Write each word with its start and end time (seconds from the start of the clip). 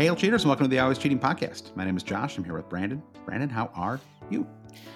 Hail 0.00 0.16
cheaters 0.16 0.44
and 0.44 0.48
welcome 0.48 0.64
to 0.64 0.70
the 0.70 0.78
Always 0.78 0.96
Cheating 0.96 1.18
Podcast. 1.18 1.76
My 1.76 1.84
name 1.84 1.94
is 1.94 2.02
Josh. 2.02 2.38
I'm 2.38 2.42
here 2.42 2.54
with 2.54 2.70
Brandon. 2.70 3.02
Brandon, 3.26 3.50
how 3.50 3.70
are 3.74 4.00
you? 4.30 4.46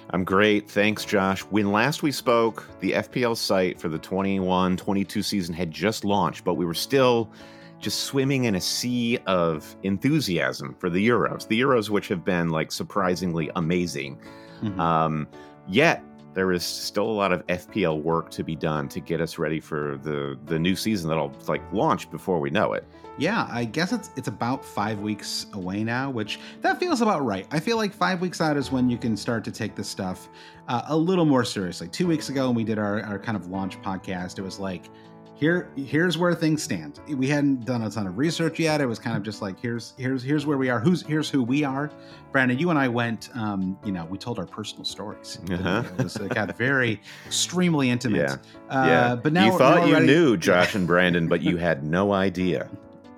I'm 0.08 0.24
great. 0.24 0.70
Thanks, 0.70 1.04
Josh. 1.04 1.42
When 1.42 1.72
last 1.72 2.02
we 2.02 2.10
spoke, 2.10 2.66
the 2.80 2.92
FPL 2.92 3.36
site 3.36 3.78
for 3.78 3.90
the 3.90 3.98
21 3.98 4.78
22 4.78 5.22
season 5.22 5.54
had 5.54 5.70
just 5.70 6.06
launched, 6.06 6.42
but 6.42 6.54
we 6.54 6.64
were 6.64 6.72
still 6.72 7.30
just 7.80 8.04
swimming 8.04 8.44
in 8.44 8.54
a 8.54 8.60
sea 8.62 9.18
of 9.26 9.76
enthusiasm 9.82 10.74
for 10.78 10.88
the 10.88 11.06
Euros. 11.06 11.46
The 11.46 11.60
Euros, 11.60 11.90
which 11.90 12.08
have 12.08 12.24
been 12.24 12.48
like 12.48 12.72
surprisingly 12.72 13.50
amazing. 13.56 14.18
Mm-hmm. 14.62 14.80
Um, 14.80 15.28
yet, 15.68 16.02
there 16.34 16.52
is 16.52 16.64
still 16.64 17.06
a 17.06 17.12
lot 17.12 17.32
of 17.32 17.46
FPL 17.46 18.02
work 18.02 18.30
to 18.32 18.42
be 18.42 18.56
done 18.56 18.88
to 18.88 19.00
get 19.00 19.20
us 19.20 19.38
ready 19.38 19.60
for 19.60 19.98
the 20.02 20.38
the 20.46 20.58
new 20.58 20.76
season 20.76 21.08
that'll 21.08 21.32
like 21.46 21.62
launch 21.72 22.10
before 22.10 22.40
we 22.40 22.50
know 22.50 22.72
it. 22.72 22.84
Yeah, 23.16 23.48
I 23.50 23.64
guess 23.64 23.92
it's 23.92 24.10
it's 24.16 24.28
about 24.28 24.64
five 24.64 25.00
weeks 25.00 25.46
away 25.52 25.84
now, 25.84 26.10
which 26.10 26.40
that 26.62 26.80
feels 26.80 27.00
about 27.00 27.24
right. 27.24 27.46
I 27.52 27.60
feel 27.60 27.76
like 27.76 27.94
five 27.94 28.20
weeks 28.20 28.40
out 28.40 28.56
is 28.56 28.72
when 28.72 28.90
you 28.90 28.98
can 28.98 29.16
start 29.16 29.44
to 29.44 29.52
take 29.52 29.76
this 29.76 29.88
stuff 29.88 30.28
uh, 30.68 30.82
a 30.88 30.96
little 30.96 31.24
more 31.24 31.44
seriously. 31.44 31.88
Two 31.88 32.08
weeks 32.08 32.28
ago, 32.28 32.46
when 32.48 32.56
we 32.56 32.64
did 32.64 32.78
our, 32.78 33.02
our 33.02 33.18
kind 33.18 33.36
of 33.36 33.46
launch 33.46 33.80
podcast, 33.82 34.38
it 34.38 34.42
was 34.42 34.58
like 34.58 34.90
here 35.44 35.68
here's 35.76 36.16
where 36.16 36.34
things 36.34 36.62
stand. 36.62 37.00
We 37.06 37.28
hadn't 37.28 37.66
done 37.66 37.82
a 37.82 37.90
ton 37.90 38.06
of 38.06 38.16
research 38.16 38.58
yet. 38.58 38.80
It 38.80 38.86
was 38.86 38.98
kind 38.98 39.14
of 39.14 39.22
just 39.22 39.42
like 39.42 39.60
here's 39.60 39.92
here's 39.98 40.22
here's 40.22 40.46
where 40.46 40.56
we 40.56 40.70
are. 40.70 40.80
Who's 40.80 41.02
here's 41.02 41.28
who 41.28 41.42
we 41.42 41.64
are. 41.64 41.90
Brandon 42.32 42.58
you 42.58 42.70
and 42.70 42.78
i 42.78 42.88
went 42.88 43.28
um 43.34 43.78
you 43.84 43.92
know 43.92 44.06
we 44.06 44.16
told 44.16 44.38
our 44.38 44.46
personal 44.46 44.84
stories. 44.84 45.38
Uh-huh. 45.54 45.84
it 45.98 46.02
was 46.02 46.16
got 46.16 46.56
very 46.56 47.00
extremely 47.26 47.88
intimate. 47.90 48.18
Yeah. 48.18 48.36
Uh, 48.68 48.86
yeah. 48.86 49.14
but 49.14 49.32
now 49.32 49.46
you 49.46 49.58
thought 49.58 49.86
you 49.86 50.00
knew 50.00 50.36
josh 50.48 50.74
and 50.74 50.86
brandon 50.86 51.28
but 51.28 51.42
you 51.42 51.56
had 51.58 51.84
no 51.84 52.12
idea 52.12 52.68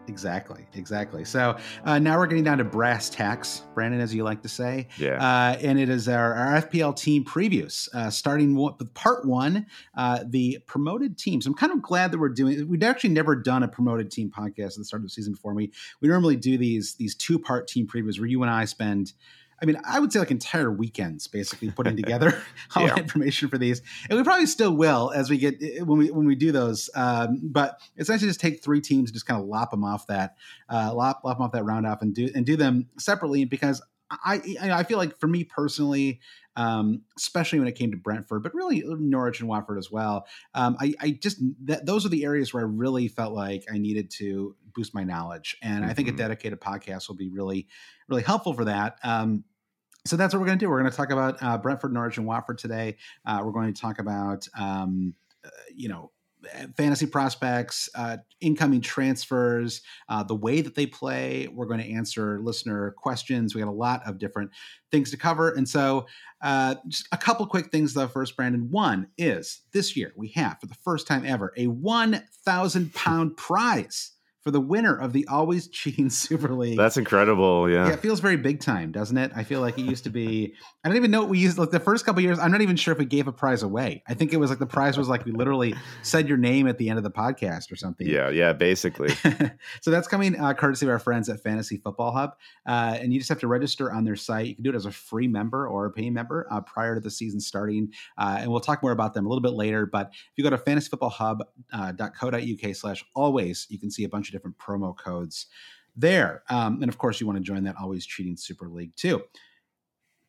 Exactly, 0.08 0.66
exactly. 0.74 1.24
So 1.24 1.56
uh, 1.84 1.98
now 1.98 2.18
we're 2.18 2.26
getting 2.26 2.44
down 2.44 2.58
to 2.58 2.64
brass 2.64 3.10
tacks, 3.10 3.62
Brandon, 3.74 4.00
as 4.00 4.14
you 4.14 4.24
like 4.24 4.42
to 4.42 4.48
say. 4.48 4.88
Yeah. 4.98 5.14
Uh, 5.14 5.56
and 5.60 5.78
it 5.78 5.88
is 5.88 6.08
our, 6.08 6.34
our 6.34 6.62
FPL 6.62 6.96
team 6.96 7.24
previews, 7.24 7.88
uh, 7.94 8.10
starting 8.10 8.54
with 8.54 8.92
part 8.94 9.26
one, 9.26 9.66
uh, 9.96 10.24
the 10.26 10.58
promoted 10.66 11.18
teams. 11.18 11.46
I'm 11.46 11.54
kind 11.54 11.72
of 11.72 11.82
glad 11.82 12.12
that 12.12 12.18
we're 12.18 12.28
doing. 12.28 12.68
We'd 12.68 12.84
actually 12.84 13.10
never 13.10 13.36
done 13.36 13.62
a 13.62 13.68
promoted 13.68 14.10
team 14.10 14.30
podcast 14.30 14.72
at 14.72 14.76
the 14.78 14.84
start 14.84 15.00
of 15.02 15.06
the 15.06 15.10
season 15.10 15.32
before 15.32 15.54
me. 15.54 15.70
We 16.00 16.08
normally 16.08 16.36
do 16.36 16.56
these 16.58 16.94
these 16.94 17.14
two 17.14 17.38
part 17.38 17.68
team 17.68 17.86
previews 17.86 18.18
where 18.18 18.28
you 18.28 18.42
and 18.42 18.50
I 18.50 18.64
spend 18.64 19.12
I 19.60 19.64
mean, 19.64 19.78
I 19.84 20.00
would 20.00 20.12
say 20.12 20.18
like 20.18 20.30
entire 20.30 20.70
weekends 20.70 21.26
basically 21.26 21.70
putting 21.70 21.96
together 22.02 22.40
all 22.74 22.86
yeah. 22.86 22.94
the 22.94 23.00
information 23.00 23.48
for 23.48 23.58
these, 23.58 23.82
and 24.08 24.18
we 24.18 24.24
probably 24.24 24.46
still 24.46 24.76
will 24.76 25.12
as 25.14 25.30
we 25.30 25.38
get 25.38 25.62
eh, 25.62 25.80
when 25.80 25.98
we 25.98 26.10
when 26.10 26.26
we 26.26 26.34
do 26.34 26.52
those. 26.52 26.90
Um, 26.94 27.40
but 27.42 27.80
essentially, 27.96 28.28
just 28.28 28.40
take 28.40 28.62
three 28.62 28.80
teams, 28.80 29.10
and 29.10 29.14
just 29.14 29.26
kind 29.26 29.40
of 29.40 29.46
lop 29.46 29.70
them 29.70 29.84
off 29.84 30.06
that, 30.08 30.36
uh, 30.68 30.92
lop 30.94 31.22
lop 31.24 31.38
them 31.38 31.44
off 31.44 31.52
that 31.52 31.64
round 31.64 31.86
off, 31.86 32.02
and 32.02 32.14
do 32.14 32.30
and 32.34 32.44
do 32.44 32.56
them 32.56 32.88
separately 32.98 33.44
because 33.44 33.82
I 34.10 34.56
I 34.60 34.82
feel 34.84 34.98
like 34.98 35.18
for 35.18 35.26
me 35.26 35.44
personally, 35.44 36.20
um, 36.56 37.02
especially 37.16 37.58
when 37.58 37.68
it 37.68 37.74
came 37.74 37.90
to 37.90 37.96
Brentford, 37.96 38.42
but 38.42 38.54
really 38.54 38.82
Norwich 38.86 39.40
and 39.40 39.48
Watford 39.48 39.78
as 39.78 39.90
well. 39.90 40.26
Um, 40.54 40.76
I, 40.80 40.94
I 41.00 41.10
just 41.10 41.40
those 41.60 42.06
are 42.06 42.08
the 42.08 42.24
areas 42.24 42.52
where 42.52 42.62
I 42.62 42.66
really 42.66 43.08
felt 43.08 43.34
like 43.34 43.64
I 43.72 43.78
needed 43.78 44.10
to 44.18 44.56
boost 44.74 44.94
my 44.94 45.04
knowledge, 45.04 45.56
and 45.62 45.82
mm-hmm. 45.82 45.90
I 45.90 45.94
think 45.94 46.08
a 46.08 46.10
mm-hmm. 46.12 46.18
dedicated 46.18 46.60
podcast 46.60 47.08
will 47.08 47.16
be 47.16 47.28
really 47.28 47.66
really 48.08 48.22
helpful 48.22 48.54
for 48.54 48.64
that. 48.64 48.98
Um, 49.02 49.44
so 50.06 50.16
that's 50.16 50.32
what 50.32 50.40
we're 50.40 50.46
going 50.46 50.58
to 50.58 50.64
do. 50.64 50.70
We're 50.70 50.80
going 50.80 50.90
to 50.90 50.96
talk 50.96 51.10
about 51.10 51.42
uh, 51.42 51.58
Brentford, 51.58 51.92
Norwich, 51.92 52.16
and 52.16 52.26
Watford 52.26 52.58
today. 52.58 52.96
Uh, 53.24 53.42
we're 53.44 53.52
going 53.52 53.72
to 53.74 53.80
talk 53.80 53.98
about 53.98 54.48
um, 54.58 55.14
uh, 55.44 55.50
you 55.74 55.88
know 55.88 56.10
fantasy 56.76 57.06
prospects, 57.06 57.88
uh, 57.94 58.18
incoming 58.40 58.80
transfers, 58.80 59.82
uh, 60.08 60.22
the 60.22 60.34
way 60.34 60.60
that 60.60 60.74
they 60.74 60.86
play. 60.86 61.48
We're 61.48 61.66
going 61.66 61.80
to 61.80 61.92
answer 61.92 62.40
listener 62.40 62.92
questions. 62.96 63.54
We 63.54 63.60
got 63.60 63.68
a 63.68 63.72
lot 63.72 64.02
of 64.06 64.18
different 64.18 64.50
things 64.90 65.10
to 65.10 65.16
cover. 65.16 65.50
And 65.50 65.68
so, 65.68 66.06
uh, 66.42 66.76
just 66.88 67.08
a 67.12 67.16
couple 67.16 67.46
quick 67.46 67.70
things 67.70 67.94
though. 67.94 68.08
First, 68.08 68.36
Brandon, 68.36 68.68
one 68.70 69.08
is 69.16 69.62
this 69.72 69.96
year 69.96 70.12
we 70.16 70.28
have, 70.28 70.58
for 70.60 70.66
the 70.66 70.74
first 70.74 71.06
time 71.06 71.24
ever, 71.24 71.52
a 71.56 71.66
1,000 71.66 72.92
pound 72.94 73.36
prize 73.36 74.12
for 74.46 74.52
the 74.52 74.60
winner 74.60 74.96
of 74.96 75.12
the 75.12 75.26
Always 75.26 75.66
Cheating 75.72 76.08
Super 76.08 76.54
League. 76.54 76.78
That's 76.78 76.96
incredible. 76.96 77.68
Yeah. 77.68 77.88
Yeah, 77.88 77.94
it 77.94 77.98
feels 77.98 78.20
very 78.20 78.36
big 78.36 78.60
time, 78.60 78.92
doesn't 78.92 79.18
it? 79.18 79.32
I 79.34 79.42
feel 79.42 79.60
like 79.60 79.76
it 79.76 79.82
used 79.82 80.04
to 80.04 80.10
be. 80.10 80.54
I 80.84 80.88
don't 80.88 80.96
even 80.96 81.10
know 81.10 81.22
what 81.22 81.30
we 81.30 81.40
used. 81.40 81.58
Like 81.58 81.72
the 81.72 81.80
first 81.80 82.06
couple 82.06 82.22
years, 82.22 82.38
I'm 82.38 82.52
not 82.52 82.60
even 82.60 82.76
sure 82.76 82.92
if 82.92 82.98
we 82.98 83.06
gave 83.06 83.26
a 83.26 83.32
prize 83.32 83.64
away. 83.64 84.04
I 84.06 84.14
think 84.14 84.32
it 84.32 84.36
was 84.36 84.48
like 84.48 84.60
the 84.60 84.66
prize 84.66 84.96
was 84.96 85.08
like 85.08 85.24
we 85.24 85.32
literally 85.32 85.74
said 86.02 86.28
your 86.28 86.38
name 86.38 86.68
at 86.68 86.78
the 86.78 86.88
end 86.88 86.96
of 86.96 87.02
the 87.02 87.10
podcast 87.10 87.72
or 87.72 87.76
something. 87.76 88.06
Yeah, 88.06 88.30
yeah, 88.30 88.52
basically. 88.52 89.08
so 89.80 89.90
that's 89.90 90.06
coming 90.06 90.38
uh, 90.38 90.54
courtesy 90.54 90.86
of 90.86 90.90
our 90.90 91.00
friends 91.00 91.28
at 91.28 91.42
Fantasy 91.42 91.78
Football 91.78 92.12
Hub, 92.12 92.36
uh, 92.66 92.96
and 93.00 93.12
you 93.12 93.18
just 93.18 93.28
have 93.28 93.40
to 93.40 93.48
register 93.48 93.90
on 93.90 94.04
their 94.04 94.14
site. 94.14 94.46
You 94.46 94.54
can 94.54 94.62
do 94.62 94.70
it 94.70 94.76
as 94.76 94.86
a 94.86 94.92
free 94.92 95.26
member 95.26 95.66
or 95.66 95.86
a 95.86 95.90
paying 95.90 96.14
member 96.14 96.46
uh, 96.52 96.60
prior 96.60 96.94
to 96.94 97.00
the 97.00 97.10
season 97.10 97.40
starting, 97.40 97.92
uh, 98.16 98.36
and 98.38 98.48
we'll 98.48 98.60
talk 98.60 98.80
more 98.80 98.92
about 98.92 99.12
them 99.12 99.26
a 99.26 99.28
little 99.28 99.42
bit 99.42 99.54
later. 99.54 99.86
But 99.86 100.10
if 100.12 100.34
you 100.36 100.44
go 100.44 100.50
to 100.50 100.58
fantasyfootballhub.co.uk/slash 100.58 103.04
always, 103.16 103.66
you 103.70 103.80
can 103.80 103.90
see 103.90 104.04
a 104.04 104.08
bunch 104.08 104.28
of 104.28 104.35
different 104.36 104.58
promo 104.58 104.96
codes 104.96 105.46
there. 105.96 106.42
Um, 106.50 106.82
and 106.82 106.88
of 106.88 106.98
course, 106.98 107.20
you 107.20 107.26
want 107.26 107.38
to 107.38 107.42
join 107.42 107.64
that 107.64 107.76
Always 107.80 108.06
Cheating 108.06 108.36
Super 108.36 108.68
League 108.68 108.94
too. 108.96 109.22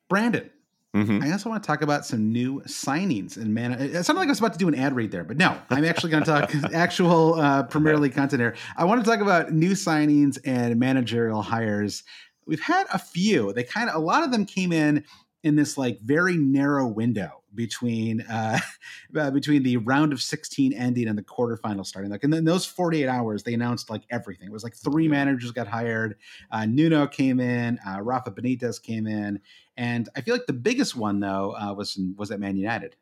Brandon, 0.09 0.49
Mm-hmm. 0.95 1.21
I 1.21 1.31
also 1.31 1.49
want 1.49 1.61
to 1.61 1.67
talk 1.67 1.81
about 1.81 2.05
some 2.05 2.31
new 2.31 2.61
signings 2.61 3.37
and 3.37 3.53
man. 3.53 3.73
It 3.73 4.03
sounded 4.03 4.19
like 4.19 4.29
I 4.29 4.31
was 4.31 4.39
about 4.39 4.53
to 4.53 4.59
do 4.59 4.67
an 4.67 4.73
ad 4.73 4.95
read 4.95 5.11
there, 5.11 5.23
but 5.23 5.37
no, 5.37 5.55
I'm 5.69 5.85
actually 5.85 6.09
going 6.11 6.23
to 6.23 6.29
talk 6.29 6.55
actual 6.73 7.35
uh, 7.35 7.63
Premier 7.63 7.97
League 7.97 8.15
content 8.15 8.41
here. 8.41 8.55
I 8.75 8.85
want 8.85 9.03
to 9.03 9.09
talk 9.09 9.19
about 9.19 9.51
new 9.51 9.71
signings 9.71 10.39
and 10.43 10.79
managerial 10.79 11.41
hires. 11.43 12.03
We've 12.47 12.61
had 12.61 12.87
a 12.91 12.97
few. 12.97 13.53
They 13.53 13.63
kind 13.63 13.89
of 13.89 13.95
a 13.95 13.99
lot 13.99 14.23
of 14.23 14.31
them 14.31 14.45
came 14.45 14.71
in 14.71 15.03
in 15.43 15.55
this 15.55 15.77
like 15.77 15.99
very 16.01 16.35
narrow 16.35 16.87
window 16.87 17.43
between 17.55 18.21
uh, 18.21 18.59
uh, 19.17 19.31
between 19.31 19.63
the 19.63 19.77
round 19.77 20.13
of 20.13 20.21
16 20.21 20.73
ending 20.73 21.07
and 21.07 21.17
the 21.17 21.23
quarterfinal 21.23 21.85
starting. 21.85 22.11
Like, 22.11 22.23
and 22.23 22.33
then 22.33 22.45
those 22.45 22.65
48 22.65 23.07
hours, 23.07 23.43
they 23.43 23.53
announced 23.53 23.89
like 23.89 24.03
everything. 24.09 24.47
It 24.47 24.53
was 24.53 24.63
like 24.63 24.75
three 24.75 25.07
managers 25.07 25.51
got 25.51 25.67
hired. 25.67 26.17
Uh, 26.51 26.65
Nuno 26.65 27.07
came 27.07 27.39
in, 27.39 27.79
uh, 27.87 28.01
Rafa 28.01 28.31
Benitez 28.31 28.81
came 28.81 29.07
in, 29.07 29.39
and 29.75 30.09
I 30.15 30.21
feel 30.21 30.35
like 30.35 30.47
the 30.47 30.53
biggest 30.53 30.95
one 30.95 31.19
though 31.19 31.55
uh, 31.59 31.73
was 31.73 31.99
was 32.15 32.31
at 32.31 32.39
Man 32.39 32.57
United. 32.57 32.95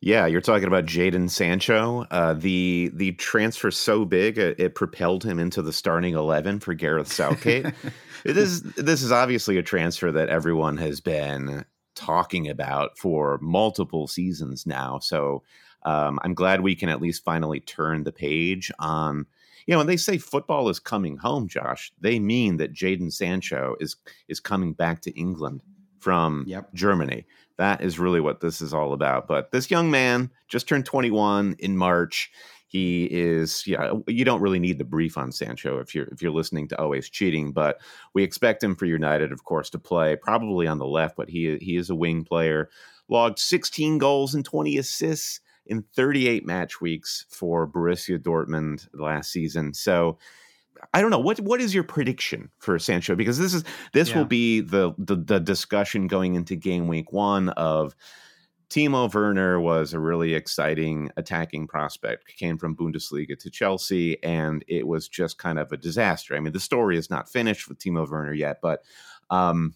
Yeah, 0.00 0.26
you're 0.26 0.42
talking 0.42 0.68
about 0.68 0.84
Jadon 0.84 1.30
Sancho. 1.30 2.06
Uh, 2.10 2.34
the 2.34 2.90
the 2.92 3.12
transfer 3.12 3.70
so 3.70 4.04
big 4.04 4.36
it, 4.36 4.60
it, 4.60 4.74
propelled 4.74 5.24
him 5.24 5.38
into 5.38 5.62
the 5.62 5.72
starting 5.72 6.14
eleven 6.14 6.60
for 6.60 6.74
Gareth 6.74 7.10
Southgate. 7.10 7.66
it 8.24 8.36
is 8.36 8.62
this 8.74 9.02
is 9.02 9.10
obviously 9.10 9.56
a 9.56 9.62
transfer 9.62 10.12
that 10.12 10.28
everyone 10.28 10.76
has 10.76 11.00
been 11.00 11.64
talking 12.04 12.48
about 12.48 12.98
for 12.98 13.38
multiple 13.40 14.06
seasons 14.06 14.66
now. 14.66 14.98
So 14.98 15.42
um, 15.84 16.18
I'm 16.22 16.34
glad 16.34 16.60
we 16.60 16.74
can 16.74 16.88
at 16.88 17.00
least 17.00 17.24
finally 17.24 17.60
turn 17.60 18.04
the 18.04 18.12
page 18.12 18.70
on. 18.78 19.26
You 19.66 19.72
know, 19.72 19.78
when 19.78 19.86
they 19.86 19.96
say 19.96 20.18
football 20.18 20.68
is 20.68 20.78
coming 20.78 21.16
home, 21.16 21.48
Josh, 21.48 21.92
they 21.98 22.18
mean 22.18 22.58
that 22.58 22.74
Jadon 22.74 23.10
Sancho 23.10 23.76
is 23.80 23.96
is 24.28 24.38
coming 24.38 24.74
back 24.74 25.00
to 25.02 25.18
England 25.18 25.62
from 25.98 26.44
yep. 26.46 26.72
Germany. 26.74 27.24
That 27.56 27.80
is 27.80 27.98
really 27.98 28.20
what 28.20 28.40
this 28.40 28.60
is 28.60 28.74
all 28.74 28.92
about. 28.92 29.26
But 29.26 29.52
this 29.52 29.70
young 29.70 29.90
man 29.90 30.30
just 30.48 30.68
turned 30.68 30.84
21 30.84 31.56
in 31.60 31.76
March. 31.76 32.30
He 32.74 33.04
is, 33.04 33.64
yeah, 33.68 33.92
you 34.08 34.24
don't 34.24 34.40
really 34.40 34.58
need 34.58 34.78
the 34.78 34.84
brief 34.84 35.16
on 35.16 35.30
Sancho 35.30 35.78
if 35.78 35.94
you're 35.94 36.06
if 36.06 36.20
you're 36.20 36.32
listening 36.32 36.66
to 36.66 36.80
always 36.80 37.08
cheating, 37.08 37.52
but 37.52 37.80
we 38.14 38.24
expect 38.24 38.64
him 38.64 38.74
for 38.74 38.84
United, 38.84 39.30
of 39.30 39.44
course, 39.44 39.70
to 39.70 39.78
play 39.78 40.16
probably 40.16 40.66
on 40.66 40.78
the 40.78 40.86
left, 40.86 41.16
but 41.16 41.28
he 41.28 41.56
he 41.58 41.76
is 41.76 41.88
a 41.88 41.94
wing 41.94 42.24
player. 42.24 42.68
Logged 43.08 43.38
16 43.38 43.98
goals 43.98 44.34
and 44.34 44.44
20 44.44 44.76
assists 44.76 45.38
in 45.66 45.84
38 45.94 46.44
match 46.44 46.80
weeks 46.80 47.26
for 47.28 47.64
Borussia 47.64 48.18
Dortmund 48.18 48.88
last 48.92 49.30
season. 49.30 49.72
So 49.72 50.18
I 50.92 51.00
don't 51.00 51.10
know 51.10 51.20
what 51.20 51.38
what 51.38 51.60
is 51.60 51.76
your 51.76 51.84
prediction 51.84 52.50
for 52.58 52.76
Sancho 52.80 53.14
because 53.14 53.38
this 53.38 53.54
is 53.54 53.62
this 53.92 54.10
yeah. 54.10 54.18
will 54.18 54.24
be 54.24 54.62
the, 54.62 54.94
the 54.98 55.14
the 55.14 55.38
discussion 55.38 56.08
going 56.08 56.34
into 56.34 56.56
game 56.56 56.88
week 56.88 57.12
one 57.12 57.50
of 57.50 57.94
Timo 58.70 59.12
Werner 59.12 59.60
was 59.60 59.92
a 59.92 59.98
really 60.00 60.34
exciting 60.34 61.10
attacking 61.16 61.66
prospect. 61.66 62.36
Came 62.36 62.58
from 62.58 62.76
Bundesliga 62.76 63.38
to 63.38 63.50
Chelsea, 63.50 64.22
and 64.22 64.64
it 64.66 64.86
was 64.86 65.08
just 65.08 65.38
kind 65.38 65.58
of 65.58 65.70
a 65.72 65.76
disaster. 65.76 66.34
I 66.34 66.40
mean, 66.40 66.52
the 66.52 66.60
story 66.60 66.96
is 66.96 67.10
not 67.10 67.28
finished 67.28 67.68
with 67.68 67.78
Timo 67.78 68.08
Werner 68.08 68.32
yet, 68.32 68.58
but 68.62 68.82
um, 69.30 69.74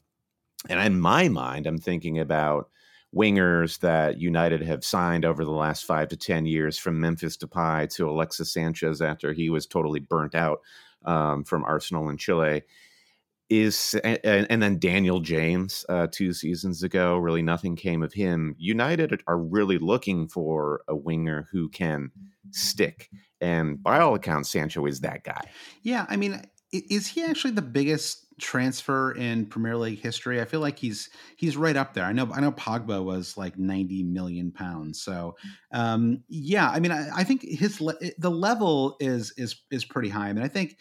and 0.68 0.80
in 0.80 1.00
my 1.00 1.28
mind, 1.28 1.66
I'm 1.66 1.78
thinking 1.78 2.18
about 2.18 2.70
wingers 3.14 3.78
that 3.80 4.20
United 4.20 4.62
have 4.62 4.84
signed 4.84 5.24
over 5.24 5.44
the 5.44 5.50
last 5.50 5.84
five 5.84 6.08
to 6.08 6.16
10 6.16 6.46
years 6.46 6.78
from 6.78 7.00
Memphis 7.00 7.36
Depay 7.36 7.88
to 7.94 8.08
Alexis 8.08 8.52
Sanchez 8.52 9.00
after 9.00 9.32
he 9.32 9.48
was 9.50 9.66
totally 9.66 10.00
burnt 10.00 10.34
out 10.34 10.60
um, 11.04 11.44
from 11.44 11.64
Arsenal 11.64 12.10
in 12.10 12.16
Chile. 12.16 12.62
Is 13.50 13.94
and, 14.04 14.46
and 14.50 14.62
then 14.62 14.78
Daniel 14.78 15.20
James 15.20 15.84
uh, 15.88 16.06
two 16.10 16.34
seasons 16.34 16.82
ago, 16.82 17.16
really 17.16 17.40
nothing 17.40 17.76
came 17.76 18.02
of 18.02 18.12
him. 18.12 18.54
United 18.58 19.22
are 19.26 19.38
really 19.38 19.78
looking 19.78 20.28
for 20.28 20.82
a 20.86 20.94
winger 20.94 21.48
who 21.50 21.70
can 21.70 22.10
stick, 22.50 23.08
and 23.40 23.82
by 23.82 24.00
all 24.00 24.14
accounts, 24.14 24.50
Sancho 24.50 24.84
is 24.84 25.00
that 25.00 25.24
guy. 25.24 25.40
Yeah, 25.82 26.04
I 26.10 26.16
mean, 26.16 26.42
is 26.72 27.06
he 27.06 27.24
actually 27.24 27.52
the 27.52 27.62
biggest 27.62 28.28
transfer 28.38 29.12
in 29.12 29.46
Premier 29.46 29.76
League 29.76 30.00
history. 30.00 30.40
I 30.40 30.44
feel 30.44 30.60
like 30.60 30.78
he's 30.78 31.10
he's 31.36 31.56
right 31.56 31.76
up 31.76 31.92
there. 31.92 32.04
I 32.04 32.12
know 32.12 32.30
I 32.32 32.40
know 32.40 32.52
Pogba 32.52 33.04
was 33.04 33.36
like 33.36 33.58
90 33.58 34.04
million 34.04 34.50
pounds. 34.52 35.02
So 35.02 35.36
um, 35.72 36.22
yeah, 36.28 36.70
I 36.70 36.80
mean 36.80 36.92
I, 36.92 37.08
I 37.14 37.24
think 37.24 37.42
his 37.42 37.78
the 38.18 38.30
level 38.30 38.96
is 39.00 39.32
is 39.36 39.62
is 39.70 39.84
pretty 39.84 40.08
high. 40.08 40.28
I 40.28 40.32
mean 40.32 40.44
I 40.44 40.48
think 40.48 40.78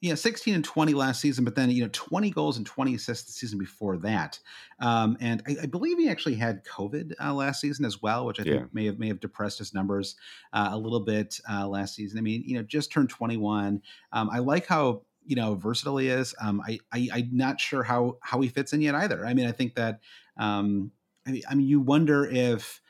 you 0.00 0.08
know 0.08 0.14
16 0.14 0.54
and 0.54 0.64
20 0.64 0.94
last 0.94 1.20
season, 1.20 1.44
but 1.44 1.54
then 1.54 1.70
you 1.70 1.82
know 1.82 1.90
20 1.92 2.30
goals 2.30 2.56
and 2.56 2.66
20 2.66 2.94
assists 2.94 3.26
the 3.26 3.32
season 3.32 3.58
before 3.58 3.98
that. 3.98 4.38
Um, 4.80 5.16
and 5.20 5.42
I, 5.46 5.56
I, 5.62 5.66
believe 5.66 5.98
he 5.98 6.08
actually 6.08 6.36
had 6.36 6.64
COVID 6.64 7.12
uh, 7.22 7.34
last 7.34 7.60
season 7.60 7.84
as 7.84 8.00
well, 8.00 8.24
which 8.24 8.40
I 8.40 8.44
think 8.44 8.54
yeah. 8.54 8.66
may 8.72 8.86
have 8.86 8.98
may 8.98 9.08
have 9.08 9.20
depressed 9.20 9.58
his 9.58 9.74
numbers 9.74 10.16
uh, 10.54 10.70
a 10.72 10.78
little 10.78 11.00
bit 11.00 11.38
uh, 11.50 11.68
last 11.68 11.94
season. 11.94 12.18
I 12.18 12.22
mean, 12.22 12.42
you 12.46 12.56
know, 12.56 12.62
just 12.62 12.90
turned 12.90 13.10
21. 13.10 13.82
Um, 14.12 14.30
I 14.30 14.38
like 14.38 14.66
how 14.66 15.02
you 15.26 15.36
know 15.36 15.54
versatile 15.54 15.98
he 15.98 16.08
is. 16.08 16.34
Um, 16.40 16.62
I, 16.66 16.78
I 16.92 17.08
I'm 17.12 17.30
not 17.32 17.60
sure 17.60 17.82
how 17.82 18.16
how 18.22 18.40
he 18.40 18.48
fits 18.48 18.72
in 18.72 18.80
yet 18.80 18.94
either. 18.94 19.26
I 19.26 19.34
mean, 19.34 19.46
I 19.46 19.52
think 19.52 19.74
that 19.74 20.00
um, 20.38 20.92
I 21.26 21.42
I 21.48 21.54
mean, 21.54 21.66
you 21.66 21.80
wonder 21.80 22.24
if. 22.26 22.80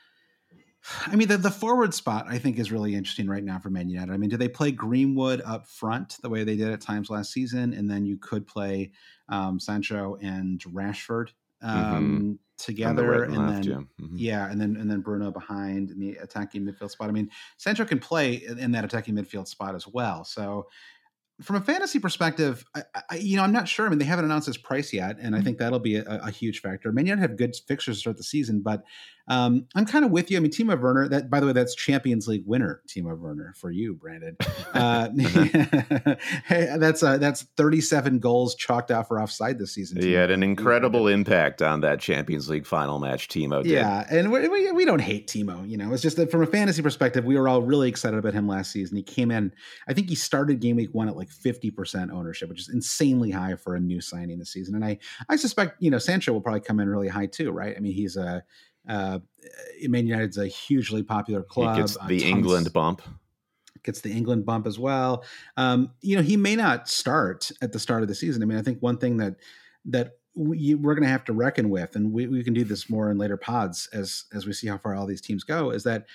I 1.05 1.15
mean, 1.15 1.27
the, 1.27 1.37
the 1.37 1.51
forward 1.51 1.93
spot 1.93 2.25
I 2.27 2.37
think 2.37 2.57
is 2.57 2.71
really 2.71 2.95
interesting 2.95 3.27
right 3.27 3.43
now 3.43 3.59
for 3.59 3.69
Man 3.69 3.89
United. 3.89 4.11
I 4.11 4.17
mean, 4.17 4.29
do 4.29 4.37
they 4.37 4.47
play 4.47 4.71
Greenwood 4.71 5.41
up 5.45 5.67
front 5.67 6.17
the 6.21 6.29
way 6.29 6.43
they 6.43 6.55
did 6.55 6.69
at 6.69 6.81
times 6.81 7.09
last 7.09 7.31
season, 7.31 7.73
and 7.73 7.89
then 7.89 8.05
you 8.05 8.17
could 8.17 8.47
play 8.47 8.91
um, 9.29 9.59
Sancho 9.59 10.17
and 10.21 10.59
Rashford 10.61 11.29
mm-hmm. 11.63 11.67
um, 11.67 12.17
mm-hmm. 12.17 12.31
together, 12.57 13.23
and, 13.23 13.35
and 13.35 13.47
left, 13.47 13.63
then 13.63 13.71
yeah. 13.71 14.05
Mm-hmm. 14.05 14.15
yeah. 14.17 14.51
and 14.51 14.59
then 14.59 14.75
and 14.75 14.89
then 14.89 15.01
Bruno 15.01 15.31
behind 15.31 15.91
in 15.91 15.99
the 15.99 16.15
attacking 16.15 16.65
midfield 16.65 16.91
spot. 16.91 17.09
I 17.09 17.11
mean, 17.11 17.29
Sancho 17.57 17.85
can 17.85 17.99
play 17.99 18.35
in 18.35 18.71
that 18.71 18.83
attacking 18.83 19.15
midfield 19.15 19.47
spot 19.47 19.75
as 19.75 19.87
well. 19.87 20.23
So 20.23 20.67
from 21.41 21.55
a 21.55 21.61
fantasy 21.61 21.99
perspective, 21.99 22.63
I, 22.75 22.83
I, 23.09 23.15
you 23.15 23.35
know, 23.35 23.43
I'm 23.43 23.51
not 23.51 23.67
sure. 23.67 23.85
I 23.85 23.89
mean, 23.89 23.99
they 23.99 24.05
haven't 24.05 24.25
announced 24.25 24.47
his 24.47 24.57
price 24.57 24.93
yet, 24.93 25.17
and 25.19 25.33
I 25.33 25.39
mm-hmm. 25.39 25.45
think 25.45 25.57
that'll 25.57 25.79
be 25.79 25.95
a, 25.95 26.05
a 26.05 26.31
huge 26.31 26.61
factor. 26.61 26.91
Man 26.91 27.05
United 27.05 27.21
have 27.21 27.37
good 27.37 27.55
fixtures 27.67 27.97
to 27.97 27.99
start 28.01 28.17
the 28.17 28.23
season, 28.23 28.61
but 28.61 28.83
um, 29.31 29.65
I'm 29.75 29.85
kind 29.85 30.03
of 30.03 30.11
with 30.11 30.29
you. 30.29 30.35
I 30.35 30.41
mean, 30.41 30.51
Timo 30.51 30.77
Werner. 30.77 31.07
That, 31.07 31.29
by 31.29 31.39
the 31.39 31.45
way, 31.45 31.53
that's 31.53 31.73
Champions 31.73 32.27
League 32.27 32.43
winner 32.45 32.81
Timo 32.85 33.17
Werner 33.17 33.53
for 33.55 33.71
you, 33.71 33.95
Brandon. 33.95 34.37
Uh, 34.73 35.09
hey, 36.45 36.75
that's 36.77 37.03
uh, 37.03 37.17
that's 37.17 37.43
37 37.57 38.19
goals 38.19 38.55
chalked 38.55 38.89
out 38.89 39.07
for 39.07 39.21
offside 39.21 39.59
this 39.59 39.73
season. 39.73 40.01
He 40.01 40.13
had 40.13 40.31
an 40.31 40.43
incredible 40.43 41.07
impact 41.07 41.61
on 41.61 41.81
that 41.81 41.99
Champions 41.99 42.49
League 42.49 42.65
final 42.65 42.99
match. 42.99 43.27
Timo, 43.27 43.63
did. 43.63 43.73
yeah, 43.73 44.07
and 44.09 44.31
we, 44.31 44.47
we, 44.47 44.71
we 44.71 44.85
don't 44.85 45.01
hate 45.01 45.27
Timo. 45.27 45.67
You 45.69 45.77
know, 45.77 45.91
it's 45.91 46.01
just 46.01 46.15
that 46.17 46.31
from 46.31 46.41
a 46.41 46.47
fantasy 46.47 46.81
perspective, 46.81 47.25
we 47.25 47.37
were 47.37 47.49
all 47.49 47.61
really 47.61 47.89
excited 47.89 48.17
about 48.17 48.33
him 48.33 48.47
last 48.47 48.71
season. 48.71 48.95
He 48.95 49.03
came 49.03 49.29
in. 49.29 49.51
I 49.89 49.93
think 49.93 50.07
he 50.07 50.15
started 50.15 50.61
game 50.61 50.77
week 50.77 50.93
one 50.93 51.09
at 51.09 51.17
like 51.17 51.29
50 51.29 51.69
percent 51.71 52.11
ownership, 52.11 52.47
which 52.47 52.61
is 52.61 52.69
insanely 52.69 53.31
high 53.31 53.55
for 53.55 53.75
a 53.75 53.79
new 53.79 53.99
signing 53.99 54.39
this 54.39 54.51
season. 54.51 54.73
And 54.73 54.85
I 54.85 54.99
I 55.27 55.35
suspect 55.35 55.81
you 55.81 55.91
know 55.91 55.99
Sancho 55.99 56.31
will 56.31 56.41
probably 56.41 56.61
come 56.61 56.79
in 56.79 56.87
really 56.87 57.09
high 57.09 57.27
too, 57.27 57.51
right? 57.51 57.75
I 57.75 57.79
mean, 57.81 57.93
he's 57.93 58.15
a 58.15 58.43
uh, 58.87 59.19
Man 59.83 60.07
United's 60.07 60.37
a 60.37 60.47
hugely 60.47 61.03
popular 61.03 61.43
club. 61.43 61.75
He 61.75 61.81
gets 61.81 61.97
uh, 61.97 62.07
the 62.07 62.23
England 62.23 62.71
bump. 62.73 63.01
Gets 63.83 64.01
the 64.01 64.11
England 64.11 64.45
bump 64.45 64.67
as 64.67 64.77
well. 64.77 65.23
Um, 65.57 65.91
you 66.01 66.15
know, 66.15 66.21
he 66.21 66.37
may 66.37 66.55
not 66.55 66.87
start 66.87 67.51
at 67.61 67.71
the 67.71 67.79
start 67.79 68.03
of 68.03 68.07
the 68.07 68.15
season. 68.15 68.43
I 68.43 68.45
mean, 68.45 68.57
I 68.57 68.61
think 68.61 68.79
one 68.81 68.97
thing 68.97 69.17
that 69.17 69.35
that 69.85 70.13
we, 70.35 70.73
are 70.73 70.77
going 70.77 71.01
to 71.01 71.09
have 71.09 71.25
to 71.25 71.33
reckon 71.33 71.69
with, 71.69 71.95
and 71.95 72.13
we, 72.13 72.27
we 72.27 72.43
can 72.43 72.53
do 72.53 72.63
this 72.63 72.89
more 72.89 73.11
in 73.11 73.17
later 73.17 73.37
pods 73.37 73.89
as 73.91 74.25
as 74.33 74.45
we 74.45 74.53
see 74.53 74.67
how 74.67 74.77
far 74.77 74.95
all 74.95 75.05
these 75.05 75.21
teams 75.21 75.43
go, 75.43 75.71
is 75.71 75.83
that 75.83 76.05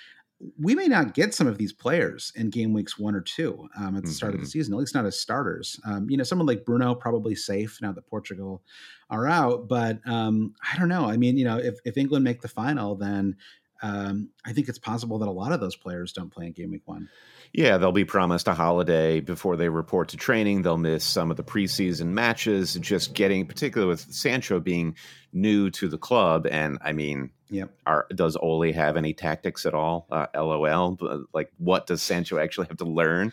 we 0.59 0.75
may 0.75 0.87
not 0.87 1.15
get 1.15 1.35
some 1.35 1.47
of 1.47 1.57
these 1.57 1.73
players 1.73 2.33
in 2.37 2.51
game 2.51 2.73
weeks 2.73 2.99
one 2.99 3.15
or 3.15 3.23
two 3.23 3.69
um, 3.79 3.97
at 3.97 4.05
the 4.05 4.11
start 4.11 4.33
mm-hmm. 4.33 4.37
of 4.37 4.41
the 4.41 4.47
mm-hmm. 4.47 4.51
season, 4.51 4.75
at 4.75 4.81
least 4.81 4.95
not 4.95 5.07
as 5.07 5.19
starters. 5.19 5.81
Um, 5.87 6.11
you 6.11 6.17
know, 6.17 6.25
someone 6.25 6.47
like 6.47 6.65
Bruno 6.65 6.95
probably 6.95 7.35
safe 7.35 7.79
now 7.81 7.93
that 7.93 8.07
Portugal 8.07 8.63
are 9.09 9.27
out, 9.27 9.69
but 9.69 9.99
um, 10.07 10.55
I 10.73 10.79
don't 10.79 10.89
know. 10.89 11.07
I 11.07 11.17
mean, 11.17 11.39
you 11.39 11.45
know, 11.45 11.57
if, 11.57 11.79
if 11.85 11.97
England 11.97 12.25
make 12.25 12.43
the 12.43 12.49
final, 12.49 12.97
then 12.97 13.37
um, 13.83 14.31
I 14.45 14.53
think 14.53 14.69
it's 14.69 14.79
possible 14.79 15.19
that 15.19 15.29
a 15.29 15.33
lot 15.33 15.53
of 15.53 15.61
those 15.61 15.77
players 15.77 16.13
don't 16.13 16.31
play 16.31 16.47
in 16.47 16.53
game 16.53 16.71
week 16.71 16.83
one. 16.87 17.09
Yeah, 17.53 17.79
they'll 17.79 17.93
be 17.93 18.05
promised 18.05 18.49
a 18.49 18.55
holiday 18.55 19.21
before 19.21 19.57
they 19.57 19.69
report 19.69 20.09
to 20.09 20.17
training. 20.17 20.63
They'll 20.63 20.77
miss 20.77 21.05
some 21.05 21.31
of 21.31 21.37
the 21.37 21.45
preseason 21.45 22.09
matches, 22.09 22.75
just 22.75 23.15
getting, 23.15 23.47
particularly 23.47 23.89
with 23.89 24.01
Sancho 24.13 24.61
being 24.61 24.97
new 25.33 25.71
to 25.71 25.89
the 25.89 25.99
club. 25.99 26.47
And 26.47 26.79
I 26.83 26.93
mean, 26.93 27.31
Yep. 27.49 27.71
Are, 27.87 28.07
does 28.15 28.37
Ole 28.37 28.73
have 28.73 28.97
any 28.97 29.13
tactics 29.13 29.67
at 29.67 29.75
all? 29.75 30.07
Uh, 30.11 30.27
LOL. 30.35 31.27
Like, 31.33 31.53
what 31.59 31.87
does 31.87 32.03
Sancho 32.03 32.39
actually 32.39 32.67
have 32.69 32.79
to 32.79 32.85
learn? 32.85 33.33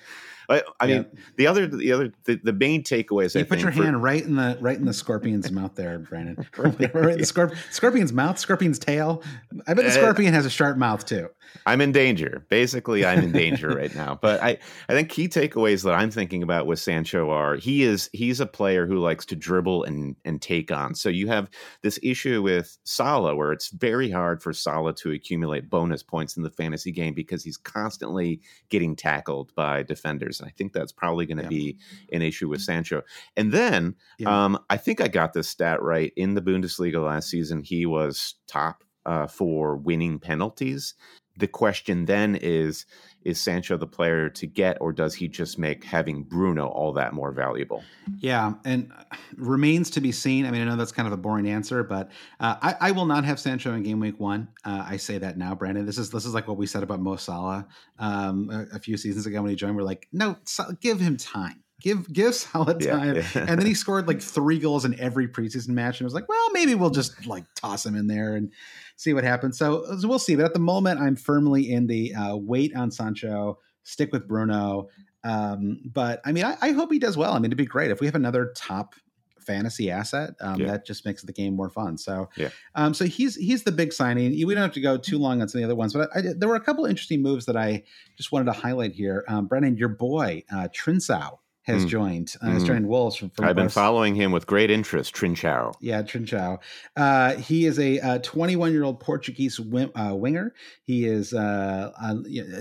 I, 0.50 0.64
I 0.80 0.88
mean, 0.88 1.06
the 1.38 1.48
other, 1.48 1.68
the 1.68 1.92
other, 1.92 2.12
the, 2.26 2.40
the 2.44 2.54
main 2.54 2.84
takeaways. 2.84 3.36
You 3.36 3.42
I 3.42 3.44
put 3.44 3.60
your 3.60 3.72
for, 3.72 3.84
hand 3.84 4.02
right 4.04 4.24
in 4.24 4.36
the 4.36 4.58
right 4.62 4.78
in 4.78 4.86
the 4.86 4.94
scorpion's 4.94 5.52
mouth 5.52 5.76
there, 5.76 6.00
Brandon. 6.00 6.36
right, 6.58 6.74
in 6.82 7.18
the 7.18 7.26
scorp- 7.26 7.56
scorpion's 7.72 8.14
mouth, 8.14 8.40
scorpion's 8.40 8.80
tail. 8.80 9.24
I 9.68 9.74
bet 9.74 9.86
the 9.86 9.92
uh, 9.92 9.94
scorpion 9.94 10.34
uh, 10.34 10.38
has 10.38 10.46
a 10.46 10.50
sharp 10.50 10.78
mouth 10.78 11.06
too. 11.06 11.30
I'm 11.66 11.82
in 11.82 11.92
danger. 11.92 12.46
Basically, 12.50 13.06
I'm 13.06 13.20
in 13.20 13.32
danger 13.32 13.70
right 13.76 13.94
now. 13.96 14.18
But 14.22 14.42
I, 14.42 14.58
I 14.90 14.94
think 14.94 15.10
key 15.10 15.28
takeaways 15.28 15.84
that 15.84 15.94
I'm 15.94 16.12
thinking 16.12 16.44
about 16.44 16.66
with 16.66 16.80
Sancho 16.80 17.30
are 17.30 17.56
he 17.56 17.84
is 17.84 18.10
he's 18.14 18.40
a 18.40 18.46
player 18.46 18.86
who 18.86 19.00
likes 19.00 19.26
to 19.28 19.36
dribble 19.36 19.84
and 19.84 20.16
and 20.26 20.42
take 20.42 20.72
on. 20.72 20.96
So 20.96 21.10
you 21.10 21.28
have 21.28 21.50
this 21.82 22.00
issue 22.02 22.42
with 22.42 22.78
Salah 22.84 23.36
where 23.36 23.52
it's 23.52 23.70
very 23.70 24.10
hard 24.10 24.42
for 24.42 24.54
Salah 24.54 24.94
to 24.96 25.12
accumulate 25.12 25.70
bonus 25.70 26.04
points 26.04 26.38
in 26.38 26.44
the 26.44 26.50
fantasy 26.50 26.92
game 26.92 27.14
because 27.14 27.44
he's 27.44 27.58
constantly 27.58 28.42
getting 28.70 28.96
tackled 28.96 29.54
by 29.56 29.84
defenders. 29.84 30.33
And 30.40 30.48
I 30.48 30.54
think 30.58 30.74
that's 30.74 30.92
probably 30.92 31.26
going 31.26 31.38
to 31.38 31.44
yeah. 31.44 31.50
be 31.50 31.78
an 32.12 32.22
issue 32.22 32.50
with 32.50 32.62
Sancho. 32.62 33.04
And 33.36 33.52
then 33.52 33.96
yeah. 34.18 34.46
um, 34.46 34.60
I 34.70 34.78
think 34.78 35.02
I 35.02 35.08
got 35.08 35.34
this 35.34 35.50
stat 35.50 35.82
right 35.82 36.12
in 36.16 36.34
the 36.34 36.42
Bundesliga 36.42 37.04
last 37.04 37.30
season. 37.30 37.64
He 37.64 37.86
was 37.86 38.36
top 38.48 38.84
uh, 39.06 39.28
for 39.28 39.76
winning 39.76 40.20
penalties 40.20 40.96
the 41.38 41.48
question 41.48 42.06
then 42.06 42.36
is 42.36 42.86
is 43.24 43.40
Sancho 43.40 43.78
the 43.78 43.88
player 43.88 44.30
to 44.30 44.46
get, 44.46 44.78
or 44.82 44.92
does 44.92 45.16
he 45.16 45.28
just 45.28 45.58
make 45.58 45.84
having 45.86 46.24
Bruno 46.24 46.68
all 46.68 46.92
that 46.94 47.14
more 47.14 47.32
valuable? 47.32 47.82
Yeah, 48.20 48.56
and 48.66 48.92
remains 49.38 49.90
to 49.92 50.02
be 50.02 50.12
seen. 50.12 50.46
I 50.46 50.52
mean, 50.52 50.62
I 50.62 50.66
know 50.66 50.76
that's 50.76 50.92
kind 50.92 51.08
of 51.08 51.14
a 51.14 51.18
boring 51.18 51.48
answer, 51.48 51.84
but 51.84 52.12
uh, 52.40 52.56
I, 52.62 52.76
I, 52.82 52.92
will 52.92 53.06
not 53.06 53.24
have 53.24 53.40
Sancho 53.40 53.74
in 53.74 53.84
game 53.84 54.02
week 54.02 54.20
one. 54.20 54.50
Uh, 54.66 54.84
I 54.86 54.98
say 54.98 55.18
that 55.20 55.38
now, 55.38 55.56
Brandon. 55.56 55.86
This 55.86 55.98
is 55.98 56.10
this 56.10 56.26
is 56.26 56.34
like 56.34 56.48
what 56.48 56.58
we 56.58 56.68
said 56.68 56.84
about 56.84 57.00
Mo 57.00 57.16
Salah 57.16 57.66
um, 57.98 58.50
a, 58.50 58.76
a, 58.76 58.80
few 58.80 58.98
seasons 58.98 59.26
ago 59.26 59.42
when 59.42 59.50
he 59.50 59.56
joined. 59.56 59.76
We're 59.76 59.84
like, 59.84 60.08
no, 60.12 60.38
give 60.82 61.00
him 61.00 61.18
time. 61.18 61.63
Give 61.84 62.12
give 62.12 62.34
Salah 62.34 62.80
time, 62.80 63.18
yeah, 63.18 63.28
yeah. 63.36 63.46
and 63.48 63.60
then 63.60 63.66
he 63.66 63.74
scored 63.84 64.08
like 64.08 64.22
three 64.22 64.58
goals 64.58 64.86
in 64.86 64.98
every 65.00 65.28
preseason 65.28 65.70
match, 65.70 66.00
and 66.00 66.06
it 66.06 66.06
was 66.06 66.14
like, 66.14 66.30
well, 66.30 66.50
maybe 66.54 66.76
we'll 66.76 66.90
just 66.90 67.28
like 67.28 67.44
toss 67.56 67.86
him 67.86 67.96
in 67.96 68.08
there 68.08 68.36
and 68.36 68.52
see 68.96 69.14
what 69.14 69.26
happens. 69.26 69.58
So, 69.58 69.86
so 70.00 70.08
we'll 70.08 70.18
see. 70.18 70.38
But 70.38 70.46
at 70.46 70.54
the 70.54 70.60
moment, 70.60 71.02
I'm 71.02 71.18
firmly 71.18 71.70
in 71.70 71.88
the 71.88 72.16
uh, 72.16 72.38
wait 72.38 72.74
on 72.74 72.90
Sancho, 72.90 73.60
stick 73.84 74.14
with 74.14 74.30
Bruno. 74.30 74.88
Um, 75.26 75.82
but 75.86 76.22
I 76.24 76.32
mean, 76.32 76.46
I, 76.46 76.56
I, 76.62 76.72
hope 76.72 76.92
he 76.92 77.00
does 77.00 77.18
well. 77.18 77.34
I 77.34 77.38
mean, 77.38 77.46
it'd 77.46 77.58
be 77.58 77.66
great 77.66 77.92
if 77.92 78.02
we 78.02 78.08
have 78.08 78.16
another 78.16 78.54
top 78.58 78.96
fantasy 79.40 79.92
asset. 79.92 80.32
Um, 80.42 80.62
yeah. 80.62 80.68
That 80.68 80.86
just 80.86 81.06
makes 81.06 81.22
the 81.22 81.34
game 81.34 81.54
more 81.54 81.70
fun. 81.70 81.98
So, 81.98 82.30
yeah. 82.38 82.50
Um, 82.76 82.94
so 82.94 83.06
he's 83.06 83.36
he's 83.36 83.64
the 83.64 83.72
big 83.72 83.92
signing. 83.92 84.32
We 84.32 84.54
don't 84.54 84.64
have 84.64 84.74
to 84.74 84.82
go 84.82 84.98
too 84.98 85.18
long 85.18 85.42
on 85.42 85.50
some 85.50 85.60
of 85.60 85.64
the 85.64 85.66
other 85.66 85.76
ones, 85.76 85.94
but 85.94 86.10
I, 86.16 86.20
I, 86.20 86.24
there 86.38 86.48
were 86.48 86.56
a 86.56 86.62
couple 86.62 86.86
interesting 86.86 87.22
moves 87.22 87.46
that 87.46 87.58
I 87.58 87.84
just 88.18 88.32
wanted 88.32 88.46
to 88.46 88.54
highlight 88.54 88.94
here. 88.94 89.26
Um, 89.28 89.48
Brennan, 89.48 89.78
your 89.78 89.90
boy 89.90 90.44
uh, 90.52 90.70
Trincao 90.70 91.40
has 91.64 91.86
mm. 91.86 91.90
joined. 91.90 92.36
Uh, 92.42 92.48
mm. 92.48 92.54
Has 92.54 92.64
joined 92.64 92.88
Wolves 92.88 93.16
from. 93.16 93.30
from 93.30 93.46
I've 93.46 93.56
been 93.56 93.70
following 93.70 94.16
him 94.16 94.32
with 94.32 94.46
great 94.46 94.70
interest. 94.70 95.16
Trincao. 95.16 95.74
Yeah, 95.80 96.02
Trincao. 96.04 96.60
Uh, 96.96 97.36
he 97.36 97.66
is 97.66 97.80
a 97.80 98.20
21 98.20 98.74
year 98.74 98.84
old 98.84 99.00
Portuguese 99.00 99.60
win, 99.60 99.92
uh, 99.96 100.16
winger. 100.16 100.54
He 100.86 101.06
is 101.06 101.34
uh, 101.34 101.92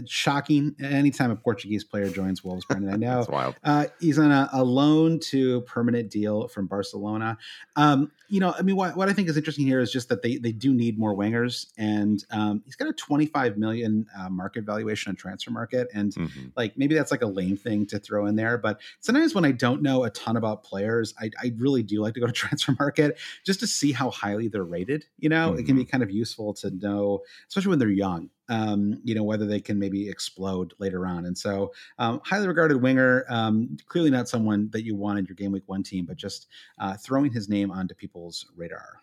shocking. 0.06 0.75
Anytime 0.80 1.30
a 1.30 1.37
Portuguese 1.37 1.85
player 1.85 2.09
joins 2.09 2.44
Wolves, 2.44 2.64
Brendan, 2.64 2.92
I 2.92 2.97
know. 2.97 3.16
That's 3.16 3.28
wild. 3.28 3.56
Uh, 3.64 3.87
he's 4.00 4.18
on 4.18 4.30
a, 4.30 4.49
a, 4.52 4.62
loan 4.62 5.18
to 5.18 5.61
permanent 5.62 6.11
deal 6.11 6.49
from 6.49 6.66
Barcelona. 6.66 7.37
Um, 7.76 8.11
you 8.28 8.40
know, 8.40 8.54
I 8.59 8.62
mean, 8.62 8.76
what, 8.76 8.97
what 8.97 9.09
I 9.09 9.12
think 9.12 9.28
is 9.28 9.37
interesting 9.37 9.66
here 9.66 9.80
is 9.80 9.92
just 9.92 10.09
that 10.09 10.23
they 10.23 10.38
they 10.38 10.52
do 10.52 10.73
need 10.73 10.99
more 10.99 11.14
wingers, 11.14 11.66
and 11.76 12.25
um, 12.30 12.62
he's 12.64 12.76
got 12.76 12.88
a 12.88 12.92
25 12.92 13.59
million 13.59 14.06
uh, 14.18 14.30
market 14.30 14.64
valuation 14.64 15.11
on 15.11 15.16
transfer 15.16 15.50
market, 15.50 15.88
and 15.92 16.14
mm-hmm. 16.14 16.47
like 16.56 16.78
maybe 16.78 16.94
that's 16.94 17.11
like 17.11 17.21
a 17.21 17.26
lame 17.26 17.59
thing 17.59 17.85
to 17.87 17.99
throw 17.99 18.26
in 18.26 18.37
there, 18.37 18.56
but 18.56 18.80
sometimes 19.00 19.34
when 19.34 19.44
I 19.44 19.52
don't 19.52 19.82
know 19.82 20.04
a 20.04 20.11
ton 20.11 20.37
about 20.37 20.64
players, 20.64 21.14
I, 21.20 21.30
I 21.42 21.52
really 21.56 21.82
do 21.82 22.00
like 22.00 22.14
to 22.14 22.20
go 22.20 22.26
to 22.26 22.32
transfer 22.32 22.75
market 22.78 23.18
just 23.44 23.61
to 23.61 23.66
see 23.66 23.92
how 23.92 24.11
highly 24.11 24.49
they're 24.49 24.64
rated. 24.64 25.06
You 25.18 25.28
know, 25.28 25.50
mm-hmm. 25.50 25.61
it 25.61 25.66
can 25.66 25.76
be 25.76 25.82
mm-hmm. 25.82 25.90
kind 25.90 26.02
of 26.02 26.11
useful 26.11 26.54
to 26.54 26.70
know, 26.70 27.20
especially 27.49 27.70
when 27.70 27.78
they're 27.78 27.88
young. 27.88 28.30
Um, 28.49 29.00
you 29.04 29.14
know 29.14 29.22
whether 29.22 29.46
they 29.46 29.61
can 29.61 29.78
maybe 29.78 30.11
explode 30.11 30.75
later 30.78 31.06
on, 31.06 31.25
and 31.25 31.38
so 31.38 31.72
um, 31.99 32.20
highly 32.25 32.49
regarded 32.49 32.82
winger, 32.82 33.25
um, 33.30 33.78
clearly 33.87 34.11
not 34.11 34.28
someone 34.28 34.68
that 34.72 34.84
you 34.84 34.94
want 34.94 35.18
in 35.18 35.25
your 35.25 35.37
game 35.37 35.52
week 35.52 35.62
one 35.66 35.82
team, 35.82 36.04
but 36.04 36.16
just 36.16 36.49
uh, 36.78 36.94
throwing 36.96 37.32
his 37.32 37.49
name 37.49 37.70
onto 37.70 37.94
people's 37.94 38.44
radar. 38.54 39.00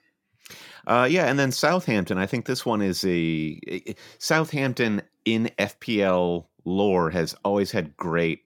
Uh, 0.87 1.07
yeah, 1.09 1.25
and 1.25 1.39
then 1.39 1.51
Southampton. 1.51 2.17
I 2.17 2.25
think 2.25 2.45
this 2.45 2.65
one 2.65 2.81
is 2.81 3.03
a, 3.05 3.59
a 3.67 3.95
Southampton 4.17 5.01
in 5.25 5.49
FPL 5.57 6.45
lore 6.65 7.09
has 7.09 7.35
always 7.43 7.71
had 7.71 7.95
great 7.97 8.43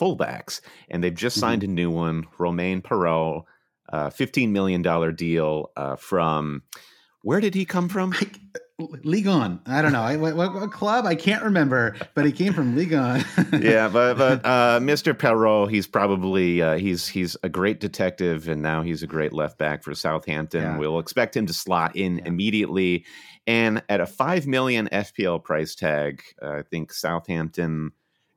fullbacks, 0.00 0.60
and 0.88 1.02
they've 1.02 1.14
just 1.14 1.38
signed 1.38 1.62
mm-hmm. 1.62 1.72
a 1.72 1.74
new 1.74 1.90
one, 1.90 2.26
Romain 2.38 2.82
Perraud, 2.82 3.44
uh, 3.92 4.10
$15 4.10 4.50
million 4.50 4.82
deal 5.14 5.70
uh, 5.76 5.96
from 5.96 6.62
where 7.22 7.40
did 7.40 7.54
he 7.54 7.64
come 7.64 7.88
from? 7.88 8.14
Ligue 8.78 9.26
1. 9.26 9.62
I 9.66 9.82
don't 9.82 9.92
know. 9.92 10.02
I, 10.02 10.16
what, 10.16 10.36
what, 10.36 10.70
club? 10.70 11.06
I 11.06 11.14
can't 11.14 11.42
remember, 11.42 11.96
but 12.14 12.26
he 12.26 12.30
came 12.30 12.52
from 12.52 12.76
Ligue 12.76 12.92
1. 12.92 13.24
yeah, 13.60 13.88
but 13.88 14.18
but 14.18 14.44
uh, 14.44 14.78
Mr. 14.80 15.14
Perraud, 15.14 15.70
he's 15.70 15.86
probably 15.86 16.60
uh, 16.60 16.76
he's 16.76 17.08
he's 17.08 17.36
a 17.42 17.48
great 17.48 17.80
detective, 17.80 18.48
and 18.48 18.60
now 18.60 18.82
he's 18.82 19.02
a 19.02 19.06
great 19.06 19.32
left 19.32 19.56
back 19.58 19.82
for 19.82 19.94
Southampton. 19.94 20.62
Yeah. 20.62 20.76
We'll 20.76 20.98
expect 20.98 21.36
him 21.36 21.46
to 21.46 21.54
slot 21.54 21.96
in 21.96 22.18
yeah. 22.18 22.26
immediately, 22.26 23.06
and 23.46 23.82
at 23.88 24.00
a 24.00 24.06
five 24.06 24.46
million 24.46 24.88
FPL 24.92 25.42
price 25.42 25.74
tag, 25.74 26.22
uh, 26.42 26.50
I 26.50 26.62
think 26.62 26.92
Southampton 26.92 27.92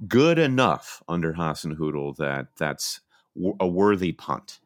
good 0.08 0.40
enough 0.40 1.04
under 1.08 1.34
Hasenhüttl 1.34 2.16
that 2.18 2.48
that's 2.58 3.02
a 3.60 3.68
worthy 3.68 4.12
punt. 4.12 4.60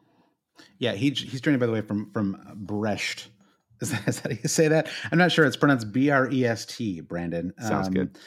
Yeah, 0.78 0.92
he, 0.92 1.10
he's 1.10 1.40
joining 1.40 1.60
by 1.60 1.66
the 1.66 1.72
way 1.72 1.80
from 1.80 2.10
from 2.12 2.36
Brest 2.54 3.28
is 3.80 3.90
that, 3.90 4.08
is 4.08 4.20
that 4.20 4.32
how 4.32 4.38
you 4.42 4.48
say 4.48 4.68
that? 4.68 4.88
I'm 5.10 5.18
not 5.18 5.32
sure. 5.32 5.44
It's 5.44 5.56
pronounced 5.56 5.92
B 5.92 6.10
R 6.10 6.30
E 6.30 6.44
S 6.44 6.64
T. 6.64 7.00
Brandon 7.00 7.52
sounds 7.60 7.88
um, 7.88 7.94
good. 7.94 8.18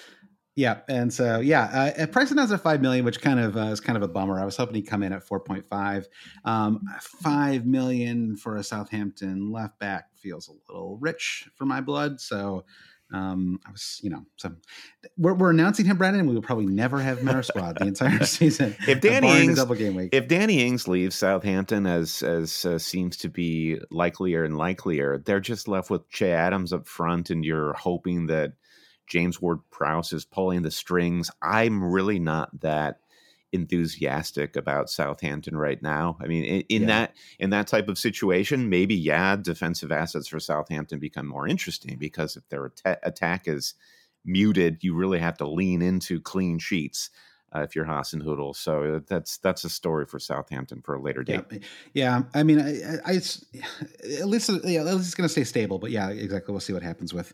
Yeah, 0.55 0.79
and 0.89 1.13
so 1.13 1.39
yeah, 1.39 1.93
uh, 1.99 2.07
price 2.07 2.31
announced 2.31 2.51
at 2.51 2.61
five 2.61 2.81
million, 2.81 3.05
which 3.05 3.21
kind 3.21 3.39
of 3.39 3.55
uh, 3.55 3.65
is 3.65 3.79
kind 3.79 3.95
of 3.95 4.01
a 4.01 4.07
bummer. 4.07 4.39
I 4.39 4.45
was 4.45 4.57
hoping 4.57 4.75
he'd 4.75 4.87
come 4.87 5.03
in 5.03 5.13
at 5.13 5.23
four 5.23 5.39
point 5.39 5.65
five. 5.67 6.07
Um, 6.45 6.81
five 6.99 7.65
million 7.65 8.35
for 8.35 8.55
a 8.55 8.63
Southampton 8.63 9.51
left 9.51 9.79
back 9.79 10.05
feels 10.15 10.47
a 10.47 10.53
little 10.67 10.97
rich 10.97 11.47
for 11.55 11.65
my 11.65 11.79
blood. 11.79 12.19
So 12.19 12.65
um, 13.13 13.59
I 13.65 13.71
was, 13.71 13.99
you 14.03 14.09
know, 14.09 14.25
so 14.35 14.51
we're, 15.17 15.33
we're 15.33 15.51
announcing 15.51 15.85
him, 15.85 15.97
Brandon. 15.97 16.27
We 16.27 16.33
will 16.33 16.41
probably 16.41 16.65
never 16.65 16.99
have 16.99 17.25
our 17.27 17.41
squad 17.43 17.77
the 17.79 17.85
entire 17.85 18.25
season. 18.25 18.75
if 18.87 18.99
Danny 18.99 19.43
Ings, 19.43 19.55
double 19.55 19.75
game 19.75 19.95
week. 19.95 20.09
if 20.11 20.27
Danny 20.27 20.65
Ings 20.65 20.87
leaves 20.87 21.15
Southampton, 21.15 21.87
as 21.87 22.21
as 22.21 22.65
uh, 22.65 22.77
seems 22.77 23.15
to 23.17 23.29
be 23.29 23.79
likelier 23.91 24.43
and 24.43 24.57
likelier, 24.57 25.19
they're 25.19 25.39
just 25.39 25.67
left 25.67 25.89
with 25.89 26.09
Che 26.09 26.31
Adams 26.31 26.73
up 26.73 26.87
front, 26.87 27.29
and 27.29 27.45
you're 27.45 27.73
hoping 27.73 28.27
that 28.27 28.53
James 29.07 29.41
Ward 29.41 29.59
Prowse 29.71 30.11
is 30.11 30.25
pulling 30.25 30.63
the 30.63 30.71
strings. 30.71 31.31
I'm 31.41 31.83
really 31.83 32.19
not 32.19 32.59
that 32.59 32.99
enthusiastic 33.53 34.55
about 34.55 34.89
Southampton 34.89 35.57
right 35.57 35.81
now. 35.81 36.17
I 36.21 36.27
mean, 36.27 36.43
in, 36.43 36.61
in 36.69 36.81
yeah. 36.81 36.87
that 36.87 37.13
in 37.39 37.49
that 37.51 37.67
type 37.67 37.87
of 37.87 37.97
situation, 37.97 38.69
maybe 38.69 38.95
yeah, 38.95 39.35
defensive 39.35 39.91
assets 39.91 40.27
for 40.27 40.39
Southampton 40.39 40.99
become 40.99 41.27
more 41.27 41.47
interesting 41.47 41.97
because 41.97 42.35
if 42.35 42.47
their 42.49 42.71
at- 42.85 42.99
attack 43.03 43.47
is 43.47 43.75
muted, 44.25 44.83
you 44.83 44.93
really 44.93 45.19
have 45.19 45.37
to 45.37 45.47
lean 45.47 45.81
into 45.81 46.19
clean 46.19 46.59
sheets. 46.59 47.09
Uh, 47.55 47.61
if 47.61 47.77
you're 47.77 47.85
Hasenhüttl. 47.85 48.53
So 48.53 48.95
uh, 48.95 48.99
that's 49.07 49.37
that's 49.37 49.63
a 49.63 49.69
story 49.69 50.05
for 50.05 50.19
Southampton 50.19 50.81
for 50.81 50.95
a 50.95 51.01
later 51.01 51.23
date. 51.23 51.45
Yeah, 51.49 51.59
yeah. 51.93 52.21
I 52.33 52.43
mean, 52.43 52.59
I, 52.59 52.97
I, 53.05 53.13
at 54.19 54.27
least 54.27 54.51
yeah, 54.65 54.81
at 54.81 54.85
least 54.87 54.99
it's 54.99 55.15
going 55.15 55.23
to 55.23 55.31
stay 55.31 55.45
stable. 55.45 55.79
But 55.79 55.91
yeah, 55.91 56.09
exactly. 56.09 56.51
We'll 56.51 56.59
see 56.59 56.73
what 56.73 56.83
happens 56.83 57.13
with 57.13 57.33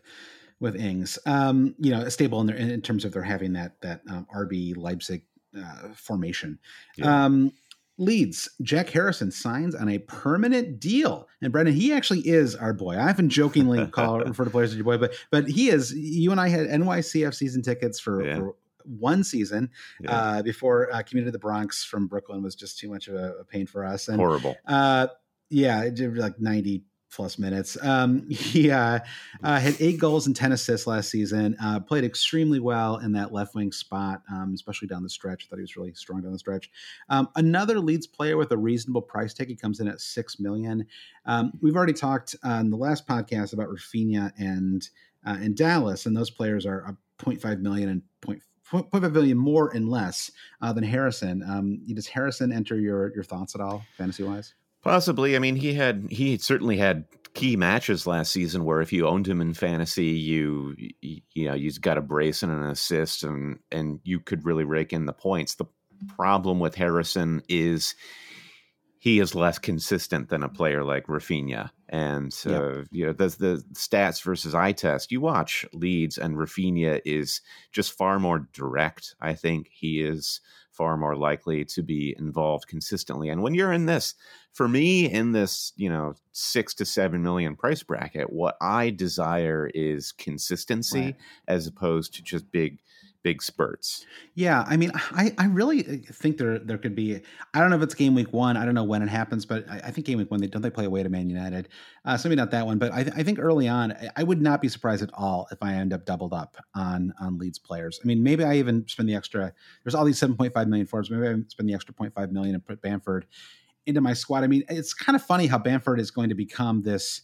with 0.60 0.76
Ings. 0.76 1.18
Um, 1.26 1.74
you 1.78 1.90
know, 1.90 2.08
stable 2.10 2.40
in 2.40 2.46
their 2.46 2.56
in 2.56 2.80
terms 2.80 3.04
of 3.04 3.12
they're 3.12 3.22
having 3.22 3.54
that 3.54 3.80
that 3.80 4.02
um, 4.08 4.28
RB 4.32 4.76
Leipzig 4.76 5.24
uh, 5.56 5.88
formation. 5.94 6.58
Yeah. 6.96 7.24
Um, 7.24 7.52
Leeds, 7.96 8.48
Jack 8.60 8.88
Harrison 8.90 9.30
signs 9.30 9.74
on 9.74 9.88
a 9.88 9.98
permanent 9.98 10.80
deal. 10.80 11.28
And 11.40 11.52
Brendan, 11.52 11.74
he 11.74 11.92
actually 11.92 12.26
is 12.26 12.56
our 12.56 12.72
boy. 12.72 12.96
I 12.96 13.10
often 13.10 13.28
jokingly 13.28 13.86
call 13.92 14.18
refer 14.20 14.44
to 14.44 14.50
players 14.50 14.70
as 14.70 14.76
your 14.76 14.84
boy, 14.84 14.98
but 14.98 15.14
but 15.30 15.48
he 15.48 15.68
is. 15.68 15.92
You 15.92 16.32
and 16.32 16.40
I 16.40 16.48
had 16.48 16.66
NYCF 16.66 17.34
season 17.34 17.62
tickets 17.62 18.00
for, 18.00 18.24
yeah. 18.24 18.38
for 18.38 18.56
one 18.84 19.22
season 19.22 19.70
yeah. 20.00 20.10
uh, 20.10 20.42
before 20.42 20.92
uh, 20.92 21.02
commuted 21.02 21.28
to 21.28 21.32
the 21.32 21.38
Bronx 21.38 21.84
from 21.84 22.08
Brooklyn 22.08 22.42
was 22.42 22.54
just 22.54 22.78
too 22.78 22.90
much 22.90 23.06
of 23.06 23.14
a, 23.14 23.34
a 23.40 23.44
pain 23.44 23.66
for 23.66 23.84
us. 23.84 24.08
And, 24.08 24.18
Horrible. 24.18 24.56
Uh, 24.66 25.08
yeah, 25.50 25.82
it 25.84 25.94
did 25.94 26.16
like 26.16 26.40
ninety 26.40 26.82
plus 27.14 27.38
minutes. 27.38 27.76
Um, 27.82 28.28
he 28.30 28.70
uh, 28.70 28.98
uh, 29.42 29.60
had 29.60 29.76
eight 29.80 29.98
goals 29.98 30.26
and 30.26 30.34
10 30.34 30.52
assists 30.52 30.86
last 30.86 31.10
season, 31.10 31.56
uh, 31.62 31.80
played 31.80 32.04
extremely 32.04 32.60
well 32.60 32.98
in 32.98 33.12
that 33.12 33.32
left 33.32 33.54
wing 33.54 33.72
spot, 33.72 34.22
um, 34.30 34.52
especially 34.54 34.88
down 34.88 35.02
the 35.02 35.08
stretch. 35.08 35.44
I 35.44 35.46
thought 35.48 35.56
he 35.56 35.62
was 35.62 35.76
really 35.76 35.94
strong 35.94 36.22
down 36.22 36.32
the 36.32 36.38
stretch. 36.38 36.70
Um, 37.08 37.28
another 37.36 37.78
Leeds 37.78 38.06
player 38.06 38.36
with 38.36 38.50
a 38.52 38.56
reasonable 38.56 39.02
price 39.02 39.34
tag. 39.34 39.48
He 39.48 39.56
comes 39.56 39.80
in 39.80 39.88
at 39.88 40.00
6 40.00 40.40
million. 40.40 40.86
Um, 41.26 41.52
we've 41.62 41.76
already 41.76 41.92
talked 41.92 42.34
on 42.42 42.70
the 42.70 42.76
last 42.76 43.06
podcast 43.06 43.52
about 43.52 43.68
Raphinha 43.68 44.32
and, 44.38 44.88
uh, 45.26 45.36
and 45.40 45.56
Dallas, 45.56 46.06
and 46.06 46.16
those 46.16 46.30
players 46.30 46.66
are 46.66 46.96
0.5 47.18 47.60
million 47.60 47.88
and 47.88 48.02
0.5 48.72 49.12
million 49.12 49.38
more 49.38 49.70
and 49.74 49.88
less 49.88 50.30
uh, 50.60 50.72
than 50.72 50.84
Harrison. 50.84 51.42
Um, 51.48 51.80
does 51.94 52.06
Harrison 52.06 52.52
enter 52.52 52.78
your, 52.78 53.14
your 53.14 53.24
thoughts 53.24 53.54
at 53.54 53.60
all, 53.60 53.84
fantasy 53.96 54.24
wise? 54.24 54.54
Possibly. 54.84 55.34
I 55.34 55.38
mean, 55.38 55.56
he 55.56 55.72
had 55.72 56.06
he 56.10 56.36
certainly 56.36 56.76
had 56.76 57.06
key 57.32 57.56
matches 57.56 58.06
last 58.06 58.32
season 58.32 58.64
where 58.64 58.80
if 58.80 58.92
you 58.92 59.08
owned 59.08 59.26
him 59.26 59.40
in 59.40 59.54
fantasy, 59.54 60.06
you 60.06 60.76
you 61.00 61.46
know 61.46 61.54
you 61.54 61.72
got 61.72 61.98
a 61.98 62.02
brace 62.02 62.42
and 62.42 62.52
an 62.52 62.64
assist, 62.64 63.24
and 63.24 63.58
and 63.72 64.00
you 64.04 64.20
could 64.20 64.44
really 64.44 64.64
rake 64.64 64.92
in 64.92 65.06
the 65.06 65.12
points. 65.12 65.54
The 65.54 65.64
problem 66.06 66.60
with 66.60 66.74
Harrison 66.74 67.42
is 67.48 67.94
he 68.98 69.20
is 69.20 69.34
less 69.34 69.58
consistent 69.58 70.28
than 70.28 70.42
a 70.42 70.48
player 70.48 70.84
like 70.84 71.06
Raphinha. 71.06 71.70
And 71.88 72.34
uh, 72.46 72.50
yep. 72.50 72.86
you 72.90 73.06
know, 73.06 73.12
the 73.12 73.28
the 73.28 73.64
stats 73.72 74.22
versus 74.22 74.54
eye 74.54 74.72
test. 74.72 75.10
You 75.10 75.20
watch 75.20 75.64
Leeds 75.72 76.18
and 76.18 76.36
Raphinha 76.36 77.00
is 77.04 77.40
just 77.72 77.92
far 77.92 78.18
more 78.18 78.48
direct. 78.52 79.14
I 79.20 79.34
think 79.34 79.68
he 79.70 80.00
is 80.00 80.40
far 80.74 80.96
more 80.96 81.16
likely 81.16 81.64
to 81.64 81.82
be 81.82 82.14
involved 82.18 82.66
consistently. 82.66 83.28
And 83.28 83.42
when 83.42 83.54
you're 83.54 83.72
in 83.72 83.86
this, 83.86 84.14
for 84.52 84.68
me, 84.68 85.10
in 85.10 85.32
this, 85.32 85.72
you 85.76 85.88
know, 85.88 86.14
six 86.32 86.74
to 86.74 86.84
seven 86.84 87.22
million 87.22 87.56
price 87.56 87.82
bracket, 87.82 88.32
what 88.32 88.56
I 88.60 88.90
desire 88.90 89.70
is 89.72 90.12
consistency 90.12 91.00
right. 91.00 91.16
as 91.48 91.66
opposed 91.66 92.14
to 92.14 92.22
just 92.22 92.50
big 92.50 92.80
big 93.24 93.42
spurts. 93.42 94.04
Yeah, 94.34 94.64
I 94.68 94.76
mean, 94.76 94.92
I, 94.94 95.34
I 95.38 95.46
really 95.46 95.82
think 95.82 96.36
there 96.36 96.60
there 96.60 96.78
could 96.78 96.94
be. 96.94 97.20
I 97.54 97.60
don't 97.60 97.70
know 97.70 97.76
if 97.76 97.82
it's 97.82 97.94
game 97.94 98.14
week 98.14 98.32
one. 98.32 98.56
I 98.56 98.64
don't 98.64 98.74
know 98.74 98.84
when 98.84 99.02
it 99.02 99.08
happens, 99.08 99.44
but 99.44 99.68
I, 99.68 99.76
I 99.84 99.90
think 99.90 100.06
game 100.06 100.18
week 100.18 100.30
one 100.30 100.40
they 100.40 100.46
don't 100.46 100.62
they 100.62 100.70
play 100.70 100.84
away 100.84 101.02
to 101.02 101.08
Man 101.08 101.28
United. 101.28 101.68
Uh, 102.04 102.16
so 102.16 102.28
maybe 102.28 102.36
not 102.36 102.52
that 102.52 102.66
one, 102.66 102.78
but 102.78 102.92
I, 102.92 103.00
I 103.00 103.22
think 103.24 103.40
early 103.40 103.66
on 103.66 103.94
I 104.16 104.22
would 104.22 104.40
not 104.40 104.60
be 104.60 104.68
surprised 104.68 105.02
at 105.02 105.10
all 105.14 105.48
if 105.50 105.60
I 105.62 105.72
end 105.72 105.92
up 105.92 106.04
doubled 106.04 106.34
up 106.34 106.56
on 106.76 107.12
on 107.20 107.38
Leeds 107.38 107.58
players. 107.58 107.98
I 108.04 108.06
mean, 108.06 108.22
maybe 108.22 108.44
I 108.44 108.56
even 108.56 108.86
spend 108.86 109.08
the 109.08 109.16
extra. 109.16 109.52
There's 109.82 109.94
all 109.94 110.04
these 110.04 110.20
7.5 110.20 110.68
million 110.68 110.86
forwards. 110.86 111.10
Maybe 111.10 111.26
I 111.26 111.34
spend 111.48 111.68
the 111.68 111.74
extra 111.74 111.94
0.5 111.94 112.30
million 112.30 112.54
and 112.54 112.64
put 112.64 112.80
Bamford 112.82 113.26
into 113.86 114.00
my 114.00 114.12
squad. 114.12 114.44
I 114.44 114.46
mean, 114.46 114.64
it's 114.68 114.94
kind 114.94 115.16
of 115.16 115.22
funny 115.22 115.46
how 115.46 115.58
Bamford 115.58 115.98
is 115.98 116.10
going 116.10 116.28
to 116.28 116.34
become 116.34 116.82
this 116.82 117.22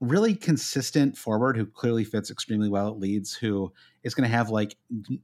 really 0.00 0.34
consistent 0.34 1.16
forward 1.16 1.56
who 1.56 1.66
clearly 1.66 2.04
fits 2.04 2.30
extremely 2.30 2.68
well 2.68 2.88
at 2.88 2.98
Leeds, 2.98 3.34
who 3.34 3.72
is 4.02 4.14
going 4.14 4.28
to 4.28 4.34
have 4.34 4.50
like 4.50 4.76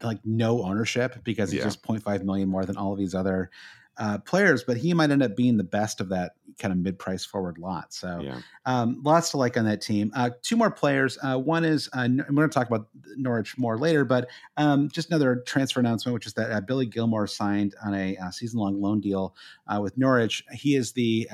like 0.03 0.21
no 0.25 0.63
ownership 0.63 1.25
because 1.25 1.51
he's 1.51 1.59
yeah. 1.59 1.65
just 1.65 1.83
0.5 1.83 2.23
million 2.25 2.49
more 2.49 2.65
than 2.65 2.77
all 2.77 2.93
of 2.93 2.99
these 2.99 3.15
other 3.15 3.51
uh, 3.99 4.19
players, 4.19 4.63
but 4.63 4.77
he 4.77 4.93
might 4.93 5.11
end 5.11 5.23
up 5.23 5.37
being 5.37 5.57
the 5.57 5.65
best 5.65 6.01
of 6.01 6.11
that 6.11 6.33
kind 6.59 6.73
of 6.73 6.79
mid 6.79 6.99
price 6.99 7.25
forward 7.25 7.59
lot. 7.59 7.95
So 7.95 8.21
yeah. 8.21 8.41
um, 8.67 9.01
lots 9.03 9.31
to 9.31 9.39
like 9.39 9.57
on 9.57 9.65
that 9.65 9.81
team. 9.81 10.13
Uh, 10.15 10.31
two 10.43 10.57
more 10.57 10.71
players. 10.71 11.19
Uh, 11.23 11.39
one 11.39 11.65
is 11.65 11.89
uh, 11.95 12.07
we're 12.07 12.35
going 12.35 12.51
to 12.51 12.55
talk 12.55 12.67
about 12.67 12.89
Norwich 13.17 13.57
more 13.57 13.79
later, 13.79 14.05
but 14.05 14.29
um, 14.59 14.91
just 14.91 15.09
another 15.09 15.37
transfer 15.47 15.81
announcement, 15.81 16.13
which 16.13 16.27
is 16.27 16.35
that 16.35 16.53
uh, 16.53 16.61
Billy 16.61 16.87
Gilmour 16.87 17.27
signed 17.27 17.75
on 17.85 17.95
a 17.95 18.17
uh, 18.19 18.31
season 18.31 18.61
long 18.61 18.81
loan 18.81 19.01
deal 19.01 19.35
with 19.81 19.97
Norwich. 19.97 20.45
He 20.53 20.77
is 20.77 20.93
the 20.93 21.29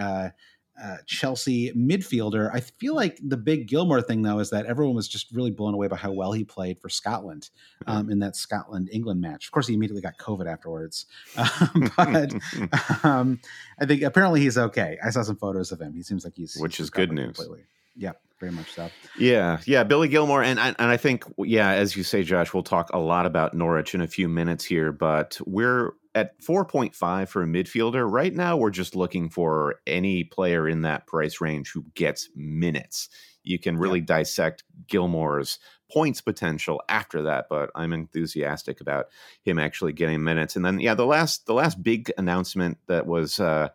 uh, 0.81 0.97
Chelsea 1.07 1.73
midfielder. 1.73 2.51
I 2.53 2.61
feel 2.61 2.95
like 2.95 3.19
the 3.23 3.37
big 3.37 3.69
Gilmour 3.69 4.05
thing, 4.05 4.23
though, 4.23 4.39
is 4.39 4.51
that 4.51 4.67
everyone 4.67 4.95
was 4.97 5.09
just 5.09 5.31
really 5.33 5.51
blown 5.51 5.75
away 5.75 5.89
by 5.89 5.97
how 5.97 6.13
well 6.13 6.33
he 6.33 6.45
played 6.45 6.81
for 6.81 6.89
Scotland 6.89 7.51
um, 7.87 8.11
in 8.11 8.19
that 8.21 8.37
Scotland 8.37 8.89
England 8.93 9.21
match. 9.21 9.47
Of 9.47 9.53
course, 9.53 9.67
he 9.67 9.75
immediately 9.75 10.03
got 10.03 10.17
COVID 10.19 10.51
afterwards, 10.51 11.07
um, 11.37 11.91
but 11.97 12.35
um, 13.05 13.41
I 13.79 13.87
think 13.87 14.03
apparently 14.03 14.41
he's 14.41 14.59
okay. 14.59 14.99
I 15.05 15.11
saw 15.11 15.23
some 15.23 15.37
photos 15.37 15.73
of 15.73 15.81
him. 15.81 15.93
He 15.93 16.03
seems 16.03 16.25
like 16.25 16.35
he's 16.37 16.57
which 16.57 16.77
he's 16.77 16.85
is 16.85 16.91
good 16.91 17.13
news. 17.13 17.37
Completely. 17.37 17.65
Yeah, 17.95 18.13
very 18.41 18.53
much 18.53 18.73
so. 18.73 18.89
Yeah, 19.19 19.61
yeah, 19.67 19.85
Billy 19.85 20.09
Gilmour, 20.09 20.43
and 20.43 20.59
and 20.59 20.77
I 20.79 20.97
think 20.97 21.25
yeah, 21.39 21.71
as 21.71 21.97
you 21.97 22.03
say, 22.03 22.23
Josh, 22.23 22.55
we'll 22.55 22.63
talk 22.63 22.91
a 22.95 22.99
lot 22.99 23.27
about 23.27 23.55
Norwich 23.55 23.95
in 23.95 24.01
a 24.01 24.09
few 24.09 24.29
minutes 24.29 24.65
here, 24.65 24.91
but 24.91 25.39
we're 25.47 25.93
at 26.15 26.39
4.5 26.41 27.29
for 27.29 27.43
a 27.43 27.47
midfielder. 27.47 28.11
Right 28.11 28.35
now, 28.35 28.57
we're 28.57 28.71
just 28.71 28.95
looking 28.95 29.31
for 29.31 29.77
any 29.87 30.25
player 30.25 30.69
in 30.69 30.83
that 30.83 31.07
price 31.07 31.41
range 31.41 31.73
who 31.73 31.85
gets 31.95 32.29
minutes. 32.35 33.09
You 33.43 33.59
can 33.59 33.77
really 33.77 34.01
yeah. 34.01 34.07
dissect 34.07 34.65
Gilmour's 34.87 35.59
points 35.91 36.21
potential 36.21 36.83
after 36.89 37.23
that, 37.23 37.47
but 37.51 37.71
I'm 37.75 37.93
enthusiastic 37.93 38.81
about 38.81 39.07
him 39.43 39.59
actually 39.59 39.93
getting 39.93 40.23
minutes. 40.23 40.57
And 40.57 40.65
then, 40.65 40.81
yeah, 40.81 40.95
the 40.95 41.07
last 41.07 41.47
the 41.47 41.55
last 41.55 41.83
big 41.83 42.11
announcement 42.17 42.79
that 42.87 43.07
was 43.07 43.41
uh, 43.41 43.69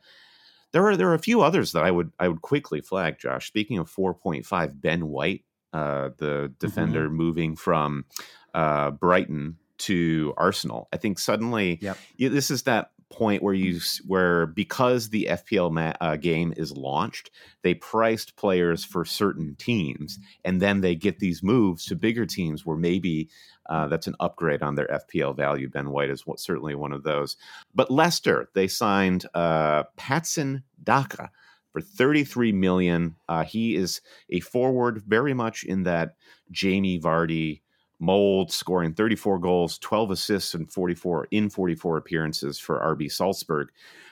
there 0.71 0.87
are 0.87 0.97
there 0.97 1.09
are 1.09 1.15
a 1.15 1.19
few 1.19 1.41
others 1.41 1.73
that 1.73 1.83
I 1.83 1.91
would 1.91 2.11
I 2.19 2.27
would 2.27 2.41
quickly 2.41 2.81
flag. 2.81 3.19
Josh, 3.19 3.47
speaking 3.47 3.77
of 3.77 3.91
4.5, 3.91 4.81
Ben 4.81 5.07
White, 5.07 5.43
uh, 5.73 6.09
the 6.17 6.53
defender 6.59 7.07
mm-hmm. 7.07 7.15
moving 7.15 7.55
from 7.55 8.05
uh, 8.53 8.91
Brighton 8.91 9.57
to 9.79 10.33
Arsenal. 10.37 10.87
I 10.91 10.97
think 10.97 11.19
suddenly 11.19 11.79
yep. 11.81 11.97
this 12.17 12.51
is 12.51 12.63
that 12.63 12.91
point 13.09 13.41
where 13.41 13.53
you 13.53 13.79
where 14.05 14.47
because 14.47 15.09
the 15.09 15.27
FPL 15.29 15.71
ma- 15.71 15.93
uh, 16.01 16.15
game 16.17 16.53
is 16.57 16.75
launched, 16.75 17.31
they 17.61 17.73
priced 17.73 18.35
players 18.35 18.83
for 18.83 19.05
certain 19.05 19.55
teams, 19.55 20.19
and 20.43 20.61
then 20.61 20.81
they 20.81 20.95
get 20.95 21.19
these 21.19 21.41
moves 21.41 21.85
to 21.85 21.95
bigger 21.95 22.25
teams 22.25 22.65
where 22.65 22.77
maybe 22.77 23.29
uh, 23.69 23.87
that's 23.87 24.07
an 24.07 24.15
upgrade 24.19 24.61
on 24.61 24.75
their 24.75 24.87
FPL 24.87 25.35
value. 25.35 25.69
Ben 25.69 25.89
White 25.89 26.09
is 26.09 26.23
certainly 26.37 26.75
one 26.75 26.91
of 26.91 27.03
those. 27.03 27.37
But 27.73 27.91
Leicester, 27.91 28.49
they 28.53 28.67
signed 28.67 29.25
uh, 29.33 29.83
Patson 29.95 30.63
Daka 30.83 31.29
for 31.71 31.81
33 31.81 32.53
million. 32.53 33.15
Uh, 33.27 33.43
he 33.43 33.75
is 33.75 34.01
a 34.29 34.39
forward, 34.39 35.03
very 35.05 35.33
much 35.33 35.63
in 35.63 35.83
that 35.83 36.15
Jamie 36.51 36.99
Vardy 36.99 37.61
mold, 37.99 38.51
scoring 38.51 38.93
34 38.93 39.39
goals, 39.39 39.77
12 39.79 40.11
assists, 40.11 40.53
and 40.53 40.71
44 40.71 41.27
in 41.31 41.49
44 41.49 41.97
appearances 41.97 42.59
for 42.59 42.79
RB 42.79 43.11
Salzburg 43.11 43.69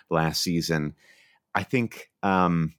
last 0.10 0.42
season. 0.42 0.96
I 1.54 1.63
think 1.63 2.10
um, 2.24 2.74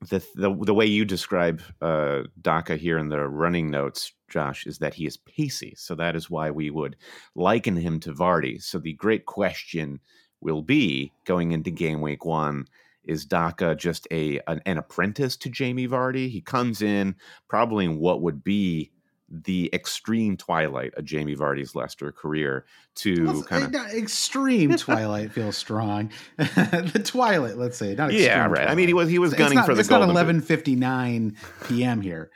the, 0.00 0.24
the 0.34 0.54
the 0.64 0.74
way 0.74 0.86
you 0.86 1.04
describe 1.04 1.60
uh, 1.82 2.22
Daka 2.40 2.76
here 2.76 2.98
in 2.98 3.08
the 3.08 3.28
running 3.28 3.70
notes, 3.70 4.12
Josh, 4.28 4.66
is 4.66 4.78
that 4.78 4.94
he 4.94 5.06
is 5.06 5.16
pacey. 5.16 5.74
So 5.76 5.94
that 5.96 6.14
is 6.14 6.30
why 6.30 6.50
we 6.50 6.70
would 6.70 6.96
liken 7.34 7.76
him 7.76 8.00
to 8.00 8.12
Vardy. 8.12 8.62
So 8.62 8.78
the 8.78 8.92
great 8.92 9.26
question 9.26 10.00
will 10.40 10.62
be 10.62 11.12
going 11.24 11.52
into 11.52 11.70
game 11.70 12.00
week 12.00 12.24
one. 12.24 12.66
Is 13.04 13.24
Daka 13.24 13.74
just 13.74 14.06
a 14.10 14.40
an, 14.46 14.60
an 14.66 14.78
apprentice 14.78 15.36
to 15.38 15.50
Jamie 15.50 15.88
Vardy? 15.88 16.30
He 16.30 16.40
comes 16.40 16.80
in 16.80 17.16
probably 17.48 17.84
in 17.84 17.98
what 17.98 18.22
would 18.22 18.44
be 18.44 18.92
the 19.30 19.68
extreme 19.74 20.36
twilight 20.36 20.94
of 20.94 21.04
Jamie 21.04 21.36
Vardy's 21.36 21.74
Leicester 21.74 22.10
career 22.12 22.64
to 22.96 23.26
well, 23.26 23.42
kind 23.42 23.74
of 23.74 23.86
extreme 23.92 24.74
twilight 24.76 25.32
feels 25.32 25.56
strong. 25.56 26.10
the 26.36 27.02
twilight, 27.04 27.56
let's 27.56 27.76
say, 27.76 27.94
not 27.94 28.12
yeah, 28.12 28.40
right. 28.40 28.48
Twilight. 28.48 28.70
I 28.70 28.74
mean, 28.74 28.88
he 28.88 28.94
was 28.94 29.08
he 29.08 29.18
was 29.18 29.34
gunning 29.34 29.56
not, 29.56 29.66
for 29.66 29.74
the. 29.74 29.80
It's 29.80 29.90
not 29.90 30.02
eleven 30.02 30.40
fifty 30.40 30.74
nine 30.74 31.36
p.m. 31.68 32.00
here. 32.00 32.30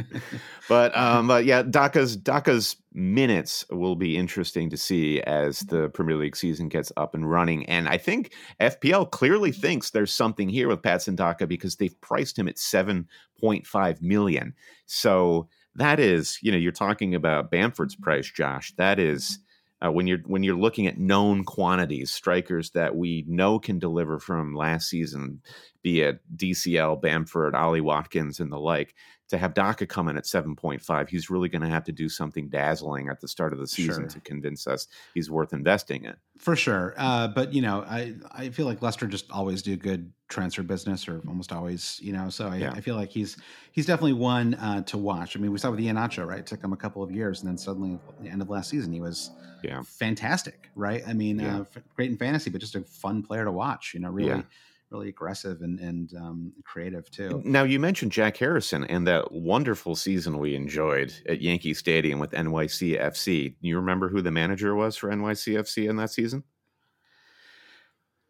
but 0.68 0.96
um, 0.96 1.26
but 1.26 1.44
yeah, 1.46 1.62
Daka's 1.62 2.16
Daka's 2.16 2.76
minutes 2.92 3.64
will 3.70 3.96
be 3.96 4.16
interesting 4.16 4.70
to 4.70 4.76
see 4.76 5.20
as 5.22 5.60
the 5.60 5.88
Premier 5.90 6.16
League 6.16 6.36
season 6.36 6.68
gets 6.68 6.92
up 6.96 7.14
and 7.14 7.28
running. 7.28 7.64
And 7.66 7.88
I 7.88 7.96
think 7.96 8.32
FPL 8.60 9.10
clearly 9.10 9.52
thinks 9.52 9.90
there's 9.90 10.12
something 10.12 10.48
here 10.48 10.68
with 10.68 10.82
Patson 10.82 11.16
Daka 11.16 11.46
because 11.46 11.76
they've 11.76 11.98
priced 12.00 12.38
him 12.38 12.48
at 12.48 12.58
seven 12.58 13.08
point 13.40 13.66
five 13.66 14.02
million. 14.02 14.54
So 14.86 15.48
that 15.74 16.00
is, 16.00 16.38
you 16.42 16.50
know, 16.50 16.58
you're 16.58 16.72
talking 16.72 17.14
about 17.14 17.50
Bamford's 17.50 17.94
price, 17.94 18.30
Josh. 18.30 18.72
That 18.76 18.98
is 18.98 19.38
uh, 19.84 19.92
when 19.92 20.06
you're 20.06 20.18
when 20.26 20.42
you're 20.42 20.56
looking 20.56 20.86
at 20.86 20.98
known 20.98 21.44
quantities, 21.44 22.10
strikers 22.10 22.70
that 22.70 22.96
we 22.96 23.24
know 23.28 23.58
can 23.58 23.78
deliver 23.78 24.18
from 24.18 24.54
last 24.54 24.88
season, 24.88 25.40
be 25.82 26.00
it 26.00 26.20
DCL, 26.36 27.00
Bamford, 27.00 27.54
Ollie 27.54 27.80
Watkins, 27.80 28.40
and 28.40 28.50
the 28.50 28.58
like 28.58 28.94
to 29.28 29.38
have 29.38 29.54
Daka 29.54 29.86
come 29.86 30.08
in 30.08 30.16
at 30.16 30.24
7.5, 30.24 31.08
he's 31.08 31.28
really 31.28 31.48
going 31.48 31.62
to 31.62 31.68
have 31.68 31.84
to 31.84 31.92
do 31.92 32.08
something 32.08 32.48
dazzling 32.48 33.08
at 33.08 33.20
the 33.20 33.28
start 33.28 33.52
of 33.52 33.58
the 33.58 33.66
season 33.66 34.04
sure. 34.04 34.08
to 34.08 34.20
convince 34.20 34.66
us 34.66 34.88
he's 35.14 35.30
worth 35.30 35.52
investing 35.52 36.04
in. 36.04 36.16
For 36.38 36.56
sure. 36.56 36.94
Uh, 36.96 37.28
but, 37.28 37.52
you 37.52 37.60
know, 37.60 37.84
I, 37.86 38.14
I 38.32 38.48
feel 38.50 38.66
like 38.66 38.80
Leicester 38.80 39.06
just 39.06 39.30
always 39.30 39.60
do 39.62 39.76
good 39.76 40.12
transfer 40.28 40.62
business 40.62 41.08
or 41.08 41.20
almost 41.28 41.52
always, 41.52 42.00
you 42.02 42.12
know, 42.12 42.28
so 42.30 42.48
I, 42.48 42.56
yeah. 42.56 42.72
I 42.72 42.80
feel 42.80 42.96
like 42.96 43.10
he's 43.10 43.36
he's 43.72 43.86
definitely 43.86 44.14
one 44.14 44.54
uh, 44.54 44.82
to 44.82 44.98
watch. 44.98 45.36
I 45.36 45.40
mean, 45.40 45.52
we 45.52 45.58
saw 45.58 45.70
with 45.70 45.80
Iheanacho, 45.80 46.26
right? 46.26 46.40
It 46.40 46.46
took 46.46 46.62
him 46.62 46.72
a 46.72 46.76
couple 46.76 47.02
of 47.02 47.10
years 47.10 47.40
and 47.40 47.48
then 47.48 47.56
suddenly 47.58 47.98
at 48.08 48.22
the 48.22 48.28
end 48.28 48.42
of 48.42 48.50
last 48.50 48.70
season, 48.70 48.92
he 48.92 49.00
was 49.00 49.30
yeah. 49.62 49.82
fantastic, 49.82 50.70
right? 50.74 51.02
I 51.06 51.12
mean, 51.12 51.40
yeah. 51.40 51.60
uh, 51.60 51.64
great 51.96 52.10
in 52.10 52.16
fantasy, 52.16 52.50
but 52.50 52.60
just 52.60 52.74
a 52.74 52.82
fun 52.82 53.22
player 53.22 53.44
to 53.44 53.52
watch, 53.52 53.92
you 53.94 54.00
know, 54.00 54.10
really. 54.10 54.28
Yeah 54.28 54.42
really 54.90 55.08
aggressive 55.08 55.60
and 55.62 55.78
and 55.80 56.14
um, 56.14 56.52
creative 56.64 57.10
too. 57.10 57.42
Now 57.44 57.62
you 57.62 57.78
mentioned 57.78 58.12
Jack 58.12 58.36
Harrison 58.36 58.84
and 58.84 59.06
that 59.06 59.32
wonderful 59.32 59.94
season 59.94 60.38
we 60.38 60.54
enjoyed 60.54 61.12
at 61.28 61.40
Yankee 61.40 61.74
Stadium 61.74 62.18
with 62.18 62.30
NYCFC. 62.30 63.54
Do 63.60 63.68
you 63.68 63.76
remember 63.76 64.08
who 64.08 64.22
the 64.22 64.30
manager 64.30 64.74
was 64.74 64.96
for 64.96 65.10
NYCFC 65.10 65.88
in 65.88 65.96
that 65.96 66.10
season? 66.10 66.44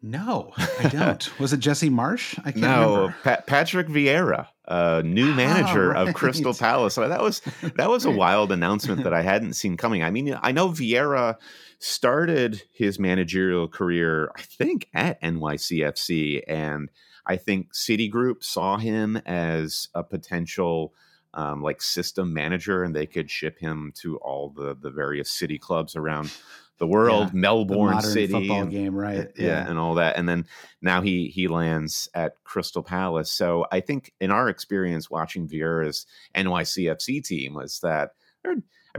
No, 0.01 0.53
I 0.57 0.89
don't. 0.93 1.41
was 1.41 1.53
it 1.53 1.59
Jesse 1.59 1.91
Marsch? 1.91 2.39
I 2.41 2.53
can't 2.53 2.57
no, 2.59 3.13
pa- 3.25 3.43
Patrick 3.47 3.89
Vieira, 3.89 4.47
uh, 4.67 5.03
new 5.05 5.35
manager 5.35 5.91
oh, 5.91 5.95
right. 5.95 6.09
of 6.09 6.15
Crystal 6.15 6.55
Palace. 6.55 6.95
So 6.95 7.09
that 7.09 7.21
was 7.21 7.41
that 7.77 7.89
was 7.89 8.05
a 8.05 8.11
wild 8.11 8.53
announcement 8.53 9.03
that 9.05 9.13
I 9.13 9.23
hadn't 9.23 9.55
seen 9.55 9.77
coming. 9.77 10.05
I 10.05 10.11
mean, 10.11 10.39
I 10.41 10.53
know 10.53 10.69
Vieira 10.69 11.37
started 11.79 12.63
his 12.73 12.99
managerial 12.99 13.69
career, 13.69 14.31
I 14.37 14.43
think, 14.43 14.89
at 14.95 15.21
NYCFC. 15.23 16.43
And 16.47 16.91
I 17.27 17.37
think 17.37 17.75
City 17.75 18.09
Group 18.09 18.43
saw 18.43 18.79
him 18.79 19.17
as 19.27 19.89
a 19.95 20.03
potential 20.03 20.93
um, 21.35 21.63
like 21.63 21.83
system 21.83 22.33
manager 22.33 22.83
and 22.83 22.97
they 22.97 23.07
could 23.07 23.31
ship 23.31 23.59
him 23.59 23.93
to 23.97 24.17
all 24.19 24.51
the, 24.51 24.77
the 24.81 24.91
various 24.91 25.31
city 25.31 25.59
clubs 25.59 25.95
around 25.95 26.33
the 26.79 26.87
world, 26.87 27.29
yeah, 27.29 27.41
Melbourne 27.41 28.01
City, 28.01 28.33
football 28.33 28.63
and, 28.63 28.71
game, 28.71 28.95
right? 28.95 29.29
Yeah, 29.37 29.47
yeah, 29.47 29.69
and 29.69 29.79
all 29.79 29.95
that. 29.95 30.17
And 30.17 30.29
then 30.29 30.47
now 30.81 31.03
he 31.03 31.29
he 31.29 31.49
lands 31.49 32.09
at 32.15 32.35
Crystal 32.45 32.83
Palace. 32.83 33.31
So 33.31 33.67
I 33.71 33.81
think 33.81 34.13
in 34.21 34.31
our 34.31 34.49
experience 34.49 35.11
watching 35.11 35.49
Vieira's 35.49 36.07
NYCFC 36.35 37.25
team 37.25 37.55
was 37.55 37.81
that 37.81 38.13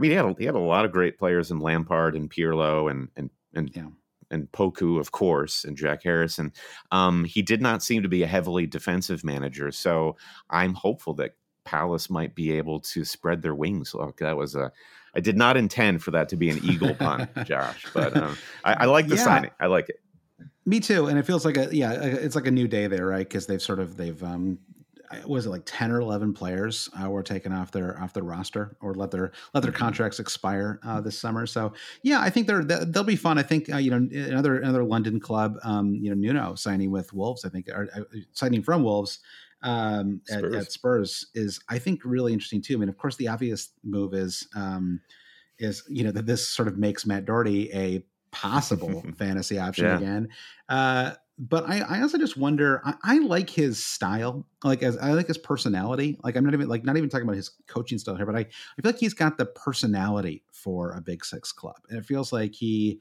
mean, 0.00 0.10
he 0.10 0.16
had 0.16 0.24
a, 0.24 0.34
he 0.38 0.44
had 0.44 0.54
a 0.54 0.58
lot 0.58 0.84
of 0.84 0.92
great 0.92 1.18
players 1.18 1.50
in 1.50 1.60
Lampard 1.60 2.16
and 2.16 2.30
Pirlo 2.30 2.90
and 2.90 3.08
and 3.16 3.30
and 3.54 3.70
yeah. 3.74 3.88
and 4.30 4.50
Poku, 4.52 4.98
of 4.98 5.12
course, 5.12 5.64
and 5.64 5.76
Jack 5.76 6.02
Harrison. 6.02 6.52
Um, 6.90 7.24
he 7.24 7.42
did 7.42 7.60
not 7.60 7.82
seem 7.82 8.02
to 8.02 8.08
be 8.08 8.22
a 8.22 8.28
heavily 8.28 8.66
defensive 8.66 9.24
manager, 9.24 9.70
so 9.72 10.16
I'm 10.48 10.74
hopeful 10.74 11.14
that 11.14 11.36
Palace 11.64 12.08
might 12.08 12.34
be 12.34 12.52
able 12.52 12.80
to 12.80 13.04
spread 13.04 13.42
their 13.42 13.54
wings. 13.54 13.94
Look, 13.94 14.18
that 14.18 14.36
was 14.36 14.54
a 14.54 14.72
I 15.14 15.20
did 15.20 15.36
not 15.36 15.56
intend 15.56 16.02
for 16.02 16.10
that 16.12 16.28
to 16.30 16.36
be 16.36 16.50
an 16.50 16.58
eagle 16.62 16.94
pun, 16.94 17.28
Josh, 17.44 17.86
but 17.92 18.16
um, 18.16 18.36
I, 18.64 18.74
I, 18.74 18.84
like 18.86 19.08
the 19.08 19.16
yeah. 19.16 19.24
signing. 19.24 19.50
I 19.60 19.66
like 19.66 19.88
it. 19.88 20.00
Me 20.66 20.80
too, 20.80 21.06
and 21.06 21.18
it 21.18 21.24
feels 21.24 21.44
like 21.44 21.56
a 21.56 21.74
yeah, 21.74 21.92
it's 21.92 22.34
like 22.34 22.46
a 22.46 22.50
new 22.50 22.68
day 22.68 22.86
there, 22.86 23.06
right? 23.06 23.26
Because 23.28 23.46
they've 23.46 23.62
sort 23.62 23.80
of 23.80 23.96
they've 23.96 24.22
um, 24.22 24.58
was 25.26 25.46
it 25.46 25.50
like 25.50 25.62
10 25.64 25.90
or 25.90 26.00
11 26.00 26.32
players 26.32 26.88
uh, 27.00 27.10
were 27.10 27.22
taken 27.22 27.52
off 27.52 27.72
their 27.72 28.00
off 28.00 28.12
their 28.12 28.22
roster 28.22 28.76
or 28.80 28.94
let 28.94 29.10
their 29.10 29.32
let 29.54 29.62
their 29.62 29.72
mm-hmm. 29.72 29.78
contracts 29.78 30.20
expire 30.20 30.78
uh, 30.84 31.00
this 31.00 31.18
summer 31.18 31.46
so 31.46 31.72
yeah 32.02 32.20
i 32.20 32.30
think 32.30 32.46
they're 32.46 32.62
they'll 32.64 33.02
be 33.02 33.16
fun 33.16 33.38
i 33.38 33.42
think 33.42 33.72
uh, 33.72 33.76
you 33.76 33.90
know 33.90 33.96
another 33.96 34.58
another 34.58 34.84
london 34.84 35.18
club 35.18 35.56
um, 35.64 35.94
you 35.94 36.10
know 36.10 36.14
nuno 36.14 36.54
signing 36.54 36.90
with 36.90 37.12
wolves 37.12 37.44
i 37.44 37.48
think 37.48 37.68
or 37.68 37.88
uh, 37.94 38.02
signing 38.32 38.62
from 38.62 38.82
wolves 38.82 39.20
um, 39.62 40.20
at, 40.30 40.44
at, 40.44 40.72
spurs 40.72 41.26
is 41.34 41.60
i 41.68 41.78
think 41.78 42.00
really 42.04 42.32
interesting 42.32 42.62
too 42.62 42.74
i 42.74 42.76
mean 42.78 42.88
of 42.88 42.96
course 42.96 43.16
the 43.16 43.28
obvious 43.28 43.70
move 43.84 44.14
is 44.14 44.48
um, 44.56 45.00
is 45.58 45.82
you 45.88 46.02
know 46.02 46.10
that 46.10 46.26
this 46.26 46.46
sort 46.48 46.68
of 46.68 46.78
makes 46.78 47.04
matt 47.04 47.24
doherty 47.24 47.70
a 47.72 48.02
possible 48.30 49.04
fantasy 49.16 49.58
option 49.58 49.86
yeah. 49.86 49.96
again. 49.96 50.28
Uh, 50.68 51.12
but 51.38 51.68
I, 51.68 51.80
I 51.80 52.02
also 52.02 52.18
just 52.18 52.36
wonder. 52.36 52.82
I, 52.84 52.94
I, 53.02 53.18
like 53.18 53.48
his 53.48 53.82
style, 53.82 54.46
like 54.62 54.82
as 54.82 54.98
I 54.98 55.12
like 55.12 55.26
his 55.26 55.38
personality. 55.38 56.18
Like 56.22 56.36
I'm 56.36 56.44
not 56.44 56.52
even 56.52 56.68
like 56.68 56.84
not 56.84 56.98
even 56.98 57.08
talking 57.08 57.24
about 57.26 57.36
his 57.36 57.50
coaching 57.66 57.98
style 57.98 58.16
here, 58.16 58.26
but 58.26 58.36
I, 58.36 58.40
I 58.40 58.82
feel 58.82 58.90
like 58.92 58.98
he's 58.98 59.14
got 59.14 59.38
the 59.38 59.46
personality 59.46 60.44
for 60.52 60.92
a 60.92 61.00
Big 61.00 61.24
Six 61.24 61.50
club, 61.50 61.76
and 61.88 61.98
it 61.98 62.04
feels 62.04 62.32
like 62.32 62.54
he. 62.54 63.00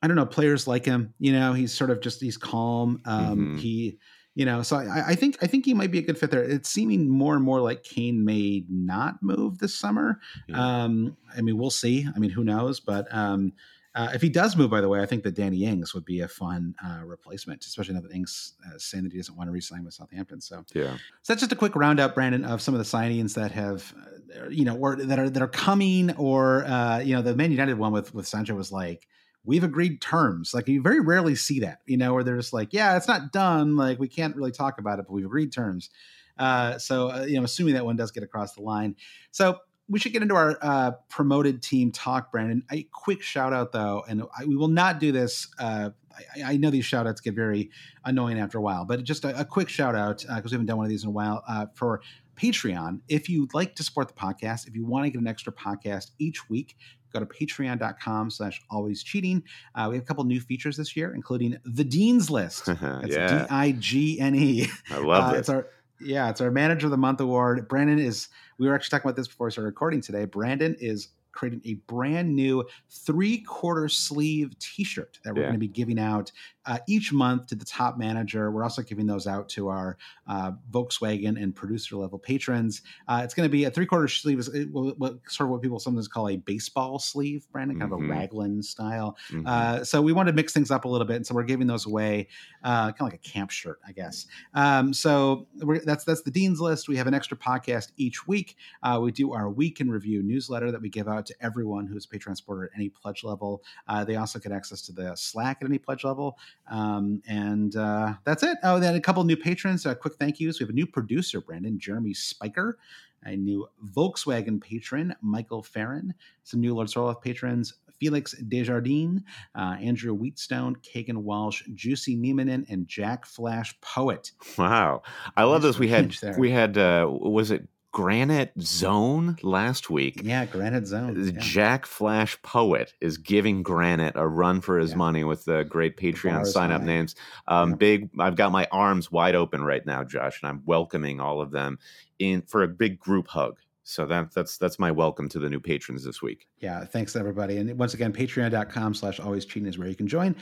I 0.00 0.06
don't 0.06 0.14
know. 0.14 0.26
Players 0.26 0.68
like 0.68 0.84
him. 0.84 1.12
You 1.18 1.32
know, 1.32 1.52
he's 1.52 1.74
sort 1.74 1.90
of 1.90 2.00
just 2.00 2.20
he's 2.20 2.36
calm. 2.36 3.00
Um, 3.04 3.22
mm-hmm. 3.22 3.56
He 3.56 3.98
you 4.38 4.44
know 4.44 4.62
so 4.62 4.76
I, 4.76 5.08
I, 5.08 5.14
think 5.16 5.36
i 5.42 5.48
think 5.48 5.64
he 5.64 5.74
might 5.74 5.90
be 5.90 5.98
a 5.98 6.02
good 6.02 6.16
fit 6.16 6.30
there 6.30 6.44
it's 6.44 6.68
seeming 6.68 7.08
more 7.08 7.34
and 7.34 7.44
more 7.44 7.60
like 7.60 7.82
kane 7.82 8.24
may 8.24 8.64
not 8.70 9.20
move 9.20 9.58
this 9.58 9.74
summer 9.74 10.20
yeah. 10.46 10.84
um 10.84 11.16
i 11.36 11.42
mean 11.42 11.58
we'll 11.58 11.70
see 11.70 12.06
i 12.14 12.18
mean 12.20 12.30
who 12.30 12.44
knows 12.44 12.78
but 12.78 13.12
um 13.12 13.52
uh, 13.94 14.10
if 14.14 14.22
he 14.22 14.28
does 14.28 14.54
move, 14.54 14.70
by 14.70 14.80
the 14.80 14.88
way, 14.88 15.00
I 15.00 15.06
think 15.06 15.24
that 15.24 15.34
Danny 15.34 15.64
Ings 15.64 15.92
would 15.92 16.04
be 16.04 16.20
a 16.20 16.28
fun 16.28 16.72
uh, 16.84 17.00
replacement, 17.04 17.64
especially 17.64 17.94
now 17.94 18.00
that 18.02 18.12
Ings 18.12 18.52
uh, 18.64 18.78
saying 18.78 19.02
that 19.02 19.12
he 19.12 19.18
doesn't 19.18 19.36
want 19.36 19.48
to 19.48 19.52
re-sign 19.52 19.84
with 19.84 19.92
Southampton. 19.92 20.40
So, 20.40 20.64
yeah. 20.72 20.94
So 21.22 21.32
that's 21.32 21.40
just 21.40 21.50
a 21.50 21.56
quick 21.56 21.74
roundup, 21.74 22.14
Brandon, 22.14 22.44
of 22.44 22.62
some 22.62 22.74
of 22.74 22.78
the 22.78 22.84
signings 22.84 23.34
that 23.34 23.50
have, 23.50 23.92
uh, 24.38 24.50
you 24.50 24.64
know, 24.64 24.76
or 24.76 24.94
that 24.94 25.18
are 25.18 25.28
that 25.28 25.42
are 25.42 25.48
coming, 25.48 26.14
or 26.14 26.64
uh, 26.66 27.00
you 27.00 27.12
know, 27.12 27.22
the 27.22 27.34
Man 27.34 27.50
United 27.50 27.76
one 27.76 27.90
with 27.90 28.14
with 28.14 28.28
Sancho 28.28 28.54
was 28.54 28.70
like, 28.70 29.08
we've 29.44 29.64
agreed 29.64 30.00
terms. 30.00 30.52
Like 30.52 30.68
you 30.68 30.82
very 30.82 31.00
rarely 31.00 31.34
see 31.34 31.60
that, 31.60 31.80
you 31.86 31.96
know, 31.96 32.14
where 32.14 32.24
they're 32.24 32.36
just 32.36 32.52
like, 32.52 32.72
yeah, 32.72 32.96
it's 32.96 33.08
not 33.08 33.32
done. 33.32 33.76
Like 33.76 33.98
we 33.98 34.08
can't 34.08 34.36
really 34.36 34.52
talk 34.52 34.78
about 34.78 34.98
it, 34.98 35.06
but 35.06 35.12
we've 35.12 35.24
agreed 35.24 35.52
terms. 35.52 35.90
Uh, 36.38 36.78
so, 36.78 37.10
uh, 37.10 37.24
you 37.24 37.36
know, 37.36 37.44
assuming 37.44 37.74
that 37.74 37.84
one 37.84 37.96
does 37.96 38.10
get 38.10 38.22
across 38.22 38.54
the 38.54 38.62
line. 38.62 38.94
So 39.30 39.58
we 39.88 39.98
should 39.98 40.12
get 40.12 40.22
into 40.22 40.34
our 40.34 40.58
uh, 40.60 40.92
promoted 41.08 41.62
team 41.62 41.90
talk, 41.90 42.30
Brandon. 42.30 42.62
A 42.70 42.82
quick 42.92 43.22
shout 43.22 43.52
out 43.52 43.72
though, 43.72 44.04
and 44.06 44.22
I, 44.38 44.44
we 44.44 44.54
will 44.54 44.68
not 44.68 45.00
do 45.00 45.12
this. 45.12 45.48
Uh, 45.58 45.90
I, 46.36 46.52
I, 46.52 46.56
know 46.56 46.70
these 46.70 46.84
shout 46.84 47.06
outs 47.06 47.20
get 47.20 47.34
very 47.34 47.70
annoying 48.04 48.38
after 48.38 48.58
a 48.58 48.60
while, 48.60 48.84
but 48.84 49.02
just 49.04 49.24
a, 49.24 49.40
a 49.40 49.44
quick 49.44 49.68
shout 49.68 49.94
out 49.94 50.18
because 50.18 50.36
uh, 50.36 50.42
we 50.44 50.50
haven't 50.52 50.66
done 50.66 50.76
one 50.76 50.86
of 50.86 50.90
these 50.90 51.04
in 51.04 51.08
a 51.08 51.12
while 51.12 51.42
uh, 51.48 51.66
for 51.74 52.02
Patreon. 52.36 53.00
If 53.08 53.28
you'd 53.28 53.54
like 53.54 53.76
to 53.76 53.82
support 53.82 54.08
the 54.08 54.14
podcast, 54.14 54.68
if 54.68 54.74
you 54.74 54.84
want 54.84 55.06
to 55.06 55.10
get 55.10 55.20
an 55.20 55.26
extra 55.26 55.52
podcast 55.52 56.10
each 56.18 56.48
week, 56.48 56.76
go 57.12 57.20
to 57.20 57.26
patreon.com 57.26 58.30
slash 58.30 58.60
always 58.70 59.02
cheating. 59.02 59.42
Uh, 59.74 59.86
we 59.90 59.96
have 59.96 60.04
a 60.04 60.06
couple 60.06 60.24
new 60.24 60.40
features 60.40 60.76
this 60.76 60.96
year, 60.96 61.14
including 61.14 61.56
the 61.64 61.84
Dean's 61.84 62.30
List. 62.30 62.66
That's 62.66 62.80
yeah. 63.06 63.46
D-I-G-N-E. 63.46 64.66
I 64.90 64.98
love 64.98 65.32
uh, 65.32 65.36
it. 65.36 65.38
It's 65.40 65.48
our 65.48 65.66
yeah, 66.00 66.30
it's 66.30 66.40
our 66.40 66.50
manager 66.50 66.86
of 66.86 66.92
the 66.92 66.96
month 66.96 67.20
award. 67.20 67.68
Brandon 67.68 67.98
is 67.98 68.28
we 68.58 68.68
were 68.68 68.74
actually 68.74 68.90
talking 68.90 69.08
about 69.08 69.16
this 69.16 69.28
before 69.28 69.46
we 69.46 69.50
started 69.50 69.66
recording 69.66 70.00
today. 70.00 70.24
Brandon 70.24 70.76
is 70.78 71.08
creating 71.38 71.62
a 71.64 71.74
brand 71.86 72.34
new 72.34 72.64
three 72.90 73.38
quarter 73.38 73.88
sleeve 73.88 74.58
t 74.58 74.82
shirt 74.82 75.20
that 75.22 75.34
we're 75.34 75.42
yeah. 75.42 75.46
going 75.46 75.54
to 75.54 75.60
be 75.60 75.68
giving 75.68 75.98
out 75.98 76.32
uh, 76.66 76.78
each 76.86 77.12
month 77.12 77.46
to 77.46 77.54
the 77.54 77.64
top 77.64 77.96
manager. 77.96 78.50
We're 78.50 78.64
also 78.64 78.82
giving 78.82 79.06
those 79.06 79.26
out 79.26 79.48
to 79.50 79.68
our 79.68 79.96
uh, 80.26 80.52
Volkswagen 80.70 81.40
and 81.42 81.54
producer 81.54 81.96
level 81.96 82.18
patrons. 82.18 82.82
Uh, 83.06 83.22
it's 83.24 83.34
going 83.34 83.48
to 83.48 83.50
be 83.50 83.64
a 83.64 83.70
three 83.70 83.86
quarter 83.86 84.08
sleeve, 84.08 84.38
is 84.38 84.50
what, 84.70 84.98
what, 84.98 85.18
sort 85.28 85.46
of 85.46 85.52
what 85.52 85.62
people 85.62 85.78
sometimes 85.78 86.08
call 86.08 86.28
a 86.28 86.36
baseball 86.36 86.98
sleeve, 86.98 87.46
Brandon, 87.52 87.78
kind 87.78 87.90
mm-hmm. 87.90 88.02
of 88.02 88.10
a 88.10 88.12
mm-hmm. 88.12 88.20
raglan 88.20 88.62
style. 88.62 89.16
Mm-hmm. 89.30 89.46
Uh, 89.46 89.84
so 89.84 90.02
we 90.02 90.12
want 90.12 90.26
to 90.26 90.32
mix 90.32 90.52
things 90.52 90.70
up 90.70 90.84
a 90.84 90.88
little 90.88 91.06
bit, 91.06 91.16
and 91.16 91.26
so 91.26 91.34
we're 91.34 91.44
giving 91.44 91.68
those 91.68 91.86
away, 91.86 92.28
uh, 92.64 92.92
kind 92.92 93.00
of 93.00 93.12
like 93.12 93.14
a 93.14 93.18
camp 93.18 93.50
shirt, 93.50 93.78
I 93.86 93.92
guess. 93.92 94.26
Um, 94.54 94.92
so 94.92 95.46
that's 95.84 96.04
that's 96.04 96.22
the 96.22 96.30
dean's 96.30 96.60
list. 96.60 96.88
We 96.88 96.96
have 96.96 97.06
an 97.06 97.14
extra 97.14 97.36
podcast 97.36 97.92
each 97.96 98.26
week. 98.26 98.56
Uh, 98.82 98.98
we 99.00 99.12
do 99.12 99.32
our 99.32 99.48
week 99.48 99.80
in 99.80 99.88
review 99.90 100.22
newsletter 100.22 100.70
that 100.72 100.82
we 100.82 100.90
give 100.90 101.08
out 101.08 101.27
to 101.28 101.34
everyone 101.40 101.86
who's 101.86 102.06
a 102.06 102.08
Patreon 102.08 102.36
supporter 102.36 102.64
at 102.64 102.70
any 102.74 102.88
pledge 102.88 103.24
level. 103.24 103.62
they 104.06 104.16
also 104.16 104.38
get 104.38 104.52
access 104.52 104.82
to 104.82 104.92
the 104.92 105.14
Slack 105.14 105.58
at 105.60 105.68
any 105.68 105.78
pledge 105.78 106.04
level. 106.04 106.38
Um, 106.70 107.22
and 107.28 107.76
uh, 107.76 108.14
that's 108.24 108.42
it. 108.42 108.58
Oh, 108.62 108.80
then 108.80 108.94
a 108.94 109.00
couple 109.00 109.22
new 109.24 109.36
patrons. 109.36 109.86
Uh, 109.86 109.94
quick 109.94 110.16
thank 110.16 110.40
yous. 110.40 110.58
We 110.58 110.64
have 110.64 110.70
a 110.70 110.74
new 110.74 110.86
producer, 110.86 111.40
Brandon 111.40 111.78
Jeremy 111.78 112.14
Spiker, 112.14 112.78
a 113.24 113.36
new 113.36 113.68
Volkswagen 113.94 114.60
patron, 114.60 115.14
Michael 115.22 115.62
Farron, 115.62 116.14
some 116.44 116.60
new 116.60 116.74
Lord 116.74 116.88
Sorloth 116.88 117.22
patrons, 117.22 117.74
Felix 117.98 118.32
Desjardins, 118.32 119.22
uh, 119.54 119.76
Andrew 119.80 120.14
Wheatstone, 120.14 120.76
Kagan 120.76 121.18
Walsh, 121.18 121.62
Juicy 121.74 122.16
Niemanen, 122.16 122.64
and 122.70 122.86
Jack 122.86 123.26
Flash 123.26 123.78
Poet. 123.80 124.32
Wow, 124.56 125.02
I 125.36 125.44
love 125.44 125.62
this. 125.62 125.78
We 125.78 125.88
had 125.88 126.16
we 126.38 126.50
had 126.50 126.78
uh, 126.78 127.08
was 127.08 127.50
it 127.50 127.68
Granite 127.92 128.52
Zone 128.60 129.36
last 129.42 129.88
week. 129.90 130.20
Yeah, 130.22 130.44
Granite 130.44 130.86
Zone. 130.86 131.24
Yeah. 131.24 131.40
Jack 131.40 131.86
Flash 131.86 132.40
Poet 132.42 132.94
is 133.00 133.16
giving 133.16 133.62
Granite 133.62 134.14
a 134.16 134.26
run 134.26 134.60
for 134.60 134.78
his 134.78 134.90
yeah. 134.90 134.96
money 134.96 135.24
with 135.24 135.44
the 135.44 135.64
great 135.64 135.96
Patreon 135.96 136.46
sign 136.46 136.70
up 136.70 136.82
names. 136.82 137.14
Um, 137.46 137.70
yeah. 137.70 137.76
Big, 137.76 138.10
I've 138.18 138.36
got 138.36 138.52
my 138.52 138.68
arms 138.70 139.10
wide 139.10 139.34
open 139.34 139.64
right 139.64 139.84
now, 139.84 140.04
Josh, 140.04 140.42
and 140.42 140.48
I'm 140.48 140.62
welcoming 140.66 141.20
all 141.20 141.40
of 141.40 141.50
them 141.50 141.78
in 142.18 142.42
for 142.42 142.62
a 142.62 142.68
big 142.68 142.98
group 142.98 143.28
hug. 143.28 143.58
So 143.84 144.04
that, 144.04 144.34
that's 144.34 144.58
that's 144.58 144.78
my 144.78 144.90
welcome 144.90 145.30
to 145.30 145.38
the 145.38 145.48
new 145.48 145.60
patrons 145.60 146.04
this 146.04 146.20
week. 146.20 146.46
Yeah, 146.58 146.84
thanks 146.84 147.16
everybody. 147.16 147.56
And 147.56 147.78
once 147.78 147.94
again, 147.94 148.12
patreon.com 148.12 148.92
slash 148.92 149.18
always 149.18 149.46
cheating 149.46 149.66
is 149.66 149.78
where 149.78 149.88
you 149.88 149.96
can 149.96 150.06
join. 150.06 150.36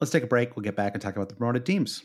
Let's 0.00 0.12
take 0.12 0.22
a 0.22 0.28
break. 0.28 0.54
We'll 0.54 0.62
get 0.62 0.76
back 0.76 0.94
and 0.94 1.02
talk 1.02 1.16
about 1.16 1.28
the 1.28 1.34
promoted 1.34 1.66
teams. 1.66 2.04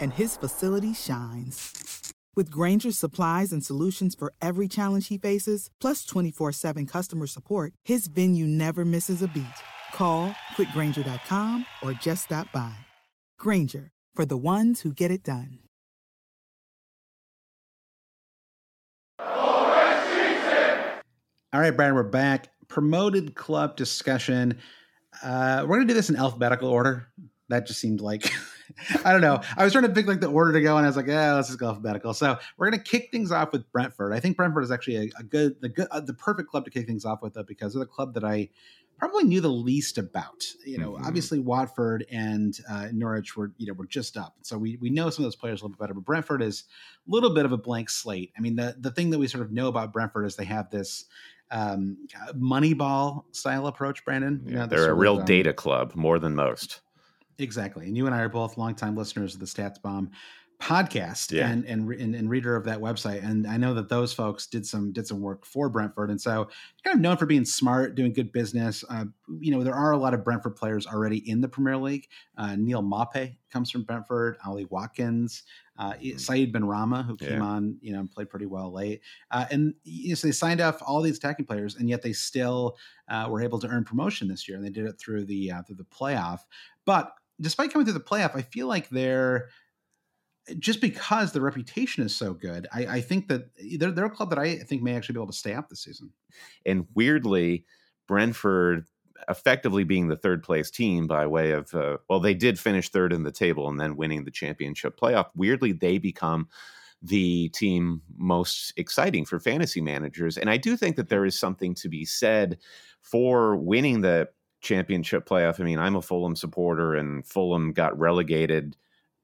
and 0.00 0.12
his 0.12 0.36
facility 0.36 0.94
shines. 0.94 2.12
With 2.36 2.50
Grainger's 2.50 2.98
supplies 2.98 3.52
and 3.52 3.64
solutions 3.64 4.14
for 4.14 4.32
every 4.42 4.68
challenge 4.68 5.08
he 5.08 5.18
faces, 5.18 5.70
plus 5.80 6.04
24 6.04 6.52
7 6.52 6.86
customer 6.86 7.26
support, 7.26 7.72
his 7.84 8.06
venue 8.08 8.46
never 8.46 8.84
misses 8.84 9.22
a 9.22 9.28
beat. 9.28 9.44
Call 9.92 10.34
click 10.54 10.68
grainger.com 10.72 11.64
or 11.82 11.92
just 11.94 12.24
stop 12.24 12.52
by. 12.52 12.74
Grainger, 13.38 13.90
for 14.14 14.26
the 14.26 14.36
ones 14.36 14.82
who 14.82 14.92
get 14.92 15.10
it 15.10 15.22
done. 15.22 15.60
All 21.52 21.62
right, 21.62 21.74
Brian, 21.74 21.94
we're 21.94 22.02
back. 22.02 22.48
Promoted 22.68 23.34
club 23.34 23.76
discussion. 23.76 24.58
Uh, 25.22 25.60
we're 25.62 25.76
going 25.76 25.88
to 25.88 25.94
do 25.94 25.94
this 25.94 26.10
in 26.10 26.16
alphabetical 26.16 26.68
order. 26.68 27.08
That 27.48 27.66
just 27.66 27.80
seemed 27.80 28.02
like 28.02 28.30
I 29.04 29.12
don't 29.12 29.20
know. 29.20 29.40
I 29.56 29.64
was 29.64 29.72
trying 29.72 29.84
to 29.86 29.90
pick 29.92 30.06
like 30.06 30.20
the 30.20 30.28
order 30.28 30.52
to 30.52 30.60
go, 30.60 30.76
and 30.76 30.84
I 30.84 30.88
was 30.88 30.96
like, 30.96 31.06
yeah, 31.06 31.34
let's 31.34 31.48
just 31.48 31.58
go 31.58 31.68
alphabetical. 31.68 32.14
So 32.14 32.38
we're 32.56 32.70
gonna 32.70 32.82
kick 32.82 33.10
things 33.10 33.30
off 33.32 33.52
with 33.52 33.70
Brentford. 33.72 34.12
I 34.12 34.20
think 34.20 34.36
Brentford 34.36 34.64
is 34.64 34.70
actually 34.70 34.96
a, 34.96 35.20
a 35.20 35.22
good, 35.22 35.60
the 35.60 35.68
good, 35.68 35.88
uh, 35.90 36.00
the 36.00 36.14
perfect 36.14 36.48
club 36.50 36.64
to 36.64 36.70
kick 36.70 36.86
things 36.86 37.04
off 37.04 37.22
with, 37.22 37.34
though, 37.34 37.42
because 37.42 37.74
they're 37.74 37.80
the 37.80 37.86
club 37.86 38.14
that 38.14 38.24
I 38.24 38.50
probably 38.98 39.24
knew 39.24 39.42
the 39.42 39.48
least 39.48 39.98
about. 39.98 40.42
You 40.64 40.78
know, 40.78 40.92
Mhm. 40.92 41.06
obviously 41.06 41.38
Watford 41.38 42.06
and 42.10 42.58
uh, 42.68 42.88
Norwich 42.92 43.36
were 43.36 43.52
you 43.58 43.66
know 43.66 43.74
were 43.74 43.86
just 43.86 44.16
up, 44.16 44.36
so 44.42 44.56
we 44.58 44.78
we 44.80 44.90
know 44.90 45.10
some 45.10 45.24
of 45.24 45.26
those 45.26 45.36
players 45.36 45.60
a 45.60 45.64
little 45.64 45.76
bit 45.76 45.80
better. 45.80 45.94
But 45.94 46.04
Brentford 46.04 46.42
is 46.42 46.64
a 47.06 47.10
little 47.10 47.34
bit 47.34 47.44
of 47.44 47.52
a 47.52 47.58
blank 47.58 47.90
slate. 47.90 48.32
I 48.36 48.40
mean, 48.40 48.56
the 48.56 48.76
the 48.78 48.90
thing 48.90 49.10
that 49.10 49.18
we 49.18 49.28
sort 49.28 49.44
of 49.44 49.52
know 49.52 49.68
about 49.68 49.92
Brentford 49.92 50.26
is 50.26 50.36
they 50.36 50.44
have 50.44 50.70
this 50.70 51.04
um, 51.50 51.96
Moneyball 52.34 53.24
style 53.32 53.66
approach. 53.66 54.04
Brandon, 54.04 54.42
You 54.46 54.54
know, 54.54 54.66
they're 54.66 54.78
a 54.80 54.82
sort 54.82 54.92
of, 54.92 54.98
real 54.98 55.18
um, 55.20 55.24
data 55.24 55.52
club 55.52 55.94
more 55.94 56.18
than 56.18 56.34
most. 56.34 56.80
Exactly. 57.38 57.86
And 57.86 57.96
you 57.96 58.06
and 58.06 58.14
I 58.14 58.20
are 58.20 58.28
both 58.28 58.56
longtime 58.56 58.96
listeners 58.96 59.34
of 59.34 59.40
the 59.40 59.46
StatsBomb 59.46 60.10
podcast 60.58 61.32
Yeah. 61.32 61.50
and, 61.50 61.66
and 61.66 61.86
and 61.92 62.14
and 62.14 62.30
reader 62.30 62.56
of 62.56 62.64
that 62.64 62.78
website. 62.78 63.22
And 63.22 63.46
I 63.46 63.58
know 63.58 63.74
that 63.74 63.90
those 63.90 64.14
folks 64.14 64.46
did 64.46 64.64
some 64.66 64.90
did 64.90 65.06
some 65.06 65.20
work 65.20 65.44
for 65.44 65.68
Brentford, 65.68 66.08
and 66.08 66.18
so 66.18 66.48
kind 66.82 66.94
of 66.94 67.00
known 67.00 67.18
for 67.18 67.26
being 67.26 67.44
smart, 67.44 67.94
doing 67.94 68.12
good 68.14 68.32
business. 68.32 68.82
Uh, 68.88 69.04
you 69.38 69.50
know, 69.50 69.62
there 69.62 69.74
are 69.74 69.92
a 69.92 69.98
lot 69.98 70.14
of 70.14 70.24
Brentford 70.24 70.56
players 70.56 70.86
already 70.86 71.18
in 71.28 71.42
the 71.42 71.48
Premier 71.48 71.76
League. 71.76 72.08
Uh, 72.38 72.56
Neal 72.56 72.82
Maupay 72.82 73.36
comes 73.50 73.70
from 73.70 73.82
Brentford. 73.82 74.38
Ollie 74.46 74.64
Watkins. 74.70 75.42
Uh, 75.78 75.92
Saïd 75.92 76.52
Benrahma, 76.54 77.04
who 77.04 77.16
came. 77.18 77.32
Yeah. 77.32 77.42
on, 77.42 77.76
you 77.82 77.92
know, 77.92 78.00
and 78.00 78.10
played 78.10 78.30
pretty 78.30 78.46
well 78.46 78.72
late, 78.72 79.02
uh, 79.32 79.44
and 79.50 79.74
you 79.84 80.08
know, 80.08 80.14
so 80.14 80.26
they 80.26 80.32
signed 80.32 80.62
off 80.62 80.80
all 80.80 81.02
these 81.02 81.18
attacking 81.18 81.44
players, 81.44 81.76
and 81.76 81.86
yet 81.90 82.00
they 82.00 82.14
still 82.14 82.78
uh, 83.10 83.26
were 83.28 83.42
able 83.42 83.58
to 83.58 83.68
earn 83.68 83.84
promotion 83.84 84.26
this 84.26 84.48
year, 84.48 84.56
and 84.56 84.64
they 84.64 84.70
did 84.70 84.86
it 84.86 84.98
through 84.98 85.26
the 85.26 85.52
uh, 85.52 85.62
through 85.64 85.76
the 85.76 85.84
playoff. 85.84 86.40
But 86.86 87.12
despite 87.40 87.72
coming 87.72 87.84
through 87.84 87.94
the 87.94 88.00
playoff, 88.00 88.36
I 88.36 88.42
feel 88.42 88.66
like 88.66 88.88
they're 88.88 89.48
just 90.58 90.80
because 90.80 91.32
the 91.32 91.40
reputation 91.40 92.04
is 92.04 92.14
so 92.14 92.32
good. 92.32 92.68
I, 92.72 92.86
I 92.86 93.00
think 93.00 93.28
that 93.28 93.50
they're, 93.78 93.90
they're 93.90 94.04
a 94.06 94.10
club 94.10 94.30
that 94.30 94.38
I 94.38 94.58
think 94.58 94.82
may 94.82 94.94
actually 94.94 95.14
be 95.14 95.18
able 95.18 95.26
to 95.28 95.32
stay 95.32 95.54
up 95.54 95.68
this 95.68 95.82
season. 95.82 96.12
And 96.64 96.86
weirdly, 96.94 97.64
Brentford 98.06 98.86
effectively 99.28 99.84
being 99.84 100.08
the 100.08 100.16
third 100.16 100.42
place 100.42 100.70
team 100.70 101.06
by 101.06 101.26
way 101.26 101.52
of 101.52 101.74
uh, 101.74 101.96
well 102.08 102.20
they 102.20 102.34
did 102.34 102.58
finish 102.58 102.90
third 102.90 103.12
in 103.12 103.22
the 103.22 103.32
table 103.32 103.68
and 103.68 103.80
then 103.80 103.96
winning 103.96 104.24
the 104.24 104.30
championship 104.30 105.00
playoff 105.00 105.28
weirdly 105.34 105.72
they 105.72 105.96
become 105.96 106.46
the 107.02 107.48
team 107.50 108.02
most 108.16 108.72
exciting 108.76 109.24
for 109.24 109.40
fantasy 109.40 109.80
managers 109.80 110.36
and 110.36 110.50
i 110.50 110.56
do 110.56 110.76
think 110.76 110.96
that 110.96 111.08
there 111.08 111.24
is 111.24 111.38
something 111.38 111.74
to 111.74 111.88
be 111.88 112.04
said 112.04 112.58
for 113.00 113.56
winning 113.56 114.02
the 114.02 114.28
championship 114.60 115.28
playoff. 115.28 115.60
I 115.60 115.64
mean 115.64 115.78
i'm 115.78 115.96
a 115.96 116.02
fulham 116.02 116.36
supporter 116.36 116.94
and 116.94 117.26
fulham 117.26 117.72
got 117.72 117.98
relegated 117.98 118.76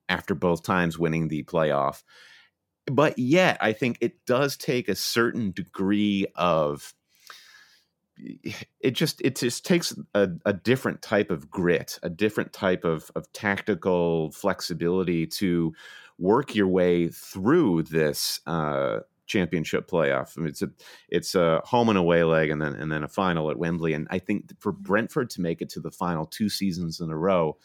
after 0.09 0.35
both 0.35 0.62
times 0.62 0.99
winning 0.99 1.29
the 1.29 1.45
playoff. 1.45 2.03
But 2.87 3.18
yet 3.18 3.59
i 3.61 3.73
think 3.73 3.99
it 4.01 4.25
does 4.27 4.57
take 4.57 4.88
a 4.88 4.95
certain 4.95 5.53
degree 5.53 6.27
of 6.35 6.95
it 8.81 8.90
just 8.92 9.21
it 9.23 9.37
just 9.37 9.64
takes 9.64 9.97
a, 10.14 10.29
a 10.45 10.53
different 10.53 11.03
type 11.03 11.31
of 11.31 11.51
grit 11.51 11.99
a 12.03 12.11
different 12.11 12.53
type 12.53 12.85
of, 12.85 13.11
of 13.14 13.33
tactical 13.33 14.31
flexibility 14.33 15.27
to 15.27 15.73
work 16.18 16.55
your 16.55 16.68
way 16.68 17.09
through 17.09 17.83
this 17.83 18.40
uh, 18.47 19.01
championship 19.33 19.90
playoff. 19.90 20.37
I 20.37 20.40
mean, 20.42 20.49
it's 20.51 20.62
a 20.62 20.71
it's 21.09 21.35
a 21.35 21.61
home 21.64 21.88
and 21.88 21.99
away 21.99 22.23
leg, 22.25 22.51
and 22.51 22.61
then 22.61 22.75
and 22.75 22.92
then 22.92 23.03
a 23.03 23.09
final 23.09 23.51
at 23.51 23.59
Wembley. 23.59 23.95
And 23.95 24.07
I 24.11 24.18
think 24.18 24.51
for 24.61 24.73
Brentford 24.73 25.31
to 25.31 25.40
make 25.40 25.62
it 25.62 25.71
to 25.71 25.81
the 25.81 25.90
final 25.90 26.27
two 26.27 26.49
seasons 26.49 27.01
in 27.01 27.11
a 27.11 27.16
row 27.16 27.57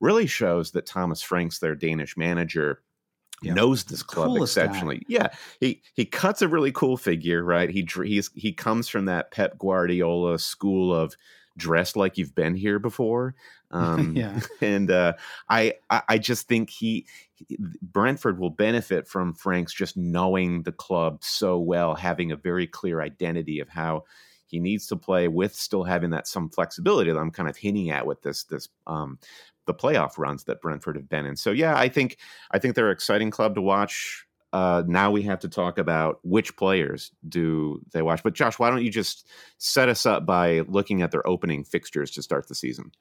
really 0.00 0.26
shows 0.26 0.72
that 0.72 0.86
Thomas 0.86 1.22
Franks, 1.22 1.58
their 1.60 1.74
Danish 1.74 2.16
manager, 2.16 2.82
Yeah. 3.42 3.54
knows 3.54 3.84
this 3.84 4.02
club 4.02 4.28
Coolest 4.28 4.54
guy. 4.56 4.62
exceptionally. 4.64 5.02
Yeah, 5.08 5.28
he 5.60 5.82
he 5.94 6.04
cuts 6.04 6.42
a 6.42 6.48
really 6.48 6.72
cool 6.72 6.96
figure, 6.96 7.42
right? 7.42 7.70
He 7.70 7.86
he's 8.04 8.30
he 8.34 8.52
comes 8.52 8.88
from 8.88 9.06
that 9.06 9.30
Pep 9.30 9.58
Guardiola 9.58 10.38
school 10.38 10.94
of 10.94 11.14
dress 11.56 11.96
like 11.96 12.18
you've 12.18 12.34
been 12.34 12.54
here 12.54 12.78
before. 12.78 13.34
Um, 13.70 14.14
Yeah. 14.16 14.38
and 14.60 14.88
uh, 14.88 15.14
I 15.48 15.74
I 15.90 16.02
I 16.10 16.18
just 16.18 16.46
think 16.46 16.70
he 16.70 17.06
he- 17.34 17.58
Brentford 17.82 18.38
will 18.38 18.50
benefit 18.50 19.08
from 19.08 19.34
Frank's 19.34 19.74
just 19.74 19.96
knowing 19.96 20.62
the 20.62 20.70
club 20.70 21.24
so 21.24 21.58
well, 21.58 21.96
having 21.96 22.30
a 22.30 22.36
very 22.36 22.68
clear 22.68 23.00
identity 23.00 23.58
of 23.58 23.68
how 23.68 24.04
he 24.46 24.60
needs 24.60 24.86
to 24.86 24.96
play 24.96 25.26
with 25.26 25.56
still 25.56 25.82
having 25.82 26.10
that 26.10 26.28
some 26.28 26.48
flexibility 26.50 27.10
that 27.10 27.18
I'm 27.18 27.32
kind 27.32 27.48
of 27.48 27.56
hinting 27.56 27.90
at 27.90 28.06
with 28.06 28.22
this 28.22 28.44
this 28.44 28.68
um, 28.86 29.18
the 29.66 29.74
playoff 29.74 30.18
runs 30.18 30.44
that 30.44 30.60
Brentford 30.60 30.94
have 30.94 31.08
been 31.08 31.26
in. 31.26 31.34
So 31.34 31.50
yeah, 31.50 31.76
I 31.76 31.88
think 31.88 32.18
I 32.52 32.60
think 32.60 32.76
they're 32.76 32.90
an 32.90 32.94
exciting 32.94 33.32
club 33.32 33.56
to 33.56 33.60
watch. 33.62 34.24
Uh, 34.54 34.84
now 34.86 35.10
we 35.10 35.20
have 35.22 35.40
to 35.40 35.48
talk 35.48 35.78
about 35.78 36.20
which 36.22 36.56
players 36.56 37.10
do 37.28 37.80
they 37.92 38.02
watch. 38.02 38.22
But 38.22 38.34
Josh, 38.34 38.56
why 38.56 38.70
don't 38.70 38.84
you 38.84 38.90
just 38.90 39.28
set 39.58 39.88
us 39.88 40.06
up 40.06 40.24
by 40.24 40.60
looking 40.60 41.02
at 41.02 41.10
their 41.10 41.26
opening 41.26 41.64
fixtures 41.64 42.12
to 42.12 42.22
start 42.22 42.46
the 42.46 42.54
season? 42.54 42.92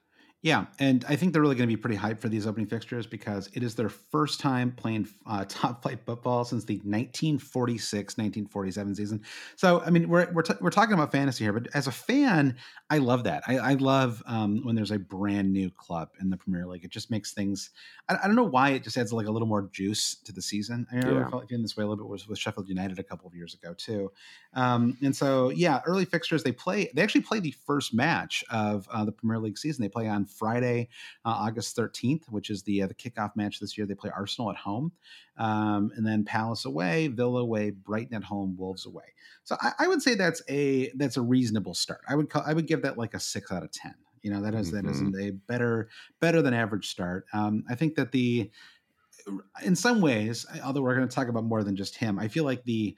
Yeah, 0.43 0.65
and 0.77 1.05
I 1.07 1.15
think 1.15 1.31
they're 1.31 1.41
really 1.41 1.55
going 1.55 1.69
to 1.69 1.73
be 1.73 1.79
pretty 1.81 1.95
hyped 1.95 2.19
for 2.19 2.27
these 2.27 2.45
opening 2.45 2.67
fixtures 2.67 3.07
because 3.07 3.49
it 3.53 3.63
is 3.63 3.75
their 3.75 3.87
first 3.87 4.41
time 4.41 4.73
playing 4.73 5.07
uh, 5.25 5.45
top 5.47 5.81
flight 5.81 5.99
football 6.05 6.43
since 6.43 6.65
the 6.65 6.79
1946-1947 6.81 8.95
season. 8.97 9.21
So, 9.55 9.79
I 9.79 9.89
mean, 9.89 10.09
we're 10.09 10.29
we're, 10.33 10.41
t- 10.41 10.55
we're 10.59 10.69
talking 10.69 10.95
about 10.95 11.13
fantasy 11.13 11.45
here, 11.45 11.53
but 11.53 11.67
as 11.73 11.87
a 11.87 11.93
fan, 11.93 12.57
I 12.89 12.97
love 12.97 13.23
that. 13.23 13.43
I, 13.47 13.57
I 13.57 13.73
love 13.75 14.21
um, 14.25 14.65
when 14.65 14.75
there's 14.75 14.91
a 14.91 14.99
brand 14.99 15.53
new 15.53 15.71
club 15.71 16.09
in 16.19 16.29
the 16.29 16.35
Premier 16.35 16.67
League. 16.67 16.83
It 16.83 16.91
just 16.91 17.09
makes 17.09 17.33
things. 17.33 17.69
I, 18.09 18.17
I 18.21 18.27
don't 18.27 18.35
know 18.35 18.43
why 18.43 18.71
it 18.71 18.83
just 18.83 18.97
adds 18.97 19.13
like 19.13 19.27
a 19.27 19.31
little 19.31 19.47
more 19.47 19.69
juice 19.71 20.15
to 20.25 20.33
the 20.33 20.41
season. 20.41 20.85
I 20.91 20.95
remember 20.95 21.03
Yeah. 21.03 21.29
feeling 21.47 21.61
this 21.61 21.77
way 21.77 21.85
a 21.85 21.87
little 21.87 22.03
bit 22.03 22.09
was 22.11 22.27
with 22.27 22.37
Sheffield 22.37 22.67
United 22.67 22.99
a 22.99 23.03
couple 23.03 23.27
of 23.27 23.33
years 23.33 23.53
ago 23.53 23.73
too. 23.73 24.11
Um, 24.53 24.97
and 25.01 25.15
so, 25.15 25.49
yeah, 25.49 25.81
early 25.85 26.05
fixtures. 26.05 26.43
They 26.43 26.51
play. 26.51 26.89
They 26.93 27.01
actually 27.01 27.21
play 27.21 27.39
the 27.39 27.51
first 27.51 27.93
match 27.93 28.43
of 28.49 28.87
uh, 28.91 29.05
the 29.05 29.11
Premier 29.11 29.39
League 29.39 29.57
season. 29.57 29.81
They 29.81 29.89
play 29.89 30.07
on 30.07 30.25
Friday, 30.33 30.89
uh, 31.25 31.29
August 31.29 31.75
thirteenth, 31.75 32.29
which 32.29 32.49
is 32.49 32.63
the 32.63 32.83
uh, 32.83 32.87
the 32.87 32.93
kickoff 32.95 33.35
match 33.35 33.59
this 33.59 33.77
year. 33.77 33.87
They 33.87 33.95
play 33.95 34.11
Arsenal 34.15 34.49
at 34.51 34.57
home, 34.57 34.91
um, 35.37 35.91
and 35.95 36.05
then 36.05 36.23
Palace 36.25 36.65
away, 36.65 37.07
Villa 37.07 37.41
away, 37.41 37.71
Brighton 37.71 38.15
at 38.15 38.23
home, 38.23 38.55
Wolves 38.57 38.85
away. 38.85 39.13
So 39.43 39.55
I, 39.61 39.71
I 39.79 39.87
would 39.87 40.01
say 40.01 40.15
that's 40.15 40.41
a 40.49 40.91
that's 40.95 41.17
a 41.17 41.21
reasonable 41.21 41.73
start. 41.73 42.01
I 42.07 42.15
would 42.15 42.29
call, 42.29 42.43
I 42.45 42.53
would 42.53 42.67
give 42.67 42.81
that 42.83 42.97
like 42.97 43.13
a 43.13 43.19
six 43.19 43.51
out 43.51 43.63
of 43.63 43.71
ten. 43.71 43.95
You 44.21 44.31
know 44.31 44.41
that 44.41 44.55
is 44.55 44.71
that 44.71 44.85
is 44.85 45.01
Mhm. 45.01 45.21
a 45.21 45.31
better 45.31 45.89
better 46.19 46.41
than 46.41 46.53
average 46.53 46.89
start. 46.89 47.25
Um, 47.33 47.63
I 47.69 47.75
think 47.75 47.95
that 47.95 48.11
the 48.11 48.49
in 49.63 49.75
some 49.75 50.01
ways, 50.01 50.45
although 50.63 50.81
we're 50.81 50.95
going 50.95 51.07
to 51.07 51.13
talk 51.13 51.27
about 51.27 51.43
more 51.43 51.63
than 51.63 51.75
just 51.75 51.95
him, 51.95 52.19
I 52.19 52.27
feel 52.27 52.43
like 52.43 52.63
the 52.63 52.95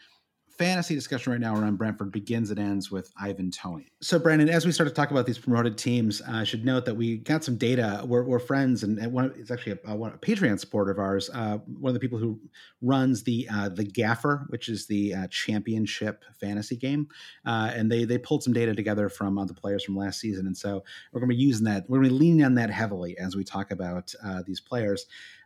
fantasy 0.57 0.95
discussion 0.95 1.31
right 1.31 1.41
now 1.41 1.55
around 1.55 1.77
Brentford 1.77 2.11
begins 2.11 2.49
and 2.49 2.59
ends 2.59 2.89
with 2.89 3.11
Ivan 3.19 3.51
Toney. 3.51 3.91
So, 4.01 4.19
Brandon, 4.19 4.49
as 4.49 4.65
we 4.65 4.71
start 4.71 4.87
to 4.87 4.93
talk 4.93 5.11
about 5.11 5.25
these 5.25 5.37
promoted 5.37 5.77
teams, 5.77 6.21
I 6.21 6.43
should 6.43 6.65
note 6.65 6.85
that 6.85 6.95
we 6.95 7.17
got 7.17 7.43
some 7.43 7.57
data. 7.57 8.03
We're, 8.05 8.23
we're 8.23 8.39
friends, 8.39 8.83
and, 8.83 9.11
one 9.11 9.25
of, 9.25 9.37
it's 9.37 9.51
actually 9.51 9.73
a, 9.85 9.91
a, 9.91 9.97
a 9.97 10.17
Patreon 10.17 10.59
supporter 10.59 10.91
of 10.91 10.99
ours. 10.99 11.29
Uh, 11.33 11.57
one 11.79 11.89
of 11.89 11.93
the 11.93 11.99
people 11.99 12.17
who 12.17 12.39
runs 12.81 13.23
the 13.23 13.47
uh, 13.53 13.69
the 13.69 13.83
Gaffer, 13.83 14.45
which 14.49 14.69
is 14.69 14.87
the 14.87 15.13
uh, 15.13 15.27
championship 15.27 16.23
fantasy 16.39 16.75
game, 16.75 17.07
uh, 17.45 17.71
and 17.73 17.91
they 17.91 18.05
they 18.05 18.17
pulled 18.17 18.43
some 18.43 18.53
data 18.53 18.73
together 18.73 19.09
from 19.09 19.35
the 19.47 19.53
players 19.53 19.83
from 19.83 19.95
last 19.95 20.19
season, 20.19 20.47
and 20.47 20.57
so 20.57 20.83
we're 21.11 21.19
going 21.19 21.29
to 21.29 21.35
be 21.35 21.41
using 21.41 21.65
that. 21.65 21.89
We're 21.89 21.99
going 21.99 22.09
to 22.09 22.15
be 22.15 22.19
leaning 22.19 22.45
on 22.45 22.55
that 22.55 22.69
heavily 22.69 23.17
as 23.17 23.35
we 23.35 23.43
talk 23.43 23.71
about 23.71 24.13
uh, 24.23 24.43
these 24.45 24.61
players. 24.61 25.05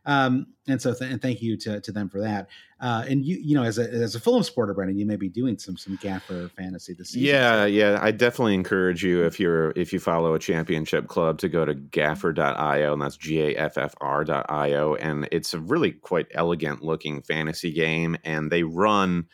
Um, 0.10 0.48
and 0.67 0.82
so, 0.82 0.91
th- 0.91 1.12
and 1.12 1.22
thank 1.22 1.39
you 1.39 1.56
to, 1.58 1.80
to 1.82 1.91
them 1.91 2.10
for 2.10 2.19
that. 2.22 2.50
Uh, 2.80 3.06
and 3.08 3.24
you, 3.24 3.38
you 3.38 3.54
know, 3.54 3.62
as 3.62 3.78
a 3.78 3.84
as 3.84 4.15
a 4.15 4.19
Fulham 4.19 4.41
supporter, 4.41 4.74
Brendan, 4.74 4.98
you 4.98 5.06
may 5.06 5.17
be 5.17 5.30
doing 5.30 5.60
some 5.60 5.78
some 5.78 6.00
Gaffer 6.02 6.50
fantasy 6.58 6.93
this 6.93 7.10
season. 7.10 7.28
Yeah, 7.28 7.65
yeah. 7.65 8.00
I 8.02 8.10
definitely 8.10 8.56
encourage 8.56 9.04
you 9.04 9.24
if 9.24 9.39
you're 9.39 9.69
if 9.76 9.93
you 9.93 10.00
follow 10.00 10.34
a 10.34 10.39
championship 10.39 11.08
club 11.08 11.38
to 11.39 11.50
go 11.50 11.63
to 11.63 11.76
gaffer.io 11.76 12.93
and 12.93 13.02
that's 13.02 13.17
G 13.17 13.39
A 13.39 13.56
F 13.56 13.78
F 13.78 13.93
R.io. 14.02 14.95
And 14.95 15.28
it's 15.32 15.54
a 15.54 15.60
really 15.60 15.91
quite 15.91 16.26
elegant 16.34 16.82
looking 16.82 17.22
fantasy 17.22 17.72
game. 17.72 18.17
And 18.24 18.50
they 18.50 18.63
run 18.63 19.28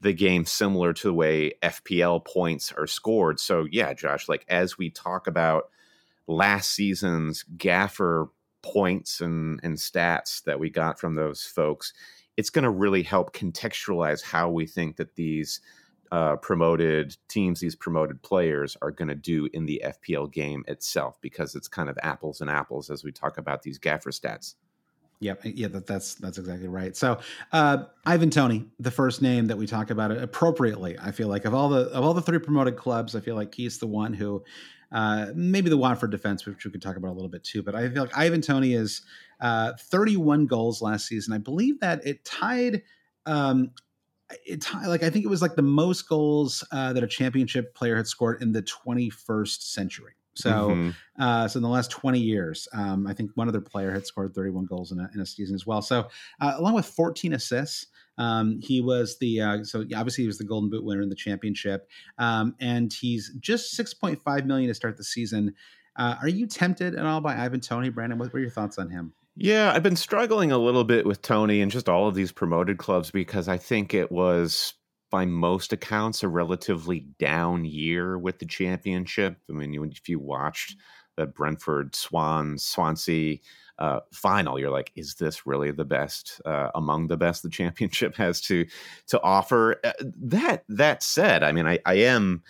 the 0.00 0.12
game 0.12 0.44
similar 0.44 0.92
to 0.92 1.08
the 1.08 1.14
way 1.14 1.52
FPL 1.62 2.24
points 2.26 2.72
are 2.72 2.88
scored. 2.88 3.38
So 3.38 3.68
yeah, 3.70 3.94
Josh, 3.94 4.28
like 4.28 4.44
as 4.48 4.76
we 4.76 4.90
talk 4.90 5.28
about 5.28 5.70
last 6.26 6.72
season's 6.72 7.44
gaffer 7.44 8.28
points 8.72 9.20
and, 9.20 9.60
and 9.62 9.76
stats 9.76 10.42
that 10.44 10.58
we 10.58 10.70
got 10.70 10.98
from 10.98 11.14
those 11.14 11.44
folks, 11.44 11.92
it's 12.36 12.50
going 12.50 12.64
to 12.64 12.70
really 12.70 13.02
help 13.02 13.32
contextualize 13.32 14.22
how 14.22 14.50
we 14.50 14.66
think 14.66 14.96
that 14.96 15.14
these 15.14 15.60
uh, 16.10 16.36
promoted 16.36 17.16
teams, 17.28 17.60
these 17.60 17.76
promoted 17.76 18.20
players 18.22 18.76
are 18.82 18.90
going 18.90 19.08
to 19.08 19.14
do 19.14 19.48
in 19.52 19.66
the 19.66 19.82
FPL 19.84 20.32
game 20.32 20.64
itself 20.66 21.16
because 21.20 21.54
it's 21.54 21.68
kind 21.68 21.88
of 21.88 21.98
apples 22.02 22.40
and 22.40 22.50
apples 22.50 22.90
as 22.90 23.04
we 23.04 23.12
talk 23.12 23.38
about 23.38 23.62
these 23.62 23.78
gaffer 23.78 24.10
stats. 24.10 24.54
Yep, 25.20 25.40
yeah, 25.44 25.68
that, 25.68 25.86
that's 25.86 26.14
that's 26.16 26.36
exactly 26.36 26.68
right. 26.68 26.94
So, 26.94 27.18
uh, 27.50 27.84
Ivan 28.04 28.28
Toney, 28.28 28.66
the 28.78 28.90
first 28.90 29.22
name 29.22 29.46
that 29.46 29.56
we 29.56 29.66
talk 29.66 29.88
about 29.88 30.10
appropriately, 30.10 30.98
I 31.00 31.10
feel 31.10 31.28
like 31.28 31.46
of 31.46 31.54
all 31.54 31.70
the 31.70 31.88
of 31.88 32.04
all 32.04 32.12
the 32.12 32.20
three 32.20 32.38
promoted 32.38 32.76
clubs, 32.76 33.16
I 33.16 33.20
feel 33.20 33.34
like 33.34 33.54
he's 33.54 33.78
the 33.78 33.86
one 33.86 34.12
who, 34.12 34.44
uh, 34.92 35.26
maybe 35.34 35.68
the 35.68 35.76
Watford 35.76 36.10
defense, 36.10 36.46
which 36.46 36.64
we 36.64 36.70
could 36.70 36.82
talk 36.82 36.96
about 36.96 37.10
a 37.10 37.14
little 37.14 37.28
bit 37.28 37.44
too. 37.44 37.62
But 37.62 37.74
I 37.74 37.88
feel 37.88 38.02
like 38.02 38.16
Ivan 38.16 38.40
Toney 38.40 38.74
is 38.74 39.02
uh, 39.40 39.72
31 39.78 40.46
goals 40.46 40.82
last 40.82 41.06
season. 41.06 41.34
I 41.34 41.38
believe 41.38 41.80
that 41.80 42.06
it 42.06 42.24
tied. 42.24 42.82
Um, 43.26 43.72
it 44.44 44.66
like 44.86 45.02
I 45.02 45.10
think 45.10 45.24
it 45.24 45.28
was 45.28 45.42
like 45.42 45.54
the 45.54 45.62
most 45.62 46.08
goals 46.08 46.64
uh, 46.72 46.92
that 46.92 47.02
a 47.02 47.06
championship 47.06 47.74
player 47.74 47.96
had 47.96 48.06
scored 48.06 48.42
in 48.42 48.52
the 48.52 48.62
21st 48.62 49.62
century. 49.62 50.12
So, 50.34 50.50
mm-hmm. 50.50 50.90
uh, 51.22 51.48
so 51.48 51.58
in 51.58 51.62
the 51.62 51.68
last 51.68 51.90
20 51.90 52.20
years, 52.20 52.68
um, 52.74 53.06
I 53.06 53.14
think 53.14 53.30
one 53.34 53.48
other 53.48 53.60
player 53.60 53.90
had 53.90 54.06
scored 54.06 54.34
31 54.34 54.66
goals 54.66 54.92
in 54.92 55.00
a, 55.00 55.08
in 55.14 55.20
a 55.20 55.26
season 55.26 55.54
as 55.54 55.66
well. 55.66 55.80
So, 55.80 56.08
uh, 56.40 56.54
along 56.58 56.74
with 56.74 56.84
14 56.84 57.32
assists, 57.32 57.86
um, 58.18 58.60
he 58.62 58.80
was 58.80 59.18
the 59.18 59.40
uh, 59.40 59.64
so 59.64 59.84
obviously 59.94 60.24
he 60.24 60.28
was 60.28 60.38
the 60.38 60.44
Golden 60.44 60.70
Boot 60.70 60.84
winner 60.84 61.02
in 61.02 61.08
the 61.08 61.14
championship, 61.14 61.88
um, 62.18 62.54
and 62.60 62.92
he's 62.92 63.32
just 63.40 63.78
6.5 63.78 64.46
million 64.46 64.68
to 64.68 64.74
start 64.74 64.96
the 64.96 65.04
season. 65.04 65.54
Uh, 65.96 66.16
are 66.20 66.28
you 66.28 66.46
tempted 66.46 66.94
at 66.94 67.06
all 67.06 67.20
by 67.20 67.36
Ivan 67.36 67.60
Toney, 67.60 67.88
Brandon? 67.88 68.18
What 68.18 68.32
were 68.32 68.38
your 68.38 68.50
thoughts 68.50 68.78
on 68.78 68.90
him? 68.90 69.12
Yeah, 69.36 69.72
I've 69.74 69.82
been 69.82 69.96
struggling 69.96 70.50
a 70.50 70.58
little 70.58 70.84
bit 70.84 71.04
with 71.04 71.20
Toney 71.20 71.60
and 71.60 71.70
just 71.70 71.88
all 71.88 72.08
of 72.08 72.14
these 72.14 72.32
promoted 72.32 72.78
clubs 72.78 73.10
because 73.10 73.48
I 73.48 73.58
think 73.58 73.92
it 73.92 74.10
was 74.10 74.74
by 75.10 75.24
most 75.24 75.72
accounts, 75.72 76.22
a 76.22 76.28
relatively 76.28 77.00
down 77.18 77.64
year 77.64 78.18
with 78.18 78.38
the 78.38 78.46
championship. 78.46 79.36
I 79.48 79.52
mean, 79.52 79.74
if 79.92 80.08
you 80.08 80.18
watched 80.18 80.76
the 81.16 81.26
Brentford 81.26 81.94
Swans 81.94 82.64
Swansea 82.64 83.38
uh, 83.78 84.00
final, 84.12 84.58
you're 84.58 84.70
like, 84.70 84.92
is 84.94 85.14
this 85.14 85.46
really 85.46 85.70
the 85.70 85.84
best 85.84 86.40
uh, 86.44 86.70
among 86.74 87.08
the 87.08 87.16
best 87.16 87.42
the 87.42 87.50
championship 87.50 88.16
has 88.16 88.40
to 88.42 88.66
to 89.08 89.20
offer? 89.22 89.80
Uh, 89.84 89.92
that 90.16 90.64
that 90.68 91.02
said, 91.02 91.42
I 91.42 91.52
mean, 91.52 91.66
I, 91.66 91.78
I 91.84 91.94
am. 91.94 92.42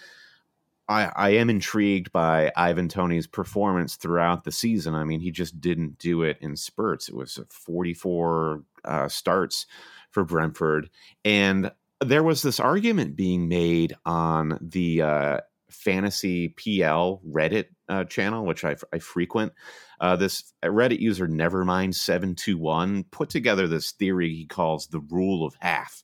I, 0.89 1.11
I 1.17 1.31
am 1.31 1.51
intrigued 1.51 2.13
by 2.13 2.53
Ivan 2.55 2.89
Toney's 2.89 3.27
performance 3.27 3.97
throughout 3.97 4.45
the 4.45 4.53
season. 4.53 4.95
I 4.95 5.03
mean, 5.03 5.19
he 5.19 5.33
just 5.33 5.61
didn't 5.61 5.99
do 5.99 6.23
it 6.23 6.39
in 6.41 6.55
spurts. 6.55 7.09
It 7.09 7.17
was 7.17 7.41
44 7.51 8.63
uh, 8.85 9.09
starts 9.09 9.67
for 10.13 10.23
Brentford, 10.23 10.89
and 11.25 11.73
there 12.01 12.23
was 12.23 12.43
this 12.43 12.61
argument 12.61 13.17
being 13.17 13.49
made 13.49 13.97
on 14.05 14.59
the 14.61 15.03
uh, 15.03 15.41
fantasy 15.71 16.49
PL 16.49 17.21
Reddit 17.27 17.67
uh, 17.89 18.05
channel, 18.05 18.45
which 18.45 18.65
I, 18.65 18.77
I 18.93 18.99
frequent. 18.99 19.53
Uh, 20.01 20.17
this 20.17 20.53
Reddit 20.65 21.01
user, 21.01 21.27
Nevermind721, 21.27 23.11
put 23.11 23.31
together 23.31 23.67
this 23.67 23.93
theory 23.93 24.35
he 24.35 24.47
calls 24.47 24.87
the 24.87 25.01
rule 25.01 25.47
of 25.47 25.55
half. 25.61 26.03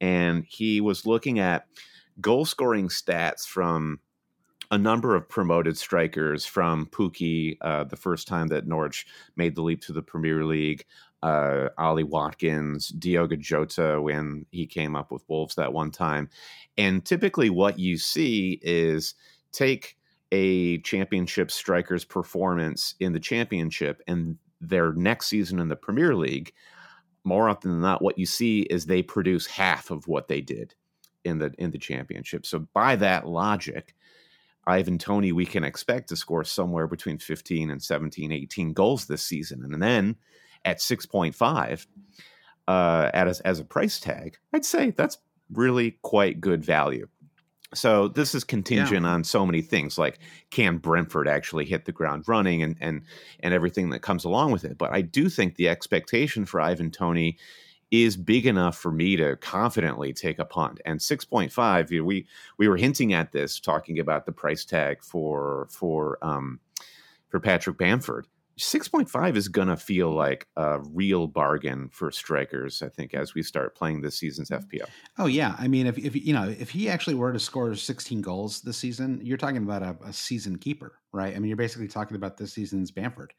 And 0.00 0.44
he 0.48 0.80
was 0.80 1.06
looking 1.06 1.38
at 1.38 1.66
goal 2.20 2.44
scoring 2.44 2.88
stats 2.88 3.46
from 3.46 4.00
a 4.70 4.78
number 4.78 5.14
of 5.14 5.28
promoted 5.28 5.76
strikers 5.76 6.46
from 6.46 6.86
Pukki, 6.86 7.56
uh, 7.60 7.84
the 7.84 7.96
first 7.96 8.26
time 8.26 8.48
that 8.48 8.66
Norwich 8.66 9.06
made 9.36 9.54
the 9.54 9.62
leap 9.62 9.82
to 9.82 9.92
the 9.92 10.02
Premier 10.02 10.44
League, 10.44 10.84
uh, 11.24 11.70
Ollie 11.78 12.04
Watkins, 12.04 12.88
Diogo 12.88 13.34
Jota 13.34 14.00
when 14.00 14.44
he 14.50 14.66
came 14.66 14.94
up 14.94 15.10
with 15.10 15.24
Wolves 15.26 15.54
that 15.54 15.72
one 15.72 15.90
time. 15.90 16.28
And 16.76 17.02
typically, 17.02 17.48
what 17.48 17.78
you 17.78 17.96
see 17.96 18.60
is 18.62 19.14
take 19.50 19.96
a 20.32 20.78
championship 20.78 21.50
striker's 21.50 22.04
performance 22.04 22.94
in 23.00 23.14
the 23.14 23.20
championship 23.20 24.02
and 24.06 24.36
their 24.60 24.92
next 24.92 25.28
season 25.28 25.60
in 25.60 25.68
the 25.68 25.76
Premier 25.76 26.14
League. 26.14 26.52
More 27.24 27.48
often 27.48 27.70
than 27.70 27.80
not, 27.80 28.02
what 28.02 28.18
you 28.18 28.26
see 28.26 28.60
is 28.62 28.84
they 28.84 29.02
produce 29.02 29.46
half 29.46 29.90
of 29.90 30.06
what 30.06 30.28
they 30.28 30.42
did 30.42 30.74
in 31.24 31.38
the 31.38 31.54
in 31.56 31.70
the 31.70 31.78
championship. 31.78 32.44
So 32.44 32.66
by 32.74 32.96
that 32.96 33.26
logic, 33.26 33.94
Ivan 34.66 34.98
Toney, 34.98 35.32
we 35.32 35.46
can 35.46 35.64
expect 35.64 36.10
to 36.10 36.16
score 36.16 36.44
somewhere 36.44 36.86
between 36.86 37.16
15 37.16 37.70
and 37.70 37.82
17, 37.82 38.30
18 38.30 38.74
goals 38.74 39.06
this 39.06 39.22
season. 39.22 39.64
And 39.64 39.82
then 39.82 40.16
at 40.64 40.78
6.5 40.78 41.86
uh, 42.66 43.10
as, 43.12 43.40
as 43.40 43.60
a 43.60 43.64
price 43.64 44.00
tag, 44.00 44.38
I'd 44.52 44.64
say 44.64 44.90
that's 44.90 45.18
really 45.52 45.98
quite 46.02 46.40
good 46.40 46.64
value. 46.64 47.08
So 47.74 48.08
this 48.08 48.34
is 48.34 48.44
contingent 48.44 49.04
yeah. 49.04 49.10
on 49.10 49.24
so 49.24 49.44
many 49.44 49.60
things, 49.60 49.98
like 49.98 50.20
can 50.50 50.78
Brentford 50.78 51.28
actually 51.28 51.64
hit 51.64 51.84
the 51.84 51.92
ground 51.92 52.24
running 52.28 52.62
and 52.62 52.76
and 52.80 53.02
and 53.40 53.52
everything 53.52 53.90
that 53.90 54.00
comes 54.00 54.24
along 54.24 54.52
with 54.52 54.64
it. 54.64 54.78
But 54.78 54.92
I 54.92 55.00
do 55.00 55.28
think 55.28 55.56
the 55.56 55.68
expectation 55.68 56.46
for 56.46 56.60
Ivan 56.60 56.92
Toney 56.92 57.36
is 57.90 58.16
big 58.16 58.46
enough 58.46 58.76
for 58.76 58.90
me 58.90 59.16
to 59.16 59.36
confidently 59.36 60.12
take 60.12 60.38
a 60.38 60.44
punt. 60.44 60.80
And 60.84 61.02
six 61.02 61.24
point 61.24 61.52
five, 61.52 61.90
you 61.90 62.00
know, 62.00 62.04
we 62.04 62.26
we 62.58 62.68
were 62.68 62.76
hinting 62.76 63.12
at 63.12 63.32
this, 63.32 63.58
talking 63.60 63.98
about 63.98 64.26
the 64.26 64.32
price 64.32 64.64
tag 64.64 65.02
for 65.02 65.66
for 65.70 66.18
um, 66.22 66.60
for 67.28 67.40
Patrick 67.40 67.78
Bamford. 67.78 68.26
6.5 68.58 69.36
is 69.36 69.48
going 69.48 69.68
to 69.68 69.76
feel 69.76 70.10
like 70.10 70.46
a 70.56 70.80
real 70.92 71.26
bargain 71.26 71.88
for 71.90 72.10
strikers, 72.10 72.82
I 72.82 72.88
think, 72.88 73.14
as 73.14 73.34
we 73.34 73.42
start 73.42 73.74
playing 73.74 74.00
this 74.00 74.16
season's 74.16 74.50
FPL. 74.50 74.88
Oh, 75.18 75.26
yeah. 75.26 75.56
I 75.58 75.68
mean, 75.68 75.86
if, 75.86 75.98
if 75.98 76.14
you 76.14 76.32
know, 76.32 76.48
if 76.48 76.70
he 76.70 76.88
actually 76.88 77.14
were 77.14 77.32
to 77.32 77.40
score 77.40 77.74
16 77.74 78.20
goals 78.20 78.60
this 78.62 78.76
season, 78.76 79.20
you're 79.22 79.38
talking 79.38 79.58
about 79.58 79.82
a, 79.82 79.96
a 80.04 80.12
season 80.12 80.58
keeper, 80.58 80.98
right? 81.12 81.34
I 81.34 81.38
mean, 81.38 81.48
you're 81.48 81.56
basically 81.56 81.88
talking 81.88 82.16
about 82.16 82.36
this 82.36 82.52
season's 82.52 82.90
Bamford. 82.90 83.34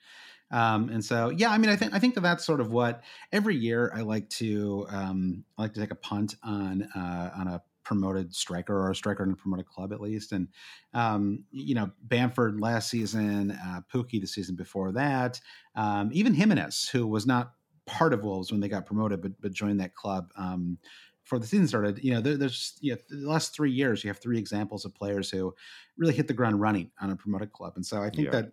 Um, 0.52 0.90
and 0.90 1.04
so, 1.04 1.30
yeah, 1.30 1.50
I 1.50 1.58
mean, 1.58 1.70
I 1.70 1.76
think 1.76 1.94
I 1.94 2.00
think 2.00 2.14
that 2.16 2.22
that's 2.22 2.46
sort 2.46 2.62
of 2.62 2.72
what 2.72 3.04
every 3.32 3.56
year 3.56 3.92
I 3.96 4.02
like 4.02 4.30
to 4.32 4.86
um, 4.90 5.44
I 5.58 5.64
like 5.64 5.74
to 5.74 5.80
take 5.80 5.92
a 5.92 5.96
punt 5.96 6.36
on 6.44 6.84
uh, 6.96 7.32
on 7.36 7.48
a 7.48 7.64
promoted 7.86 8.36
striker 8.36 8.78
or 8.78 8.92
a 8.92 8.96
striker 8.96 9.24
in 9.24 9.32
a 9.32 9.36
promoted 9.36 9.68
club 9.68 9.94
at 9.94 10.02
least. 10.02 10.34
And 10.34 10.50
um, 10.94 11.46
you 11.52 11.76
know, 11.76 11.92
Bamford 12.04 12.60
last 12.60 12.90
season, 12.90 13.52
uh, 13.52 13.82
Pukki 13.94 14.20
the 14.20 14.28
season 14.28 14.56
before 14.56 14.92
that, 14.92 15.40
um, 15.76 16.10
even 16.12 16.34
Jimenez, 16.34 16.90
who 16.90 17.08
was 17.08 17.26
not 17.26 17.54
part 17.86 18.14
of 18.14 18.24
Wolves 18.24 18.52
when 18.52 18.60
they 18.60 18.68
got 18.68 18.86
promoted, 18.86 19.22
but 19.22 19.40
but 19.40 19.54
joined 19.54 19.80
that 19.80 19.96
club. 19.96 20.32
Um, 20.36 20.78
before 21.24 21.40
the 21.40 21.48
season 21.48 21.68
started, 21.68 22.04
you 22.04 22.14
know, 22.14 22.22
there, 22.22 22.38
there's 22.38 22.78
you 22.82 22.92
know, 22.92 23.00
the 23.10 23.28
last 23.28 23.56
three 23.56 23.72
years, 23.72 24.04
you 24.04 24.10
have 24.10 24.20
three 24.20 24.38
examples 24.38 24.86
of 24.86 24.94
players 24.94 25.32
who 25.32 25.56
really 25.98 26.14
hit 26.14 26.28
the 26.28 26.36
ground 26.36 26.62
running 26.62 26.92
on 27.02 27.10
a 27.10 27.16
promoted 27.16 27.52
club, 27.52 27.74
and 27.76 27.86
so 27.86 28.02
I 28.02 28.10
think 28.10 28.26
yeah. 28.26 28.32
that 28.32 28.52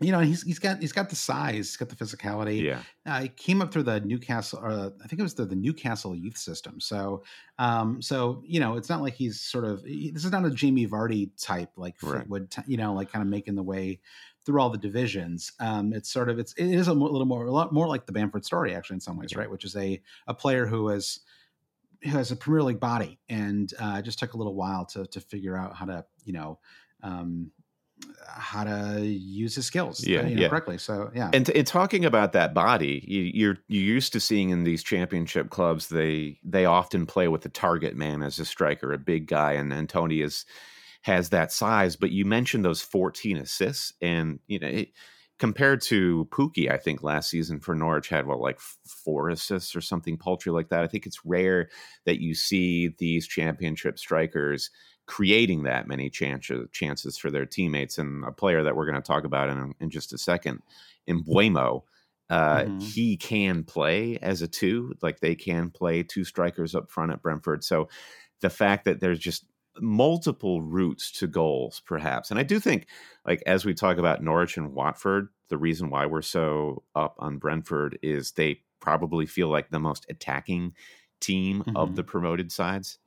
you 0.00 0.10
know, 0.10 0.20
he's 0.20 0.42
he's 0.42 0.58
got 0.58 0.80
he's 0.80 0.92
got 0.92 1.10
the 1.10 1.16
size, 1.16 1.54
he's 1.54 1.76
got 1.76 1.88
the 1.88 1.96
physicality. 1.96 2.62
Yeah, 2.62 2.82
uh, 3.06 3.22
he 3.22 3.28
came 3.28 3.62
up 3.62 3.72
through 3.72 3.84
the 3.84 4.00
Newcastle, 4.00 4.60
uh, 4.62 4.90
I 5.02 5.06
think 5.06 5.20
it 5.20 5.22
was 5.22 5.34
the, 5.34 5.44
the 5.44 5.54
Newcastle 5.54 6.14
youth 6.14 6.36
system. 6.36 6.80
So, 6.80 7.22
um, 7.58 8.02
so 8.02 8.42
you 8.44 8.60
know, 8.60 8.76
it's 8.76 8.88
not 8.88 9.02
like 9.02 9.14
he's 9.14 9.40
sort 9.40 9.64
of 9.64 9.82
this 9.82 10.24
is 10.24 10.32
not 10.32 10.44
a 10.44 10.50
Jamie 10.50 10.86
Vardy 10.86 11.30
type 11.40 11.70
like 11.76 11.96
right. 12.02 12.28
would 12.28 12.54
you 12.66 12.76
know 12.76 12.94
like 12.94 13.12
kind 13.12 13.22
of 13.22 13.28
making 13.28 13.54
the 13.54 13.62
way 13.62 14.00
through 14.44 14.60
all 14.60 14.70
the 14.70 14.78
divisions. 14.78 15.52
Um, 15.60 15.92
it's 15.92 16.10
sort 16.10 16.28
of 16.28 16.38
it's 16.38 16.52
it 16.54 16.66
is 16.66 16.88
a 16.88 16.92
little 16.92 17.24
more 17.24 17.46
a 17.46 17.50
lot 17.50 17.72
more 17.72 17.86
like 17.86 18.06
the 18.06 18.12
Bamford 18.12 18.44
story 18.44 18.74
actually 18.74 18.94
in 18.94 19.00
some 19.00 19.16
ways, 19.16 19.32
yeah. 19.32 19.40
right? 19.40 19.50
Which 19.50 19.64
is 19.64 19.76
a 19.76 20.00
a 20.26 20.34
player 20.34 20.66
who 20.66 20.88
has 20.88 21.20
who 22.02 22.10
has 22.10 22.32
a 22.32 22.36
Premier 22.36 22.62
League 22.62 22.80
body 22.80 23.18
and 23.28 23.72
uh, 23.78 24.02
just 24.02 24.18
took 24.18 24.34
a 24.34 24.36
little 24.36 24.54
while 24.54 24.84
to 24.86 25.06
to 25.06 25.20
figure 25.20 25.56
out 25.56 25.76
how 25.76 25.86
to 25.86 26.04
you 26.24 26.32
know 26.32 26.58
um, 27.02 27.50
how 28.28 28.64
to 28.64 29.00
use 29.06 29.54
his 29.54 29.66
skills 29.66 30.00
uh, 30.00 30.10
yeah, 30.10 30.26
you 30.26 30.34
know, 30.34 30.42
yeah. 30.42 30.48
correctly. 30.48 30.78
So 30.78 31.10
yeah. 31.14 31.30
And, 31.32 31.48
in 31.48 31.64
talking 31.64 32.04
about 32.04 32.32
that 32.32 32.54
body, 32.54 33.04
you, 33.06 33.22
you're 33.22 33.58
you're 33.68 33.94
used 33.94 34.12
to 34.14 34.20
seeing 34.20 34.50
in 34.50 34.64
these 34.64 34.82
championship 34.82 35.50
clubs 35.50 35.88
they 35.88 36.38
they 36.44 36.64
often 36.64 37.06
play 37.06 37.28
with 37.28 37.42
the 37.42 37.48
target 37.48 37.96
man 37.96 38.22
as 38.22 38.38
a 38.38 38.44
striker, 38.44 38.92
a 38.92 38.98
big 38.98 39.26
guy, 39.26 39.52
and, 39.52 39.72
and 39.72 39.88
Toney 39.88 40.20
is 40.20 40.44
has 41.02 41.30
that 41.30 41.52
size. 41.52 41.96
But 41.96 42.10
you 42.10 42.24
mentioned 42.24 42.64
those 42.64 42.82
14 42.82 43.38
assists, 43.38 43.92
and 44.00 44.38
you 44.46 44.58
know. 44.58 44.68
It, 44.68 44.88
compared 45.38 45.80
to 45.80 46.28
Pukki, 46.30 46.70
I 46.70 46.76
think 46.76 47.02
last 47.02 47.28
season 47.28 47.58
for 47.58 47.74
Norwich 47.74 48.08
had 48.08 48.28
what 48.28 48.38
like 48.38 48.60
four 48.60 49.28
assists 49.28 49.74
or 49.74 49.80
something 49.80 50.16
paltry 50.16 50.52
like 50.52 50.68
that. 50.68 50.84
I 50.84 50.86
think 50.86 51.04
it's 51.04 51.24
rare 51.24 51.68
that 52.06 52.20
you 52.20 52.32
see 52.36 52.94
these 52.98 53.26
championship 53.26 53.98
strikers 53.98 54.70
creating 55.06 55.64
that 55.64 55.88
many 55.88 56.08
chances 56.08 56.68
chances 56.72 57.18
for 57.18 57.30
their 57.30 57.46
teammates. 57.46 57.98
And 57.98 58.24
a 58.24 58.32
player 58.32 58.62
that 58.62 58.76
we're 58.76 58.86
going 58.86 59.00
to 59.00 59.06
talk 59.06 59.24
about 59.24 59.48
in, 59.48 59.74
in 59.80 59.90
just 59.90 60.12
a 60.12 60.18
second, 60.18 60.62
Mbeumo, 61.08 61.82
uh, 62.30 62.62
mm-hmm. 62.62 62.78
he 62.78 63.16
can 63.16 63.64
play 63.64 64.18
as 64.22 64.42
a 64.42 64.48
two. 64.48 64.94
Like 65.02 65.20
they 65.20 65.34
can 65.34 65.70
play 65.70 66.02
two 66.02 66.24
strikers 66.24 66.74
up 66.74 66.90
front 66.90 67.12
at 67.12 67.22
Brentford. 67.22 67.64
So 67.64 67.88
the 68.40 68.50
fact 68.50 68.84
that 68.84 69.00
there's 69.00 69.18
just 69.18 69.44
multiple 69.80 70.60
routes 70.60 71.10
to 71.12 71.26
goals, 71.26 71.80
perhaps. 71.84 72.30
And 72.30 72.38
I 72.38 72.42
do 72.42 72.60
think, 72.60 72.86
like 73.26 73.42
as 73.46 73.64
we 73.64 73.74
talk 73.74 73.98
about 73.98 74.22
Norwich 74.22 74.56
and 74.56 74.74
Watford, 74.74 75.28
the 75.48 75.58
reason 75.58 75.90
why 75.90 76.06
we're 76.06 76.22
so 76.22 76.82
up 76.94 77.16
on 77.18 77.38
Brentford 77.38 77.98
is 78.02 78.32
they 78.32 78.60
probably 78.80 79.26
feel 79.26 79.48
like 79.48 79.70
the 79.70 79.78
most 79.78 80.06
attacking 80.08 80.74
team 81.20 81.60
mm-hmm. 81.60 81.76
of 81.76 81.96
the 81.96 82.04
promoted 82.04 82.50
sides. 82.52 82.98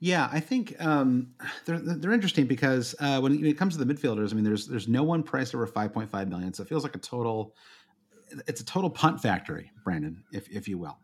Yeah, 0.00 0.28
I 0.30 0.40
think 0.40 0.74
um, 0.84 1.34
they're 1.66 1.78
they're 1.78 2.12
interesting 2.12 2.46
because 2.46 2.94
uh, 3.00 3.20
when, 3.20 3.44
it 3.44 3.58
comes 3.58 3.76
to 3.76 3.84
the 3.84 3.92
midfielders, 3.92 4.32
I 4.32 4.34
mean, 4.34 4.44
there's 4.44 4.66
there's 4.66 4.88
no 4.88 5.02
one 5.02 5.22
priced 5.22 5.54
over 5.54 5.66
5.5 5.66 6.28
million, 6.28 6.52
so 6.52 6.62
it 6.62 6.68
feels 6.68 6.82
like 6.82 6.94
a 6.94 7.00
total 7.00 7.54
it's 8.46 8.60
a 8.60 8.64
total 8.64 8.90
punt 8.90 9.20
factory, 9.20 9.70
Brandon, 9.84 10.22
if 10.32 10.48
if 10.48 10.68
you 10.68 10.78
will. 10.78 10.98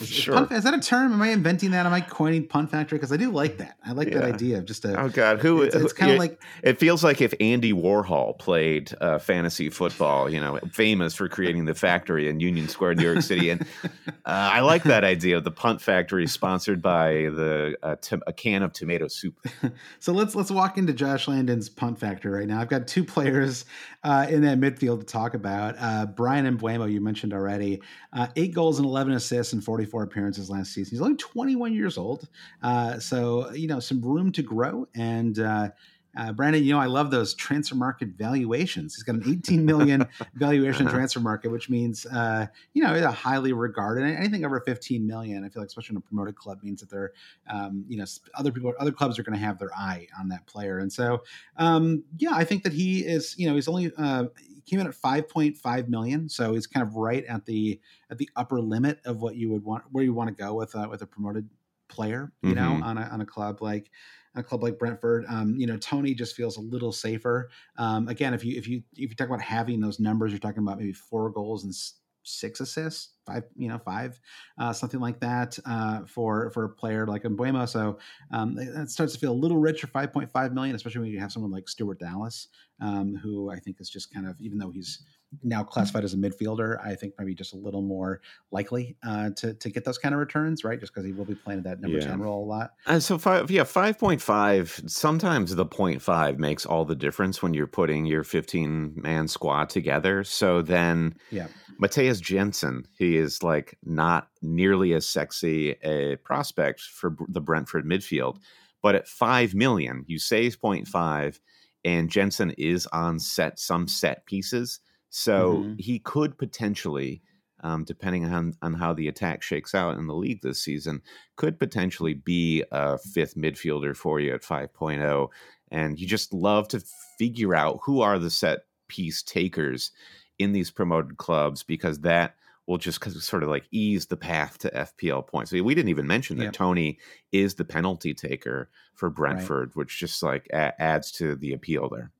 Is, 0.00 0.08
Sure. 0.08 0.34
is, 0.34 0.40
punt, 0.40 0.52
is 0.52 0.62
that 0.62 0.74
a 0.74 0.78
term? 0.78 1.12
Am 1.12 1.20
I 1.20 1.30
inventing 1.30 1.72
that? 1.72 1.84
Am 1.84 1.92
I 1.92 2.00
coining 2.00 2.46
punt 2.46 2.70
factory? 2.70 2.96
Because 2.98 3.10
I 3.10 3.16
do 3.16 3.32
like 3.32 3.58
that. 3.58 3.76
I 3.84 3.90
like 3.90 4.12
that 4.12 4.22
idea 4.22 4.58
of 4.58 4.64
just 4.64 4.84
a. 4.84 4.96
Oh 5.00 5.08
God, 5.08 5.40
who? 5.40 5.62
it's, 5.62 5.74
it's 5.74 5.92
kind 5.92 6.12
of 6.12 6.18
like 6.18 6.40
it 6.62 6.78
feels 6.78 7.02
like 7.02 7.20
if 7.20 7.34
Andy 7.40 7.72
Warhol 7.72 8.38
played 8.38 8.94
uh, 9.00 9.18
fantasy 9.18 9.68
football, 9.68 10.30
you 10.30 10.38
know, 10.38 10.60
famous 10.72 11.16
for 11.16 11.28
creating 11.28 11.64
the 11.64 11.74
factory 11.74 12.28
in 12.28 12.38
Union 12.38 12.68
Square, 12.68 12.94
New 12.94 13.02
York 13.02 13.22
City, 13.22 13.50
and 13.50 13.62
uh, 13.82 13.86
I 14.24 14.60
like 14.60 14.84
that 14.84 15.02
idea 15.02 15.36
of 15.36 15.42
the 15.42 15.50
punt 15.50 15.80
factory 15.80 16.28
sponsored 16.28 16.80
by 16.80 17.12
the 17.12 17.76
uh, 17.82 17.96
to- 18.02 18.20
a 18.28 18.32
can 18.32 18.62
of 18.62 18.72
tomato 18.72 19.08
soup. 19.08 19.34
So 19.98 20.12
let's 20.12 20.34
let's 20.34 20.50
walk 20.50 20.78
into 20.78 20.92
Josh 20.92 21.26
Landon's 21.28 21.68
punt 21.68 21.98
factory 21.98 22.32
right 22.32 22.46
now. 22.46 22.60
I've 22.60 22.68
got 22.68 22.86
two 22.86 23.04
players 23.04 23.64
uh, 24.04 24.26
in 24.30 24.42
that 24.42 24.58
midfield 24.58 25.00
to 25.00 25.06
talk 25.06 25.34
about. 25.34 25.74
Uh, 25.78 26.06
Bryan 26.44 26.58
Mbeumo, 26.58 26.90
you 26.90 27.00
mentioned 27.00 27.32
already, 27.32 27.82
uh, 28.12 28.28
eight 28.36 28.54
goals 28.54 28.78
and 28.78 28.86
eleven 28.86 29.12
assists 29.12 29.52
in 29.52 29.60
forty 29.60 29.84
four 29.84 30.02
appearances 30.02 30.48
last 30.50 30.72
season. 30.72 30.92
He's 30.92 31.00
only 31.02 31.16
twenty 31.16 31.56
one 31.56 31.74
years 31.74 31.98
old, 31.98 32.28
uh, 32.62 32.98
so 32.98 33.50
you 33.52 33.66
know 33.66 33.80
some 33.80 34.00
room 34.00 34.32
to 34.32 34.42
grow. 34.42 34.86
And 34.94 35.38
uh, 35.38 35.70
uh, 36.16 36.32
Brandon, 36.32 36.64
you 36.64 36.72
know 36.72 36.80
I 36.80 36.86
love 36.86 37.10
those 37.10 37.34
transfer 37.34 37.76
market 37.76 38.08
valuations. 38.16 38.94
He's 38.96 39.04
got 39.04 39.16
an 39.16 39.24
eighteen 39.28 39.64
million 39.64 40.06
valuation 40.34 40.86
Uh-huh. 40.86 40.96
transfer 40.96 41.20
market, 41.20 41.50
which 41.50 41.68
means 41.70 42.06
uh, 42.06 42.46
you 42.72 42.82
know 42.82 42.94
a 42.94 43.10
highly 43.10 43.52
regarded. 43.52 44.04
Anything 44.04 44.44
over 44.44 44.60
fifteen 44.60 45.06
million, 45.06 45.44
I 45.44 45.48
feel 45.48 45.62
like, 45.62 45.68
especially 45.68 45.94
in 45.94 45.98
a 45.98 46.00
promoted 46.00 46.36
club, 46.36 46.58
means 46.62 46.80
that 46.80 46.90
they're 46.90 47.12
um, 47.48 47.84
you 47.88 47.96
know, 47.96 48.04
other 48.34 48.50
people, 48.52 48.72
other 48.78 48.92
clubs 48.92 49.18
are 49.18 49.22
going 49.22 49.38
to 49.38 49.44
have 49.44 49.58
their 49.58 49.74
eye 49.74 50.06
on 50.18 50.28
that 50.28 50.46
player. 50.46 50.78
And 50.78 50.92
so, 50.92 51.22
um, 51.56 52.04
yeah, 52.18 52.30
I 52.32 52.44
think 52.44 52.62
that 52.62 52.72
he 52.72 53.00
is, 53.00 53.34
you 53.38 53.48
know, 53.48 53.54
he's 53.56 53.66
only, 53.68 53.90
uh, 53.98 54.24
came 54.70 54.80
in 54.80 54.86
at 54.86 54.94
5.5 54.94 55.88
million. 55.88 56.28
So 56.28 56.54
he's 56.54 56.66
kind 56.66 56.86
of 56.86 56.94
right 56.96 57.24
at 57.24 57.46
the, 57.46 57.80
at 58.10 58.18
the 58.18 58.30
upper 58.36 58.60
limit 58.60 59.00
of 59.04 59.20
what 59.20 59.36
you 59.36 59.50
would 59.50 59.64
want, 59.64 59.84
where 59.90 60.04
you 60.04 60.14
want 60.14 60.28
to 60.28 60.34
go 60.34 60.54
with, 60.54 60.74
uh, 60.74 60.86
with 60.90 61.02
a 61.02 61.06
promoted 61.06 61.50
player, 61.88 62.32
you 62.42 62.54
know, 62.54 62.74
Mhm. 62.74 62.82
on 62.82 62.98
a, 62.98 63.02
on 63.02 63.20
a 63.20 63.26
club 63.26 63.60
like, 63.62 63.90
a 64.36 64.42
club 64.44 64.62
like 64.62 64.78
Brentford, 64.78 65.24
um, 65.28 65.56
you 65.56 65.66
know, 65.66 65.76
Toney 65.76 66.14
just 66.14 66.36
feels 66.36 66.56
a 66.56 66.60
little 66.60 66.92
safer. 66.92 67.50
Um, 67.76 68.06
again, 68.06 68.32
if 68.32 68.44
you 68.44 68.56
if 68.56 68.68
you 68.68 68.84
if 68.92 69.10
you 69.10 69.16
talk 69.16 69.26
about 69.26 69.40
having 69.42 69.80
those 69.80 69.98
numbers, 69.98 70.30
you're 70.30 70.38
talking 70.38 70.62
about 70.62 70.78
maybe 70.78 70.92
four 70.92 71.30
goals 71.30 71.64
and 71.64 71.74
six 72.22 72.60
assists, 72.60 73.14
five, 73.26 73.44
you 73.56 73.68
know, 73.68 73.78
five, 73.78 74.20
uh, 74.58 74.72
something 74.72 75.00
like 75.00 75.20
that 75.20 75.58
uh, 75.66 76.00
for 76.06 76.50
for 76.50 76.64
a 76.64 76.68
player 76.68 77.06
like 77.06 77.22
Mbeumo. 77.22 77.68
So 77.68 77.98
um, 78.30 78.54
that 78.54 78.90
starts 78.90 79.12
to 79.14 79.18
feel 79.18 79.32
a 79.32 79.34
little 79.34 79.58
rich 79.58 79.80
for 79.80 79.86
5.5 79.88 80.52
million, 80.52 80.76
especially 80.76 81.02
when 81.02 81.10
you 81.10 81.20
have 81.20 81.32
someone 81.32 81.50
like 81.50 81.68
Stuart 81.68 81.98
Dallas, 81.98 82.48
um, 82.80 83.14
who 83.16 83.50
I 83.50 83.58
think 83.58 83.80
is 83.80 83.90
just 83.90 84.12
kind 84.12 84.26
of, 84.26 84.40
even 84.40 84.58
though 84.58 84.70
he's 84.70 85.02
now 85.42 85.62
classified 85.62 86.02
as 86.04 86.12
a 86.12 86.16
midfielder, 86.16 86.84
I 86.84 86.94
think 86.94 87.14
maybe 87.18 87.34
just 87.34 87.54
a 87.54 87.56
little 87.56 87.82
more 87.82 88.20
likely 88.50 88.96
uh, 89.02 89.30
to 89.36 89.54
to 89.54 89.70
get 89.70 89.84
those 89.84 89.98
kind 89.98 90.14
of 90.14 90.18
returns, 90.18 90.64
right? 90.64 90.78
Just 90.78 90.92
because 90.92 91.06
he 91.06 91.12
will 91.12 91.24
be 91.24 91.34
playing 91.34 91.62
that 91.62 91.80
number 91.80 91.98
Yeah. 91.98 92.06
10 92.06 92.20
role 92.20 92.44
a 92.44 92.46
lot. 92.46 92.72
And 92.86 93.02
so 93.02 93.16
five, 93.18 93.50
yeah, 93.50 93.64
five 93.64 93.98
point 93.98 94.20
five. 94.20 94.80
Sometimes 94.86 95.54
the 95.54 95.66
point 95.66 96.02
five 96.02 96.38
makes 96.38 96.66
all 96.66 96.84
the 96.84 96.96
difference 96.96 97.42
when 97.42 97.54
you're 97.54 97.66
putting 97.66 98.06
your 98.06 98.24
fifteen 98.24 98.92
man 98.96 99.28
squad 99.28 99.70
together. 99.70 100.24
So 100.24 100.62
then, 100.62 101.14
Yeah. 101.30 101.48
Mathias 101.78 102.20
Jensen, 102.20 102.86
he 102.98 103.16
is 103.16 103.42
like 103.42 103.78
not 103.84 104.28
nearly 104.42 104.92
as 104.92 105.06
sexy 105.06 105.70
a 105.82 106.16
prospect 106.16 106.80
for 106.82 107.16
the 107.28 107.40
Brentford 107.40 107.86
midfield, 107.86 108.38
but 108.82 108.94
at 108.94 109.08
five 109.08 109.54
million, 109.54 110.04
you 110.06 110.18
save 110.18 110.60
0.5, 110.60 111.38
and 111.84 112.10
Jensen 112.10 112.50
is 112.58 112.86
on 112.88 113.18
set 113.18 113.58
some 113.58 113.88
set 113.88 114.26
pieces, 114.26 114.80
so 115.10 115.64
Mhm. 115.64 115.80
he 115.80 115.98
could 115.98 116.38
potentially. 116.38 117.22
Um, 117.62 117.84
depending 117.84 118.24
on, 118.24 118.54
on 118.62 118.72
how 118.72 118.94
the 118.94 119.06
attack 119.06 119.42
shakes 119.42 119.74
out 119.74 119.98
in 119.98 120.06
the 120.06 120.14
league 120.14 120.40
this 120.40 120.62
season, 120.62 121.02
could 121.36 121.58
potentially 121.58 122.14
be 122.14 122.64
a 122.72 122.96
fifth 122.96 123.34
midfielder 123.34 123.94
for 123.94 124.18
you 124.18 124.32
at 124.32 124.42
5.0. 124.42 125.28
And 125.70 126.00
you 126.00 126.06
just 126.06 126.32
love 126.32 126.68
to 126.68 126.82
figure 127.18 127.54
out 127.54 127.80
who 127.82 128.00
are 128.00 128.18
the 128.18 128.30
set 128.30 128.60
piece 128.88 129.22
takers 129.22 129.92
in 130.38 130.52
these 130.52 130.70
promoted 130.70 131.18
clubs 131.18 131.62
because 131.62 132.00
that 132.00 132.34
will 132.66 132.78
just 132.78 133.04
sort 133.20 133.42
of 133.42 133.50
like 133.50 133.68
ease 133.70 134.06
the 134.06 134.16
path 134.16 134.56
to 134.60 134.74
FPL 134.74 135.20
points. 135.26 135.52
We 135.52 135.74
didn't 135.74 135.90
even 135.90 136.06
mention 136.06 136.38
that 136.38 136.44
Yep. 136.44 136.52
Toney 136.54 136.98
is 137.30 137.56
the 137.56 137.66
penalty 137.66 138.14
taker 138.14 138.70
for 138.94 139.10
Brentford, 139.10 139.72
which 139.76 139.98
just 139.98 140.22
like 140.22 140.48
adds 140.50 141.12
to 141.12 141.36
the 141.36 141.52
appeal 141.52 141.90
there. 141.90 142.10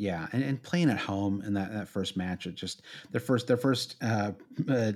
Yeah, 0.00 0.28
and, 0.32 0.42
and 0.42 0.62
playing 0.62 0.88
at 0.88 0.96
home 0.96 1.42
in 1.42 1.52
that, 1.52 1.74
that 1.74 1.86
first 1.86 2.16
match, 2.16 2.46
it 2.46 2.54
just 2.54 2.80
their 3.10 3.20
first 3.20 3.46
their 3.46 3.58
first 3.58 3.96
uh, 4.00 4.32
uh, 4.66 4.92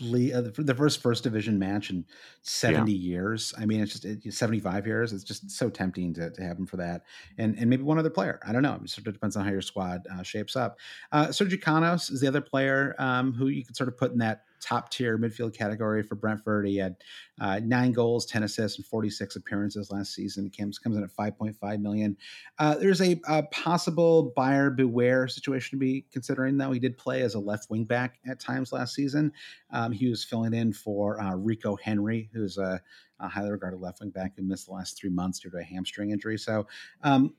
le- 0.00 0.32
uh 0.32 0.50
their 0.58 0.74
first 0.74 1.00
first 1.00 1.22
division 1.22 1.60
match 1.60 1.90
in 1.90 2.04
seventy 2.42 2.90
years. 2.90 3.54
I 3.56 3.66
mean, 3.66 3.80
it's 3.80 3.92
just 3.92 4.04
it, 4.04 4.34
seventy 4.34 4.58
five 4.58 4.84
years. 4.84 5.12
It's 5.12 5.22
just 5.22 5.48
so 5.52 5.70
tempting 5.70 6.12
to, 6.14 6.30
to 6.30 6.42
have 6.42 6.58
him 6.58 6.66
for 6.66 6.76
that, 6.78 7.04
and 7.38 7.56
and 7.56 7.70
maybe 7.70 7.84
one 7.84 8.00
other 8.00 8.10
player. 8.10 8.40
I 8.44 8.50
don't 8.50 8.64
know. 8.64 8.80
It 8.82 8.90
sort 8.90 9.06
of 9.06 9.12
depends 9.12 9.36
on 9.36 9.44
how 9.44 9.52
your 9.52 9.62
squad 9.62 10.04
uh, 10.12 10.24
shapes 10.24 10.56
up. 10.56 10.80
Uh, 11.12 11.28
Sergio 11.28 11.62
Canos 11.62 12.10
is 12.10 12.20
the 12.20 12.26
other 12.26 12.40
player 12.40 12.96
um, 12.98 13.32
who 13.32 13.46
you 13.46 13.64
could 13.64 13.76
sort 13.76 13.86
of 13.86 13.96
put 13.96 14.10
in 14.10 14.18
that 14.18 14.42
top 14.60 14.90
tier 14.90 15.18
midfield 15.18 15.56
category 15.56 16.02
for 16.02 16.14
Brentford. 16.14 16.66
He 16.66 16.76
had 16.76 16.96
uh, 17.40 17.60
nine 17.62 17.92
goals, 17.92 18.26
ten 18.26 18.42
assists, 18.42 18.78
and 18.78 18.86
forty 18.86 19.10
six 19.10 19.36
appearances 19.36 19.90
last 19.90 20.14
season. 20.14 20.50
Comes 20.50 20.78
comes 20.78 20.96
in 20.96 21.02
at 21.02 21.10
five 21.10 21.36
point 21.36 21.56
five 21.56 21.80
million. 21.80 22.16
Uh, 22.58 22.74
there's 22.76 23.00
a, 23.00 23.20
a 23.28 23.42
possible 23.44 24.32
buyer 24.36 24.70
beware 24.70 25.28
situation 25.28 25.78
to 25.78 25.80
be 25.80 26.06
considering, 26.12 26.56
though. 26.56 26.72
He 26.72 26.80
did 26.80 26.98
play 26.98 27.22
as 27.22 27.34
a 27.34 27.40
left 27.40 27.70
wing 27.70 27.84
back 27.84 28.18
at 28.28 28.40
times 28.40 28.72
last 28.72 28.94
season. 28.94 29.32
Um, 29.70 29.92
he 29.92 30.08
was 30.08 30.24
filling 30.24 30.54
in 30.54 30.72
for 30.72 31.20
uh, 31.20 31.34
Rico 31.34 31.76
Henry, 31.76 32.30
who's 32.32 32.58
a, 32.58 32.80
a 33.20 33.28
highly 33.28 33.50
regarded 33.50 33.80
left 33.80 34.00
wing 34.00 34.10
back 34.10 34.32
who 34.36 34.42
missed 34.42 34.66
the 34.66 34.72
last 34.72 34.98
three 34.98 35.10
months 35.10 35.40
due 35.40 35.50
to 35.50 35.58
a 35.58 35.62
hamstring 35.62 36.10
injury. 36.10 36.38
So, 36.38 36.66
um, 37.02 37.34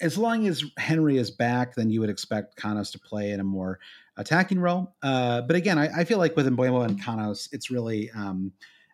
as 0.00 0.16
long 0.16 0.46
as 0.46 0.62
Henry 0.78 1.16
is 1.16 1.32
back, 1.32 1.74
then 1.74 1.90
you 1.90 2.00
would 2.00 2.08
expect 2.08 2.54
Canos 2.56 2.92
to 2.92 3.00
play 3.00 3.32
in 3.32 3.40
a 3.40 3.44
more 3.44 3.80
attacking 4.16 4.58
role. 4.58 4.94
Uh, 5.02 5.42
but 5.42 5.56
again, 5.56 5.78
I, 5.78 6.00
I 6.00 6.04
feel 6.04 6.18
like 6.18 6.36
with 6.36 6.46
Mbeumo 6.46 6.84
and 6.84 7.02
Canos, 7.02 7.48
it's 7.52 7.70
really. 7.70 8.10
Um, 8.10 8.52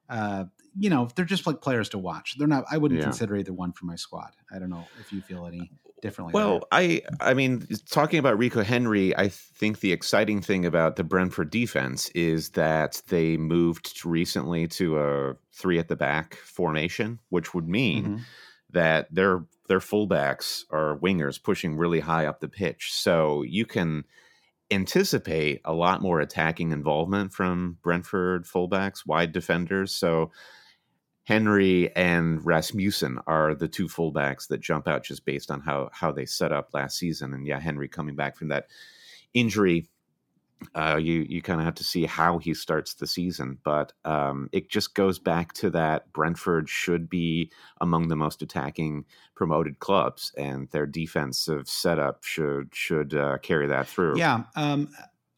uh, 0.08 0.44
you 0.78 0.88
know, 0.88 1.06
they're 1.14 1.26
just 1.26 1.46
like 1.46 1.60
players 1.60 1.90
to 1.90 1.98
watch. 1.98 2.36
They're 2.38 2.48
not. 2.48 2.64
I 2.70 2.78
wouldn't 2.78 2.98
Yeah. 3.00 3.04
consider 3.04 3.36
either 3.36 3.52
one 3.52 3.72
for 3.72 3.84
my 3.84 3.94
squad. 3.96 4.30
I 4.50 4.58
don't 4.58 4.70
know 4.70 4.86
if 5.00 5.12
you 5.12 5.20
feel 5.20 5.44
any 5.46 5.70
differently. 6.00 6.32
Well, 6.32 6.66
I 6.72 7.02
I 7.20 7.34
mean, 7.34 7.66
talking 7.90 8.18
about 8.18 8.38
Rico 8.38 8.62
Henry, 8.62 9.14
I 9.16 9.28
think 9.28 9.80
the 9.80 9.92
exciting 9.92 10.40
thing 10.40 10.64
about 10.64 10.96
the 10.96 11.04
Brentford 11.04 11.50
defense 11.50 12.08
is 12.14 12.50
that 12.50 13.02
they 13.08 13.36
moved 13.36 14.04
recently 14.06 14.66
to 14.68 14.98
a 14.98 15.36
three 15.52 15.78
at 15.78 15.88
the 15.88 15.96
back 15.96 16.36
formation, 16.36 17.18
which 17.28 17.52
would 17.52 17.68
mean 17.68 18.04
Mhm. 18.04 18.20
that 18.70 19.14
their 19.14 19.44
their 19.68 19.78
fullbacks 19.78 20.64
are 20.70 20.96
wingers 20.98 21.40
pushing 21.42 21.76
really 21.76 22.00
high 22.00 22.24
up 22.26 22.40
the 22.40 22.48
pitch. 22.48 22.92
So 22.94 23.42
you 23.42 23.64
can 23.66 24.04
anticipate 24.72 25.60
a 25.64 25.72
lot 25.72 26.02
more 26.02 26.20
attacking 26.20 26.72
involvement 26.72 27.32
from 27.32 27.78
Brentford 27.82 28.44
fullbacks, 28.44 29.06
wide 29.06 29.32
defenders. 29.32 29.94
So 29.94 30.30
Henry 31.24 31.94
and 31.94 32.44
Rasmussen 32.44 33.18
are 33.26 33.54
the 33.54 33.68
two 33.68 33.86
fullbacks 33.86 34.48
that 34.48 34.60
jump 34.60 34.88
out 34.88 35.04
just 35.04 35.24
based 35.24 35.50
on 35.50 35.60
how 35.60 35.90
how 35.92 36.10
they 36.10 36.26
set 36.26 36.52
up 36.52 36.70
last 36.72 36.98
season. 36.98 37.32
And 37.32 37.46
yeah, 37.46 37.60
Henry 37.60 37.88
coming 37.88 38.16
back 38.16 38.36
from 38.36 38.48
that 38.48 38.66
injury, 39.32 39.88
uh, 40.74 40.98
you 41.00 41.26
you 41.28 41.42
kind 41.42 41.60
of 41.60 41.64
have 41.64 41.74
to 41.76 41.84
see 41.84 42.06
how 42.06 42.38
he 42.38 42.54
starts 42.54 42.94
the 42.94 43.06
season. 43.06 43.58
But 43.64 43.92
um, 44.04 44.48
it 44.52 44.70
just 44.70 44.94
goes 44.94 45.18
back 45.18 45.52
to 45.54 45.70
that 45.70 46.12
Brentford 46.12 46.68
should 46.68 47.08
be 47.08 47.50
among 47.80 48.08
the 48.08 48.16
most 48.16 48.42
attacking 48.42 49.04
promoted 49.34 49.78
clubs, 49.78 50.32
and 50.36 50.68
their 50.70 50.86
defensive 50.86 51.68
setup 51.68 52.24
should 52.24 52.70
should 52.72 53.14
uh, 53.14 53.38
carry 53.38 53.66
that 53.68 53.88
through. 53.88 54.18
Yeah. 54.18 54.44
Um, 54.56 54.88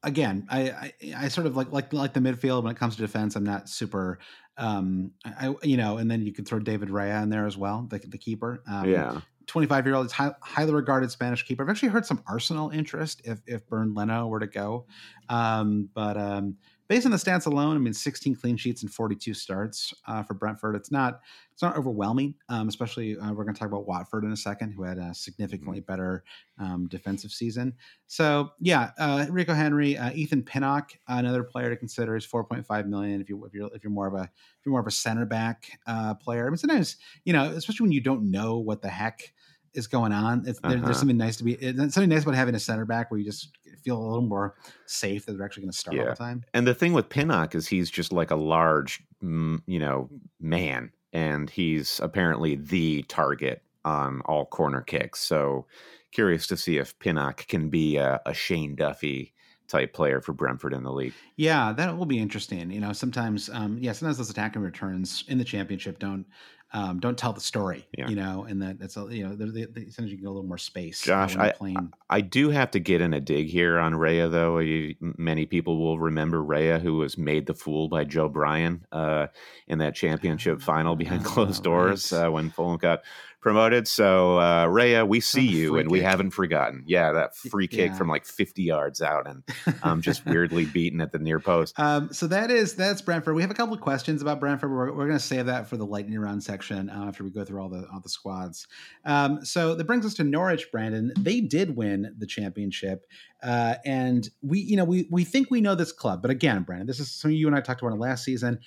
again, 0.03 0.47
I, 0.51 0.71
I 0.71 0.93
I 1.17 1.29
sort 1.29 1.47
of 1.47 1.57
like 1.57 1.73
like 1.73 1.93
like 1.93 2.13
the 2.13 2.21
midfield 2.21 2.63
when 2.63 2.73
it 2.73 2.79
comes 2.79 2.97
to 2.97 3.03
defense. 3.03 3.37
I'm 3.37 3.45
not 3.45 3.69
super. 3.69 4.19
Um, 4.57 5.13
I 5.25 5.55
you 5.63 5.77
know, 5.77 5.99
and 5.99 6.11
then 6.11 6.23
you 6.23 6.33
could 6.33 6.47
throw 6.47 6.61
David 6.61 6.91
Raya 6.91 7.23
in 7.23 7.31
there 7.31 7.47
as 7.47 7.57
well, 7.57 7.87
the 7.91 7.99
the 7.99 8.19
keeper. 8.19 8.63
Um, 8.69 8.89
yeah. 8.89 9.21
25 9.47 9.87
year 9.87 9.95
old, 9.95 10.11
high, 10.11 10.33
highly 10.41 10.73
regarded 10.73 11.11
Spanish 11.11 11.45
keeper. 11.45 11.63
I've 11.63 11.71
actually 11.71 11.91
heard 11.91 12.07
some 12.07 12.23
Arsenal 12.27 12.71
interest 12.71 13.23
if 13.25 13.41
if 13.47 13.67
Bernd 13.69 13.95
Leno 13.95 14.27
were 14.27 14.41
to 14.41 14.47
go. 14.47 14.87
Um, 15.29 15.89
but 15.95 16.17
um, 16.17 16.57
based 16.89 17.07
on 17.07 17.13
the 17.13 17.19
stats 17.19 17.47
alone, 17.47 17.77
I 17.77 17.79
mean, 17.79 17.95
16 17.95 18.37
clean 18.37 18.57
sheets 18.57 18.83
and 18.83 18.93
42 18.93 19.35
starts 19.35 19.95
uh, 20.07 20.23
for 20.23 20.35
Brentford. 20.35 20.77
It's 20.77 20.91
not 20.91 21.21
it's 21.53 21.63
not 21.63 21.77
overwhelming, 21.77 22.35
um, 22.49 22.69
especially 22.69 23.17
uh, 23.17 23.33
we're 23.33 23.45
going 23.45 23.55
to 23.55 23.59
talk 23.59 23.69
about 23.69 23.87
Watford 23.87 24.25
in 24.25 24.33
a 24.33 24.37
second, 24.37 24.73
who 24.73 24.83
had 24.83 24.99
a 24.99 25.15
significantly 25.15 25.81
better 25.81 26.25
um, 26.59 26.89
defensive 26.89 27.31
season. 27.31 27.75
So 28.07 28.51
yeah, 28.61 28.91
uh, 28.99 29.27
Rico 29.31 29.55
Henry, 29.55 29.97
uh, 29.97 30.13
Ethan 30.13 30.43
Pinnock, 30.43 30.93
another 31.07 31.45
player 31.45 31.71
to 31.71 31.77
consider 31.77 32.17
is 32.17 32.27
4.5 32.27 32.87
million. 32.87 33.21
If 33.21 33.29
you 33.29 33.45
if 33.45 33.55
you're 33.55 33.71
if 33.75 33.85
you're 33.85 33.93
more 33.93 34.09
of 34.09 34.15
a 34.15 34.23
if 34.25 34.67
you're 34.67 34.73
more 34.73 34.81
of 34.81 34.87
a 34.87 34.93
center 34.93 35.27
back 35.27 35.79
uh, 35.87 36.15
player, 36.15 36.47
I 36.47 36.51
mean, 36.51 36.57
sometimes 36.57 36.97
you 37.25 37.33
know, 37.33 37.45
especially 37.45 37.85
when 37.85 37.93
you 37.93 38.01
don't 38.01 38.31
know 38.31 38.59
what 38.59 38.83
the 38.83 38.89
heck 38.89 39.33
is 39.75 39.87
going 39.87 40.13
on. 40.13 40.43
There, 40.43 40.55
Uh-huh. 40.63 40.77
There's 40.85 40.99
something 40.99 41.17
nice 41.17 41.37
to 41.37 41.45
be. 41.45 41.55
It's 41.55 41.95
something 41.95 42.09
nice 42.09 42.23
about 42.23 42.35
having 42.35 42.55
a 42.55 42.61
center 42.61 42.85
back 42.85 43.11
where 43.11 43.19
you 43.19 43.27
just 43.27 43.51
feel 43.85 43.99
a 43.99 44.03
little 44.03 44.27
more 44.27 44.55
safe 44.87 45.27
that 45.27 45.35
they're 45.35 45.45
actually 45.45 45.65
going 45.65 45.73
to 45.73 45.79
start 45.79 45.99
all 45.99 46.07
the 46.07 46.15
time. 46.15 46.45
And 46.55 46.67
the 46.67 46.75
thing 46.75 46.93
with 46.95 47.09
Pinnock 47.09 47.55
is 47.55 47.69
he's 47.69 47.91
just 47.91 48.13
like 48.13 48.31
a 48.31 48.37
large, 48.37 49.03
you 49.21 49.61
know, 49.67 50.09
man, 50.41 50.91
and 51.13 51.51
he's 51.51 52.01
apparently 52.03 52.57
the 52.57 53.03
target 53.03 53.63
on 53.85 54.23
all 54.23 54.47
corner 54.47 54.81
kicks. 54.81 55.21
So 55.21 55.67
curious 56.11 56.47
to 56.47 56.57
see 56.57 56.79
if 56.79 56.99
Pinnock 56.99 57.47
can 57.47 57.69
be 57.69 57.97
a, 57.97 58.21
a 58.25 58.33
Shane 58.33 58.75
Duffy 58.75 59.35
type 59.69 59.93
player 59.93 60.21
for 60.21 60.33
Brentford 60.33 60.73
in 60.73 60.83
the 60.83 60.93
league. 60.93 61.15
Yeah, 61.37 61.73
that 61.73 61.97
will 61.97 62.07
be 62.07 62.19
interesting. 62.19 62.71
You 62.71 62.81
know, 62.81 62.93
sometimes, 62.93 63.51
um, 63.51 63.79
yeah, 63.81 63.93
sometimes 63.93 64.19
those 64.19 64.31
attacking 64.31 64.63
returns 64.63 65.25
in 65.29 65.39
the 65.39 65.45
championship 65.45 65.99
don't 65.99 66.25
um, 66.75 66.99
don't 66.99 67.17
tell 67.17 67.33
the 67.33 67.41
story. 67.41 67.87
Yeah. 67.97 68.09
You 68.09 68.17
know, 68.17 68.45
and 68.49 68.61
that 68.61 68.97
a 68.97 69.15
you 69.15 69.27
know, 69.27 69.37
they, 69.37 69.65
they, 69.65 69.85
sometimes 69.91 70.11
you 70.11 70.17
can 70.17 70.25
get 70.25 70.27
a 70.27 70.31
little 70.31 70.43
more 70.47 70.59
space. 70.59 71.01
Josh, 71.01 71.37
I- 71.37 71.55
I 72.11 72.21
do 72.21 72.51
have 72.51 72.73
to 72.73 72.81
get 72.81 73.01
in 73.01 73.15
a 73.15 73.21
dig 73.21 73.47
here 73.49 73.79
on 73.79 73.93
Raya, 73.95 74.31
though. 74.31 74.59
You, 74.59 74.97
many 75.01 75.47
people 75.47 75.79
will 75.79 75.99
remember 75.99 76.43
Raya, 76.43 76.81
who 76.81 76.97
was 76.97 77.17
made 77.17 77.47
the 77.47 77.55
fool 77.55 77.89
by 77.89 78.05
Joe 78.05 78.29
Bryan 78.29 78.85
uh, 78.93 79.29
in 79.69 79.79
that 79.79 79.95
championship 79.95 80.61
final 80.61 80.97
behind 80.97 81.23
Ah, 81.25 81.29
closed 81.29 81.63
doors 81.63 82.13
right. 82.13 82.27
uh, 82.27 82.31
when 82.31 82.51
Fulham 82.51 82.77
got 82.79 83.03
promoted. 83.45 83.87
So, 83.87 84.39
uh, 84.39 84.67
Raya, 84.67 85.07
we 85.07 85.21
see 85.21 85.47
you, 85.47 85.77
and 85.77 85.91
we 85.91 85.99
kick. 86.01 86.09
haven't 86.09 86.31
forgotten. 86.31 86.83
Yeah, 86.87 87.13
that 87.13 87.37
free 87.37 87.69
kick 87.69 87.91
Yeah. 87.91 87.95
from 87.95 88.09
like 88.09 88.25
50 88.25 88.63
yards 88.63 89.01
out 89.03 89.29
and 89.29 89.45
um, 89.85 90.01
just 90.01 90.25
weirdly 90.27 90.65
beaten 90.65 91.01
at 91.03 91.13
the 91.13 91.19
near 91.19 91.39
post. 91.39 91.79
Um, 91.79 92.13
so 92.13 92.27
that 92.29 92.51
is 92.51 92.75
that's 92.75 93.03
Brentford. 93.03 93.37
We 93.37 93.43
have 93.43 93.51
a 93.51 93.55
couple 93.55 93.75
of 93.75 93.81
questions 93.83 94.23
about 94.23 94.41
Brentford. 94.41 94.71
We're, 94.71 94.87
we're 94.93 95.07
going 95.07 95.19
to 95.19 95.25
save 95.25 95.47
that 95.47 95.69
for 95.69 95.77
the 95.77 95.85
lightning 95.87 96.19
round 96.19 96.43
section 96.43 96.89
uh, 96.91 97.05
after 97.07 97.23
we 97.23 97.31
go 97.31 97.45
through 97.45 97.61
all 97.63 97.69
the 97.69 97.87
all 97.93 98.01
the 98.01 98.09
squads. 98.09 98.67
Um, 99.05 99.45
so 99.45 99.75
that 99.75 99.85
brings 99.85 100.07
us 100.07 100.15
to 100.15 100.25
Norwich. 100.25 100.73
Brandon, 100.73 101.13
they 101.19 101.41
did 101.43 101.77
win 101.77 102.15
the 102.19 102.27
championship, 102.27 103.05
uh, 103.43 103.75
and 103.85 104.27
we 104.43 104.59
you 104.61 104.77
know 104.79 104.85
we 104.85 105.07
we 105.11 105.23
think 105.25 105.51
we 105.51 105.61
know 105.61 105.75
this 105.75 105.93
club, 105.93 106.23
but 106.23 106.31
again, 106.31 106.63
Brandon, 106.63 106.87
this 106.87 106.99
is 106.99 107.11
something 107.13 107.37
you 107.37 107.47
and 107.47 107.55
I 107.55 107.61
talked 107.61 107.83
about 107.83 107.99
last 107.99 108.25
season. 108.25 108.59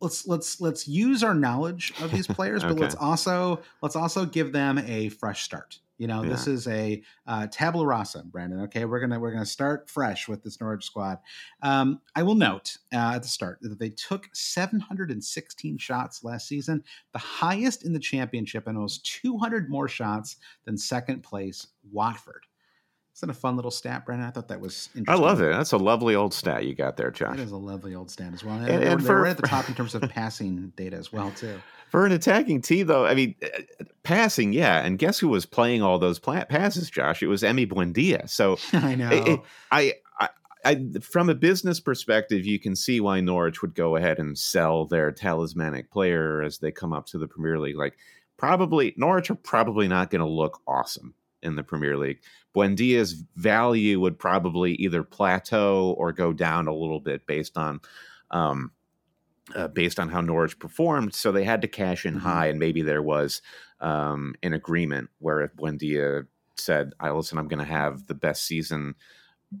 Let's 0.00 0.26
let's 0.26 0.60
let's 0.60 0.86
use 0.86 1.22
our 1.22 1.34
knowledge 1.34 1.92
of 2.00 2.10
these 2.10 2.26
players, 2.28 2.62
but 2.62 2.78
let's 2.78 2.94
also 2.94 3.60
let's 3.82 3.96
also 3.96 4.24
give 4.24 4.52
them 4.52 4.78
a 4.78 5.08
fresh 5.08 5.42
start. 5.42 5.80
You 5.98 6.06
know, 6.06 6.22
this 6.22 6.46
is 6.46 6.68
a 6.68 7.02
uh, 7.26 7.48
tabula 7.50 7.84
rasa, 7.84 8.22
Brandon. 8.24 8.60
Okay, 8.60 8.84
we're 8.84 9.00
gonna 9.00 9.18
we're 9.18 9.32
gonna 9.32 9.44
start 9.44 9.90
fresh 9.90 10.28
with 10.28 10.44
this 10.44 10.60
Norwich 10.60 10.84
squad. 10.84 11.18
Um, 11.60 12.00
I 12.14 12.22
will 12.22 12.36
note 12.36 12.76
uh, 12.94 13.14
at 13.16 13.22
the 13.22 13.28
start 13.28 13.58
that 13.62 13.80
they 13.80 13.90
took 13.90 14.28
716 14.32 15.78
shots 15.78 16.22
last 16.22 16.46
season, 16.46 16.84
the 17.12 17.18
highest 17.18 17.84
in 17.84 17.92
the 17.92 17.98
championship, 17.98 18.68
and 18.68 18.78
it 18.78 18.80
was 18.80 18.98
200 18.98 19.68
more 19.68 19.88
shots 19.88 20.36
than 20.64 20.78
second 20.78 21.24
place 21.24 21.66
Watford. 21.90 22.46
Isn't 23.18 23.30
that 23.30 23.36
a 23.36 23.40
fun 23.40 23.56
little 23.56 23.72
stat, 23.72 24.06
Brandon? 24.06 24.28
I 24.28 24.30
thought 24.30 24.46
that 24.46 24.60
was 24.60 24.90
interesting. 24.94 25.06
I 25.08 25.26
love 25.28 25.40
it. 25.40 25.50
That's 25.52 25.72
a 25.72 25.76
lovely 25.76 26.14
old 26.14 26.32
stat 26.32 26.64
you 26.64 26.74
got 26.76 26.96
there, 26.96 27.10
Josh. 27.10 27.36
That 27.36 27.42
is 27.42 27.50
a 27.50 27.56
lovely 27.56 27.96
old 27.96 28.12
stat 28.12 28.32
as 28.32 28.44
well. 28.44 28.54
And, 28.58 28.68
And- 28.68 28.82
they're, 28.82 28.90
and 28.92 29.00
they're 29.00 29.06
for- 29.06 29.22
right 29.22 29.30
at 29.30 29.36
the 29.38 29.42
top 29.48 29.68
in 29.68 29.74
terms 29.74 29.96
of 29.96 30.02
passing 30.02 30.72
data 30.76 30.96
as 30.96 31.12
well, 31.12 31.32
too. 31.32 31.60
For 31.90 32.04
an 32.04 32.12
attacking 32.12 32.60
team, 32.60 32.86
though, 32.86 33.06
I 33.06 33.14
mean, 33.14 33.34
uh, 33.42 33.84
passing, 34.02 34.52
yeah. 34.52 34.84
And 34.84 34.98
guess 34.98 35.18
who 35.18 35.28
was 35.28 35.46
playing 35.46 35.80
all 35.82 35.98
those 35.98 36.18
passes, 36.18 36.90
Josh? 36.90 37.22
It 37.22 37.28
was 37.28 37.42
Emi 37.42 37.66
Buendia. 37.66 38.28
So 38.28 38.58
I 38.74 38.94
know. 38.94 39.08
it- 39.10 39.26
it- 39.28 39.40
I, 39.72 39.94
I, 40.20 40.28
I, 40.66 40.86
from 41.00 41.28
a 41.30 41.34
business 41.34 41.80
perspective, 41.80 42.44
you 42.46 42.60
can 42.60 42.76
see 42.76 43.00
why 43.00 43.20
Norwich 43.20 43.62
would 43.62 43.74
go 43.74 43.96
ahead 43.96 44.18
and 44.18 44.38
sell 44.38 44.84
their 44.84 45.10
talismanic 45.10 45.90
player 45.90 46.42
as 46.42 46.58
they 46.58 46.70
come 46.70 46.92
up 46.92 47.06
to 47.06 47.18
the 47.18 47.26
Premier 47.26 47.58
League. 47.58 47.78
Like, 47.78 47.96
probably 48.36 48.94
Norwich 48.96 49.30
are 49.30 49.34
probably 49.34 49.88
not 49.88 50.10
going 50.10 50.20
to 50.20 50.28
look 50.28 50.60
awesome 50.68 51.14
in 51.42 51.56
the 51.56 51.62
Premier 51.62 51.96
League. 51.96 52.20
Buendia's 52.54 53.14
value 53.36 54.00
would 54.00 54.18
probably 54.18 54.74
either 54.74 55.02
plateau 55.02 55.94
or 55.98 56.12
go 56.12 56.32
down 56.32 56.66
a 56.68 56.74
little 56.74 57.00
bit 57.00 57.26
based 57.26 57.56
on. 57.58 57.80
Um, 58.30 58.72
uh, 59.54 59.68
based 59.68 59.98
on 59.98 60.10
how 60.10 60.20
Norwich 60.20 60.58
performed, 60.58 61.14
so 61.14 61.32
they 61.32 61.44
had 61.44 61.62
to 61.62 61.68
cash 61.68 62.04
in 62.04 62.16
Mhm. 62.16 62.20
high, 62.20 62.46
and 62.48 62.58
maybe 62.58 62.82
there 62.82 63.02
was 63.02 63.40
um, 63.80 64.34
an 64.42 64.52
agreement 64.52 65.08
where 65.20 65.40
if 65.40 65.54
Buendia 65.54 66.26
said, 66.56 66.92
"I 67.00 67.10
listen, 67.12 67.38
I'm 67.38 67.48
going 67.48 67.64
to 67.64 67.72
have 67.72 68.06
the 68.06 68.14
best 68.14 68.44
season 68.44 68.94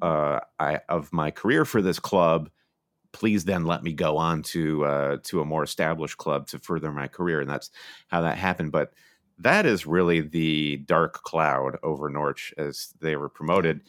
uh, 0.02 0.40
I, 0.58 0.80
of 0.88 1.12
my 1.12 1.30
career 1.30 1.64
for 1.64 1.82
this 1.82 1.98
club. 1.98 2.50
Please 3.12 3.44
then 3.46 3.64
let 3.64 3.82
me 3.82 3.92
go 3.94 4.16
on 4.18 4.42
to 4.44 4.84
uh, 4.84 5.16
to 5.24 5.40
a 5.40 5.44
more 5.46 5.62
established 5.62 6.18
club 6.18 6.46
to 6.48 6.58
further 6.58 6.92
my 6.92 7.08
career, 7.08 7.40
and 7.40 7.48
that's 7.50 7.70
how 8.08 8.20
that 8.22 8.36
happened. 8.38 8.72
But 8.72 8.92
that 9.38 9.66
is 9.66 9.86
really 9.86 10.20
the 10.20 10.76
dark 10.78 11.22
cloud 11.22 11.78
over 11.82 12.08
Norwich 12.10 12.52
as 12.58 12.94
they 13.00 13.16
were 13.16 13.28
promoted. 13.28 13.80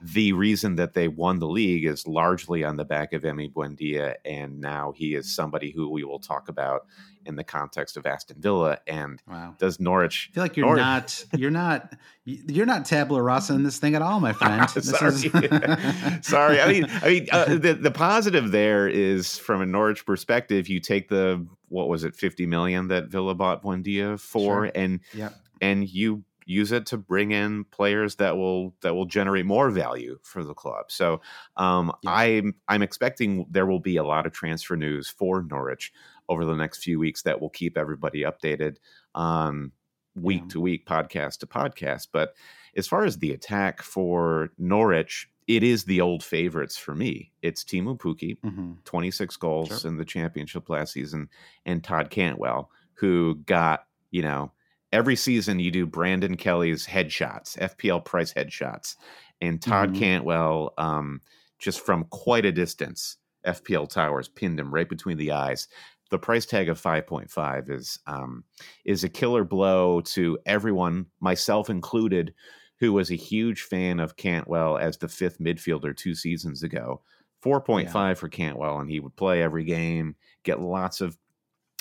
The 0.00 0.34
reason 0.34 0.76
that 0.76 0.92
they 0.92 1.08
won 1.08 1.38
the 1.38 1.48
league 1.48 1.86
is 1.86 2.06
largely 2.06 2.62
on 2.64 2.76
the 2.76 2.84
back 2.84 3.14
of 3.14 3.22
Emi 3.22 3.50
Buendia, 3.50 4.16
and 4.26 4.60
now 4.60 4.92
he 4.94 5.14
is 5.14 5.34
somebody 5.34 5.70
who 5.70 5.88
we 5.88 6.04
will 6.04 6.18
talk 6.18 6.50
about 6.50 6.82
in 7.24 7.34
the 7.36 7.44
context 7.44 7.96
of 7.96 8.04
Aston 8.04 8.40
Villa. 8.40 8.78
And 8.86 9.22
wow. 9.26 9.54
does 9.58 9.80
Norwich 9.80 10.28
I 10.30 10.34
feel 10.34 10.44
like 10.44 10.56
you're 10.56 10.66
Norwich- 10.66 10.80
not 10.80 11.24
you're 11.32 11.50
not 11.50 11.94
you're 12.24 12.66
not 12.66 12.84
tabula 12.84 13.22
rasa 13.22 13.54
in 13.54 13.62
this 13.62 13.78
thing 13.78 13.94
at 13.94 14.02
all, 14.02 14.20
my 14.20 14.32
friend. 14.34 14.68
Sorry, 14.68 15.14
is- 15.14 15.30
sorry. 16.26 16.60
I 16.60 16.68
mean, 16.70 16.86
I 16.90 17.08
mean, 17.08 17.28
uh, 17.32 17.44
the 17.56 17.72
the 17.74 17.90
positive 17.90 18.50
there 18.50 18.86
is 18.88 19.38
from 19.38 19.62
a 19.62 19.66
Norwich 19.66 20.04
perspective. 20.04 20.68
You 20.68 20.78
take 20.78 21.08
the 21.08 21.46
what 21.68 21.88
was 21.88 22.04
it, 22.04 22.14
fifty 22.16 22.46
million 22.46 22.88
that 22.88 23.08
Villa 23.08 23.34
bought 23.34 23.62
Buendia 23.62 24.18
for, 24.20 24.64
Sure. 24.66 24.72
and 24.74 25.00
Yep. 25.14 25.34
and 25.60 25.88
you 25.88 26.24
use 26.48 26.70
it 26.70 26.86
to 26.86 26.96
bring 26.96 27.32
in 27.32 27.64
players 27.64 28.16
that 28.16 28.36
will 28.36 28.74
that 28.82 28.94
will 28.94 29.06
generate 29.06 29.44
more 29.46 29.68
value 29.70 30.16
for 30.22 30.44
the 30.44 30.54
club. 30.54 30.86
So 30.92 31.20
um, 31.56 31.92
Yeah. 32.04 32.10
I'm 32.12 32.54
I'm 32.68 32.82
expecting 32.82 33.46
there 33.50 33.66
will 33.66 33.80
be 33.80 33.96
a 33.96 34.04
lot 34.04 34.26
of 34.26 34.32
transfer 34.32 34.76
news 34.76 35.08
for 35.08 35.42
Norwich 35.42 35.92
over 36.28 36.44
the 36.44 36.54
next 36.56 36.82
few 36.84 36.98
weeks 37.00 37.22
that 37.22 37.40
will 37.40 37.50
keep 37.50 37.76
everybody 37.76 38.22
updated 38.22 38.76
on 39.14 39.72
week 40.14 40.42
Yeah. 40.42 40.48
to 40.50 40.60
week, 40.60 40.86
podcast 40.86 41.38
to 41.38 41.46
podcast. 41.46 42.08
But 42.12 42.34
as 42.76 42.86
far 42.86 43.04
as 43.04 43.18
the 43.18 43.32
attack 43.32 43.82
for 43.82 44.50
Norwich, 44.56 45.28
it 45.46 45.62
is 45.62 45.84
the 45.84 46.00
old 46.00 46.24
favorites 46.24 46.76
for 46.76 46.94
me. 46.94 47.32
It's 47.42 47.62
Teemu 47.64 47.98
Pukki, 47.98 48.38
Mhm. 48.40 48.82
26 48.84 49.36
goals 49.36 49.80
Sure. 49.80 49.90
in 49.90 49.96
the 49.96 50.04
championship 50.04 50.68
last 50.68 50.92
season, 50.92 51.28
and 51.64 51.82
Todd 51.84 52.10
Cantwell, 52.10 52.70
who 52.94 53.36
got, 53.46 53.86
you 54.10 54.22
know, 54.22 54.52
every 54.92 55.16
season 55.16 55.58
you 55.60 55.70
do 55.70 55.86
Brandon 55.86 56.36
Kelly's 56.36 56.86
headshots, 56.86 57.56
FPL 57.60 58.00
price 58.00 58.32
headshots. 58.32 58.96
And 59.40 59.60
Todd 59.60 59.90
Mhm. 59.92 59.98
Cantwell, 59.98 60.74
um, 60.78 61.20
just 61.58 61.80
from 61.84 62.04
quite 62.06 62.44
a 62.46 62.52
distance, 62.52 63.18
FPL 63.44 63.86
Towers 63.86 64.28
pinned 64.28 64.58
him 64.58 64.72
right 64.74 64.88
between 64.88 65.16
the 65.18 65.30
eyes. 65.32 65.68
The 66.10 66.18
price 66.18 66.46
tag 66.46 66.68
of 66.68 66.78
5.5 66.80 67.68
is 67.68 67.98
um, 68.06 68.44
is 68.84 69.04
a 69.04 69.08
killer 69.08 69.44
blow 69.44 70.00
to 70.02 70.38
everyone, 70.46 71.06
myself 71.20 71.68
included, 71.68 72.32
who 72.78 72.92
was 72.92 73.10
a 73.10 73.16
huge 73.16 73.62
fan 73.62 74.00
of 74.00 74.16
Cantwell 74.16 74.76
as 74.78 74.98
the 74.98 75.08
fifth 75.08 75.38
midfielder 75.38 75.96
two 75.96 76.14
seasons 76.14 76.62
ago. 76.62 77.02
4.5 77.42 78.16
for 78.16 78.28
Cantwell, 78.28 78.78
and 78.78 78.90
he 78.90 78.98
would 79.00 79.14
play 79.16 79.42
every 79.42 79.64
game, 79.64 80.16
get 80.42 80.60
lots 80.60 81.00
of 81.00 81.16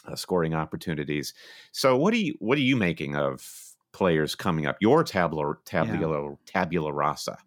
uh, 0.05 0.15
scoring 0.15 0.53
opportunities. 0.53 1.33
So, 1.71 1.97
what 1.97 2.13
are 2.13 2.17
you 2.17 2.35
what 2.39 2.57
are 2.57 2.61
you 2.61 2.75
making 2.75 3.15
of 3.15 3.75
players 3.93 4.35
coming 4.35 4.65
up? 4.65 4.77
Your 4.79 5.03
tabula 5.03 5.55
tabula 5.65 6.35
tabula 6.45 6.93
rasa. 6.93 7.37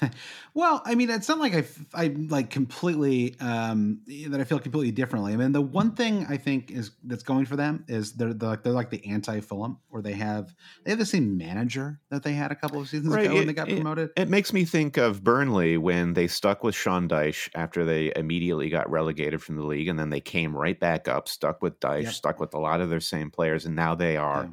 Well, 0.54 0.80
I 0.86 0.94
mean, 0.94 1.10
it's 1.10 1.28
not 1.28 1.38
like 1.38 1.54
I, 1.54 1.64
I 1.92 2.06
like 2.06 2.48
completely 2.48 3.38
um, 3.40 4.00
that 4.28 4.40
I 4.40 4.44
feel 4.44 4.58
completely 4.58 4.90
differently. 4.90 5.34
I 5.34 5.36
mean, 5.36 5.52
the 5.52 5.60
one 5.60 5.90
thing 5.94 6.24
I 6.30 6.38
think 6.38 6.70
is 6.70 6.92
that's 7.04 7.22
going 7.22 7.44
for 7.44 7.56
them 7.56 7.84
is 7.88 8.14
they're 8.14 8.32
they're 8.32 8.48
like, 8.48 8.62
they're 8.62 8.72
like 8.72 8.88
the 8.88 9.04
anti 9.06 9.40
Fulham, 9.40 9.76
where 9.90 10.00
they 10.00 10.14
have 10.14 10.54
they 10.84 10.92
have 10.92 10.98
the 10.98 11.04
same 11.04 11.36
manager 11.36 12.00
that 12.08 12.22
they 12.22 12.32
had 12.32 12.52
a 12.52 12.54
couple 12.54 12.80
of 12.80 12.88
seasons 12.88 13.14
Right, 13.14 13.26
ago 13.26 13.34
when 13.34 13.46
they 13.46 13.52
got 13.52 13.68
it- 13.68 13.74
promoted. 13.74 14.10
It 14.16 14.30
makes 14.30 14.54
me 14.54 14.64
think 14.64 14.96
of 14.96 15.22
Burnley 15.22 15.76
when 15.76 16.14
they 16.14 16.26
stuck 16.26 16.64
with 16.64 16.74
Sean 16.74 17.06
Dyche 17.06 17.50
after 17.54 17.84
they 17.84 18.10
immediately 18.16 18.70
got 18.70 18.90
relegated 18.90 19.42
from 19.42 19.56
the 19.56 19.62
league, 19.66 19.88
and 19.88 19.98
then 19.98 20.08
they 20.08 20.22
came 20.22 20.56
right 20.56 20.80
back 20.80 21.06
up, 21.06 21.28
stuck 21.28 21.60
with 21.62 21.78
Dyche, 21.80 22.04
Yep. 22.04 22.12
stuck 22.14 22.40
with 22.40 22.54
a 22.54 22.58
lot 22.58 22.80
of 22.80 22.88
their 22.88 23.00
same 23.00 23.30
players, 23.30 23.66
and 23.66 23.76
now 23.76 23.94
they 23.94 24.16
are, 24.16 24.50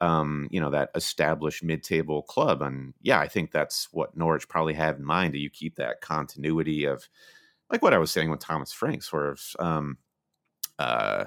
um, 0.00 0.48
you 0.50 0.60
know, 0.60 0.70
that 0.70 0.90
established 0.94 1.62
mid-table 1.62 2.22
club. 2.22 2.62
And 2.62 2.94
yeah, 3.02 3.18
I 3.18 3.28
think 3.28 3.50
that's 3.50 3.88
what 3.92 4.16
Norwich 4.16 4.48
probably 4.48 4.74
have 4.74 4.98
in 4.98 5.04
mind. 5.04 5.32
Do 5.32 5.38
you 5.38 5.50
keep 5.50 5.76
that 5.76 6.00
continuity 6.00 6.84
of, 6.84 7.08
like 7.70 7.82
what 7.82 7.94
I 7.94 7.98
was 7.98 8.10
saying 8.10 8.30
with 8.30 8.40
Thomas 8.40 8.72
Franks, 8.72 9.12
where 9.12 9.36
um, 9.58 9.98
uh, 10.78 11.24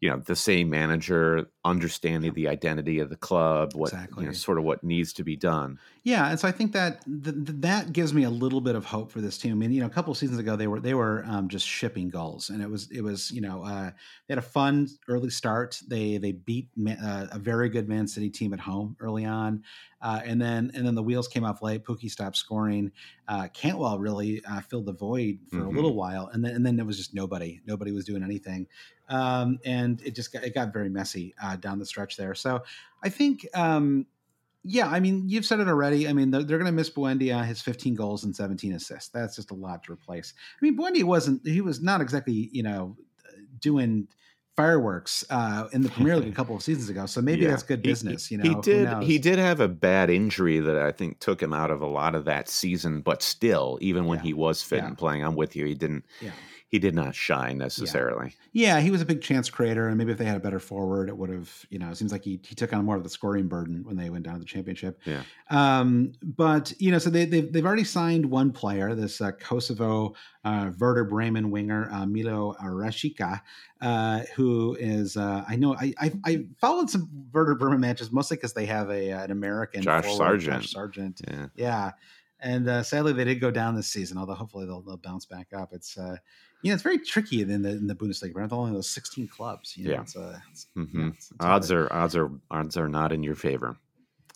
you 0.00 0.10
know 0.10 0.18
the 0.18 0.36
same 0.36 0.68
manager 0.70 1.46
understanding 1.64 2.32
the 2.34 2.46
identity 2.48 2.98
of 3.00 3.08
the 3.08 3.16
club 3.16 3.72
what 3.74 3.92
Exactly. 3.92 4.22
you 4.22 4.26
know 4.28 4.32
sort 4.32 4.58
of 4.58 4.64
what 4.64 4.84
needs 4.84 5.12
to 5.14 5.24
be 5.24 5.36
done 5.36 5.78
Yeah, 6.04 6.30
and 6.30 6.38
so 6.38 6.46
I 6.46 6.52
think 6.52 6.70
that 6.72 7.02
th- 7.04 7.34
th- 7.46 7.60
that 7.62 7.92
gives 7.92 8.14
me 8.14 8.22
a 8.22 8.30
little 8.30 8.60
bit 8.60 8.76
of 8.76 8.84
hope 8.84 9.10
for 9.10 9.20
this 9.20 9.36
team. 9.38 9.50
I 9.52 9.54
mean, 9.56 9.72
you 9.72 9.80
know, 9.80 9.86
a 9.86 9.90
couple 9.90 10.12
of 10.12 10.18
seasons 10.18 10.38
ago 10.38 10.54
they 10.54 10.68
were 10.68 10.78
they 10.78 10.94
were 10.94 11.24
um, 11.26 11.48
just 11.48 11.66
shipping 11.66 12.08
goals, 12.10 12.50
and 12.50 12.62
it 12.62 12.70
was 12.70 12.88
it 12.92 13.00
was 13.00 13.32
you 13.32 13.40
know 13.40 13.64
uh, 13.64 13.90
they 14.28 14.32
had 14.34 14.38
a 14.38 14.42
fun 14.42 14.86
early 15.08 15.30
start. 15.30 15.80
They 15.88 16.18
they 16.18 16.30
beat 16.32 16.68
uh, 16.88 17.26
a 17.32 17.38
very 17.40 17.68
good 17.68 17.88
Man 17.88 18.06
City 18.06 18.30
team 18.30 18.52
at 18.52 18.60
home 18.60 18.96
early 19.00 19.24
on, 19.24 19.64
uh, 20.00 20.20
and 20.24 20.40
then 20.40 20.70
and 20.74 20.86
then 20.86 20.94
the 20.94 21.02
wheels 21.02 21.26
came 21.26 21.44
off 21.44 21.60
late. 21.62 21.82
Pukki 21.84 22.08
stopped 22.08 22.36
scoring. 22.36 22.92
Uh, 23.26 23.48
Cantwell 23.52 23.98
really 23.98 24.44
uh, 24.44 24.60
filled 24.60 24.86
the 24.86 24.92
void 24.92 25.40
for 25.50 25.56
Mhm. 25.56 25.66
a 25.66 25.70
little 25.70 25.96
while, 25.96 26.28
and 26.32 26.44
then 26.44 26.54
and 26.54 26.64
then 26.64 26.78
it 26.78 26.86
was 26.86 26.96
just 26.96 27.14
nobody. 27.14 27.60
Nobody 27.66 27.90
was 27.90 28.04
doing 28.04 28.22
anything, 28.22 28.68
um, 29.08 29.58
and 29.64 30.00
it 30.02 30.14
just 30.14 30.32
got, 30.32 30.44
it 30.44 30.54
got 30.54 30.72
very 30.72 30.88
messy 30.88 31.34
uh, 31.42 31.56
down 31.56 31.78
the 31.78 31.86
stretch 31.86 32.16
there. 32.16 32.34
So 32.34 32.62
I 33.02 33.08
think. 33.08 33.46
Um, 33.54 34.06
yeah, 34.68 34.88
I 34.88 34.98
mean, 34.98 35.28
you've 35.28 35.44
said 35.46 35.60
it 35.60 35.68
already. 35.68 36.08
I 36.08 36.12
mean, 36.12 36.32
they're, 36.32 36.42
they're 36.42 36.58
going 36.58 36.66
to 36.66 36.72
miss 36.72 36.90
Buendia, 36.90 37.46
his 37.46 37.62
15 37.62 37.94
goals 37.94 38.24
and 38.24 38.34
17 38.34 38.72
assists. 38.72 39.10
That's 39.10 39.36
just 39.36 39.52
a 39.52 39.54
lot 39.54 39.84
to 39.84 39.92
replace. 39.92 40.34
I 40.60 40.64
mean, 40.64 40.76
Buendia 40.76 41.04
wasn't, 41.04 41.46
he 41.46 41.60
was 41.60 41.80
not 41.80 42.00
exactly, 42.00 42.48
you 42.50 42.64
know, 42.64 42.96
doing 43.60 44.08
fireworks 44.56 45.22
uh, 45.30 45.68
in 45.72 45.82
the 45.82 45.88
Premier 45.90 46.16
League 46.16 46.32
a 46.32 46.34
couple 46.34 46.56
of 46.56 46.62
seasons 46.62 46.88
ago. 46.88 47.06
So 47.06 47.20
maybe 47.20 47.42
Yeah. 47.42 47.50
that's 47.50 47.62
good 47.62 47.78
He- 47.84 47.90
business, 47.90 48.30
you 48.30 48.38
know. 48.38 48.42
he 48.44 48.54
did 48.62 49.02
he 49.04 49.18
did 49.18 49.38
have 49.38 49.60
a 49.60 49.68
bad 49.68 50.08
injury 50.10 50.58
that 50.60 50.78
i 50.78 50.90
think 50.90 51.20
took 51.20 51.40
him 51.42 51.52
out 51.52 51.70
of 51.70 51.82
a 51.82 51.86
lot 51.86 52.14
of 52.14 52.24
that 52.24 52.48
season 52.48 53.02
but 53.02 53.22
still 53.22 53.78
even 53.80 54.06
when 54.06 54.18
Yeah. 54.18 54.24
he 54.24 54.34
was 54.34 54.62
fit 54.62 54.78
Yeah. 54.78 54.86
and 54.88 54.98
playing 54.98 55.22
i'm 55.22 55.34
with 55.36 55.54
you 55.54 55.66
he 55.66 55.74
didn't 55.74 56.06
Yeah. 56.20 56.30
He 56.68 56.80
did 56.80 56.96
not 56.96 57.14
shine 57.14 57.58
necessarily 57.58 58.34
Yeah, 58.52 58.80
he 58.80 58.90
was 58.90 59.00
a 59.00 59.04
big 59.04 59.22
chance 59.22 59.48
creator, 59.48 59.86
and 59.86 59.96
maybe 59.96 60.10
if 60.10 60.18
they 60.18 60.24
had 60.24 60.36
a 60.36 60.40
better 60.40 60.58
forward, 60.58 61.08
it 61.08 61.16
would 61.16 61.30
have. 61.30 61.64
You 61.70 61.78
know, 61.78 61.90
it 61.90 61.96
seems 61.96 62.10
like 62.10 62.24
he, 62.24 62.40
he 62.44 62.56
took 62.56 62.72
on 62.72 62.84
more 62.84 62.96
of 62.96 63.04
the 63.04 63.08
scoring 63.08 63.46
burden 63.46 63.84
when 63.84 63.96
they 63.96 64.10
went 64.10 64.24
down 64.24 64.34
to 64.34 64.40
the 64.40 64.46
championship. 64.46 65.00
Yeah. 65.04 65.22
Um, 65.48 66.12
but 66.22 66.72
you 66.78 66.90
know, 66.90 66.98
so 66.98 67.08
they 67.08 67.24
they've, 67.24 67.52
they've 67.52 67.64
already 67.64 67.84
signed 67.84 68.26
one 68.26 68.50
player, 68.50 68.96
this 68.96 69.20
uh, 69.20 69.30
Kosovo 69.32 70.14
uh, 70.44 70.72
Werder 70.78 71.04
Bremen 71.04 71.52
winger 71.52 71.88
uh, 71.92 72.04
Milot 72.04 72.60
Rashica, 72.60 73.42
uh, 73.80 74.22
who 74.34 74.76
is 74.80 75.16
uh, 75.16 75.44
I 75.48 75.54
know 75.54 75.76
I, 75.76 75.94
I 76.00 76.12
I 76.24 76.44
followed 76.60 76.90
some 76.90 77.08
Werder 77.32 77.54
Bremen 77.54 77.78
matches 77.78 78.10
mostly 78.10 78.38
because 78.38 78.54
they 78.54 78.66
have 78.66 78.90
a 78.90 79.12
uh, 79.12 79.22
an 79.22 79.30
American 79.30 79.82
Josh 79.82 80.04
forward, 80.04 80.18
Sargent. 80.42 80.62
Josh 80.62 80.72
Sargent. 80.72 81.20
yeah 81.28 81.46
Yeah. 81.54 81.92
And 82.38 82.68
uh, 82.68 82.82
sadly, 82.82 83.12
they 83.12 83.24
did 83.24 83.40
go 83.40 83.50
down 83.50 83.74
this 83.74 83.88
season. 83.88 84.18
Although 84.18 84.34
hopefully 84.34 84.66
they'll, 84.66 84.82
they'll 84.82 84.98
bounce 84.98 85.24
back 85.24 85.48
up. 85.56 85.72
It's 85.72 85.96
uh, 85.96 86.16
you 86.66 86.70
know 86.70 86.74
it's 86.74 86.82
very 86.82 86.98
tricky 86.98 87.42
in 87.42 87.62
the 87.62 87.70
in 87.70 87.86
the 87.86 87.94
Bundesliga. 87.94 88.34
With 88.34 88.52
only 88.52 88.72
those 88.72 88.90
sixteen 88.90 89.28
clubs. 89.28 89.76
You 89.76 89.84
know, 89.84 89.90
Yeah. 89.94 90.00
it's, 90.02 90.16
uh, 90.16 90.38
it's, 90.50 90.66
hmm 90.74 90.82
yeah, 90.92 91.06
it's- 91.08 91.30
it's 91.30 91.44
odds 91.44 91.70
are 91.72 91.92
odds 91.92 92.16
are 92.16 92.30
odds 92.50 92.76
are 92.76 92.88
not 92.88 93.12
in 93.12 93.22
your 93.22 93.36
favor 93.36 93.76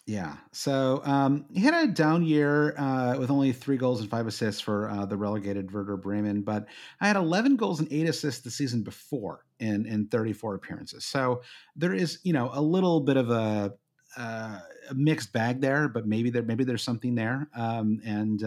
Yeah. 0.06 0.36
So 0.52 1.02
um, 1.04 1.44
he 1.52 1.60
had 1.60 1.74
a 1.74 1.86
down 1.92 2.24
year 2.24 2.74
uh, 2.78 3.16
with 3.18 3.30
only 3.30 3.52
three 3.52 3.76
goals 3.76 4.00
and 4.00 4.10
five 4.10 4.26
assists 4.26 4.60
for 4.60 4.90
uh, 4.90 5.06
the 5.06 5.16
relegated 5.16 5.70
Werder 5.72 5.96
Bremen, 5.96 6.42
but 6.42 6.66
I 7.00 7.06
had 7.06 7.16
11 7.16 7.56
goals 7.56 7.78
and 7.80 7.88
eight 7.92 8.08
assists 8.08 8.40
the 8.42 8.50
season 8.50 8.82
before 8.82 9.44
in 9.60 9.86
in 9.86 10.08
34 10.08 10.54
appearances. 10.56 11.04
So 11.04 11.42
there 11.76 11.94
is 11.94 12.18
you 12.24 12.32
know 12.32 12.50
a 12.52 12.62
little 12.62 13.00
bit 13.00 13.16
of 13.18 13.30
a, 13.30 13.74
uh, 14.16 14.58
a 14.90 14.94
mixed 14.94 15.32
bag 15.32 15.60
there, 15.60 15.88
but 15.88 16.06
maybe 16.06 16.30
there 16.30 16.42
maybe 16.42 16.64
there's 16.64 16.82
something 16.82 17.14
there. 17.14 17.48
Um, 17.54 18.00
and 18.04 18.42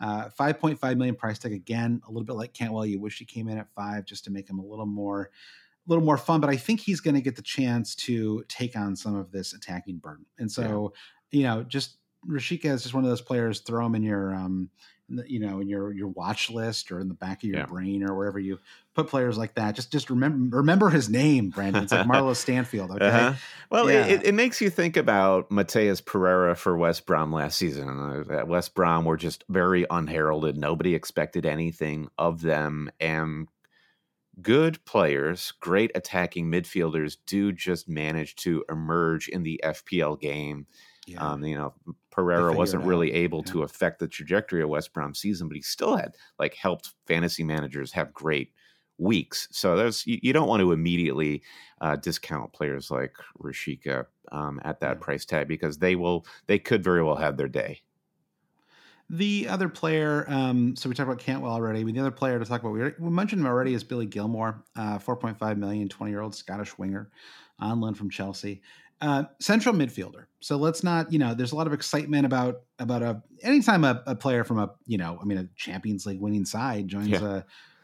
uh, 0.00 0.04
uh, 0.04 0.28
5.5 0.38 0.96
million 0.96 1.14
price 1.14 1.38
tag 1.38 1.52
again, 1.52 2.00
a 2.06 2.10
little 2.10 2.24
bit 2.24 2.36
like 2.36 2.52
Cantwell. 2.52 2.86
You 2.86 3.00
wish 3.00 3.18
he 3.18 3.24
came 3.24 3.48
in 3.48 3.58
at 3.58 3.72
five 3.74 4.04
just 4.04 4.24
to 4.24 4.30
make 4.30 4.48
him 4.48 4.58
a 4.58 4.64
little 4.64 4.86
more 4.86 5.30
a 5.86 5.90
little 5.90 6.04
more 6.04 6.18
fun, 6.18 6.40
but 6.40 6.50
I 6.50 6.56
think 6.56 6.80
he's 6.80 7.00
going 7.00 7.14
to 7.14 7.22
get 7.22 7.36
the 7.36 7.42
chance 7.42 7.94
to 7.96 8.44
take 8.48 8.76
on 8.76 8.94
some 8.94 9.16
of 9.16 9.32
this 9.32 9.54
attacking 9.54 9.98
burden. 9.98 10.26
And 10.38 10.52
so, 10.52 10.92
you 11.30 11.42
know, 11.42 11.62
just 11.62 11.96
Rashica 12.28 12.66
is 12.66 12.82
just 12.82 12.94
one 12.94 13.02
of 13.02 13.08
those 13.08 13.22
players. 13.22 13.60
Throw 13.60 13.86
him 13.86 13.94
in 13.94 14.02
your, 14.02 14.34
um, 14.34 14.68
you 15.26 15.40
know, 15.40 15.60
in 15.60 15.68
your 15.68 15.92
your 15.92 16.08
watch 16.08 16.50
list 16.50 16.92
or 16.92 17.00
in 17.00 17.08
the 17.08 17.14
back 17.14 17.42
of 17.42 17.48
your 17.48 17.58
Yeah. 17.58 17.66
brain 17.66 18.02
or 18.02 18.14
wherever 18.16 18.38
you 18.38 18.58
put 18.94 19.08
players 19.08 19.36
like 19.36 19.54
that. 19.54 19.74
Just 19.74 19.90
just 19.90 20.08
remember 20.10 20.56
remember 20.58 20.88
his 20.90 21.08
name, 21.08 21.50
Brandon. 21.50 21.82
It's 21.82 21.92
like 21.92 22.06
Marlo 22.08 22.34
Stanfield. 22.36 22.90
Okay, 22.92 23.06
Uh-huh. 23.06 23.34
Well, 23.70 23.90
Yeah. 23.90 24.06
it, 24.06 24.24
it 24.26 24.34
makes 24.34 24.60
you 24.60 24.70
think 24.70 24.96
about 24.96 25.50
Matheus 25.50 26.04
Pereira 26.04 26.54
for 26.54 26.76
West 26.76 27.06
Brom 27.06 27.32
last 27.32 27.56
season. 27.58 27.88
Uh, 27.88 28.32
At 28.32 28.48
West 28.48 28.74
Brom 28.74 29.04
were 29.04 29.16
just 29.16 29.44
very 29.48 29.84
unheralded. 29.90 30.56
Nobody 30.56 30.94
expected 30.94 31.44
anything 31.46 32.08
of 32.18 32.40
them. 32.42 32.90
And 33.00 33.48
good 34.40 34.82
players, 34.84 35.52
great 35.60 35.90
attacking 35.94 36.50
midfielders 36.50 37.16
do 37.26 37.52
just 37.52 37.88
manage 37.88 38.36
to 38.36 38.64
emerge 38.70 39.28
in 39.28 39.42
the 39.42 39.60
FPL 39.62 40.18
game. 40.20 40.66
yeah. 41.06 41.32
Um, 41.32 41.44
you 41.44 41.56
know, 41.56 41.74
Pereira 42.10 42.54
wasn't 42.54 42.84
really 42.84 43.12
able 43.12 43.42
Yeah. 43.42 43.52
to 43.52 43.62
affect 43.62 43.98
the 43.98 44.08
trajectory 44.08 44.62
of 44.62 44.68
West 44.68 44.92
Brom 44.92 45.14
season, 45.14 45.48
but 45.48 45.56
he 45.56 45.62
still 45.62 45.96
had 45.96 46.16
like 46.38 46.54
helped 46.54 46.94
fantasy 47.06 47.44
managers 47.44 47.92
have 47.92 48.12
great 48.12 48.52
weeks. 48.98 49.48
So 49.50 49.76
there's 49.76 50.06
you, 50.06 50.18
you 50.22 50.32
don't 50.32 50.48
want 50.48 50.60
to 50.60 50.72
immediately 50.72 51.42
uh, 51.80 51.96
discount 51.96 52.52
players 52.52 52.90
like 52.90 53.16
Rashica 53.38 54.06
um, 54.32 54.60
at 54.64 54.80
that 54.80 55.00
Yeah. 55.00 55.00
price 55.00 55.24
tag 55.24 55.48
because 55.48 55.78
they 55.78 55.96
will 55.96 56.26
they 56.46 56.58
could 56.58 56.82
very 56.84 57.02
well 57.02 57.16
have 57.16 57.36
their 57.36 57.48
day. 57.48 57.82
The 59.08 59.48
other 59.48 59.68
player, 59.68 60.24
um, 60.28 60.76
so 60.76 60.88
we 60.88 60.94
talked 60.94 61.08
about 61.08 61.18
Cantwell 61.18 61.50
already. 61.52 61.82
The 61.82 61.98
other 61.98 62.12
player 62.12 62.38
to 62.38 62.44
talk 62.44 62.60
about, 62.60 62.70
we, 62.72 62.80
already, 62.80 62.96
we 63.00 63.10
mentioned 63.10 63.40
him 63.40 63.46
already, 63.46 63.74
is 63.74 63.82
Billy 63.82 64.06
Gilmour, 64.06 64.62
uh, 64.76 64.98
4.5 65.00 65.58
million, 65.58 65.88
20 65.88 66.12
year 66.12 66.20
old 66.20 66.34
Scottish 66.34 66.78
winger 66.78 67.10
on 67.58 67.80
loan 67.80 67.94
from 67.94 68.08
Chelsea. 68.08 68.62
Uh, 69.00 69.24
central 69.40 69.74
midfielder. 69.74 70.26
So 70.40 70.56
let's 70.56 70.82
not, 70.84 71.10
you 71.10 71.18
know, 71.18 71.32
there's 71.32 71.52
a 71.52 71.56
lot 71.56 71.66
of 71.66 71.72
excitement 71.72 72.26
about 72.26 72.62
about 72.78 73.02
a 73.02 73.22
anytime 73.42 73.82
a, 73.84 74.02
a 74.06 74.14
player 74.14 74.44
from 74.44 74.58
a, 74.58 74.70
you 74.86 74.98
know, 74.98 75.18
I 75.20 75.24
mean, 75.24 75.38
a 75.38 75.48
Champions 75.56 76.04
League 76.04 76.20
winning 76.20 76.44
side 76.44 76.86
joins 76.88 77.08
Yeah. 77.08 77.42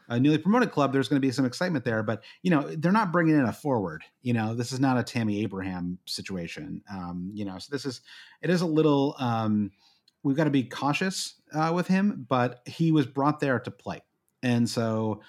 a, 0.09 0.13
a 0.15 0.19
newly 0.19 0.37
promoted 0.37 0.71
club. 0.71 0.93
There's 0.93 1.07
going 1.07 1.19
to 1.19 1.27
be 1.27 1.31
some 1.31 1.43
excitement 1.45 1.83
there, 1.85 2.03
but 2.03 2.23
you 2.43 2.51
know, 2.51 2.69
they're 2.77 2.91
not 2.91 3.11
bringing 3.11 3.33
in 3.35 3.45
a 3.45 3.51
forward. 3.51 4.03
You 4.21 4.33
know, 4.33 4.53
this 4.53 4.71
is 4.71 4.79
not 4.79 4.97
a 4.97 5.03
Tammy 5.03 5.41
Abraham 5.43 5.97
situation. 6.05 6.83
Um, 6.91 7.31
you 7.33 7.45
know, 7.45 7.57
so 7.57 7.69
this 7.71 7.85
is 7.85 8.01
it 8.43 8.49
is 8.51 8.61
a 8.61 8.67
little. 8.67 9.15
Um, 9.19 9.71
we've 10.23 10.37
got 10.37 10.43
to 10.45 10.49
be 10.51 10.63
cautious 10.63 11.35
uh, 11.53 11.71
with 11.73 11.87
him, 11.87 12.25
but 12.29 12.61
he 12.67 12.91
was 12.91 13.05
brought 13.07 13.39
there 13.39 13.59
to 13.59 13.71
play, 13.71 14.01
and 14.43 14.69
so, 14.69 15.21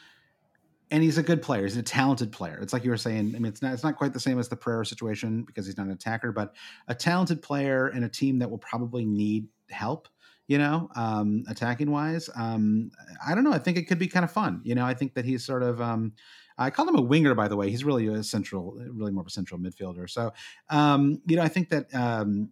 and 0.90 1.02
he's 1.02 1.18
a 1.18 1.22
good 1.22 1.42
player. 1.42 1.64
He's 1.64 1.76
a 1.76 1.82
talented 1.82 2.32
player. 2.32 2.58
It's 2.60 2.72
like 2.72 2.84
you 2.84 2.90
were 2.90 2.96
saying. 2.96 3.34
I 3.34 3.38
mean, 3.38 3.46
it's 3.46 3.62
not 3.62 3.72
it's 3.72 3.84
not 3.84 3.96
quite 3.96 4.12
the 4.12 4.20
same 4.20 4.38
as 4.38 4.48
the 4.48 4.56
Pereira 4.56 4.86
situation 4.86 5.42
because 5.42 5.66
he's 5.66 5.76
not 5.76 5.86
an 5.86 5.92
attacker, 5.92 6.32
but 6.32 6.54
a 6.88 6.94
talented 6.94 7.42
player 7.42 7.88
in 7.88 8.04
a 8.04 8.08
team 8.08 8.38
that 8.38 8.50
will 8.50 8.58
probably 8.58 9.04
need 9.04 9.48
help. 9.70 10.08
You 10.46 10.56
know, 10.56 10.88
um, 10.96 11.44
attacking 11.46 11.90
wise, 11.90 12.30
um, 12.34 12.90
I 13.26 13.34
don't 13.34 13.44
know. 13.44 13.52
I 13.52 13.58
think 13.58 13.76
it 13.76 13.82
could 13.82 13.98
be 13.98 14.08
kind 14.08 14.24
of 14.24 14.32
fun. 14.32 14.62
You 14.64 14.74
know, 14.74 14.86
I 14.86 14.94
think 14.94 15.12
that 15.14 15.26
he's 15.26 15.44
sort 15.44 15.62
of. 15.62 15.80
Um, 15.80 16.14
I 16.56 16.70
call 16.70 16.88
him 16.88 16.96
a 16.96 17.02
winger, 17.02 17.34
by 17.34 17.48
the 17.48 17.56
way. 17.56 17.70
He's 17.70 17.84
really 17.84 18.08
a 18.08 18.24
central, 18.24 18.74
really 18.92 19.12
more 19.12 19.20
of 19.20 19.26
a 19.26 19.30
central 19.30 19.60
midfielder. 19.60 20.10
So, 20.10 20.32
um, 20.70 21.20
you 21.26 21.36
know, 21.36 21.42
I 21.42 21.48
think 21.48 21.68
that 21.68 21.94
um, 21.94 22.50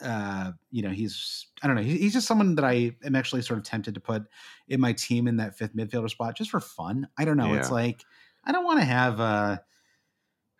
uh, 0.00 0.52
you 0.70 0.82
know, 0.82 0.90
he's 0.90 1.46
I 1.62 1.66
don't 1.66 1.76
know, 1.76 1.82
he's 1.82 2.12
just 2.12 2.26
someone 2.26 2.54
that 2.56 2.64
I 2.64 2.92
am 3.04 3.14
actually 3.14 3.42
sort 3.42 3.58
of 3.58 3.64
tempted 3.64 3.94
to 3.94 4.00
put 4.00 4.24
in 4.68 4.80
my 4.80 4.92
team 4.92 5.26
in 5.28 5.36
that 5.38 5.56
fifth 5.56 5.74
midfielder 5.74 6.10
spot 6.10 6.36
just 6.36 6.50
for 6.50 6.60
fun. 6.60 7.08
I 7.18 7.24
don't 7.24 7.36
know. 7.36 7.54
It's 7.54 7.70
like 7.70 8.04
I 8.44 8.52
don't 8.52 8.64
want 8.64 8.80
to 8.80 8.84
have 8.84 9.20
uh 9.20 9.58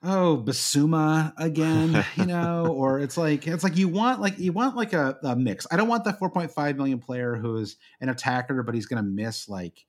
oh 0.03 0.43
Bissouma 0.45 1.33
again, 1.39 2.05
you 2.17 2.27
know, 2.27 2.67
or 2.67 3.01
it's 3.01 3.17
like 3.17 3.47
it's 3.47 3.65
like 3.65 3.77
you 3.77 3.89
want 3.89 4.21
like 4.21 4.39
you 4.39 4.53
want 4.53 4.77
like 4.77 4.93
a, 4.93 5.19
a 5.23 5.37
mix. 5.37 5.67
I 5.71 5.77
don't 5.77 5.89
want 5.89 6.05
the 6.05 6.13
4.5 6.13 6.77
million 6.77 6.99
player 6.99 7.35
who's 7.35 7.77
an 8.01 8.09
attacker, 8.09 8.63
but 8.63 8.75
he's 8.75 8.87
gonna 8.87 9.03
miss 9.03 9.49
like 9.49 9.85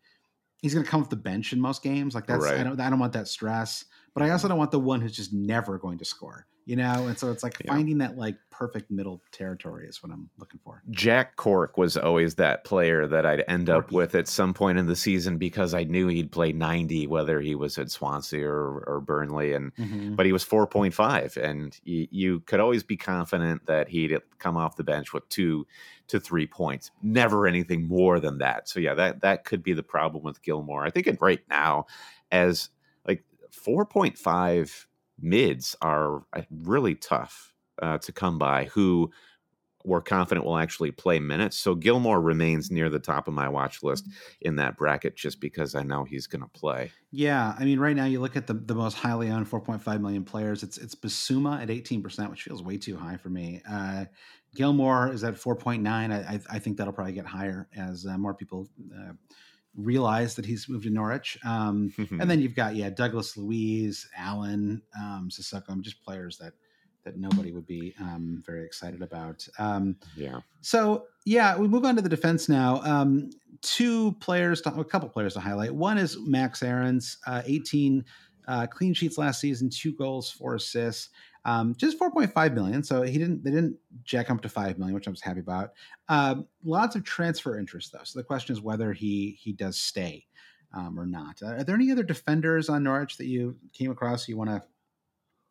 he's 0.61 0.73
gonna 0.73 0.85
come 0.85 1.01
off 1.01 1.09
the 1.09 1.15
bench 1.15 1.53
in 1.53 1.61
most 1.61 1.83
games. 1.83 2.15
Like 2.15 2.27
that's 2.27 2.45
I 2.45 2.63
don't 2.63 2.79
I 2.79 2.89
don't 2.89 2.99
want 2.99 3.13
that 3.13 3.27
stress. 3.27 3.85
But 4.13 4.23
I 4.23 4.31
also 4.31 4.47
don't 4.47 4.57
want 4.57 4.71
the 4.71 4.79
one 4.79 4.99
who's 4.99 5.15
just 5.15 5.31
never 5.31 5.77
going 5.77 5.99
to 5.99 6.05
score. 6.05 6.47
You 6.67 6.75
know, 6.75 7.07
and 7.07 7.17
so 7.17 7.31
it's 7.31 7.43
like 7.43 7.61
Yeah. 7.63 7.71
finding 7.73 7.97
that 7.99 8.17
like 8.17 8.35
perfect 8.49 8.91
middle 8.91 9.21
territory 9.31 9.87
is 9.87 10.03
what 10.03 10.11
I'm 10.11 10.29
looking 10.37 10.59
for. 10.65 10.83
Jack 10.91 11.37
Cork 11.37 11.77
was 11.77 11.95
always 11.95 12.35
that 12.35 12.65
player 12.65 13.07
that 13.07 13.25
I'd 13.25 13.45
end 13.47 13.69
up 13.69 13.93
with 13.93 14.13
at 14.15 14.27
some 14.27 14.53
point 14.53 14.77
in 14.77 14.85
the 14.85 14.95
season 14.95 15.37
because 15.37 15.73
I 15.73 15.85
knew 15.85 16.07
he'd 16.09 16.29
play 16.31 16.51
90, 16.51 17.07
whether 17.07 17.39
he 17.39 17.55
was 17.55 17.77
at 17.77 17.89
Swansea 17.89 18.45
or, 18.45 18.83
or 18.85 18.99
Burnley. 18.99 19.53
And 19.53 19.73
Mm-hmm. 19.75 20.15
but 20.15 20.25
he 20.25 20.33
was 20.33 20.43
4.5 20.43 21.37
and 21.37 21.79
you, 21.85 22.07
you 22.11 22.39
could 22.41 22.59
always 22.59 22.83
be 22.83 22.97
confident 22.97 23.65
that 23.67 23.87
he'd 23.87 24.17
come 24.37 24.57
off 24.57 24.75
the 24.75 24.83
bench 24.83 25.13
with 25.13 25.27
two 25.29 25.65
to 26.07 26.19
three 26.19 26.47
points 26.47 26.91
never 27.01 27.47
anything 27.47 27.87
more 27.87 28.19
than 28.19 28.39
that 28.39 28.67
so 28.67 28.79
yeah 28.79 28.93
that 28.93 29.21
that 29.21 29.43
could 29.45 29.61
be 29.63 29.73
the 29.73 29.83
problem 29.83 30.23
with 30.23 30.41
Gilmour 30.41 30.85
i 30.85 30.89
think 30.89 31.05
it 31.07 31.17
right 31.21 31.41
now 31.49 31.85
as 32.31 32.69
like 33.05 33.23
4.5 33.51 34.86
mids 35.19 35.75
are 35.81 36.23
uh, 36.33 36.41
really 36.51 36.95
tough 36.95 37.53
uh, 37.81 37.97
to 37.99 38.11
come 38.11 38.37
by 38.37 38.65
who 38.65 39.11
we're 39.87 40.01
confident 40.01 40.45
will 40.45 40.57
actually 40.57 40.91
play 40.91 41.17
minutes. 41.17 41.57
So 41.57 41.73
Gilmour 41.73 42.21
remains 42.21 42.69
near 42.69 42.89
the 42.89 42.99
top 42.99 43.27
of 43.27 43.33
my 43.33 43.47
watch 43.47 43.83
list 43.83 44.07
in 44.41 44.57
that 44.57 44.75
bracket 44.75 45.15
just 45.15 45.39
because 45.39 45.75
I 45.75 45.83
know 45.83 46.03
he's 46.03 46.27
going 46.27 46.41
to 46.41 46.49
play. 46.49 46.91
Yeah, 47.11 47.55
I 47.57 47.63
mean, 47.63 47.79
right 47.79 47.95
now 47.95 48.03
you 48.03 48.19
look 48.19 48.35
at 48.35 48.47
the, 48.47 48.53
the 48.53 48.75
most 48.75 48.95
highly 48.95 49.29
owned 49.29 49.49
4.5 49.49 50.01
million 50.01 50.25
players. 50.25 50.61
It's 50.61 50.77
it's 50.77 50.93
Bissouma 50.93 51.61
at 51.61 51.69
18 51.69 52.03
percent, 52.03 52.29
which 52.29 52.43
feels 52.43 52.61
way 52.61 52.77
too 52.77 52.97
high 52.97 53.15
for 53.15 53.29
me. 53.29 53.61
Uh, 53.69 54.05
Gilmour 54.55 55.13
is 55.13 55.23
at 55.23 55.35
4.9. 55.35 55.87
I, 55.87 56.39
I, 56.49 56.59
think 56.59 56.77
that'll 56.77 56.93
probably 56.93 57.13
get 57.13 57.25
higher 57.25 57.67
as 57.75 58.05
uh, 58.05 58.17
more 58.17 58.33
people 58.33 58.67
uh, 58.95 59.11
realize 59.77 60.35
that 60.35 60.45
he's 60.45 60.67
moved 60.67 60.83
to 60.83 60.89
Norwich. 60.89 61.37
Um, 61.45 61.93
and 61.97 62.29
then 62.29 62.41
you've 62.41 62.55
got 62.55 62.75
yeah 62.75 62.89
Douglas 62.89 63.37
Luiz, 63.37 64.07
Allen, 64.17 64.81
um, 64.99 65.29
Sissoko, 65.31 65.79
just 65.81 66.03
players 66.03 66.37
that 66.39 66.53
that 67.05 67.17
nobody 67.17 67.53
would 67.53 67.65
be 67.65 67.95
um, 68.01 68.43
very 68.45 68.65
excited 68.65 69.01
about. 69.01 69.47
Um, 69.57 69.95
yeah. 70.17 70.41
So 70.61 71.05
yeah, 71.25 71.57
we 71.57 71.67
move 71.67 71.85
on 71.85 71.95
to 71.95 72.01
the 72.01 72.09
defense 72.09 72.49
now. 72.49 72.81
Um, 72.83 73.29
two 73.61 74.13
players, 74.19 74.61
to, 74.61 74.73
a 74.73 74.83
couple 74.83 75.07
players 75.09 75.33
to 75.35 75.39
highlight. 75.39 75.73
One 75.73 75.97
is 75.97 76.17
Max 76.19 76.61
Aarons, 76.61 77.17
uh, 77.25 77.43
18 77.45 78.03
uh, 78.47 78.67
clean 78.67 78.93
sheets 78.93 79.17
last 79.17 79.39
season, 79.41 79.69
two 79.69 79.93
goals, 79.93 80.29
four 80.29 80.55
assists. 80.55 81.09
Um, 81.47 81.73
just 81.77 81.97
4.5 81.97 82.53
million. 82.53 82.83
So 82.83 83.01
he 83.01 83.17
didn't, 83.17 83.43
they 83.43 83.51
didn't 83.51 83.77
jack 84.03 84.29
up 84.29 84.41
to 84.41 84.49
5 84.49 84.77
million, 84.77 84.93
which 84.93 85.07
I 85.07 85.11
was 85.11 85.21
happy 85.21 85.39
about. 85.39 85.71
Um, 86.09 86.45
lots 86.63 86.95
of 86.95 87.03
transfer 87.03 87.57
interest 87.57 87.93
though. 87.93 88.03
So 88.03 88.19
the 88.19 88.23
question 88.23 88.53
is 88.53 88.61
whether 88.61 88.91
he, 88.91 89.39
he 89.41 89.53
does 89.53 89.79
stay 89.79 90.25
um, 90.73 90.99
or 90.99 91.05
not. 91.05 91.41
Uh, 91.41 91.53
are 91.53 91.63
there 91.63 91.75
any 91.75 91.91
other 91.91 92.03
defenders 92.03 92.67
on 92.67 92.83
Norwich 92.83 93.17
that 93.17 93.27
you 93.27 93.55
came 93.73 93.89
across 93.89 94.27
you 94.27 94.37
want 94.37 94.49
to 94.49 94.61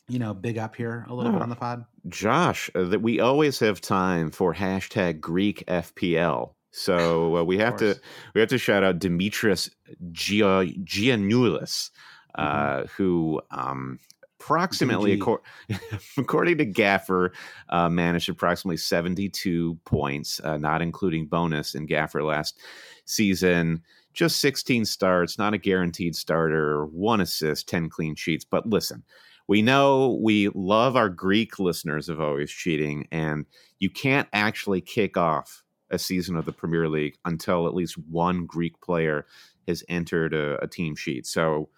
you 0.08 0.18
know, 0.18 0.34
big 0.34 0.58
up 0.58 0.76
here 0.76 1.04
a 1.08 1.14
little 1.14 1.32
oh, 1.32 1.34
bit 1.34 1.42
on 1.42 1.48
the 1.48 1.56
pod? 1.56 1.84
Josh, 2.08 2.70
uh, 2.74 2.84
that 2.84 3.02
we 3.02 3.20
always 3.20 3.58
have 3.58 3.80
time 3.80 4.30
for 4.30 4.54
hashtag 4.54 5.20
Greek 5.20 5.64
FPL. 5.66 6.52
So 6.70 7.36
uh, 7.38 7.44
we 7.44 7.58
have 7.58 7.76
to 7.76 7.98
we 8.34 8.40
have 8.40 8.50
to 8.50 8.58
shout 8.58 8.84
out 8.84 8.98
Demetrius 8.98 9.70
Gia, 10.12 10.66
Giannoulis, 10.84 11.90
uh, 12.36 12.48
mm-hmm. 12.48 12.86
who 12.96 13.40
um, 13.50 13.98
approximately, 14.46 15.18
acor- 15.18 15.40
according 16.16 16.58
to 16.58 16.64
Gaffer, 16.64 17.32
uh, 17.68 17.88
managed 17.88 18.28
approximately 18.28 18.76
72 18.76 19.78
points, 19.84 20.40
uh, 20.44 20.56
not 20.56 20.82
including 20.82 21.26
bonus 21.26 21.74
in 21.74 21.86
Gaffer 21.86 22.22
last 22.22 22.58
season. 23.06 23.82
Just 24.14 24.40
16 24.40 24.84
starts, 24.84 25.36
not 25.36 25.52
a 25.52 25.58
guaranteed 25.58 26.14
starter, 26.14 26.86
one 26.86 27.20
assist, 27.20 27.68
10 27.68 27.88
clean 27.90 28.14
sheets. 28.14 28.44
But 28.44 28.66
listen, 28.66 29.02
we 29.48 29.62
know 29.62 30.18
we 30.22 30.48
love 30.54 30.96
our 30.96 31.08
Greek 31.08 31.58
listeners 31.58 32.08
of 32.08 32.20
always 32.20 32.50
cheating, 32.50 33.08
and 33.10 33.46
you 33.80 33.90
can't 33.90 34.28
actually 34.32 34.80
kick 34.80 35.16
off 35.16 35.64
a 35.90 35.98
season 35.98 36.36
of 36.36 36.44
the 36.44 36.52
Premier 36.52 36.88
League 36.88 37.16
until 37.24 37.66
at 37.66 37.74
least 37.74 37.98
one 37.98 38.46
Greek 38.46 38.80
player 38.80 39.26
has 39.66 39.82
entered 39.88 40.32
a, 40.34 40.62
a 40.62 40.68
team 40.68 40.94
sheet. 40.94 41.26
So 41.26 41.68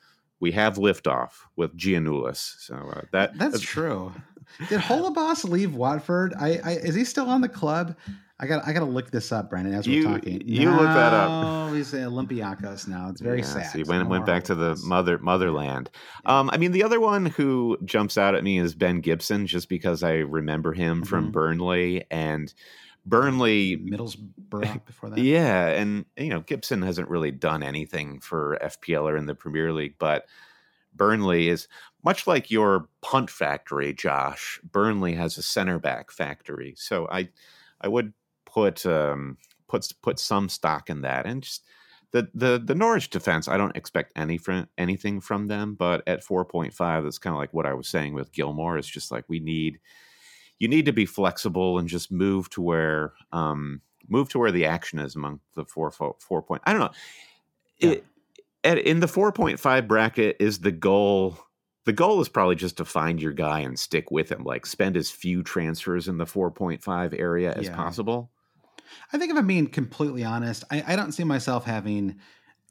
we 0.41 0.53
have 0.53 0.77
liftoff 0.77 1.31
with 1.57 1.77
Giannoulis. 1.77 2.61
So 2.61 2.75
uh, 2.75 3.03
that 3.13 3.37
that's, 3.39 3.53
that's 3.53 3.61
true. 3.61 4.13
Did 4.69 4.81
Holebas 4.81 5.49
leave 5.49 5.75
Watford? 5.75 6.35
I, 6.39 6.59
I, 6.65 6.71
is 6.73 6.95
he 6.95 7.05
still 7.05 7.29
on 7.29 7.43
the 7.43 7.49
club? 7.49 7.97
I 8.41 8.47
got 8.47 8.67
I 8.67 8.73
got 8.73 8.81
to 8.81 8.87
look 8.87 9.11
this 9.11 9.33
up, 9.33 9.51
Brandon. 9.51 9.75
As 9.75 9.87
you, 9.87 10.07
we're 10.07 10.15
talking, 10.15 10.43
you 10.47 10.67
no, 10.67 10.77
look 10.77 10.83
that 10.83 11.13
up. 11.13 11.29
Oh, 11.29 11.75
he's 11.75 11.93
at 11.93 12.09
Olympiacos 12.09 12.87
now. 12.87 13.09
It's 13.09 13.21
very 13.21 13.41
yeah, 13.41 13.45
sad. 13.45 13.75
He 13.75 13.83
went 13.83 14.09
went 14.09 14.27
back 14.27 14.45
to 14.45 14.55
the 14.55 14.81
mother 14.85 15.19
motherland. 15.19 15.91
Yeah. 16.25 16.39
Um, 16.39 16.51
I 16.53 16.57
mean, 16.57 16.71
the 16.71 16.85
other 16.85 17.01
one 17.01 17.27
who 17.27 17.77
jumps 17.85 18.17
out 18.17 18.37
at 18.37 18.45
me 18.45 18.59
is 18.59 18.77
Ben 18.77 19.01
Gibson, 19.01 19.49
just 19.49 19.69
because 19.69 20.05
I 20.05 20.19
remember 20.19 20.73
him 20.73 20.99
mm-hmm. 20.99 21.09
from 21.09 21.33
Burnley 21.33 22.05
and 22.13 22.55
Burnley 23.09 23.77
Middlesbrough 23.77 24.85
before 24.87 25.11
that. 25.11 25.19
Yeah, 25.19 25.69
and 25.69 26.05
you 26.17 26.29
know 26.29 26.41
Gibson 26.41 26.83
hasn't 26.83 27.09
really 27.09 27.31
done 27.31 27.63
anything 27.63 28.21
for 28.21 28.59
FPL 28.63 29.05
or 29.05 29.17
in 29.17 29.27
the 29.27 29.35
Premier 29.35 29.73
League, 29.73 29.95
but 29.99 30.27
Burnley 30.95 31.49
is 31.49 31.69
much 32.05 32.27
like 32.27 32.51
your 32.51 32.89
punt 33.01 33.31
factory, 33.31 33.95
Josh. 33.95 34.61
Burnley 34.63 35.15
has 35.15 35.39
a 35.39 35.43
center 35.43 35.79
back 35.79 36.11
factory, 36.11 36.75
so 36.77 37.09
I 37.11 37.29
I 37.81 37.89
would 37.89 38.13
put 38.45 38.85
um, 38.85 39.39
put 39.69 39.91
put 40.03 40.19
some 40.19 40.49
stock 40.49 40.91
in 40.91 41.03
that, 41.03 41.27
and 41.27 41.43
just 41.43 41.65
the 42.11 42.29
the 42.35 42.63
the 42.63 42.75
Norwich 42.75 43.11
defense. 43.11 43.49
I 43.49 43.57
don't 43.57 43.77
expect 43.77 44.13
any 44.17 44.39
from 44.39 44.69
anything 44.77 45.21
from 45.21 45.47
them, 45.47 45.75
but 45.75 46.03
at 46.07 46.25
four 46.25 46.45
point 46.45 46.75
five, 46.75 47.05
that's 47.05 47.19
kind 47.19 47.35
of 47.35 47.39
like 47.39 47.55
what 47.55 47.67
I 47.67 47.75
was 47.75 47.89
saying 47.89 48.15
with 48.15 48.33
Gilmour. 48.33 48.79
It's 48.79 48.89
just 48.89 49.11
like 49.11 49.25
we 49.29 49.41
need 49.41 49.81
you 50.59 50.69
need 50.69 50.87
to 50.87 50.93
be 50.93 51.07
flexible 51.07 51.79
and 51.79 51.89
just 51.89 52.11
move 52.11 52.51
to 52.51 52.63
where 52.63 53.13
um, 53.33 53.81
move 54.09 54.29
to 54.31 54.39
where 54.39 54.53
the 54.53 54.67
action 54.67 54.99
is 54.99 55.17
among 55.17 55.41
the 55.55 55.65
four 55.65 55.91
four 55.91 56.43
point. 56.43 56.63
I 56.67 56.73
don't 56.73 56.81
know. 56.81 56.91
Yeah. 57.79 57.91
It, 57.91 58.05
at, 58.65 58.79
in 58.79 59.01
the 59.01 59.09
four 59.09 59.33
point 59.33 59.61
five 59.61 59.87
bracket, 59.87 60.37
is 60.41 60.61
the 60.61 60.73
goal 60.73 61.39
the 61.85 61.93
goal 61.93 62.21
is 62.21 62.29
probably 62.29 62.57
just 62.57 62.77
to 62.77 62.85
find 62.85 63.23
your 63.23 63.33
guy 63.33 63.61
and 63.61 63.79
stick 63.79 64.11
with 64.11 64.31
him 64.31 64.45
like 64.45 64.67
spend 64.67 64.97
as 64.97 65.11
few 65.11 65.43
transfers 65.43 66.07
in 66.07 66.19
the 66.19 66.27
4.5 66.27 67.19
area 67.19 67.53
as 67.55 67.65
yeah. 67.65 67.75
possible 67.75 68.31
I 69.13 69.19
think 69.19 69.31
if 69.31 69.39
I'm 69.39 69.47
being 69.47 69.67
completely 69.67 70.25
honest, 70.25 70.65
I, 70.71 70.83
I 70.87 70.97
don't 70.97 71.13
see 71.13 71.25
myself 71.25 71.65
having 71.65 72.19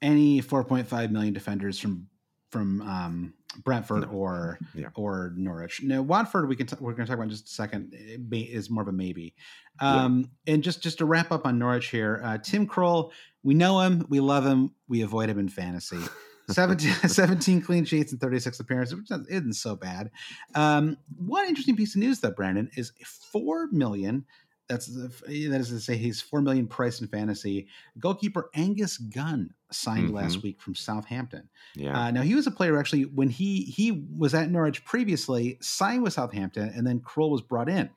any 0.02 0.42
4.5 0.42 1.12
million 1.12 1.34
defenders 1.34 1.80
from 1.80 2.08
from 2.50 2.82
um, 2.82 3.34
Brentford 3.64 4.02
no. 4.02 4.08
or 4.10 4.60
yeah. 4.76 4.90
or 4.96 5.34
Norwich. 5.36 5.82
Now 5.84 6.02
Watford, 6.02 6.48
we 6.48 6.56
can 6.56 6.68
t- 6.68 6.76
we're 6.80 6.94
going 6.94 7.06
to 7.06 7.10
talk 7.10 7.16
about 7.16 7.24
in 7.24 7.30
just 7.30 7.48
a 7.48 7.52
second. 7.52 7.94
Is 8.32 8.70
more 8.70 8.84
of 8.84 8.88
a 8.88 8.92
maybe. 8.92 9.34
Um, 9.80 10.30
yeah. 10.46 10.54
And 10.54 10.64
just 10.64 10.84
just 10.84 10.98
to 11.00 11.06
wrap 11.06 11.32
up 11.32 11.46
on 11.46 11.58
Norwich 11.58 11.88
here, 11.88 12.22
uh, 12.24 12.38
Tim 12.38 12.68
Krul, 12.68 13.12
we 13.44 13.54
know 13.54 13.80
him, 13.82 14.06
we 14.10 14.20
love 14.20 14.46
him, 14.46 14.74
we 14.88 15.02
avoid 15.02 15.30
him 15.30 15.40
in 15.40 15.50
fantasy. 15.50 16.00
17, 16.50 16.94
17 17.10 17.62
clean 17.62 17.86
sheets 17.86 18.12
and 18.12 18.22
36 18.22 18.60
appearances, 18.60 18.96
which 18.96 19.12
isn't 19.30 19.54
so 19.54 19.76
bad. 19.76 20.10
Um, 20.56 20.98
one 21.18 21.46
interesting 21.46 21.76
piece 21.76 21.96
of 21.96 22.00
news, 22.00 22.22
though, 22.22 22.32
Brandon, 22.32 22.70
is 22.76 22.94
4 23.34 23.68
million 23.72 24.26
that's 24.68 24.88
that 24.88 25.22
is 25.28 25.70
to 25.70 25.80
say 25.80 25.96
he's 25.96 26.22
four 26.22 26.42
million 26.42 26.68
price 26.68 27.00
in 27.00 27.08
fantasy. 27.08 27.68
Goalkeeper 28.00 28.50
Angus 28.54 28.98
Gunn 28.98 29.54
signed 29.72 30.08
mm-hmm. 30.08 30.16
last 30.16 30.44
week 30.44 30.62
from 30.62 30.76
Southampton. 30.76 31.50
Yeah. 31.76 31.98
Uh, 31.98 32.12
now 32.12 32.22
he 32.22 32.36
was 32.36 32.48
a 32.48 32.52
player 32.52 32.78
actually 32.78 33.04
when 33.04 33.30
he 33.30 33.62
he 33.64 34.06
was 34.18 34.34
at 34.34 34.52
Norwich 34.52 34.84
previously, 34.84 35.58
signed 35.62 36.04
with 36.04 36.14
Southampton, 36.14 36.72
and 36.76 36.86
then 36.86 37.00
Krul 37.00 37.30
was 37.30 37.42
brought 37.42 37.70
in. 37.70 37.90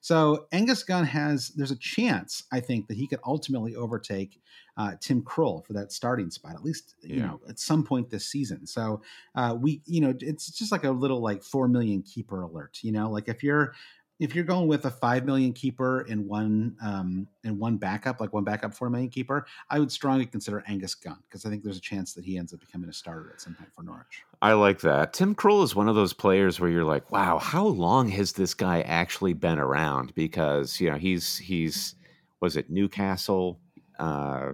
So 0.00 0.46
Angus 0.52 0.82
Gunn 0.82 1.04
has 1.04 1.48
there's 1.50 1.70
a 1.70 1.76
chance 1.76 2.44
I 2.52 2.60
think 2.60 2.88
that 2.88 2.96
he 2.96 3.06
could 3.06 3.20
ultimately 3.24 3.74
overtake 3.74 4.40
uh, 4.76 4.92
Tim 5.00 5.22
Krul 5.22 5.66
for 5.66 5.72
that 5.72 5.90
starting 5.90 6.30
spot 6.30 6.54
at 6.54 6.62
least 6.62 6.94
yeah. 7.02 7.14
you 7.14 7.22
know 7.22 7.40
at 7.48 7.58
some 7.58 7.84
point 7.84 8.10
this 8.10 8.26
season. 8.26 8.66
So 8.66 9.02
uh, 9.34 9.56
we 9.58 9.82
you 9.86 10.00
know 10.00 10.14
it's 10.20 10.50
just 10.50 10.72
like 10.72 10.84
a 10.84 10.90
little 10.90 11.20
like 11.20 11.42
four 11.42 11.68
million 11.68 12.02
keeper 12.02 12.42
alert. 12.42 12.78
You 12.82 12.92
know 12.92 13.10
like 13.10 13.28
if 13.28 13.42
you're 13.42 13.74
if 14.18 14.34
you're 14.34 14.44
going 14.44 14.66
with 14.66 14.86
a 14.86 14.90
five 14.90 15.26
million 15.26 15.52
keeper 15.52 16.00
and 16.02 16.26
one 16.26 16.76
um 16.82 17.28
and 17.44 17.58
one 17.58 17.76
backup, 17.76 18.20
like 18.20 18.32
one 18.32 18.44
backup 18.44 18.74
four 18.74 18.88
million 18.88 19.10
keeper, 19.10 19.46
I 19.70 19.78
would 19.78 19.92
strongly 19.92 20.26
consider 20.26 20.62
Angus 20.66 20.94
Gunn 20.94 21.18
because 21.28 21.44
I 21.44 21.50
think 21.50 21.62
there's 21.62 21.76
a 21.76 21.82
chance 21.82 22.14
that 22.14 22.24
he 22.24 22.38
ends 22.38 22.54
up 22.54 22.60
becoming 22.60 22.88
a 22.88 22.92
starter 22.92 23.30
at 23.32 23.40
some 23.40 23.54
point 23.54 23.72
for 23.74 23.82
Norwich. 23.82 24.24
I 24.40 24.52
like 24.52 24.80
that. 24.80 25.12
Tim 25.12 25.34
Krul 25.34 25.62
is 25.62 25.74
one 25.74 25.88
of 25.88 25.94
those 25.94 26.12
players 26.12 26.60
where 26.60 26.70
you're 26.70 26.84
like, 26.84 27.10
wow, 27.10 27.38
how 27.38 27.66
long 27.66 28.08
has 28.08 28.32
this 28.32 28.54
guy 28.54 28.82
actually 28.82 29.32
been 29.32 29.58
around? 29.58 30.14
Because 30.14 30.80
you 30.80 30.90
know 30.90 30.96
he's 30.96 31.36
he's 31.36 31.94
was 32.40 32.56
it 32.56 32.70
Newcastle, 32.70 33.60
uh, 33.98 34.52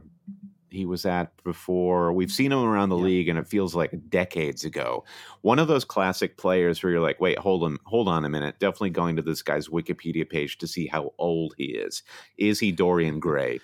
he 0.73 0.87
was 0.87 1.05
at 1.05 1.31
before. 1.45 2.13
We've 2.13 2.31
seen 2.31 2.53
him 2.53 2.63
around 2.63 2.89
the 2.89 2.97
yeah. 2.97 3.05
league, 3.05 3.29
and 3.29 3.39
it 3.39 3.47
feels 3.47 3.75
like 3.75 4.11
decades 4.11 4.65
ago. 4.65 5.05
One 5.43 5.59
of 5.59 5.69
those 5.69 5.85
classic 5.85 6.37
players 6.37 6.83
where 6.83 6.93
you're 6.93 7.01
like, 7.01 7.21
wait, 7.21 7.39
hold 7.39 7.63
on, 7.63 7.79
hold 7.85 8.09
on 8.09 8.25
a 8.25 8.29
minute. 8.29 8.59
Definitely 8.59 8.91
going 8.91 9.17
to 9.17 9.23
this 9.23 9.43
guy's 9.43 9.69
Wikipedia 9.69 10.29
page 10.29 10.59
to 10.59 10.67
see 10.67 10.87
how 10.87 11.13
old 11.19 11.55
he 11.57 11.67
is. 11.67 12.03
Is 12.39 12.59
he 12.59 12.73
Dorian 12.73 13.21
Gray? 13.21 13.57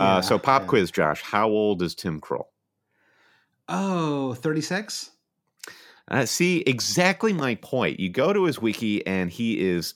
Uh, 0.00 0.04
yeah, 0.04 0.16
uh, 0.16 0.22
so, 0.22 0.38
pop 0.38 0.62
yeah. 0.62 0.68
quiz, 0.68 0.90
Josh. 0.90 1.22
How 1.22 1.48
old 1.48 1.82
is 1.82 1.94
Tim 1.94 2.20
Krul? 2.20 2.44
Oh, 3.68 4.34
36? 4.34 5.10
Uh, 6.08 6.26
see, 6.26 6.58
exactly 6.66 7.32
my 7.32 7.54
point. 7.56 8.00
You 8.00 8.08
go 8.08 8.32
to 8.32 8.44
his 8.44 8.60
wiki, 8.60 9.06
and 9.06 9.30
he 9.30 9.60
is 9.60 9.94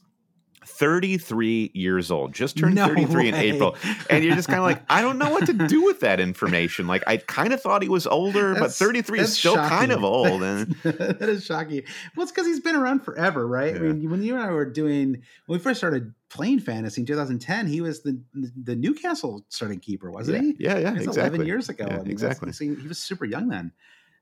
33 0.66 1.70
years 1.74 2.10
old, 2.10 2.34
just 2.34 2.58
turned 2.58 2.74
no 2.74 2.88
33 2.88 3.14
way. 3.14 3.28
in 3.28 3.34
April. 3.34 3.76
And 4.10 4.24
you're 4.24 4.34
just 4.34 4.48
kind 4.48 4.58
of 4.58 4.64
like, 4.64 4.82
I 4.88 5.00
don't 5.00 5.18
know 5.18 5.30
what 5.30 5.46
to 5.46 5.52
do 5.52 5.84
with 5.84 6.00
that 6.00 6.20
information. 6.20 6.86
Like, 6.86 7.04
I 7.06 7.18
kind 7.18 7.52
of 7.52 7.60
thought 7.60 7.82
he 7.82 7.88
was 7.88 8.06
older, 8.06 8.54
that's, 8.54 8.78
but 8.78 8.86
33 8.86 9.20
is 9.20 9.38
still 9.38 9.54
shocking. 9.54 9.78
kind 9.78 9.92
of 9.92 10.04
old. 10.04 10.42
And 10.42 10.72
that 10.82 11.28
is 11.28 11.44
shocking. 11.44 11.82
Well, 12.14 12.24
it's 12.24 12.32
because 12.32 12.46
he's 12.46 12.60
been 12.60 12.76
around 12.76 13.00
forever, 13.00 13.46
right? 13.46 13.74
Yeah. 13.74 13.80
I 13.80 13.82
mean, 13.82 14.10
when 14.10 14.22
you 14.22 14.34
and 14.34 14.42
I 14.42 14.50
were 14.50 14.64
doing, 14.64 15.22
when 15.46 15.58
we 15.58 15.62
first 15.62 15.78
started 15.78 16.12
playing 16.28 16.60
fantasy 16.60 17.02
in 17.02 17.06
2010, 17.06 17.66
he 17.66 17.80
was 17.80 18.02
the 18.02 18.20
the 18.34 18.74
Newcastle 18.74 19.44
starting 19.48 19.78
keeper, 19.78 20.10
wasn't 20.10 20.36
yeah. 20.36 20.42
he? 20.42 20.56
Yeah, 20.58 20.78
yeah, 20.78 20.94
exactly. 20.94 21.22
11 21.22 21.46
years 21.46 21.68
ago. 21.68 21.86
Yeah, 21.88 21.94
I 21.94 21.98
mean, 21.98 22.10
exactly. 22.10 22.52
He 22.52 22.88
was 22.88 22.98
super 22.98 23.24
young 23.24 23.48
then. 23.48 23.72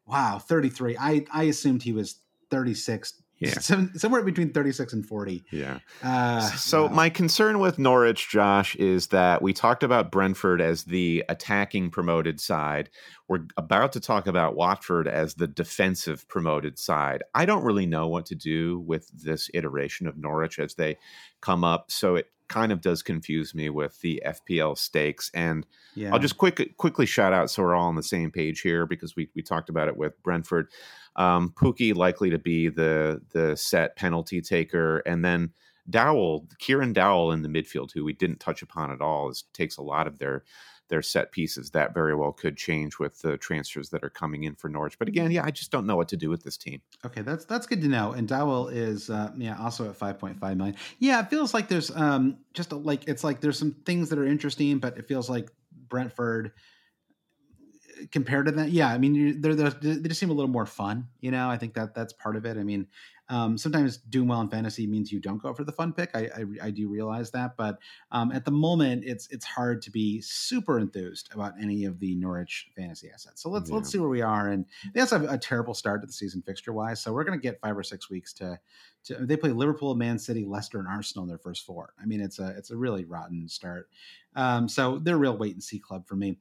Wow, 0.07 0.39
33. 0.39 0.97
I, 0.99 1.25
I 1.33 1.45
assumed 1.45 1.83
he 1.83 1.93
was 1.93 2.17
36 2.51 3.23
Yeah. 3.45 3.59
Some, 3.61 3.93
somewhere 3.95 4.23
between 4.23 4.53
36 4.53 4.93
and 4.93 5.07
40. 5.07 5.45
Yeah. 5.51 5.79
Uh, 6.03 6.41
so 6.41 6.87
wow. 6.87 6.93
my 6.93 7.11
concern 7.11 7.59
with 7.59 7.79
Norwich, 7.79 8.29
Josh, 8.29 8.75
is 8.77 9.09
that 9.09 9.43
we 9.43 9.53
talked 9.53 9.83
about 9.83 10.11
Brentford 10.11 10.61
as 10.61 10.85
the 10.85 11.25
attacking 11.29 11.91
promoted 11.91 12.41
side. 12.41 12.91
We're 13.29 13.47
about 13.57 13.93
to 13.93 14.01
talk 14.01 14.27
about 14.27 14.55
Watford 14.57 15.09
as 15.09 15.35
the 15.35 15.47
defensive 15.47 16.29
promoted 16.29 16.79
side. 16.79 17.23
I 17.35 17.47
don't 17.47 17.65
really 17.65 17.87
know 17.87 18.09
what 18.09 18.27
to 18.27 18.35
do 18.35 18.81
with 18.81 19.09
this 19.09 19.51
iteration 19.55 20.07
of 20.07 20.19
Norwich 20.19 20.59
as 20.59 20.75
they 20.75 20.99
come 21.41 21.65
up. 21.65 21.91
So 21.91 22.17
it 22.17 22.27
kind 22.49 22.73
of 22.73 22.81
does 22.81 23.03
confuse 23.03 23.55
me 23.55 23.71
with 23.71 24.01
the 24.01 24.23
FPL 24.25 24.77
stakes. 24.77 25.31
And 25.35 25.67
yeah. 25.95 26.13
I'll 26.13 26.19
just 26.19 26.37
quick 26.37 26.77
quickly 26.77 27.07
shout 27.07 27.33
out 27.33 27.51
so 27.51 27.63
we're 27.63 27.75
all 27.75 27.89
on 27.89 27.97
the 27.97 28.03
same 28.03 28.31
page 28.31 28.61
here 28.61 28.87
because 28.87 29.17
we 29.17 29.29
we 29.35 29.43
talked 29.43 29.69
about 29.69 29.89
it 29.89 29.97
with 29.97 30.23
Brentford. 30.23 30.69
Um, 31.17 31.53
Pukki 31.57 31.95
likely 31.95 32.31
to 32.31 32.39
be 32.39 32.69
the 32.69 33.21
the 33.33 33.57
set 33.57 33.97
penalty 33.97 34.41
taker, 34.41 34.99
and 35.01 35.25
then 35.25 35.53
Dowell, 35.89 36.47
Kieran 36.59 36.93
Dowell 36.93 37.33
in 37.33 37.43
the 37.43 37.49
midfield, 37.49 37.93
who 37.93 38.05
we 38.05 38.13
didn't 38.13 38.41
touch 38.41 38.63
upon 38.63 38.91
at 38.91 39.01
all, 39.01 39.31
is 39.31 39.45
takes 39.53 39.77
a 39.77 39.83
lot 39.83 40.07
of 40.07 40.19
their 40.19 40.45
their 40.89 41.03
set 41.03 41.33
pieces. 41.33 41.71
That 41.71 41.95
very 41.95 42.15
well 42.15 42.33
could 42.33 42.57
change 42.57 42.99
with 42.99 43.21
the 43.23 43.37
transfers 43.39 43.91
that 43.91 44.05
are 44.05 44.11
coming 44.11 44.45
in 44.45 44.55
for 44.55 44.69
Norwich. 44.69 44.99
But 44.99 45.09
again, 45.09 45.31
yeah, 45.31 45.45
I 45.45 45.51
just 45.51 45.71
don't 45.71 45.87
know 45.87 45.97
what 45.97 46.09
to 46.09 46.17
do 46.17 46.31
with 46.31 46.43
this 46.43 46.57
team. 46.57 46.81
Okay, 47.05 47.23
that's 47.23 47.45
that's 47.45 47.67
good 47.67 47.83
to 47.83 47.89
know. 47.89 48.13
And 48.13 48.27
Dowell 48.27 48.69
is 48.69 49.11
uh, 49.11 49.31
yeah 49.37 49.57
also 49.61 49.89
at 49.89 49.97
five 49.97 50.19
point 50.19 50.39
five 50.39 50.57
million. 50.57 50.77
Yeah, 50.99 51.21
it 51.21 51.31
feels 51.31 51.55
like 51.55 51.69
there's 51.69 51.91
um 51.91 52.39
just 52.55 52.73
a, 52.73 52.77
like 52.77 53.07
it's 53.09 53.25
like 53.25 53.41
there's 53.41 53.59
some 53.59 53.73
things 53.85 54.09
that 54.11 54.19
are 54.19 54.27
interesting, 54.27 54.79
but 54.79 54.99
it 54.99 55.07
feels 55.07 55.29
like 55.29 55.51
Brentford 55.89 56.53
compared 58.11 58.47
to 58.47 58.53
that, 58.53 58.71
yeah, 58.71 58.89
I 58.89 58.99
mean, 58.99 59.41
they're, 59.41 59.55
they're, 59.55 59.71
they 59.71 60.09
just 60.09 60.21
seem 60.21 60.31
a 60.31 60.35
little 60.35 60.51
more 60.51 60.67
fun. 60.67 61.09
You 61.21 61.31
know, 61.31 61.49
I 61.49 61.57
think 61.57 61.75
that 61.75 61.95
that's 61.95 62.13
part 62.13 62.37
of 62.37 62.45
it. 62.45 62.57
I 62.57 62.65
mean, 62.65 62.87
um, 63.31 63.57
sometimes 63.57 63.97
doing 63.97 64.29
well 64.29 64.43
in 64.43 64.49
fantasy 64.51 64.87
means 64.87 65.11
you 65.11 65.19
don't 65.19 65.41
go 65.41 65.55
for 65.55 65.65
the 65.65 65.73
fun 65.73 65.95
pick. 65.95 66.11
I, 66.15 66.29
I, 66.37 66.67
I 66.67 66.71
do 66.71 66.89
realize 66.91 67.31
that, 67.31 67.57
but 67.57 67.79
um, 68.13 68.31
at 68.33 68.45
the 68.45 68.51
moment, 68.51 69.05
it's 69.07 69.29
it's 69.29 69.47
hard 69.47 69.81
to 69.83 69.91
be 69.91 70.21
super 70.21 70.79
enthused 70.79 71.31
about 71.33 71.55
any 71.59 71.87
of 71.87 71.99
the 72.01 72.15
Norwich 72.17 72.69
fantasy 72.77 73.09
assets. 73.11 73.43
So 73.43 73.49
let's 73.49 73.71
yeah. 73.71 73.77
let's 73.77 73.91
see 73.91 73.99
where 73.99 74.11
we 74.11 74.21
are. 74.21 74.49
And 74.49 74.67
they 74.93 75.01
also 75.01 75.19
have 75.19 75.31
a 75.31 75.39
terrible 75.39 75.73
start 75.73 76.03
to 76.03 76.07
the 76.07 76.13
season 76.13 76.43
fixture 76.43 76.75
wise. 76.75 77.01
So 77.01 77.13
we're 77.15 77.25
going 77.25 77.39
to 77.39 77.43
get 77.43 77.61
five 77.61 77.77
or 77.77 77.83
six 77.83 78.11
weeks 78.11 78.33
to. 78.35 78.59
To, 79.05 79.17
they 79.17 79.37
play 79.37 79.51
Liverpool, 79.51 79.95
Man 79.95 80.19
City, 80.19 80.47
Leicester, 80.47 80.79
and 80.79 80.89
Arsenal 80.89 81.25
in 81.25 81.29
their 81.29 81.37
first 81.37 81.67
four. 81.67 81.93
I 82.01 82.07
mean, 82.07 82.23
it's 82.23 82.39
a 82.39 82.55
it's 82.57 82.71
a 82.71 82.77
really 82.77 83.05
rotten 83.05 83.47
start. 83.49 83.91
Um, 84.35 84.67
so 84.67 84.99
they're 84.99 85.17
a 85.17 85.19
real 85.19 85.37
wait 85.37 85.53
and 85.53 85.63
see 85.63 85.79
club 85.79 86.07
for 86.07 86.17
me. 86.17 86.39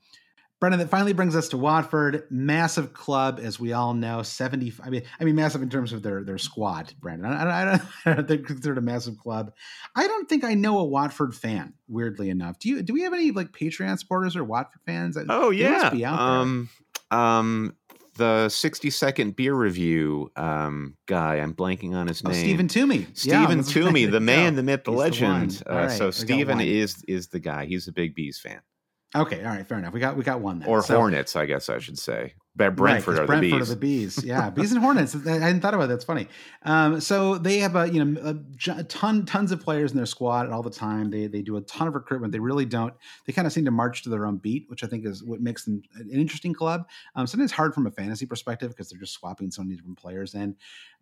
Brendan, 0.64 0.80
that 0.80 0.90
finally 0.90 1.12
brings 1.12 1.36
us 1.36 1.50
to 1.50 1.58
Watford. 1.58 2.24
Massive 2.30 2.94
club, 2.94 3.42
as 3.44 3.60
we 3.60 3.74
all 3.74 3.94
know. 3.94 4.24
Seventy. 4.24 4.72
I 4.82 4.90
mean, 4.90 5.02
I 5.20 5.26
mean, 5.26 5.36
massive 5.36 5.62
in 5.62 5.70
terms 5.70 5.92
of 5.92 6.04
their 6.04 6.24
their 6.24 6.38
squad. 6.38 6.94
Brandon, 7.02 7.26
I, 7.26 7.44
I, 7.44 7.62
I 7.62 7.66
don't, 7.66 7.82
I 8.06 8.14
don't 8.14 8.28
think 8.30 8.48
considered 8.48 8.78
a 8.78 8.82
massive 8.82 9.18
club. 9.18 9.52
I 9.94 10.08
don't 10.08 10.30
think 10.30 10.46
I 10.46 10.54
know 10.54 10.80
a 10.80 10.86
Watford 10.86 11.36
fan. 11.36 11.74
Weirdly 11.90 12.30
enough, 12.30 12.60
do 12.60 12.70
you? 12.70 12.82
Do 12.82 12.94
we 12.94 13.02
have 13.02 13.12
any 13.12 13.32
like 13.32 13.52
Patreon 13.52 14.00
supporters 14.00 14.38
or 14.38 14.46
Watford 14.46 14.80
fans? 14.86 15.18
Oh 15.28 15.50
yeah, 15.50 15.90
be 15.90 16.06
um, 16.06 16.70
um, 17.12 17.76
the 18.16 18.48
60 18.48 18.90
second 18.90 19.36
beer 19.36 19.54
review 19.54 20.32
um, 20.38 20.96
guy. 21.08 21.40
I'm 21.40 21.54
blanking 21.54 21.94
on 21.94 22.08
his 22.08 22.22
oh, 22.24 22.30
name. 22.30 22.40
Stephen 22.40 22.68
Toomey. 22.70 23.08
Stephen 23.16 23.58
yeah, 23.58 23.64
Toomey, 23.64 24.06
the 24.06 24.22
man, 24.22 24.56
the 24.56 24.64
myth, 24.64 24.86
the 24.86 24.92
He's 24.92 24.98
legend. 24.98 25.52
The 25.52 25.74
uh, 25.74 25.76
right, 25.76 25.92
so 25.92 26.10
Stephen 26.10 26.62
is 26.62 27.04
is 27.06 27.28
the 27.28 27.42
guy. 27.42 27.66
He's 27.66 27.90
a 27.90 27.92
big 27.92 28.16
bees 28.16 28.40
fan. 28.40 28.62
Okay, 29.16 29.44
all 29.44 29.52
right, 29.52 29.66
fair 29.68 29.78
enough. 29.78 29.94
We 29.94 30.00
got 30.00 30.16
we 30.18 30.24
got 30.24 30.40
one 30.42 30.60
then. 30.60 30.70
Or 30.70 30.82
So- 30.82 30.96
Hornets, 30.96 31.36
I 31.36 31.46
guess 31.46 31.70
I 31.70 31.80
should 31.80 32.00
say. 32.00 32.34
Brentford 32.56 32.88
right, 32.88 33.24
are 33.24 33.26
Brentford 33.26 33.28
the 33.28 33.40
bees. 33.42 33.62
are 33.62 33.74
the 33.74 33.80
bees. 33.80 34.24
Yeah, 34.24 34.50
bees 34.52 34.72
and 34.72 34.80
hornets. 34.80 35.16
I 35.28 35.40
hadn't 35.40 35.62
thought 35.62 35.74
about 35.74 35.88
that. 35.88 35.96
That's 35.96 36.06
funny. 36.06 36.28
Um, 36.62 37.02
so 37.02 37.38
they 37.40 37.58
have 37.60 37.76
a 37.76 37.92
you 37.92 38.04
know 38.04 38.40
a, 38.68 38.84
ton 38.84 39.26
tons 39.26 39.52
of 39.52 39.60
players 39.60 39.92
in 39.92 39.98
their 39.98 40.06
squad 40.06 40.52
all 40.52 40.62
the 40.62 40.70
time. 40.70 41.10
They 41.10 41.26
they 41.26 41.42
do 41.42 41.58
a 41.58 41.62
ton 41.62 41.88
of 41.88 41.96
recruitment. 41.96 42.32
They 42.32 42.40
really 42.40 42.66
don't. 42.66 42.94
They 43.26 43.34
kind 43.34 43.48
of 43.48 43.54
seem 43.54 43.66
to 43.66 43.72
march 43.72 44.04
to 44.04 44.10
their 44.10 44.28
own 44.28 44.38
beat, 44.38 44.66
which 44.70 44.84
I 44.84 44.88
think 44.88 45.06
is 45.06 45.24
what 45.24 45.42
makes 45.42 45.66
them 45.66 45.82
an 45.96 46.12
interesting 46.12 46.54
club. 46.54 46.88
Um, 47.16 47.26
sometimes 47.26 47.52
hard 47.52 47.74
from 47.74 47.88
a 47.88 47.92
fantasy 47.92 48.28
perspective 48.28 48.70
because 48.70 48.90
they're 48.90 49.00
just 49.00 49.14
swapping 49.14 49.50
so 49.50 49.64
many 49.64 49.76
different 49.76 49.98
players 49.98 50.36
in. 50.36 50.56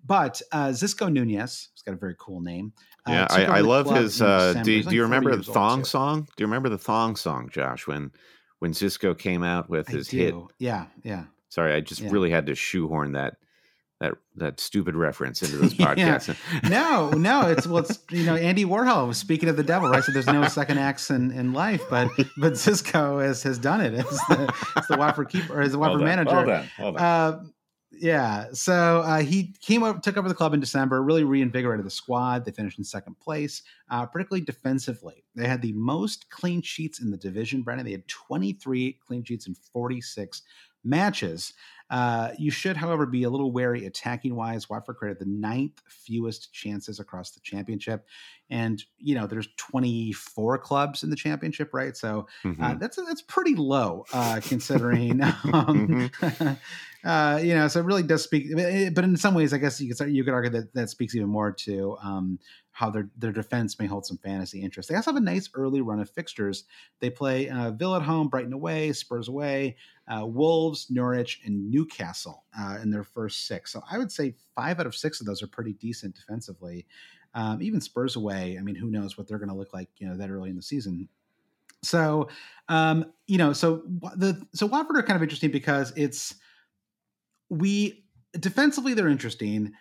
But 0.06 0.42
uh, 0.54 0.70
Xisco 0.70 1.12
Nunez, 1.12 1.70
he's 1.74 1.82
got 1.82 1.94
a 1.94 1.98
very 1.98 2.16
cool 2.18 2.40
name. 2.40 2.72
uh, 3.06 3.12
yeah, 3.12 3.28
I, 3.30 3.46
I 3.58 3.60
love 3.60 3.94
his. 3.94 4.22
Uh, 4.22 4.54
do, 4.64 4.72
He's 4.72 4.86
do 4.86 4.96
you 4.96 5.04
remember 5.04 5.36
the 5.36 5.44
thong 5.44 5.84
song? 5.84 6.22
Do 6.22 6.42
you 6.42 6.48
remember 6.48 6.70
the 6.70 6.78
thong 6.78 7.18
song, 7.18 7.50
Josh? 7.52 7.88
When 7.88 8.12
when 8.60 8.74
Cisco 8.74 9.14
came 9.16 9.44
out 9.44 9.70
with 9.70 9.88
his 9.88 10.10
hit. 10.10 10.34
Yeah, 10.60 10.86
yeah. 11.04 11.26
Sorry, 11.52 11.74
I 11.76 11.82
just 11.82 12.02
Yeah. 12.02 12.10
really 12.12 12.32
had 12.32 12.46
to 12.48 12.56
shoehorn 12.56 13.12
that 13.12 13.36
that 14.00 14.14
that 14.38 14.60
stupid 14.60 14.96
reference 14.96 15.44
into 15.44 15.58
this 15.62 15.78
Yeah. 15.78 15.94
podcast. 15.94 16.36
no, 16.70 17.12
no, 17.12 17.48
it's 17.50 17.68
well, 17.68 17.84
it's 17.84 18.00
you 18.10 18.24
know 18.24 18.36
Andy 18.36 18.66
Warhol 18.66 19.08
was 19.08 19.18
speaking 19.20 19.48
of 19.50 19.58
the 19.58 19.64
devil, 19.64 19.90
right? 19.90 20.04
So 20.04 20.12
there's 20.12 20.26
no 20.26 20.48
second 20.48 20.80
acts 20.80 21.12
in, 21.12 21.30
in 21.32 21.54
life, 21.54 21.84
but 21.90 22.10
but 22.38 22.58
Cisco 22.58 23.20
has 23.20 23.44
has 23.44 23.60
done 23.60 23.82
it. 23.82 23.94
It's 23.94 24.26
the, 24.28 24.52
it's 24.78 24.88
the 24.88 24.98
Watford 24.98 25.30
keeper, 25.30 25.54
or 25.60 25.62
as 25.62 25.74
the 25.74 25.78
Well 25.78 25.96
manager. 25.98 26.32
well 26.36 26.46
done, 26.46 26.70
well 26.80 26.92
done. 26.94 27.02
Uh, 27.04 27.44
yeah, 27.94 28.48
so 28.54 29.02
uh, 29.02 29.20
he 29.20 29.54
came 29.62 29.84
up, 29.84 30.02
took 30.02 30.18
over 30.18 30.28
the 30.30 30.34
club 30.34 30.54
in 30.56 30.60
December, 30.62 31.04
really 31.04 31.24
reinvigorated 31.26 31.86
the 31.86 31.90
squad. 31.92 32.46
They 32.46 32.52
finished 32.52 32.80
in 32.80 32.84
second 32.86 33.20
place, 33.20 33.62
uh, 33.92 34.06
particularly 34.08 34.44
defensively. 34.44 35.24
They 35.36 35.46
had 35.48 35.62
the 35.62 35.74
most 35.74 36.30
clean 36.32 36.62
sheets 36.64 37.00
in 37.02 37.12
the 37.12 37.18
division, 37.18 37.62
Brandon. 37.62 37.86
They 37.86 37.92
had 37.92 38.08
23 38.08 38.98
clean 39.06 39.24
sheets 39.24 39.46
in 39.46 39.54
46 39.56 40.42
matches. 40.84 41.54
Uh, 41.90 42.32
you 42.38 42.50
should, 42.52 42.78
however, 42.78 43.06
be 43.06 43.24
a 43.24 43.30
little 43.30 43.52
wary 43.52 43.86
attacking 43.86 44.34
wise. 44.36 44.70
Watford 44.70 44.96
created 44.96 45.20
the 45.20 45.30
ninth 45.30 45.82
fewest 45.90 46.54
chances 46.54 47.00
across 47.02 47.32
the 47.32 47.42
championship, 47.42 48.06
and 48.52 48.84
you 49.00 49.16
know 49.16 49.26
there's 49.26 49.48
24 49.58 50.60
clubs 50.60 51.02
in 51.04 51.10
the 51.10 51.16
championship, 51.16 51.74
right? 51.74 51.98
So 51.98 52.28
uh, 52.46 52.48
Mhm. 52.50 52.80
that's 52.80 52.98
that's 52.98 53.24
pretty 53.24 53.56
low 53.56 54.06
uh, 54.14 54.42
considering. 54.46 55.22
um, 55.24 56.12
uh, 57.04 57.40
you 57.42 57.56
know, 57.56 57.68
so 57.68 57.80
it 57.80 57.86
really 57.86 58.04
does 58.04 58.24
speak. 58.24 58.48
But 58.56 59.04
in 59.04 59.18
some 59.18 59.34
ways, 59.34 59.54
I 59.54 59.58
guess 59.58 59.82
you 59.82 59.88
could 59.88 59.96
start, 59.98 60.12
you 60.12 60.24
could 60.24 60.34
argue 60.34 60.52
that 60.52 60.74
that 60.74 60.90
speaks 60.90 61.16
even 61.16 61.30
more 61.30 61.52
to 61.52 61.98
um, 62.04 62.38
how 62.72 62.90
their 62.90 63.10
their 63.18 63.32
defense 63.32 63.80
may 63.80 63.86
hold 63.88 64.06
some 64.06 64.18
fantasy 64.18 64.62
interest. 64.62 64.90
They 64.90 64.96
also 64.96 65.12
have 65.12 65.22
a 65.22 65.26
nice 65.26 65.50
early 65.56 65.82
run 65.82 66.00
of 66.00 66.10
fixtures. 66.10 66.66
They 67.00 67.10
play 67.10 67.50
uh, 67.50 67.72
Villa 67.72 67.98
at 67.98 68.04
home, 68.04 68.28
Brighton 68.28 68.54
away, 68.54 68.94
Spurs 68.94 69.28
away, 69.28 69.78
uh, 70.08 70.26
Wolves, 70.26 70.88
Norwich, 70.90 71.42
and 71.46 71.70
Newcastle 71.72 72.44
uh, 72.60 72.78
in 72.84 72.92
their 72.92 73.04
first 73.04 73.48
six. 73.48 73.72
So 73.72 73.82
I 73.90 73.98
would 73.98 74.12
say 74.12 74.36
five 74.56 74.80
out 74.80 74.86
of 74.86 74.96
six 74.96 75.20
of 75.22 75.26
those 75.26 75.42
are 75.42 75.48
pretty 75.48 75.74
decent 75.74 76.16
defensively. 76.16 76.86
Um, 77.34 77.62
even 77.62 77.80
Spurs 77.80 78.16
away. 78.16 78.58
I 78.60 78.62
mean, 78.62 78.76
who 78.76 78.90
knows 78.90 79.18
what 79.18 79.28
they're 79.28 79.38
going 79.38 79.50
to 79.50 79.56
look 79.56 79.74
like? 79.74 79.90
You 79.98 80.08
know, 80.08 80.18
that 80.18 80.30
early 80.30 80.50
in 80.50 80.56
the 80.56 80.62
season. 80.62 81.08
So, 81.84 82.28
um, 82.70 83.06
you 83.28 83.38
know, 83.38 83.54
so 83.54 83.84
the 84.16 84.46
so 84.54 84.66
Watford 84.66 84.98
are 84.98 85.04
kind 85.04 85.16
of 85.16 85.24
interesting 85.24 85.52
because 85.52 85.94
it's 85.96 86.36
we 87.50 88.06
defensively 88.34 88.94
they're 88.94 89.08
interesting. 89.08 89.74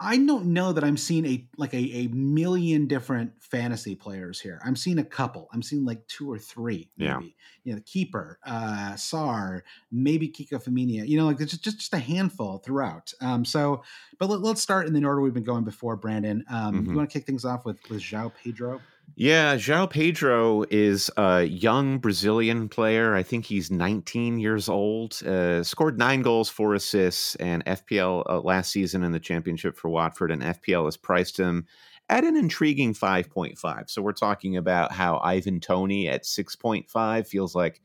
I 0.00 0.16
don't 0.16 0.46
know 0.46 0.72
that 0.72 0.84
I'm 0.84 0.96
seeing 0.96 1.26
a 1.26 1.48
like 1.56 1.74
a, 1.74 1.78
a 1.78 2.08
million 2.08 2.86
different 2.86 3.32
fantasy 3.40 3.96
players 3.96 4.38
here. 4.40 4.60
I'm 4.64 4.76
seeing 4.76 4.98
a 4.98 5.04
couple. 5.04 5.48
I'm 5.52 5.62
seeing 5.62 5.84
like 5.84 6.06
two 6.06 6.30
or 6.30 6.38
three, 6.38 6.88
maybe. 6.96 7.10
Yeah. 7.10 7.20
You 7.64 7.72
know, 7.72 7.78
the 7.78 7.84
keeper, 7.84 8.38
uh, 8.46 8.92
Sarr, 8.94 9.62
maybe 9.90 10.28
Kiko 10.28 10.62
Femenía. 10.62 11.06
You 11.06 11.18
know, 11.18 11.26
like 11.26 11.40
it's 11.40 11.50
just 11.50 11.64
just, 11.64 11.78
just 11.78 11.94
a 11.94 11.98
handful 11.98 12.58
throughout. 12.58 13.12
Um, 13.20 13.44
so, 13.44 13.82
but 14.18 14.30
let, 14.30 14.44
us 14.54 14.62
start 14.62 14.86
in 14.86 14.92
the 14.94 15.04
order 15.04 15.20
we've 15.20 15.34
been 15.34 15.42
going 15.42 15.64
before, 15.64 15.96
Brandon. 15.96 16.44
Um, 16.48 16.84
Mhm. 16.84 16.90
You 16.90 16.96
want 16.96 17.10
to 17.10 17.18
kick 17.18 17.26
things 17.26 17.44
off 17.44 17.64
with 17.64 17.78
with 17.90 18.00
João 18.00 18.32
Pedro? 18.42 18.80
Yeah, 19.16 19.56
João 19.56 19.90
Pedro 19.90 20.64
is 20.70 21.10
a 21.16 21.42
young 21.42 21.98
Brazilian 21.98 22.68
player. 22.68 23.14
I 23.16 23.24
think 23.24 23.46
he's 23.46 23.70
19 23.70 24.38
years 24.38 24.68
old. 24.68 25.20
Uh, 25.26 25.64
scored 25.64 25.98
nine 25.98 26.22
goals, 26.22 26.48
four 26.48 26.74
assists, 26.74 27.34
and 27.36 27.64
FPL 27.64 28.22
uh, 28.28 28.40
last 28.40 28.70
season 28.70 29.02
in 29.02 29.10
the 29.10 29.18
championship 29.18 29.76
for 29.76 29.88
Watford. 29.88 30.30
And 30.30 30.42
FPL 30.42 30.84
has 30.84 30.96
priced 30.96 31.36
him 31.36 31.66
at 32.08 32.22
an 32.24 32.36
intriguing 32.36 32.94
5.5. 32.94 33.90
So 33.90 34.02
we're 34.02 34.12
talking 34.12 34.56
about 34.56 34.92
how 34.92 35.18
Ivan 35.18 35.58
Toney 35.58 36.08
at 36.08 36.24
6.5 36.24 37.26
feels 37.26 37.54
like 37.54 37.80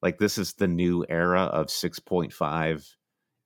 like 0.00 0.18
this 0.18 0.36
is 0.36 0.54
the 0.54 0.66
new 0.66 1.04
era 1.08 1.42
of 1.42 1.66
6.5 1.68 2.96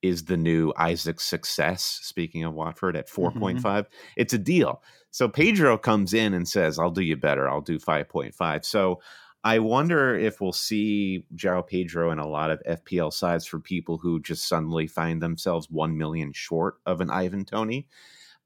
is 0.06 0.24
the 0.24 0.36
new 0.36 0.72
Isaac 0.76 1.20
Success. 1.20 2.00
Speaking 2.02 2.44
of 2.44 2.54
Watford 2.54 2.96
at 2.96 3.08
4.5, 3.08 3.86
it's 4.16 4.32
a 4.32 4.38
deal. 4.38 4.82
So 5.10 5.28
Pedro 5.28 5.78
comes 5.78 6.14
in 6.14 6.34
and 6.34 6.46
says, 6.46 6.78
I'll 6.78 6.90
do 6.90 7.02
you 7.02 7.16
better. 7.16 7.48
I'll 7.48 7.60
do 7.60 7.78
5.5. 7.78 8.64
So 8.64 9.00
I 9.44 9.60
wonder 9.60 10.16
if 10.16 10.40
we'll 10.40 10.52
see 10.52 11.24
João 11.36 11.66
Pedro 11.66 12.10
in 12.10 12.18
a 12.18 12.26
lot 12.26 12.50
of 12.50 12.62
FPL 12.68 13.12
sides 13.12 13.46
for 13.46 13.60
people 13.60 13.96
who 13.96 14.20
just 14.20 14.48
suddenly 14.48 14.86
find 14.86 15.22
themselves 15.22 15.70
1 15.70 15.96
million 15.96 16.32
short 16.32 16.78
of 16.84 17.00
an 17.00 17.10
Ivan 17.10 17.44
Toney. 17.44 17.86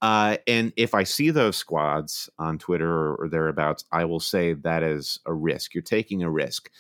Uh, 0.03 0.37
and 0.47 0.73
if 0.77 0.95
I 0.95 1.05
see 1.05 1.31
those 1.31 1.57
squads 1.57 2.31
on 2.39 2.59
Twitter 2.59 2.91
or, 2.91 3.15
or 3.17 3.29
thereabouts, 3.29 3.85
I 3.93 4.05
will 4.05 4.21
say 4.21 4.55
that 4.55 4.83
is 4.83 5.21
a 5.27 5.33
risk. 5.33 5.75
You're 5.75 5.83
taking 5.83 6.23
a 6.23 6.31
risk 6.31 6.71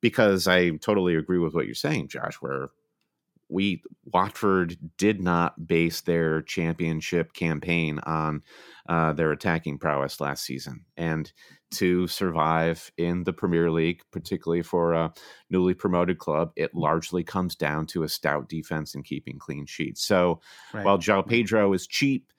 because 0.00 0.46
I 0.46 0.70
totally 0.70 1.14
agree 1.14 1.38
with 1.38 1.54
what 1.54 1.66
you're 1.66 1.74
saying, 1.74 2.08
Josh, 2.08 2.36
where 2.36 2.70
we 3.50 3.82
Watford 4.12 4.76
did 4.96 5.20
not 5.20 5.66
base 5.66 6.00
their 6.00 6.42
championship 6.42 7.32
campaign 7.32 7.98
on 8.04 8.42
uh, 8.88 9.12
their 9.12 9.32
attacking 9.32 9.78
prowess 9.78 10.20
last 10.20 10.44
season, 10.44 10.84
and 10.96 11.32
to 11.72 12.06
survive 12.08 12.90
in 12.96 13.24
the 13.24 13.32
Premier 13.32 13.70
League, 13.70 14.02
particularly 14.10 14.62
for 14.62 14.92
a 14.92 15.12
newly 15.50 15.74
promoted 15.74 16.18
club, 16.18 16.50
it 16.56 16.74
largely 16.74 17.22
comes 17.22 17.54
down 17.54 17.86
to 17.86 18.02
a 18.02 18.08
stout 18.08 18.48
defense 18.48 18.94
and 18.94 19.04
keeping 19.04 19.38
clean 19.38 19.66
sheets. 19.66 20.02
So 20.02 20.40
right. 20.74 20.84
while 20.84 20.98
João 20.98 21.26
Pedro 21.26 21.72
is 21.72 21.86
cheap, 21.86 22.32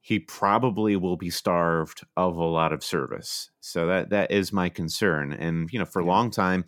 he 0.00 0.18
probably 0.18 0.96
will 0.96 1.16
be 1.16 1.28
starved 1.28 2.06
of 2.16 2.36
a 2.36 2.44
lot 2.44 2.72
of 2.72 2.82
service. 2.82 3.50
So 3.60 3.86
that 3.86 4.10
that 4.10 4.30
is 4.30 4.52
my 4.52 4.70
concern. 4.70 5.32
And 5.32 5.70
you 5.72 5.78
know, 5.78 5.84
for 5.84 6.00
a 6.00 6.06
long 6.06 6.30
time, 6.30 6.64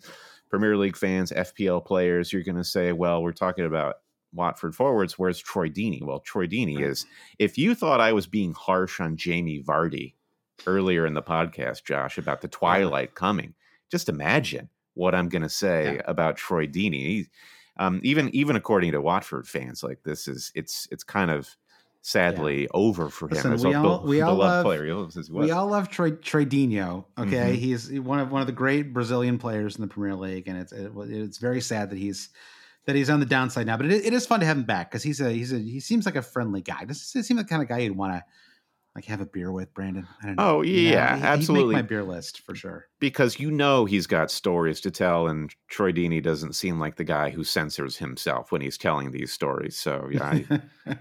Premier 0.53 0.77
League 0.77 0.95
fans, 0.95 1.31
FPL 1.31 1.83
players, 1.83 2.31
you're 2.31 2.43
going 2.43 2.57
to 2.57 2.63
say, 2.63 2.91
well, 2.91 3.23
we're 3.23 3.31
talking 3.31 3.65
about 3.65 3.95
Watford 4.33 4.75
forwards. 4.75 5.17
Where's 5.17 5.39
Troy 5.39 5.67
Deeney? 5.67 6.03
Well, 6.03 6.19
Troy 6.19 6.45
Deeney 6.45 6.79
is. 6.79 7.07
If 7.39 7.57
you 7.57 7.73
thought 7.73 7.99
I 7.99 8.13
was 8.13 8.27
being 8.27 8.53
harsh 8.53 8.99
on 8.99 9.17
Jamie 9.17 9.63
Vardy 9.63 10.13
earlier 10.67 11.07
in 11.07 11.15
the 11.15 11.23
podcast, 11.23 11.85
Josh, 11.85 12.19
about 12.19 12.41
the 12.41 12.47
twilight 12.47 13.15
coming, 13.15 13.55
just 13.89 14.09
imagine 14.09 14.69
what 14.93 15.15
I'm 15.15 15.27
going 15.27 15.41
to 15.41 15.49
say 15.49 15.95
yeah. 15.95 16.01
about 16.05 16.37
Troy 16.37 16.67
Deeney. 16.67 17.29
Um, 17.77 17.99
even 18.03 18.29
even 18.35 18.55
according 18.55 18.91
to 18.91 19.01
Watford 19.01 19.47
fans, 19.47 19.81
like 19.81 20.03
this 20.03 20.27
is 20.27 20.51
it's 20.53 20.87
it's 20.91 21.03
kind 21.03 21.31
of 21.31 21.49
sadly 22.03 22.63
yeah. 22.63 22.67
over 22.73 23.09
for 23.09 23.27
him. 23.27 23.51
Listen, 23.51 23.69
we, 23.69 23.73
all, 23.73 24.03
we 24.03 24.21
all 24.21 24.35
love 24.35 24.63
player. 24.63 24.83
We 25.29 25.51
all 25.51 25.67
love 25.67 25.89
Troy 25.89 26.11
Troydinho. 26.11 27.05
Okay, 27.17 27.31
mm-hmm. 27.31 27.53
he's 27.53 27.91
one 27.99 28.19
of 28.19 28.31
one 28.31 28.41
of 28.41 28.47
the 28.47 28.53
great 28.53 28.93
Brazilian 28.93 29.39
players 29.39 29.75
in 29.75 29.81
the 29.81 29.87
Premier 29.87 30.15
League, 30.15 30.47
and 30.47 30.57
it's 30.57 30.71
it, 30.71 30.91
it's 30.95 31.39
very 31.39 31.61
sad 31.61 31.89
that 31.89 31.97
he's 31.97 32.29
that 32.85 32.95
he's 32.95 33.09
on 33.09 33.19
the 33.19 33.25
downside 33.25 33.65
now. 33.65 33.77
But 33.77 33.87
it, 33.87 34.05
it 34.05 34.13
is 34.13 34.27
fun 34.27 34.41
to 34.41 34.45
have 34.45 34.57
him 34.57 34.63
back 34.63 34.91
because 34.91 35.01
he's 35.01 35.21
a 35.21 35.31
he's 35.31 35.51
a 35.51 35.57
he 35.57 35.79
seems 35.79 36.05
like 36.05 36.15
a 36.15 36.21
friendly 36.21 36.61
guy. 36.61 36.85
This 36.85 37.01
seems 37.01 37.31
like 37.31 37.47
the 37.47 37.49
kind 37.49 37.63
of 37.63 37.69
guy 37.69 37.79
you'd 37.79 37.97
want 37.97 38.13
to 38.13 38.23
like 38.95 39.05
have 39.05 39.21
a 39.21 39.25
beer 39.25 39.51
with 39.51 39.73
Brandon. 39.73 40.07
I 40.21 40.27
don't 40.27 40.35
know. 40.35 40.43
Oh 40.57 40.61
yeah, 40.61 41.15
you 41.15 41.21
know, 41.21 41.27
absolutely. 41.27 41.75
my 41.75 41.81
beer 41.81 42.03
list 42.03 42.41
for 42.41 42.53
sure. 42.53 42.87
Because 42.99 43.39
you 43.39 43.49
know 43.49 43.85
he's 43.85 44.05
got 44.05 44.29
stories 44.29 44.79
to 44.81 44.91
tell, 44.91 45.27
and 45.27 45.53
Troy 45.67 45.91
Deeney 45.91 46.21
doesn't 46.21 46.53
seem 46.53 46.79
like 46.79 46.95
the 46.95 47.03
guy 47.03 47.31
who 47.31 47.43
censors 47.43 47.97
himself 47.97 48.51
when 48.51 48.61
he's 48.61 48.77
telling 48.77 49.11
these 49.11 49.33
stories. 49.33 49.77
So 49.77 50.09
yeah, 50.11 50.41
I... 50.85 50.95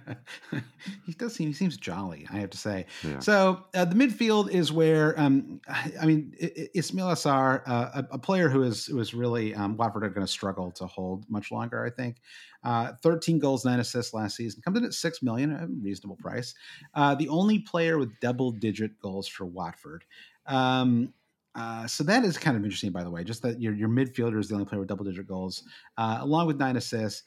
he 1.06 1.12
does 1.12 1.34
seem 1.34 1.48
he 1.48 1.52
seems 1.52 1.76
jolly. 1.76 2.26
I 2.32 2.38
have 2.38 2.50
to 2.50 2.58
say. 2.58 2.86
Yeah. 3.04 3.18
So 3.18 3.64
uh, 3.74 3.84
the 3.84 3.94
midfield 3.94 4.50
is 4.50 4.72
where 4.72 5.18
um, 5.20 5.60
I 6.00 6.06
mean 6.06 6.34
Ismail 6.74 7.08
Sarr, 7.08 7.62
uh, 7.66 7.90
a, 7.94 8.14
a, 8.14 8.18
player 8.18 8.48
who 8.48 8.62
is 8.62 8.86
who 8.86 8.98
is 9.00 9.12
really 9.12 9.54
um, 9.54 9.76
Watford 9.76 10.04
are 10.04 10.08
going 10.08 10.26
to 10.26 10.32
struggle 10.32 10.70
to 10.72 10.86
hold 10.86 11.28
much 11.28 11.52
longer. 11.52 11.84
I 11.84 11.90
think. 11.90 12.16
Uh, 12.64 12.92
13 13.02 13.38
goals, 13.38 13.64
nine 13.64 13.80
assists 13.80 14.14
last 14.14 14.36
season. 14.36 14.62
Comes 14.62 14.78
in 14.78 14.84
at 14.84 14.94
six 14.94 15.22
million, 15.22 15.52
a 15.52 15.66
reasonable 15.82 16.16
price. 16.16 16.54
Uh, 16.94 17.14
the 17.14 17.28
only 17.28 17.58
player 17.58 17.98
with 17.98 18.10
double-digit 18.20 18.98
goals 19.00 19.26
for 19.26 19.44
Watford. 19.44 20.04
Um, 20.46 21.12
uh, 21.54 21.86
so 21.86 22.04
that 22.04 22.24
is 22.24 22.38
kind 22.38 22.56
of 22.56 22.64
interesting, 22.64 22.92
by 22.92 23.04
the 23.04 23.10
way. 23.10 23.24
Just 23.24 23.42
that 23.42 23.60
your 23.60 23.74
your 23.74 23.88
midfielder 23.88 24.38
is 24.38 24.48
the 24.48 24.54
only 24.54 24.66
player 24.66 24.80
with 24.80 24.88
double-digit 24.88 25.26
goals, 25.26 25.64
uh, 25.98 26.18
along 26.20 26.46
with 26.46 26.58
nine 26.58 26.76
assists. 26.76 27.24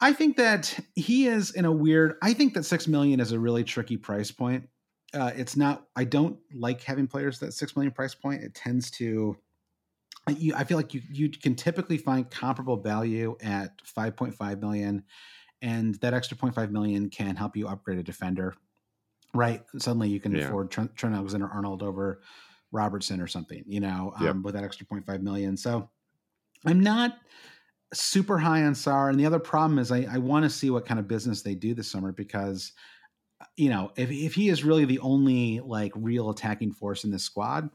I 0.00 0.12
think 0.12 0.36
that 0.36 0.78
he 0.94 1.26
is 1.26 1.52
in 1.52 1.64
a 1.64 1.72
weird. 1.72 2.16
I 2.22 2.32
think 2.32 2.54
that 2.54 2.64
six 2.64 2.86
million 2.86 3.20
is 3.20 3.32
a 3.32 3.38
really 3.38 3.64
tricky 3.64 3.96
price 3.96 4.30
point. 4.30 4.68
Uh, 5.12 5.32
it's 5.34 5.56
not. 5.56 5.86
I 5.96 6.04
don't 6.04 6.38
like 6.52 6.82
having 6.82 7.06
players 7.06 7.38
that 7.40 7.54
six 7.54 7.74
million 7.74 7.92
price 7.92 8.14
point. 8.14 8.42
It 8.42 8.54
tends 8.54 8.90
to 8.92 9.36
you, 10.30 10.54
I 10.54 10.64
feel 10.64 10.76
like 10.76 10.94
you 10.94 11.02
you 11.10 11.28
can 11.28 11.54
typically 11.54 11.98
find 11.98 12.30
comparable 12.30 12.76
value 12.76 13.36
at 13.42 13.72
5.5 13.84 14.60
million, 14.60 15.04
and 15.62 15.94
that 15.96 16.14
extra 16.14 16.36
0.5 16.36 16.70
million 16.70 17.10
can 17.10 17.36
help 17.36 17.56
you 17.56 17.68
upgrade 17.68 17.98
a 17.98 18.02
defender. 18.02 18.54
Right, 19.34 19.62
suddenly 19.78 20.08
you 20.08 20.20
can 20.20 20.34
yeah. 20.34 20.46
afford 20.46 20.70
Trent, 20.70 20.94
Trent 20.94 21.14
Alexander 21.14 21.48
Arnold 21.52 21.82
over 21.82 22.22
Robertson 22.70 23.20
or 23.20 23.26
something, 23.26 23.64
you 23.66 23.80
know, 23.80 24.12
um, 24.16 24.24
yep. 24.24 24.36
with 24.36 24.54
that 24.54 24.64
extra 24.64 24.86
0.5 24.86 25.22
million. 25.22 25.56
So 25.56 25.90
I'm 26.64 26.80
not 26.80 27.18
super 27.92 28.38
high 28.38 28.62
on 28.62 28.74
Sarr, 28.74 29.10
and 29.10 29.18
the 29.18 29.26
other 29.26 29.38
problem 29.38 29.78
is 29.78 29.92
I, 29.92 30.06
I 30.10 30.18
want 30.18 30.44
to 30.44 30.50
see 30.50 30.70
what 30.70 30.86
kind 30.86 31.00
of 31.00 31.08
business 31.08 31.42
they 31.42 31.54
do 31.54 31.74
this 31.74 31.90
summer 31.90 32.12
because 32.12 32.72
you 33.56 33.68
know 33.68 33.92
if 33.96 34.10
if 34.10 34.34
he 34.34 34.48
is 34.48 34.64
really 34.64 34.84
the 34.84 34.98
only 35.00 35.60
like 35.60 35.92
real 35.94 36.30
attacking 36.30 36.72
force 36.72 37.04
in 37.04 37.10
this 37.10 37.24
squad, 37.24 37.68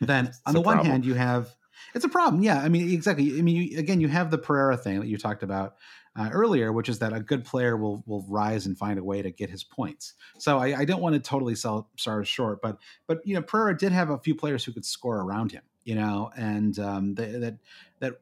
then 0.00 0.32
on 0.46 0.54
the 0.54 0.60
one 0.60 0.74
problem. 0.74 0.90
hand 0.90 1.04
you 1.04 1.14
have 1.14 1.54
it's 1.94 2.04
a 2.04 2.08
problem. 2.08 2.42
Yeah, 2.42 2.60
I 2.60 2.68
mean, 2.68 2.92
exactly. 2.92 3.38
I 3.38 3.42
mean, 3.42 3.56
you, 3.56 3.78
again, 3.78 4.00
you 4.00 4.08
have 4.08 4.30
the 4.30 4.38
Pereira 4.38 4.76
thing 4.76 5.00
that 5.00 5.06
you 5.06 5.18
talked 5.18 5.42
about 5.42 5.76
uh, 6.16 6.30
earlier, 6.32 6.72
which 6.72 6.88
is 6.88 6.98
that 7.00 7.12
a 7.12 7.20
good 7.20 7.44
player 7.44 7.76
will 7.76 8.02
will 8.06 8.24
rise 8.28 8.66
and 8.66 8.76
find 8.76 8.98
a 8.98 9.04
way 9.04 9.22
to 9.22 9.30
get 9.30 9.50
his 9.50 9.64
points. 9.64 10.14
So 10.38 10.58
I, 10.58 10.80
I 10.80 10.84
don't 10.84 11.00
want 11.00 11.14
to 11.14 11.20
totally 11.20 11.54
sell 11.54 11.88
Sarr 11.96 12.24
short, 12.24 12.60
but 12.62 12.78
but 13.06 13.20
you 13.24 13.34
know, 13.34 13.42
Pereira 13.42 13.76
did 13.76 13.92
have 13.92 14.10
a 14.10 14.18
few 14.18 14.34
players 14.34 14.64
who 14.64 14.72
could 14.72 14.84
score 14.84 15.20
around 15.20 15.52
him. 15.52 15.62
You 15.84 15.94
know, 15.94 16.30
and 16.36 16.78
um, 16.78 17.14
that 17.14 17.58
that 18.00 18.20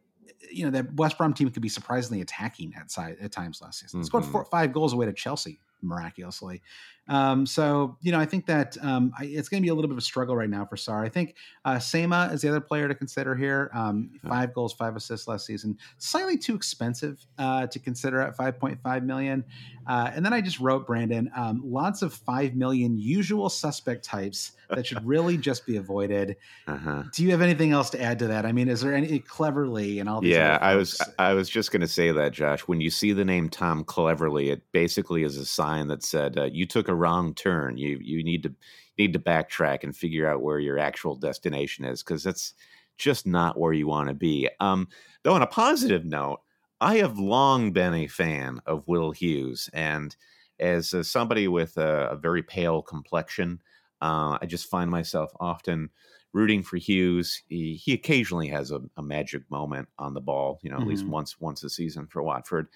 you 0.51 0.65
know 0.65 0.71
that 0.71 0.95
West 0.95 1.19
Brom 1.19 1.35
team 1.35 1.51
could 1.51 1.63
be 1.63 1.69
surprisingly 1.69 2.21
attacking 2.21 2.75
at 2.77 2.91
side 2.91 3.17
at 3.21 3.33
times 3.33 3.61
last 3.61 3.81
season. 3.81 4.01
Mm-hmm. 4.01 4.07
Scored 4.07 4.25
four, 4.25 4.45
five 4.45 4.73
goals 4.73 4.93
away 4.93 5.07
to 5.07 5.13
Chelsea 5.13 5.61
miraculously. 5.83 6.63
Um, 7.09 7.47
so 7.47 7.97
you 8.01 8.13
know, 8.13 8.21
I 8.21 8.27
think 8.27 8.47
that 8.47 8.77
um, 8.83 9.13
I, 9.19 9.25
it's 9.25 9.49
going 9.49 9.63
to 9.63 9.67
be 9.67 9.71
a 9.71 9.75
little 9.75 9.89
bit 9.89 9.95
of 9.95 9.99
a 9.99 10.03
struggle 10.03 10.37
right 10.37 10.51
now 10.51 10.65
for 10.65 10.77
Sarr. 10.77 11.05
I 11.05 11.09
think 11.09 11.37
uh, 11.65 11.79
Sema 11.79 12.31
is 12.33 12.43
the 12.43 12.49
other 12.49 12.61
player 12.61 12.89
to 12.89 12.95
consider 12.95 13.35
here. 13.35 13.71
Um, 13.75 14.11
five 14.29 14.53
goals, 14.55 14.73
five 14.73 14.97
assists 14.97 15.29
last 15.29 15.47
season. 15.47 15.77
Slightly 15.99 16.37
too 16.37 16.55
expensive 16.55 17.25
uh, 17.39 17.67
to 17.69 17.79
consider 17.79 18.21
at 18.21 18.37
five 18.37 18.59
point 18.59 18.79
five 18.83 19.05
million. 19.05 19.45
Uh, 19.87 20.11
and 20.15 20.25
then 20.25 20.33
I 20.33 20.41
just 20.41 20.61
wrote 20.61 20.87
Brandon 20.87 21.31
um, 21.35 21.63
lots 21.65 22.03
of 22.03 22.13
five 22.13 22.55
million 22.55 22.99
usual 22.99 23.49
suspect 23.49 24.05
types 24.05 24.53
that 24.69 24.87
should 24.87 25.05
really 25.07 25.39
just 25.39 25.67
be 25.67 25.77
avoided. 25.77 26.37
Uh-huh. 26.67 27.05
Do 27.15 27.25
you 27.25 27.31
have 27.31 27.41
anything 27.41 27.73
else 27.73 27.89
to 27.91 28.03
add 28.03 28.19
to 28.19 28.27
that? 28.29 28.45
I 28.45 28.53
mean, 28.53 28.69
is 28.69 28.83
there 28.83 28.95
any 28.95 29.21
Cleverley 29.21 30.01
and 30.01 30.09
all 30.09 30.21
these? 30.21 30.35
Yeah, 30.35 30.59
I 30.61 30.75
was 30.75 31.01
I 31.19 31.33
was 31.33 31.49
just 31.49 31.73
going 31.73 31.81
to 31.81 31.89
say 31.89 32.13
that, 32.13 32.33
Josh. 32.33 32.61
When 32.61 32.81
you 32.81 32.91
see 32.91 33.13
the 33.13 33.25
name 33.25 33.49
Tom 33.49 33.85
Cleverley, 33.85 34.53
it 34.53 34.63
basically 34.73 35.23
is 35.23 35.37
a 35.37 35.47
sign 35.47 35.89
that 35.89 36.03
said 36.03 36.39
uh, 36.39 36.45
you 36.45 36.67
took 36.67 36.89
a 36.89 36.95
wrong 36.99 37.35
turn. 37.35 37.79
You 37.79 37.99
you 38.01 38.23
need 38.23 38.43
to 38.43 38.55
need 38.99 39.13
to 39.13 39.19
backtrack 39.19 39.85
and 39.85 39.97
figure 39.97 40.29
out 40.29 40.43
where 40.43 40.59
your 40.59 40.79
actual 40.79 41.15
destination 41.15 41.85
is 41.85 42.03
because 42.03 42.23
that's 42.23 42.55
just 42.99 43.27
not 43.27 43.59
where 43.59 43.73
you 43.73 43.87
want 43.87 44.09
to 44.09 44.15
be. 44.15 44.49
Um, 44.61 44.89
though, 45.23 45.35
on 45.35 45.43
a 45.43 45.47
positive 45.47 46.05
note, 46.05 46.41
I 46.81 46.97
have 46.97 47.19
long 47.19 47.73
been 47.73 47.95
a 47.95 48.07
fan 48.07 48.61
of 48.67 48.87
Will 48.87 49.13
Hughes, 49.13 49.71
and 49.73 50.15
as 50.61 50.93
uh, 50.93 51.03
somebody 51.03 51.49
with 51.49 51.77
a, 51.77 52.09
a, 52.11 52.17
very 52.17 52.43
pale 52.43 52.83
complexion, 52.83 53.61
uh, 54.03 54.39
I 54.41 54.47
just 54.47 54.69
find 54.69 54.91
myself 54.91 55.31
often 55.39 55.91
rooting 56.33 56.63
for 56.63 56.77
Hughes. 56.77 57.43
He, 57.49 57.75
he 57.75 57.93
occasionally 57.93 58.49
has 58.49 58.71
a, 58.71 58.81
a, 58.97 59.03
magic 59.03 59.49
moment 59.51 59.89
on 59.99 60.15
the 60.15 60.21
ball, 60.21 60.59
you 60.63 60.71
know, 60.71 60.77
mm-hmm. 60.77 60.83
at 60.83 60.89
least 60.89 61.03
mm-hmm. 61.05 61.13
once 61.13 61.41
once 61.41 61.65
a 61.65 61.71
season 61.71 62.07
for 62.07 62.23
Watford. 62.23 62.69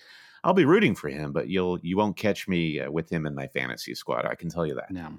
I'll 0.44 0.54
be 0.54 0.64
rooting 0.64 0.94
for 0.94 1.08
him, 1.08 1.32
but 1.32 1.48
you'll 1.48 1.78
you 1.82 1.96
won't 1.96 2.16
catch 2.16 2.48
me 2.48 2.80
uh, 2.80 2.90
with 2.90 3.10
him 3.10 3.26
in 3.26 3.34
my 3.34 3.46
fantasy 3.46 3.94
squad. 3.94 4.26
I 4.26 4.34
can 4.34 4.48
tell 4.48 4.66
you 4.66 4.74
that. 4.74 4.90
No. 4.90 5.18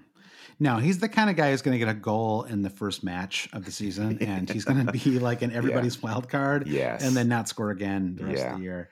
No, 0.59 0.77
he's 0.77 0.99
the 0.99 1.09
kind 1.09 1.29
of 1.29 1.35
guy 1.35 1.51
who's 1.51 1.61
going 1.61 1.73
to 1.73 1.79
get 1.79 1.89
a 1.89 1.97
goal 1.97 2.43
in 2.43 2.61
the 2.61 2.69
first 2.69 3.03
match 3.03 3.49
of 3.53 3.65
the 3.65 3.71
season, 3.71 4.19
and 4.21 4.49
he's 4.49 4.65
going 4.65 4.85
to 4.85 4.91
be 4.91 5.19
like 5.19 5.41
in 5.41 5.51
everybody's 5.51 5.95
yeah. 5.95 6.01
wild 6.03 6.29
card, 6.29 6.67
yes. 6.67 7.03
and 7.03 7.15
then 7.15 7.27
not 7.27 7.47
score 7.49 7.71
again 7.71 8.15
the 8.15 8.25
rest 8.25 8.37
yeah. 8.37 8.53
of 8.53 8.57
the 8.59 8.63
year. 8.63 8.89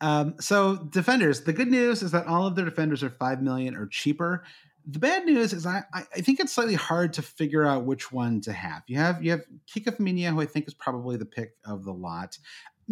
Um, 0.00 0.34
so 0.40 0.76
defenders, 0.76 1.42
the 1.42 1.52
good 1.52 1.68
news 1.68 2.02
is 2.02 2.10
that 2.10 2.26
all 2.26 2.46
of 2.46 2.56
their 2.56 2.64
defenders 2.64 3.04
are 3.04 3.10
five 3.10 3.40
million 3.40 3.76
or 3.76 3.86
cheaper. 3.86 4.44
The 4.84 4.98
bad 4.98 5.24
news 5.24 5.52
is 5.52 5.64
I, 5.64 5.84
I 5.94 6.02
think 6.02 6.40
it's 6.40 6.52
slightly 6.52 6.74
hard 6.74 7.12
to 7.12 7.22
figure 7.22 7.64
out 7.64 7.84
which 7.84 8.10
one 8.10 8.40
to 8.42 8.52
have. 8.52 8.82
You 8.88 8.98
have 8.98 9.22
you 9.22 9.30
have 9.30 9.42
Kiko 9.72 9.96
Femenía, 9.96 10.30
who 10.30 10.40
I 10.40 10.46
think 10.46 10.66
is 10.66 10.74
probably 10.74 11.16
the 11.16 11.24
pick 11.24 11.52
of 11.64 11.84
the 11.84 11.92
lot. 11.92 12.36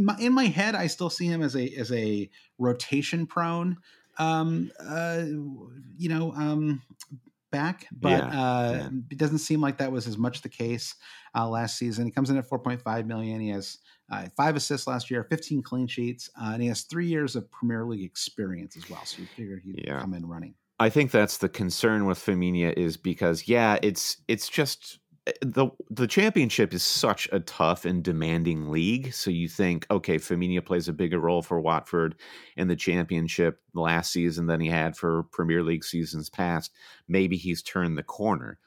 My, 0.04 0.16
in 0.18 0.32
my 0.32 0.44
head, 0.44 0.74
I 0.74 0.86
still 0.86 1.10
see 1.10 1.26
him 1.26 1.42
as 1.42 1.56
a 1.56 1.68
as 1.76 1.92
a 1.92 2.30
rotation 2.58 3.26
prone 3.26 3.76
um, 4.20 4.70
uh, 4.78 5.24
you 5.96 6.08
know, 6.08 6.32
um, 6.32 6.82
back, 7.50 7.86
but 7.90 8.10
yeah, 8.10 8.26
uh, 8.28 8.72
yeah. 8.72 8.88
it 9.10 9.18
doesn't 9.18 9.38
seem 9.38 9.60
like 9.60 9.78
that 9.78 9.90
was 9.90 10.06
as 10.06 10.18
much 10.18 10.42
the 10.42 10.48
case 10.48 10.94
uh, 11.34 11.48
last 11.48 11.78
season. 11.78 12.04
He 12.04 12.12
comes 12.12 12.28
in 12.30 12.36
at 12.36 12.48
4.5 12.48 13.06
million. 13.06 13.40
He 13.40 13.48
has 13.48 13.78
uh, 14.12 14.26
five 14.36 14.56
assists 14.56 14.86
last 14.86 15.10
year, 15.10 15.24
15 15.24 15.62
clean 15.62 15.86
sheets, 15.86 16.30
uh, 16.40 16.50
and 16.52 16.62
he 16.62 16.68
has 16.68 16.82
three 16.82 17.06
years 17.06 17.34
of 17.34 17.50
Premier 17.50 17.84
League 17.86 18.04
experience 18.04 18.76
as 18.76 18.88
well. 18.90 19.04
So 19.04 19.22
you 19.22 19.26
figure 19.26 19.58
he'd 19.58 19.84
yeah. 19.86 20.00
come 20.00 20.12
in 20.12 20.26
running. 20.26 20.54
I 20.78 20.90
think 20.90 21.10
that's 21.10 21.38
the 21.38 21.48
concern 21.48 22.04
with 22.04 22.18
Femenía 22.18 22.72
is 22.74 22.96
because 22.96 23.48
yeah, 23.48 23.78
it's 23.82 24.16
it's 24.28 24.48
just 24.48 24.98
the 25.42 25.68
the 25.90 26.06
championship 26.06 26.72
is 26.72 26.82
such 26.82 27.28
a 27.32 27.40
tough 27.40 27.84
and 27.84 28.02
demanding 28.02 28.70
league. 28.70 29.12
So 29.12 29.30
you 29.30 29.48
think, 29.48 29.86
okay, 29.90 30.16
Femenía 30.16 30.64
plays 30.64 30.88
a 30.88 30.92
bigger 30.92 31.18
role 31.18 31.42
for 31.42 31.60
Watford 31.60 32.14
in 32.56 32.68
the 32.68 32.76
championship 32.76 33.60
last 33.74 34.12
season 34.12 34.46
than 34.46 34.60
he 34.60 34.68
had 34.68 34.96
for 34.96 35.24
Premier 35.32 35.62
League 35.62 35.84
seasons 35.84 36.30
past. 36.30 36.72
Maybe 37.08 37.36
he's 37.36 37.62
turned 37.62 37.98
the 37.98 38.02
corner. 38.02 38.58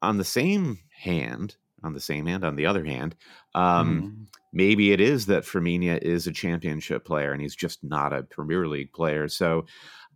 On 0.00 0.18
the 0.18 0.24
same 0.24 0.78
hand, 0.90 1.56
on 1.84 1.94
the 1.94 2.00
same 2.00 2.26
hand, 2.26 2.44
on 2.44 2.56
the 2.56 2.66
other 2.66 2.84
hand, 2.84 3.16
um, 3.54 4.02
mm. 4.02 4.38
maybe 4.52 4.92
it 4.92 5.00
is 5.00 5.26
that 5.26 5.44
Femenía 5.44 5.98
is 5.98 6.26
a 6.26 6.32
championship 6.32 7.04
player 7.04 7.32
and 7.32 7.40
he's 7.40 7.56
just 7.56 7.82
not 7.82 8.12
a 8.12 8.22
Premier 8.22 8.66
League 8.66 8.92
player. 8.92 9.28
So 9.28 9.66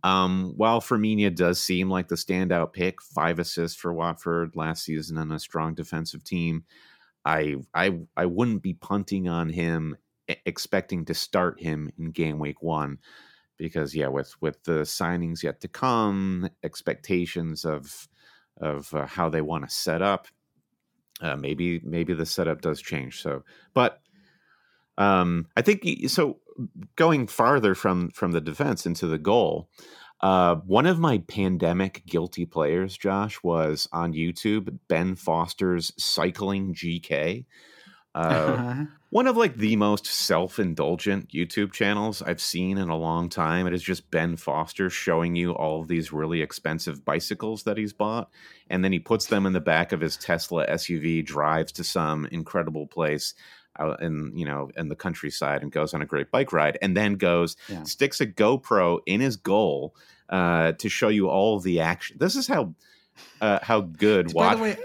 um, 0.07 0.53
while 0.55 0.79
Femenía 0.79 1.35
does 1.35 1.61
seem 1.61 1.89
like 1.89 2.07
the 2.07 2.15
standout 2.15 2.71
pick, 2.71 3.01
five 3.01 3.39
assists 3.39 3.77
for 3.77 3.93
Watford 3.93 4.55
last 4.55 4.85
season 4.85 5.17
and 5.17 5.33
a 5.33 5.39
strong 5.39 5.73
defensive 5.75 6.23
team, 6.23 6.63
I 7.25 7.57
I 7.73 7.99
I 8.15 8.25
wouldn't 8.25 8.61
be 8.61 8.73
punting 8.73 9.27
on 9.27 9.49
him 9.49 9.97
expecting 10.45 11.03
to 11.05 11.13
start 11.13 11.59
him 11.61 11.91
in 11.97 12.11
game 12.11 12.39
week 12.39 12.61
one 12.61 12.99
because 13.57 13.95
yeah 13.95 14.07
with 14.07 14.33
with 14.41 14.63
the 14.63 14.81
signings 14.81 15.43
yet 15.43 15.61
to 15.61 15.67
come 15.67 16.49
expectations 16.63 17.65
of 17.65 18.07
of 18.61 18.93
uh, 18.93 19.05
how 19.05 19.29
they 19.29 19.41
want 19.41 19.67
to 19.67 19.73
set 19.73 20.01
up 20.01 20.27
uh, 21.21 21.35
maybe 21.35 21.81
maybe 21.83 22.13
the 22.13 22.25
setup 22.25 22.61
does 22.61 22.81
change. 22.81 23.21
So 23.21 23.43
but 23.73 24.01
um 24.97 25.45
i 25.55 25.61
think 25.61 25.83
so 26.07 26.39
going 26.95 27.27
farther 27.27 27.75
from 27.75 28.09
from 28.11 28.31
the 28.31 28.41
defense 28.41 28.85
into 28.85 29.07
the 29.07 29.17
goal 29.17 29.69
uh, 30.19 30.55
one 30.65 30.87
of 30.87 30.99
my 30.99 31.19
pandemic 31.19 32.03
guilty 32.05 32.45
players, 32.45 32.97
Josh, 32.97 33.41
was 33.43 33.87
on 33.91 34.13
YouTube, 34.13 34.79
Ben 34.87 35.15
Foster's 35.15 35.91
Cycling 35.97 36.73
GK. 36.73 37.45
Uh, 38.15 38.17
uh-huh. 38.17 38.85
One 39.09 39.27
of 39.27 39.37
like 39.37 39.55
the 39.55 39.75
most 39.75 40.07
self-indulgent 40.07 41.29
YouTube 41.29 41.71
channels 41.71 42.23
I've 42.23 42.41
seen 42.41 42.79
in 42.79 42.89
a 42.89 42.97
long 42.97 43.29
time. 43.29 43.67
It 43.67 43.73
is 43.73 43.83
just 43.83 44.09
Ben 44.09 44.35
Foster 44.37 44.89
showing 44.89 45.35
you 45.35 45.51
all 45.51 45.81
of 45.81 45.87
these 45.87 46.11
really 46.11 46.41
expensive 46.41 47.05
bicycles 47.05 47.63
that 47.63 47.77
he's 47.77 47.93
bought, 47.93 48.29
and 48.71 48.83
then 48.83 48.91
he 48.91 48.99
puts 48.99 49.27
them 49.27 49.45
in 49.45 49.53
the 49.53 49.61
back 49.61 49.91
of 49.91 50.01
his 50.01 50.17
Tesla 50.17 50.65
SUV, 50.67 51.23
drives 51.23 51.71
to 51.73 51.83
some 51.83 52.25
incredible 52.31 52.87
place 52.87 53.35
out 53.79 54.01
in 54.01 54.31
you 54.35 54.45
know 54.45 54.69
in 54.75 54.89
the 54.89 54.95
countryside, 54.95 55.61
and 55.61 55.71
goes 55.71 55.93
on 55.93 56.01
a 56.01 56.05
great 56.05 56.31
bike 56.31 56.53
ride, 56.53 56.77
and 56.81 56.95
then 56.95 57.15
goes 57.15 57.55
yeah. 57.67 57.83
sticks 57.83 58.21
a 58.21 58.27
GoPro 58.27 58.99
in 59.05 59.21
his 59.21 59.35
goal 59.35 59.95
uh, 60.29 60.73
to 60.73 60.89
show 60.89 61.07
you 61.09 61.29
all 61.29 61.59
the 61.59 61.79
action. 61.79 62.17
This 62.19 62.35
is 62.35 62.47
how 62.47 62.73
uh, 63.41 63.59
how 63.61 63.81
good. 63.81 64.33
By 64.33 64.55
the 64.55 64.61
way. 64.61 64.77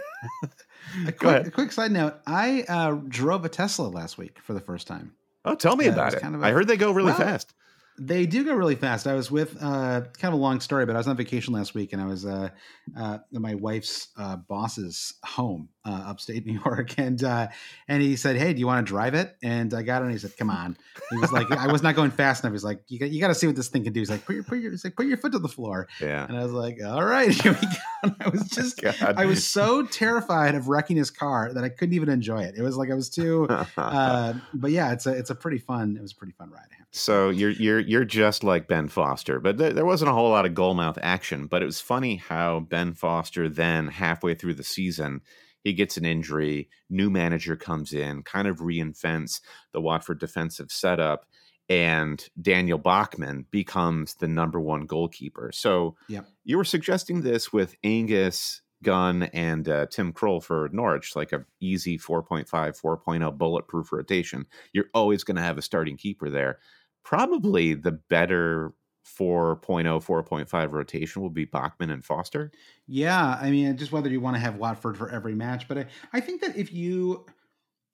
a, 1.07 1.13
quick, 1.13 1.47
a 1.47 1.51
quick 1.51 1.73
side 1.73 1.93
note: 1.93 2.15
I 2.27 2.65
uh, 2.69 2.93
drove 3.09 3.45
a 3.45 3.49
Tesla 3.49 3.87
last 3.87 4.19
week 4.19 4.39
for 4.43 4.53
the 4.55 4.61
first 4.61 4.87
time. 4.87 5.13
Oh, 5.45 5.55
tell 5.55 5.77
me 5.77 5.87
about 5.87 6.15
it. 6.15 6.21
Kind 6.21 6.35
of 6.35 6.43
a, 6.43 6.47
I 6.47 6.51
heard 6.53 6.69
they 6.69 6.77
go 6.77 6.93
really 6.93 7.07
well, 7.07 7.19
fast. 7.19 7.53
They 7.99 8.27
do 8.27 8.45
go 8.45 8.55
really 8.55 8.77
fast. 8.77 9.07
I 9.07 9.15
was 9.15 9.31
with 9.31 9.57
uh, 9.61 10.03
kind 10.19 10.33
of 10.33 10.35
a 10.35 10.37
long 10.37 10.61
story, 10.61 10.87
but 10.87 10.95
I 10.95 10.99
was 10.99 11.09
on 11.09 11.17
vacation 11.17 11.53
last 11.53 11.75
week, 11.75 11.93
and 11.93 12.01
I 12.01 12.07
was 12.07 12.25
uh, 12.25 12.49
uh, 12.97 13.19
my 13.33 13.55
wife's 13.55 14.09
uh, 14.17 14.37
boss's 14.37 15.15
home, 15.25 15.69
uh, 15.85 16.05
upstate 16.07 16.47
New 16.47 16.61
York, 16.65 16.99
and 16.99 17.23
uh, 17.23 17.49
and 17.89 18.03
he 18.03 18.17
said, 18.17 18.37
"Hey, 18.37 18.53
do 18.53 18.61
you 18.61 18.67
want 18.67 18.87
to 18.87 18.91
drive 18.91 19.15
it?" 19.15 19.37
And 19.43 19.73
I 19.75 19.83
got 19.83 20.03
it, 20.03 20.07
and 20.07 20.13
he 20.13 20.19
said, 20.19 20.37
"Come 20.37 20.51
on." 20.51 20.77
He 21.11 21.19
was 21.19 21.33
like, 21.33 21.51
"I 21.51 21.71
was 21.71 21.83
not 21.83 21.95
going 21.95 22.11
fast 22.11 22.45
enough." 22.45 22.53
He's 22.53 22.65
like, 22.65 22.83
"You 22.89 22.99
got 22.99 23.11
you 23.11 23.21
got 23.21 23.29
to 23.29 23.35
see 23.35 23.47
what 23.47 23.57
this 23.57 23.69
thing 23.69 23.85
can 23.85 23.93
do." 23.93 24.01
He's 24.01 24.11
like, 24.11 24.25
"Put 24.25 24.35
your 24.35 24.45
put 24.45 24.59
your 24.59 24.71
he's 24.71 24.85
like, 24.85 24.97
put 24.97 25.07
your 25.07 25.17
foot 25.17 25.33
to 25.33 25.39
the 25.39 25.49
floor." 25.49 25.89
Yeah. 26.01 26.27
And 26.27 26.37
I 26.37 26.43
was 26.43 26.53
like, 26.53 26.79
"All 26.85 27.05
right, 27.05 27.31
here 27.43 27.53
we 27.53 27.67
go." 27.67 27.73
And 28.05 28.17
I 28.21 28.29
was 28.29 28.49
just 28.49 28.81
God. 28.81 28.97
I 29.01 29.27
was 29.27 29.47
so 29.47 29.85
terrified 29.87 30.55
of 30.55 30.69
wrecking 30.69 30.97
his 30.97 31.11
car 31.11 31.53
that 31.53 31.65
I 31.65 31.69
couldn't 31.69 31.95
even 31.95 32.09
enjoy 32.09 32.43
it. 32.43 32.55
It 32.57 32.63
was 32.63 32.77
like 32.77 32.91
I 32.91 32.95
was 32.95 33.09
too. 33.09 33.47
Uh, 33.77 34.35
but 34.55 34.71
yeah, 34.71 34.93
it's 34.93 35.07
a 35.07 35.13
it's 35.13 35.31
a 35.31 35.35
pretty 35.35 35.59
fun. 35.59 35.97
It 35.97 36.03
was 36.03 36.13
a 36.13 36.17
pretty 36.17 36.33
fun 36.33 36.51
ride. 36.51 36.67
So 36.95 37.31
you're 37.31 37.51
you're 37.51 37.81
you're 37.81 38.05
just 38.05 38.45
like 38.45 38.69
Ben 38.69 38.87
Foster, 38.89 39.41
but 39.41 39.57
th- 39.57 39.75
there 39.75 39.87
wasn't 39.87 40.11
a 40.11 40.15
whole 40.15 40.29
lot 40.29 40.45
of 40.45 40.53
goalmouth 40.53 40.99
action. 41.01 41.47
But 41.47 41.63
it 41.63 41.67
was 41.67 41.81
funny 41.81 42.17
how 42.17 42.61
Ben 42.61 42.93
Foster 42.93 43.49
then 43.49 43.89
halfway 43.89 44.35
through 44.35 44.55
the 44.55 44.63
season 44.63 45.23
he 45.63 45.73
gets 45.73 45.97
an 45.97 46.05
injury. 46.05 46.69
New 46.91 47.11
manager 47.11 47.57
comes 47.57 47.93
in, 47.93 48.23
kind 48.23 48.49
of 48.49 48.59
reinvents 48.59 49.41
the 49.73 49.81
Watford 49.81 50.21
defensive 50.21 50.71
setup, 50.71 51.27
and 51.69 52.29
Daniel 52.41 52.79
Bachmann 52.79 53.47
becomes 53.51 54.15
the 54.15 54.29
number 54.29 54.61
one 54.61 54.87
goalkeeper. 54.87 55.51
So 55.55 55.97
yep. 56.09 56.27
you 56.45 56.57
were 56.57 56.65
suggesting 56.65 57.23
this 57.23 57.53
with 57.53 57.77
Angus 57.85 58.63
Gunn 58.83 59.25
and 59.25 59.69
uh, 59.69 59.87
Tim 59.87 60.13
Krul 60.13 60.43
for 60.43 60.69
Norwich, 60.73 61.15
like 61.17 61.33
a 61.33 61.45
easy 61.61 61.99
4.5, 61.99 62.47
4.0 62.49 63.39
bulletproof 63.39 63.93
rotation. 63.93 64.47
You're 64.73 64.91
always 64.93 65.25
going 65.25 65.37
to 65.37 65.43
have 65.43 65.59
a 65.59 65.63
starting 65.63 65.97
keeper 65.97 66.29
there. 66.29 66.59
Probably 67.05 67.75
the 67.75 67.93
better 67.93 68.75
4.0, 69.05 69.59
4.5 69.59 70.71
rotation 70.71 71.23
will 71.23 71.31
be 71.31 71.45
Bachmann 71.45 71.91
and 71.91 72.05
Foster. 72.05 72.53
Yeah, 72.87 73.39
I 73.41 73.51
mean, 73.51 73.77
just 73.77 73.93
whether 73.93 74.09
you 74.09 74.21
want 74.21 74.37
to 74.37 74.41
have 74.41 74.57
Watford 74.57 74.97
for 74.97 75.11
every 75.11 75.35
match, 75.35 75.69
but 75.69 75.79
I, 75.79 75.87
I 76.13 76.21
think 76.21 76.41
that 76.43 76.57
if 76.57 76.73
you 76.73 77.27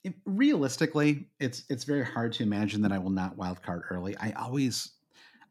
if, 0.05 0.15
realistically, 0.25 1.29
it's 1.41 1.65
it's 1.69 1.85
very 1.85 2.05
hard 2.05 2.33
to 2.35 2.43
imagine 2.43 2.83
that 2.83 2.93
I 2.93 2.99
will 2.99 3.11
not 3.11 3.37
wild 3.37 3.63
card 3.63 3.83
early. 3.91 4.17
I 4.19 4.33
always 4.33 4.93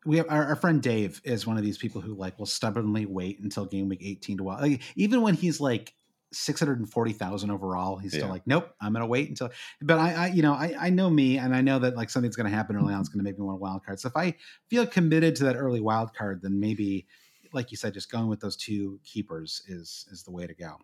we 0.06 0.18
have 0.18 0.28
our, 0.30 0.46
our, 0.46 0.56
friend 0.56 0.82
Dave 0.82 1.20
is 1.26 1.46
one 1.46 1.58
of 1.58 1.64
these 1.64 1.78
people 1.78 2.00
who 2.00 2.14
like 2.14 2.40
will 2.40 2.46
stubbornly 2.46 3.06
wait 3.06 3.40
until 3.42 3.66
game 3.66 3.90
week 3.90 4.02
18 4.02 4.38
to 4.38 4.44
wild. 4.44 4.62
Like, 4.62 4.82
even 4.96 5.22
when 5.22 5.34
he's 5.34 5.60
like 5.60 5.94
640,000 6.34 7.52
overall. 7.52 7.98
He's 7.98 8.12
still 8.12 8.26
yeah. 8.26 8.32
like, 8.32 8.44
nope, 8.46 8.70
I'm 8.82 8.94
going 8.94 9.02
to 9.02 9.08
wait 9.08 9.30
until, 9.30 9.50
but 9.82 9.98
I, 9.98 10.14
I, 10.14 10.28
you 10.28 10.42
know, 10.42 10.54
I, 10.54 10.74
I 10.80 10.90
know 10.90 11.10
me 11.10 11.38
and 11.38 11.56
I 11.56 11.62
know 11.62 11.80
that 11.80 11.96
like 11.96 12.10
something's 12.10 12.36
going 12.36 12.50
to 12.50 12.56
happen 12.56 12.76
early 12.76 12.94
on. 12.94 13.00
It's 13.00 13.10
going 13.10 13.20
to 13.20 13.24
make 13.24 13.38
me 13.38 13.46
want 13.46 13.56
a 13.56 13.60
wild 13.60 13.86
card. 13.86 14.00
So 14.00 14.08
if 14.08 14.18
I 14.18 14.36
feel 14.70 14.86
committed 14.86 15.36
to 15.38 15.46
that 15.46 15.56
early 15.56 15.82
wild 15.82 16.14
card, 16.14 16.42
then 16.42 16.60
maybe, 16.60 17.08
like 17.54 17.72
you 17.72 17.78
said, 17.78 17.94
just 17.94 18.12
going 18.12 18.28
with 18.28 18.40
those 18.40 18.56
two 18.56 19.00
keepers 19.04 19.62
is, 19.68 20.06
is 20.12 20.24
the 20.24 20.32
way 20.32 20.48
to 20.48 20.54
go. 20.54 20.78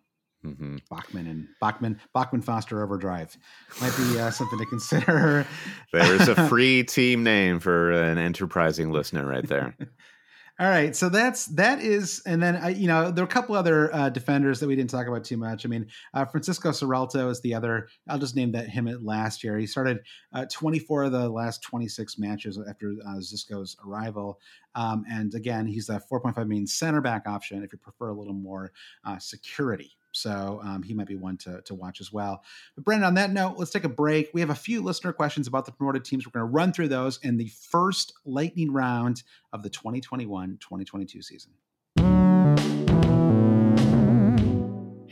Mm-hmm. 0.44 0.76
Bachmann 0.90 1.26
and 1.26 1.48
Bachman 1.58 1.98
Bachman 2.12 2.42
Foster 2.42 2.82
Overdrive 2.82 3.34
might 3.80 3.96
be 3.96 4.20
uh, 4.20 4.30
something 4.30 4.58
to 4.58 4.66
consider. 4.66 5.46
There's 5.90 6.28
a 6.28 6.48
free 6.50 6.84
team 6.84 7.22
name 7.24 7.60
for 7.60 7.92
an 7.92 8.18
enterprising 8.18 8.90
listener 8.92 9.26
right 9.26 9.46
there. 9.46 9.74
All 10.60 10.68
right, 10.68 10.94
so 10.94 11.08
that's 11.08 11.46
that 11.46 11.80
is, 11.80 12.22
and 12.26 12.40
then 12.40 12.54
I, 12.54 12.68
you 12.68 12.86
know, 12.86 13.10
there 13.10 13.24
are 13.24 13.26
a 13.26 13.30
couple 13.30 13.56
other 13.56 13.92
uh, 13.92 14.08
defenders 14.08 14.60
that 14.60 14.68
we 14.68 14.76
didn't 14.76 14.90
talk 14.90 15.08
about 15.08 15.24
too 15.24 15.36
much. 15.36 15.66
I 15.66 15.68
mean, 15.68 15.88
uh, 16.14 16.24
Francisco 16.26 16.70
Sierralta 16.70 17.28
is 17.28 17.40
the 17.40 17.54
other. 17.54 17.88
I'll 18.08 18.20
just 18.20 18.36
name 18.36 18.52
that 18.52 18.68
him 18.68 18.86
at 18.86 19.02
last 19.02 19.42
year. 19.42 19.58
He 19.58 19.66
started 19.66 19.98
uh, 20.32 20.46
24 20.52 21.04
of 21.04 21.12
the 21.12 21.28
last 21.28 21.60
26 21.62 22.20
matches 22.20 22.56
after 22.68 22.94
uh, 23.04 23.16
Xisco's 23.16 23.76
arrival, 23.84 24.38
um, 24.76 25.04
and 25.10 25.34
again, 25.34 25.66
he's 25.66 25.88
a 25.88 26.00
4.5 26.08 26.46
mean 26.46 26.68
center 26.68 27.00
back 27.00 27.26
option 27.26 27.64
if 27.64 27.72
you 27.72 27.78
prefer 27.78 28.10
a 28.10 28.14
little 28.14 28.32
more 28.32 28.70
uh, 29.04 29.18
security. 29.18 29.96
So 30.14 30.60
um, 30.62 30.82
he 30.82 30.94
might 30.94 31.06
be 31.06 31.16
one 31.16 31.36
to, 31.38 31.60
to 31.62 31.74
watch 31.74 32.00
as 32.00 32.12
well. 32.12 32.42
But 32.76 32.84
Brendan, 32.84 33.06
on 33.06 33.14
that 33.14 33.32
note, 33.32 33.56
let's 33.58 33.70
take 33.70 33.84
a 33.84 33.88
break. 33.88 34.30
We 34.32 34.40
have 34.40 34.50
a 34.50 34.54
few 34.54 34.80
listener 34.80 35.12
questions 35.12 35.46
about 35.46 35.66
the 35.66 35.72
promoted 35.72 36.04
teams. 36.04 36.26
We're 36.26 36.38
going 36.40 36.50
to 36.50 36.54
run 36.54 36.72
through 36.72 36.88
those 36.88 37.18
in 37.22 37.36
the 37.36 37.48
first 37.48 38.12
lightning 38.24 38.72
round 38.72 39.22
of 39.52 39.62
the 39.62 39.70
2021 39.70 40.58
2022 40.60 41.22
season. 41.22 41.52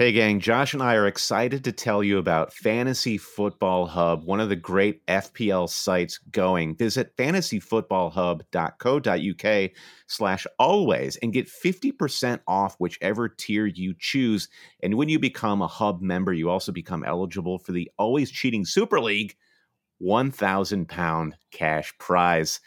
Hey, 0.02 0.10
gang, 0.10 0.40
Josh 0.40 0.74
and 0.74 0.82
I 0.82 0.96
are 0.96 1.06
excited 1.06 1.62
to 1.62 1.70
tell 1.70 2.02
you 2.02 2.18
about 2.18 2.52
Fantasy 2.52 3.16
Football 3.16 3.86
Hub, 3.86 4.24
one 4.24 4.40
of 4.40 4.48
the 4.48 4.56
great 4.56 5.06
FPL 5.06 5.68
sites 5.68 6.18
going. 6.18 6.74
Visit 6.74 7.16
fantasyfootballhub.co.uk 7.16 9.70
slash 10.08 10.46
always 10.58 11.16
and 11.18 11.32
get 11.32 11.46
50% 11.46 12.40
off 12.48 12.74
whichever 12.80 13.28
tier 13.28 13.66
you 13.66 13.94
choose. 13.96 14.48
And 14.82 14.96
when 14.96 15.08
you 15.08 15.20
become 15.20 15.62
a 15.62 15.68
Hub 15.68 16.02
member, 16.02 16.32
you 16.32 16.50
also 16.50 16.72
become 16.72 17.04
eligible 17.04 17.60
for 17.60 17.70
the 17.70 17.88
Always 17.96 18.32
Cheating 18.32 18.64
Super 18.64 19.00
League 19.00 19.36
1,000 19.98 20.88
pound 20.88 21.36
cash 21.52 21.96
prize. 21.98 22.58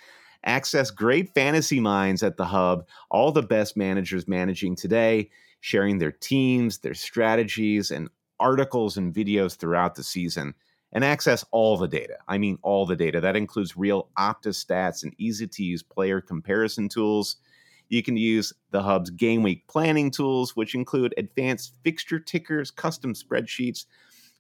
Access 0.46 0.90
great 0.90 1.34
fantasy 1.34 1.82
minds 1.82 2.24
at 2.24 2.38
the 2.38 2.46
Hub, 2.46 2.88
all 3.12 3.34
the 3.34 3.44
best 3.44 3.76
managers 3.76 4.26
managing 4.26 4.78
today 4.78 5.32
sharing 5.66 5.98
their 5.98 6.12
teams, 6.12 6.78
their 6.78 6.94
strategies, 6.94 7.90
and 7.90 8.08
articles 8.40 8.98
and 8.98 9.16
videos 9.16 9.56
throughout 9.58 9.96
the 9.96 10.04
season 10.04 10.54
and 10.94 11.04
access 11.04 11.44
all 11.50 11.76
the 11.76 11.88
data. 11.88 12.18
I 12.28 12.38
mean, 12.38 12.60
all 12.62 12.86
the 12.86 12.96
data. 12.96 13.20
That 13.20 13.36
includes 13.36 13.76
real 13.76 14.10
Opta 14.16 14.50
stats 14.50 15.02
and 15.02 15.16
easy 15.18 15.48
to 15.48 15.64
use 15.64 15.82
player 15.82 16.22
comparison 16.22 16.88
tools. 16.88 17.38
You 17.90 18.04
can 18.04 18.16
use 18.16 18.54
the 18.70 18.84
Hub's 18.84 19.10
game 19.10 19.42
week 19.42 19.66
planning 19.68 20.12
tools, 20.12 20.56
which 20.56 20.76
include 20.76 21.16
advanced 21.18 21.74
fixture 21.84 22.20
tickers, 22.20 22.70
custom 22.70 23.16
spreadsheets. 23.16 23.86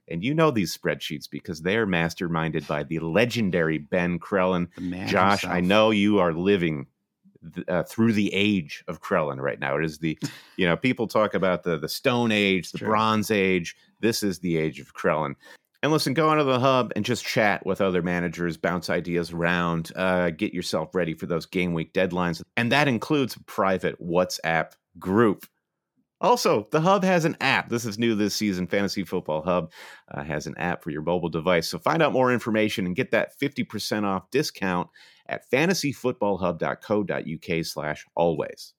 And 0.07 0.23
you 0.23 0.35
know 0.35 0.51
these 0.51 0.77
spreadsheets 0.77 1.27
because 1.27 1.63
they 1.63 1.75
are 1.75 1.87
masterminded 1.87 2.67
by 2.67 2.83
the 2.83 2.99
legendary 2.99 3.79
Ben 3.79 4.19
Crellin. 4.19 4.67
Josh, 5.07 5.41
himself. 5.41 5.55
I 5.55 5.61
know 5.61 5.89
you 5.89 6.19
are 6.19 6.33
living 6.33 6.85
uh, 7.67 7.83
through 7.83 8.13
the 8.13 8.33
age 8.33 8.83
of 8.87 9.01
Crellin 9.01 9.39
right 9.39 9.59
now. 9.59 9.77
It 9.77 9.85
is 9.85 9.99
the, 9.99 10.17
you 10.57 10.65
know, 10.65 10.75
people 10.77 11.07
talk 11.07 11.33
about 11.33 11.63
the 11.63 11.77
the 11.77 11.89
Stone 11.89 12.31
Age, 12.31 12.71
the 12.71 12.79
sure. 12.79 12.89
Bronze 12.89 13.31
Age. 13.31 13.75
This 13.99 14.23
is 14.23 14.39
the 14.39 14.57
age 14.57 14.79
of 14.79 14.93
Crellin. 14.93 15.35
And 15.85 15.91
listen, 15.91 16.15
go 16.15 16.29
onto 16.29 16.43
the 16.43 16.59
hub 16.59 16.91
and 16.95 17.05
just 17.05 17.23
chat 17.23 17.63
with 17.63 17.79
other 17.79 18.01
managers, 18.01 18.57
bounce 18.57 18.89
ideas 18.89 19.31
around, 19.31 19.91
uh, 19.95 20.31
get 20.31 20.51
yourself 20.51 20.95
ready 20.95 21.13
for 21.13 21.27
those 21.27 21.45
game 21.45 21.73
week 21.75 21.93
deadlines. 21.93 22.41
And 22.57 22.71
that 22.71 22.87
includes 22.87 23.35
a 23.35 23.43
private 23.43 24.01
WhatsApp 24.01 24.71
group. 24.97 25.45
Also, 26.21 26.67
the 26.71 26.81
Hub 26.81 27.03
has 27.03 27.25
an 27.25 27.35
app. 27.41 27.69
This 27.69 27.85
is 27.85 27.99
new 27.99 28.15
this 28.15 28.35
season. 28.35 28.67
Fantasy 28.67 29.03
Football 29.03 29.41
Hub 29.41 29.71
uh, 30.09 30.23
has 30.23 30.47
an 30.47 30.57
app 30.57 30.81
for 30.83 30.89
your 30.89 31.01
mobile 31.01 31.27
device. 31.29 31.67
So 31.67 31.77
find 31.77 32.01
out 32.01 32.13
more 32.13 32.31
information 32.31 32.85
and 32.85 32.95
get 32.95 33.11
that 33.11 33.37
50% 33.39 34.05
off 34.05 34.31
discount 34.31 34.87
at 35.27 35.51
fantasyfootballhub.co.uk 35.51 37.65
slash 37.65 38.05
always. 38.15 38.73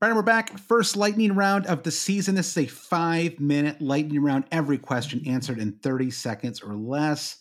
Brandon, 0.00 0.16
we're 0.16 0.22
back. 0.22 0.58
First 0.58 0.96
lightning 0.96 1.34
round 1.34 1.66
of 1.66 1.82
the 1.82 1.90
season. 1.90 2.34
This 2.34 2.56
is 2.56 2.64
a 2.64 2.66
five 2.66 3.38
minute 3.38 3.82
lightning 3.82 4.22
round. 4.22 4.44
Every 4.50 4.78
question 4.78 5.22
answered 5.26 5.58
in 5.58 5.72
30 5.72 6.10
seconds 6.10 6.62
or 6.62 6.74
less. 6.74 7.36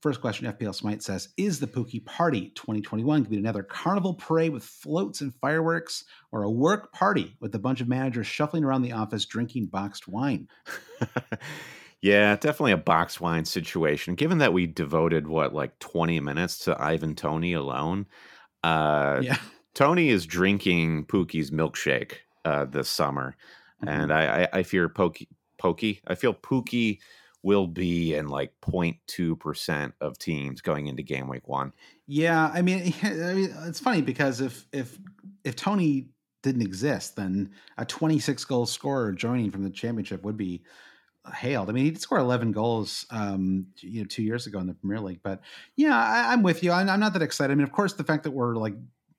First 0.00 0.20
question 0.20 0.50
FPL 0.50 0.74
Smite 0.74 1.02
says 1.02 1.28
Is 1.36 1.60
the 1.60 1.66
Pukki 1.66 2.04
Party 2.04 2.52
2021 2.54 3.04
going 3.04 3.24
to 3.24 3.30
be 3.30 3.36
another 3.38 3.62
carnival 3.62 4.14
parade 4.14 4.52
with 4.52 4.64
floats 4.64 5.20
and 5.20 5.34
fireworks 5.34 6.04
or 6.32 6.42
a 6.42 6.50
work 6.50 6.92
party 6.92 7.36
with 7.40 7.54
a 7.54 7.58
bunch 7.58 7.80
of 7.80 7.88
managers 7.88 8.26
shuffling 8.26 8.64
around 8.64 8.82
the 8.82 8.92
office 8.92 9.26
drinking 9.26 9.66
boxed 9.66 10.08
wine? 10.08 10.48
yeah, 12.00 12.34
definitely 12.36 12.72
a 12.72 12.78
boxed 12.78 13.20
wine 13.20 13.44
situation. 13.44 14.14
Given 14.14 14.38
that 14.38 14.52
we 14.52 14.66
devoted, 14.66 15.28
what, 15.28 15.54
like 15.54 15.78
20 15.80 16.20
minutes 16.20 16.58
to 16.60 16.82
Ivan 16.82 17.14
Toney 17.14 17.52
alone? 17.52 18.06
Uh, 18.62 19.20
yeah 19.22 19.36
Toney 19.74 20.08
is 20.08 20.26
drinking 20.26 21.06
Pukki's 21.06 21.50
milkshake 21.50 22.14
uh, 22.44 22.64
this 22.64 22.88
summer, 22.88 23.36
mm-hmm. 23.82 23.88
and 23.88 24.12
I, 24.12 24.42
I, 24.42 24.58
I 24.58 24.62
fear 24.62 24.88
Pukki, 24.88 25.28
Pukki. 25.60 26.00
I 26.06 26.14
feel 26.14 26.34
Pukki 26.34 26.98
will 27.42 27.66
be 27.66 28.14
in 28.14 28.28
like 28.28 28.52
0.2 28.62 29.38
percent 29.38 29.94
of 30.00 30.18
teams 30.18 30.60
going 30.60 30.86
into 30.86 31.02
game 31.02 31.28
week 31.28 31.48
one. 31.48 31.72
Yeah, 32.12 32.50
I 32.52 32.60
mean, 32.62 32.92
it's 33.04 33.78
funny 33.78 34.02
because 34.02 34.40
if 34.40 34.66
if 34.72 34.98
if 35.44 35.54
Toney 35.54 36.08
didn't 36.42 36.62
exist, 36.62 37.14
then 37.14 37.52
a 37.78 37.84
26 37.84 38.44
goal 38.46 38.66
scorer 38.66 39.12
joining 39.12 39.52
from 39.52 39.62
the 39.62 39.70
championship 39.70 40.24
would 40.24 40.36
be 40.36 40.64
hailed. 41.34 41.68
I 41.68 41.72
mean, 41.72 41.84
he 41.84 41.90
did 41.90 42.00
score 42.00 42.18
11 42.18 42.52
goals, 42.52 43.06
um, 43.10 43.66
you 43.78 44.00
know, 44.00 44.06
two 44.06 44.22
years 44.22 44.46
ago 44.46 44.58
in 44.58 44.66
the 44.66 44.74
Premier 44.74 45.00
League. 45.00 45.20
But 45.22 45.40
yeah, 45.76 45.96
I, 45.96 46.32
am 46.32 46.42
with 46.42 46.62
you. 46.62 46.72
I'm, 46.72 46.88
I'm, 46.88 47.00
not 47.00 47.12
that 47.12 47.22
excited. 47.22 47.52
I 47.52 47.54
mean, 47.54 47.64
of 47.64 47.72
course, 47.72 47.92
the 47.92 48.04
fact 48.04 48.24
that 48.24 48.30
we're 48.30 48.56
like 48.56 48.74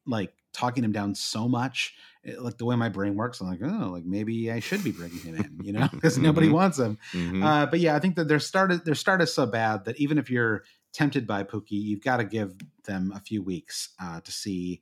like 0.06 0.34
talking 0.54 0.84
him 0.84 0.92
down 0.92 1.16
so 1.16 1.48
much 1.48 1.94
it, 2.24 2.36
eh, 2.38 2.42
like 2.42 2.58
the 2.58 2.66
way 2.66 2.76
my 2.76 2.90
brain 2.90 3.16
works 3.16 3.42
i'm 3.42 3.48
like 3.48 3.62
oh 3.64 3.90
like 3.92 4.04
maybe 4.06 4.52
i 4.52 4.60
should 4.60 4.84
be 4.84 4.92
bringing 4.92 5.20
him 5.20 5.36
in 5.36 5.66
you 5.66 5.74
know 5.74 5.88
because 5.94 6.16
mm-hmm. 6.16 6.26
nobody 6.26 6.50
wants 6.50 6.78
him 6.78 6.98
mm-hmm. 7.14 7.44
uh, 7.44 7.66
but 7.66 7.80
yeah 7.80 7.96
i 7.96 8.00
think 8.00 8.16
that 8.16 8.28
their 8.28 8.40
start 8.40 8.84
their 8.86 8.96
start 8.96 9.22
is 9.22 9.34
so 9.34 9.46
bad 9.46 9.86
that 9.86 10.00
even 10.00 10.18
if 10.18 10.30
you're 10.30 10.64
tempted 10.94 11.26
by 11.26 11.44
Pukki 11.44 11.72
you've 11.72 12.04
got 12.04 12.18
to 12.18 12.26
give 12.26 12.54
them 12.84 13.14
a 13.16 13.20
few 13.20 13.42
weeks 13.42 13.90
uh, 14.02 14.20
to 14.22 14.32
see 14.32 14.82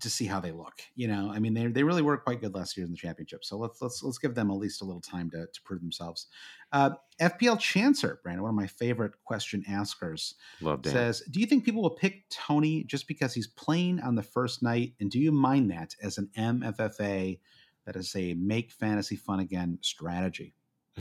to 0.00 0.10
see 0.10 0.26
how 0.26 0.40
they 0.40 0.50
look. 0.50 0.74
You 0.94 1.08
know, 1.08 1.30
I 1.32 1.38
mean, 1.38 1.54
they 1.54 1.66
they 1.66 1.82
really 1.82 2.02
were 2.02 2.16
quite 2.16 2.40
good 2.40 2.54
last 2.54 2.76
year 2.76 2.84
in 2.84 2.90
the 2.90 2.96
championship. 2.96 3.44
So 3.44 3.56
let's 3.56 3.80
let's 3.80 4.02
let's 4.02 4.18
give 4.18 4.34
them 4.34 4.50
at 4.50 4.56
least 4.56 4.82
a 4.82 4.84
little 4.84 5.00
time 5.00 5.30
to 5.30 5.46
to 5.46 5.62
prove 5.62 5.80
themselves. 5.80 6.26
Uh, 6.72 6.90
FPL 7.20 7.58
Chancer, 7.58 8.20
Brandon, 8.22 8.42
one 8.42 8.50
of 8.50 8.56
my 8.56 8.66
favorite 8.66 9.12
question 9.24 9.64
askers, 9.68 10.34
Love 10.60 10.82
Dan. 10.82 10.92
says, 10.92 11.22
"Do 11.30 11.40
you 11.40 11.46
think 11.46 11.64
people 11.64 11.82
will 11.82 11.90
pick 11.90 12.28
Toney 12.30 12.84
just 12.84 13.06
because 13.06 13.34
he's 13.34 13.46
playing 13.46 14.00
on 14.00 14.14
the 14.14 14.22
first 14.22 14.62
night, 14.62 14.94
and 15.00 15.10
do 15.10 15.18
you 15.18 15.32
mind 15.32 15.70
that 15.70 15.94
as 16.02 16.18
an 16.18 16.30
MFFA 16.36 17.38
that 17.84 17.96
is 17.96 18.14
a 18.16 18.34
make 18.34 18.72
fantasy 18.72 19.16
fun 19.16 19.40
again 19.40 19.78
strategy?" 19.82 20.54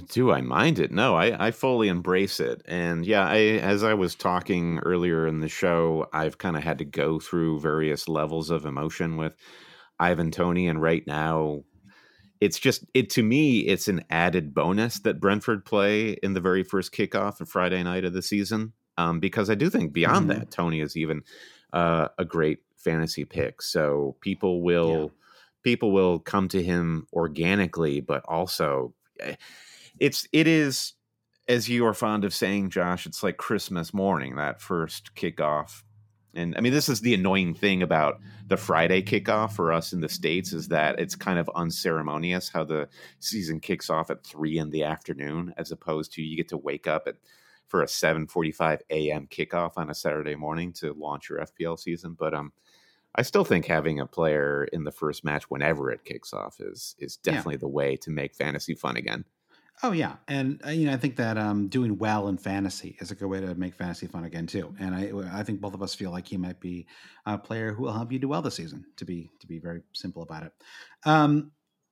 Do 0.08 0.32
I 0.32 0.42
mind 0.42 0.80
it? 0.80 0.92
No, 0.92 1.16
I, 1.16 1.48
I 1.48 1.52
fully 1.52 1.88
embrace 1.88 2.40
it. 2.40 2.64
And 2.66 3.06
yeah, 3.06 3.28
I, 3.28 3.38
as 3.38 3.84
I 3.84 3.94
was 3.94 4.16
talking 4.16 4.80
earlier 4.80 5.28
in 5.28 5.40
the 5.40 5.48
show, 5.48 6.08
I've 6.12 6.40
kind 6.40 6.58
of 6.58 6.64
had 6.64 6.80
to 6.80 6.86
go 6.86 7.20
through 7.20 7.60
various 7.60 8.08
levels 8.08 8.50
of 8.50 8.66
emotion 8.66 9.18
with 9.18 9.36
Ivan 10.00 10.32
Toney. 10.32 10.68
And 10.68 10.82
right 10.82 11.06
now, 11.06 11.64
it's 12.42 12.58
just, 12.58 12.86
it 12.96 13.12
to 13.12 13.24
me, 13.24 13.60
it's 13.60 13.88
an 13.88 14.04
added 14.10 14.56
bonus 14.56 15.00
that 15.02 15.20
Brentford 15.22 15.64
play 15.64 16.14
in 16.24 16.34
the 16.34 16.42
very 16.42 16.64
first 16.64 16.92
kickoff 16.92 17.40
of 17.40 17.48
Friday 17.48 17.84
night 17.84 18.04
of 18.04 18.14
the 18.14 18.24
season. 18.24 18.74
Um, 18.98 19.20
because 19.20 19.50
I 19.50 19.56
do 19.56 19.70
think 19.70 19.94
beyond 19.94 20.28
mm-hmm. 20.28 20.40
that, 20.40 20.52
Toney 20.52 20.82
is 20.82 20.98
even 20.98 21.22
uh, 21.72 22.08
a 22.18 22.26
great 22.26 22.60
fantasy 22.78 23.26
pick. 23.26 23.62
So 23.62 24.16
people 24.22 24.64
will. 24.64 25.02
Yeah. 25.02 25.20
People 25.62 25.94
will 25.94 26.20
come 26.20 26.50
to 26.50 26.62
him 26.62 27.08
organically, 27.14 28.02
but 28.02 28.22
also 28.26 28.94
eh, 29.22 29.36
it's 30.00 30.28
it 30.32 30.48
is 30.48 30.94
as 31.48 31.68
you 31.70 31.86
are 31.86 31.94
fond 31.94 32.24
of 32.24 32.34
saying, 32.34 32.70
Josh. 32.70 33.06
It's 33.06 33.24
like 33.24 33.38
Christmas 33.38 33.94
morning 33.94 34.36
that 34.36 34.62
first 34.62 35.16
kickoff. 35.16 35.84
And 36.36 36.56
I 36.58 36.62
mean, 36.62 36.74
this 36.74 36.90
is 36.90 37.02
the 37.02 37.14
annoying 37.14 37.54
thing 37.54 37.84
about 37.84 38.20
the 38.48 38.58
Friday 38.58 39.04
kickoff 39.04 39.52
for 39.54 39.72
us 39.72 39.94
in 39.94 40.02
the 40.02 40.10
States 40.10 40.52
is 40.52 40.70
that 40.70 41.00
it's 41.00 41.16
kind 41.16 41.38
of 41.38 41.50
unceremonious 41.54 42.50
how 42.50 42.64
the 42.64 42.90
season 43.20 43.60
kicks 43.60 43.90
off 43.90 44.10
at 44.10 44.26
three 44.26 44.58
in 44.58 44.72
the 44.72 44.84
afternoon, 44.84 45.54
as 45.58 45.72
opposed 45.72 46.14
to 46.14 46.24
you 46.24 46.36
get 46.36 46.50
to 46.50 46.58
wake 46.58 46.88
up 46.88 47.04
at 47.08 47.16
for 47.68 47.82
a 47.82 47.88
7:45 47.88 48.82
a.m. 48.90 49.28
kickoff 49.28 49.74
on 49.78 49.90
a 49.90 49.96
Saturday 49.96 50.36
morning 50.36 50.74
to 50.74 50.94
launch 50.94 51.30
your 51.30 51.40
FPL 51.40 51.78
season. 51.78 52.16
But 52.18 52.34
um, 52.34 52.52
I 53.16 53.22
still 53.22 53.46
think 53.46 53.66
having 53.66 54.00
a 54.00 54.08
player 54.08 54.66
in 54.66 54.84
the 54.84 54.92
first 54.92 55.24
match 55.24 55.50
whenever 55.50 55.92
it 55.92 56.04
kicks 56.04 56.34
off 56.34 56.60
is 56.60 56.96
is 56.98 57.18
definitely 57.18 57.56
yeah. 57.56 57.60
the 57.60 57.68
way 57.68 57.96
to 57.98 58.10
make 58.10 58.34
fantasy 58.34 58.74
fun 58.74 58.98
again. 58.98 59.26
Oh 59.82 59.92
yeah, 59.92 60.16
and 60.28 60.62
uh, 60.66 60.70
you 60.70 60.86
know 60.86 60.94
I 60.94 60.98
think 60.98 61.16
that 61.18 61.38
um, 61.38 61.68
doing 61.68 61.98
well 61.98 62.28
in 62.28 62.38
fantasy 62.38 62.96
is 63.02 63.12
a 63.12 63.16
good 63.16 63.28
way 63.28 63.42
to 63.42 63.56
make 63.56 63.76
fantasy 63.76 64.08
fun 64.08 64.24
again 64.24 64.48
too. 64.48 64.74
And 64.80 64.94
I 64.94 65.12
I 65.40 65.44
think 65.44 65.62
both 65.62 65.74
of 65.74 65.82
us 65.82 65.96
feel 65.96 66.12
like 66.12 66.28
he 66.28 66.38
might 66.38 66.60
be 66.60 66.86
a 67.26 67.38
player 67.38 67.74
who 67.74 67.84
will 67.84 67.94
help 67.94 68.12
you 68.12 68.20
do 68.20 68.28
well 68.28 68.42
this 68.42 68.56
season. 68.56 68.86
To 68.98 69.06
be 69.06 69.32
to 69.40 69.48
be 69.48 69.60
very 69.60 69.82
simple 69.94 70.22
about 70.22 70.44
it. 70.44 70.54
Um, 71.06 71.52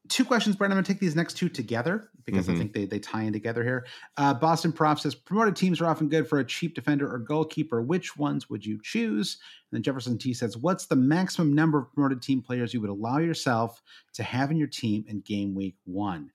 two 0.09 0.25
questions, 0.25 0.55
Brent. 0.55 0.71
I'm 0.71 0.75
going 0.75 0.83
to 0.83 0.93
take 0.93 0.99
these 0.99 1.15
next 1.15 1.35
two 1.35 1.49
together 1.49 2.09
because 2.25 2.45
mm-hmm. 2.45 2.55
I 2.55 2.57
think 2.57 2.73
they, 2.73 2.85
they 2.85 2.99
tie 2.99 3.23
in 3.23 3.33
together 3.33 3.63
here. 3.63 3.85
Uh, 4.17 4.33
Boston 4.33 4.71
Prof 4.71 4.99
says 4.99 5.15
promoted 5.15 5.55
teams 5.55 5.81
are 5.81 5.87
often 5.87 6.09
good 6.09 6.27
for 6.27 6.39
a 6.39 6.45
cheap 6.45 6.75
defender 6.75 7.11
or 7.11 7.19
goalkeeper. 7.19 7.81
Which 7.81 8.17
ones 8.17 8.49
would 8.49 8.65
you 8.65 8.79
choose? 8.83 9.37
And 9.71 9.77
then 9.77 9.83
Jefferson 9.83 10.17
T 10.17 10.33
says, 10.33 10.57
What's 10.57 10.85
the 10.85 10.95
maximum 10.95 11.53
number 11.53 11.79
of 11.79 11.93
promoted 11.93 12.21
team 12.21 12.41
players 12.41 12.73
you 12.73 12.81
would 12.81 12.89
allow 12.89 13.17
yourself 13.17 13.81
to 14.13 14.23
have 14.23 14.51
in 14.51 14.57
your 14.57 14.67
team 14.67 15.05
in 15.07 15.21
game 15.21 15.55
week 15.55 15.75
one? 15.85 16.31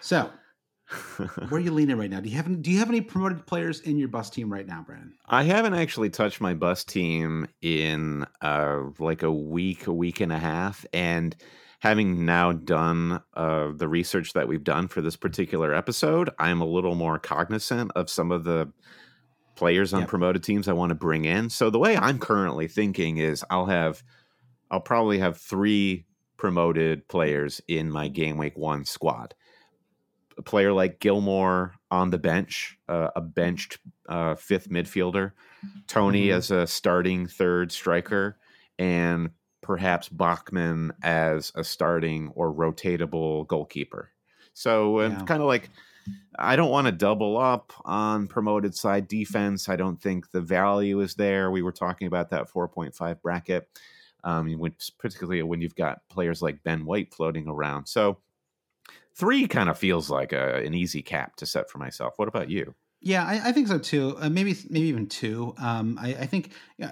So 0.00 0.30
where 1.48 1.60
are 1.60 1.60
you 1.60 1.70
leaning 1.70 1.96
right 1.96 2.10
now? 2.10 2.20
Do 2.20 2.28
you 2.28 2.36
have 2.36 2.62
do 2.62 2.70
you 2.70 2.78
have 2.78 2.88
any 2.88 3.00
promoted 3.00 3.46
players 3.46 3.80
in 3.80 3.98
your 3.98 4.08
bus 4.08 4.30
team 4.30 4.52
right 4.52 4.66
now, 4.66 4.82
Brandon? 4.84 5.14
I 5.26 5.44
haven't 5.44 5.74
actually 5.74 6.10
touched 6.10 6.40
my 6.40 6.54
bus 6.54 6.84
team 6.84 7.46
in 7.62 8.26
uh, 8.40 8.80
like 8.98 9.22
a 9.22 9.30
week, 9.30 9.86
a 9.86 9.92
week 9.92 10.20
and 10.20 10.32
a 10.32 10.38
half, 10.38 10.84
and 10.92 11.36
having 11.80 12.24
now 12.24 12.52
done 12.52 13.22
uh, 13.34 13.70
the 13.74 13.88
research 13.88 14.32
that 14.34 14.48
we've 14.48 14.64
done 14.64 14.88
for 14.88 15.00
this 15.00 15.16
particular 15.16 15.74
episode, 15.74 16.28
I'm 16.38 16.60
a 16.60 16.66
little 16.66 16.94
more 16.94 17.18
cognizant 17.18 17.92
of 17.94 18.10
some 18.10 18.30
of 18.30 18.44
the 18.44 18.70
players 19.54 19.92
on 19.94 20.00
yep. 20.00 20.08
promoted 20.08 20.42
teams 20.42 20.68
I 20.68 20.72
want 20.72 20.90
to 20.90 20.94
bring 20.94 21.24
in. 21.24 21.50
So 21.50 21.70
the 21.70 21.78
way 21.78 21.96
I'm 21.96 22.18
currently 22.18 22.66
thinking 22.68 23.18
is 23.18 23.44
I'll 23.50 23.66
have 23.66 24.02
I'll 24.70 24.80
probably 24.80 25.18
have 25.18 25.36
three 25.36 26.06
promoted 26.36 27.06
players 27.08 27.60
in 27.68 27.90
my 27.90 28.08
game 28.08 28.38
week 28.38 28.56
one 28.56 28.84
squad 28.84 29.34
a 30.40 30.42
player 30.42 30.72
like 30.72 31.00
Gilmour 31.00 31.72
on 31.90 32.08
the 32.08 32.18
bench, 32.18 32.78
uh, 32.88 33.10
a 33.14 33.20
benched 33.20 33.78
uh, 34.08 34.34
fifth 34.36 34.70
midfielder, 34.70 35.32
Toney 35.86 36.28
mm-hmm. 36.28 36.38
as 36.38 36.50
a 36.50 36.66
starting 36.66 37.26
third 37.26 37.70
striker, 37.70 38.38
and 38.78 39.30
perhaps 39.60 40.08
Bachmann 40.08 40.92
as 41.02 41.52
a 41.54 41.62
starting 41.62 42.32
or 42.34 42.52
rotatable 42.52 43.46
goalkeeper. 43.46 44.10
So 44.54 45.02
yeah. 45.02 45.22
kind 45.26 45.42
of 45.42 45.46
like 45.46 45.68
I 46.38 46.56
don't 46.56 46.70
want 46.70 46.86
to 46.86 46.92
double 46.92 47.36
up 47.36 47.74
on 47.84 48.26
promoted 48.26 48.74
side 48.74 49.06
defense. 49.06 49.68
I 49.68 49.76
don't 49.76 50.00
think 50.00 50.30
the 50.30 50.40
value 50.40 51.00
is 51.00 51.16
there. 51.16 51.50
We 51.50 51.60
were 51.60 51.70
talking 51.70 52.06
about 52.06 52.30
that 52.30 52.50
4.5 52.50 53.20
bracket, 53.20 53.68
um, 54.24 54.50
when, 54.58 54.74
particularly 54.98 55.42
when 55.42 55.60
you've 55.60 55.76
got 55.76 56.08
players 56.08 56.40
like 56.40 56.62
Ben 56.62 56.86
White 56.86 57.12
floating 57.12 57.46
around. 57.46 57.86
So 57.86 58.20
three 59.20 59.46
kind 59.46 59.68
of 59.68 59.78
feels 59.78 60.10
like 60.10 60.32
a, 60.32 60.56
an 60.64 60.74
easy 60.74 61.02
cap 61.02 61.36
to 61.36 61.46
set 61.46 61.70
for 61.70 61.78
myself. 61.78 62.14
What 62.16 62.28
about 62.28 62.50
you? 62.50 62.74
Yeah, 63.02 63.24
I, 63.24 63.48
I 63.48 63.52
think 63.52 63.68
so 63.68 63.78
too. 63.78 64.16
Uh, 64.20 64.28
maybe 64.28 64.54
maybe 64.68 64.88
even 64.88 65.06
two. 65.06 65.54
Um, 65.58 65.98
I, 66.00 66.08
I, 66.08 66.26
think 66.26 66.52
uh, 66.82 66.90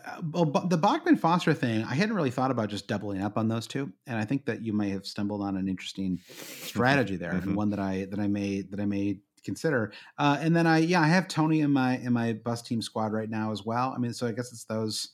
the 0.65 0.79
Bachmann 0.79 1.17
Foster 1.17 1.53
thing. 1.53 1.85
I 1.85 1.95
hadn't 1.95 2.15
really 2.15 2.31
thought 2.31 2.51
about 2.51 2.71
just 2.71 2.89
doubling 2.89 3.21
up 3.21 3.37
on 3.37 3.49
those 3.49 3.67
two, 3.67 3.93
and 4.07 4.17
I 4.17 4.25
think 4.25 4.47
that 4.47 4.63
you 4.63 4.73
may 4.73 4.89
have 4.91 5.05
stumbled 5.05 5.43
on 5.43 5.59
an 5.59 5.69
interesting 5.69 6.19
strategy 6.31 7.17
there, 7.17 7.33
mm-hmm. 7.33 7.49
and 7.49 7.57
one 7.57 7.69
that 7.71 7.79
I 7.79 8.07
that 8.11 8.19
I 8.19 8.27
may 8.27 8.63
that 8.63 8.81
I 8.81 8.87
may 8.87 9.19
consider. 9.45 9.93
Uh, 10.17 10.39
and 10.41 10.57
then 10.57 10.67
I 10.67 10.79
yeah 10.79 11.03
I 11.03 11.09
have 11.09 11.29
Toney 11.29 11.61
in 11.61 11.73
my 11.73 11.99
in 11.99 12.15
my 12.15 12.33
bus 12.33 12.63
team 12.63 12.81
squad 12.81 13.13
right 13.13 13.29
now 13.29 13.53
as 13.53 13.67
well. 13.67 13.93
I 13.95 13.99
mean, 13.99 14.15
so 14.15 14.27
I 14.27 14.33
guess 14.33 14.51
it's 14.51 14.65
those 14.65 15.11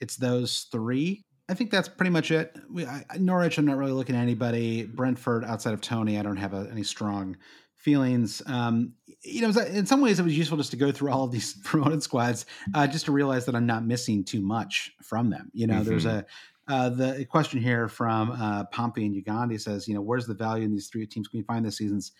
it's 0.00 0.16
those 0.16 0.68
three. 0.70 1.24
I 1.48 1.54
think 1.54 1.70
that's 1.70 1.88
pretty 1.88 2.10
much 2.10 2.30
it. 2.30 2.56
We, 2.70 2.84
I, 2.84 3.04
Norwich, 3.18 3.58
I'm 3.58 3.64
not 3.64 3.78
really 3.78 3.92
looking 3.92 4.14
at 4.14 4.20
anybody. 4.20 4.84
Brentford, 4.84 5.44
outside 5.44 5.72
of 5.72 5.80
Toney, 5.80 6.18
I 6.18 6.22
don't 6.22 6.36
have 6.36 6.52
a, 6.52 6.68
any 6.70 6.82
strong 6.82 7.36
feelings. 7.76 8.42
Um, 8.46 8.92
you 9.22 9.40
know, 9.40 9.60
in 9.62 9.86
some 9.86 10.00
ways, 10.00 10.20
it 10.20 10.24
was 10.24 10.36
useful 10.36 10.58
just 10.58 10.72
to 10.72 10.76
go 10.76 10.92
through 10.92 11.10
all 11.12 11.24
of 11.24 11.32
these 11.32 11.54
promoted 11.64 12.02
squads, 12.02 12.44
uh, 12.74 12.86
just 12.86 13.06
to 13.06 13.12
realize 13.12 13.46
that 13.46 13.54
I'm 13.54 13.66
not 13.66 13.84
missing 13.84 14.24
too 14.24 14.40
much 14.40 14.92
from 15.02 15.30
them. 15.30 15.50
You 15.54 15.66
know, 15.66 15.74
mm-hmm. 15.74 15.88
there's 15.88 16.06
a 16.06 16.26
Uh, 16.68 16.90
the 16.90 17.24
question 17.24 17.62
here 17.62 17.88
from 17.88 18.30
uh, 18.30 18.64
Pompey 18.64 19.06
and 19.06 19.14
Uganda 19.14 19.58
says, 19.58 19.88
you 19.88 19.94
know, 19.94 20.02
where's 20.02 20.26
the 20.26 20.34
value 20.34 20.64
in 20.64 20.70
these 20.70 20.88
three 20.88 21.06
teams? 21.06 21.26
Can 21.26 21.40
we 21.40 21.44
find 21.44 21.64
this 21.64 21.78
season's 21.78 22.12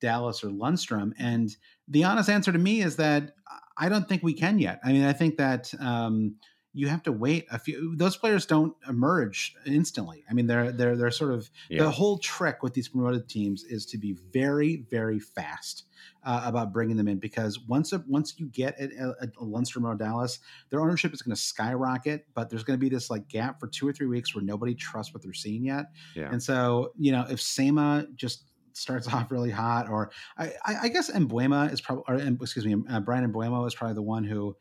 Dallas 0.00 0.44
or 0.44 0.48
Lundstram? 0.48 1.12
And 1.18 1.50
the 1.88 2.04
honest 2.04 2.30
answer 2.30 2.52
to 2.52 2.58
me 2.58 2.82
is 2.82 2.96
that 2.96 3.34
I 3.76 3.88
don't 3.88 4.08
think 4.08 4.22
we 4.22 4.32
can 4.32 4.60
yet. 4.60 4.78
I 4.84 4.92
mean, 4.92 5.02
I 5.02 5.12
think 5.12 5.38
that 5.38 5.74
um, 5.80 6.36
you 6.76 6.88
have 6.88 7.02
to 7.04 7.10
wait 7.10 7.46
a 7.50 7.58
few. 7.58 7.96
Those 7.96 8.18
players 8.18 8.44
don't 8.44 8.76
emerge 8.86 9.54
instantly. 9.64 10.22
I 10.30 10.34
mean, 10.34 10.46
they're 10.46 10.70
they're 10.70 10.94
they're 10.94 11.10
sort 11.10 11.32
of 11.32 11.50
yeah. 11.70 11.82
the 11.82 11.90
whole 11.90 12.18
trick 12.18 12.62
with 12.62 12.74
these 12.74 12.88
promoted 12.88 13.30
teams 13.30 13.64
is 13.64 13.86
to 13.86 13.98
be 13.98 14.14
very 14.30 14.84
very 14.90 15.18
fast 15.18 15.84
uh, 16.22 16.42
about 16.44 16.74
bringing 16.74 16.98
them 16.98 17.08
in 17.08 17.18
because 17.18 17.58
once 17.60 17.94
a, 17.94 18.04
once 18.06 18.34
you 18.36 18.48
get 18.48 18.78
a, 18.78 19.16
a, 19.22 19.24
a 19.24 19.44
Lundstram 19.44 19.86
or 19.86 19.94
Dallas, 19.94 20.38
their 20.68 20.82
ownership 20.82 21.14
is 21.14 21.22
going 21.22 21.34
to 21.34 21.40
skyrocket. 21.40 22.26
But 22.34 22.50
there's 22.50 22.62
going 22.62 22.78
to 22.78 22.84
be 22.84 22.90
this 22.90 23.08
like 23.08 23.26
gap 23.26 23.58
for 23.58 23.68
two 23.68 23.88
or 23.88 23.92
three 23.94 24.06
weeks 24.06 24.34
where 24.34 24.44
nobody 24.44 24.74
trusts 24.74 25.14
what 25.14 25.22
they're 25.22 25.32
seeing 25.32 25.64
yet. 25.64 25.86
Yeah. 26.14 26.28
And 26.30 26.42
so 26.42 26.92
you 26.98 27.10
know, 27.10 27.24
if 27.30 27.40
Sema 27.40 28.06
just 28.16 28.44
starts 28.74 29.08
off 29.12 29.30
really 29.30 29.50
hot, 29.50 29.88
or 29.88 30.10
I, 30.36 30.52
I, 30.64 30.76
I 30.82 30.88
guess 30.88 31.10
Mbeumo 31.10 31.72
is 31.72 31.80
probably, 31.80 32.04
or 32.06 32.16
excuse 32.16 32.66
me, 32.66 32.76
uh, 32.90 33.00
Bryan 33.00 33.32
Mbeumo 33.32 33.66
is 33.66 33.74
probably 33.74 33.94
the 33.94 34.02
one 34.02 34.24
who 34.24 34.56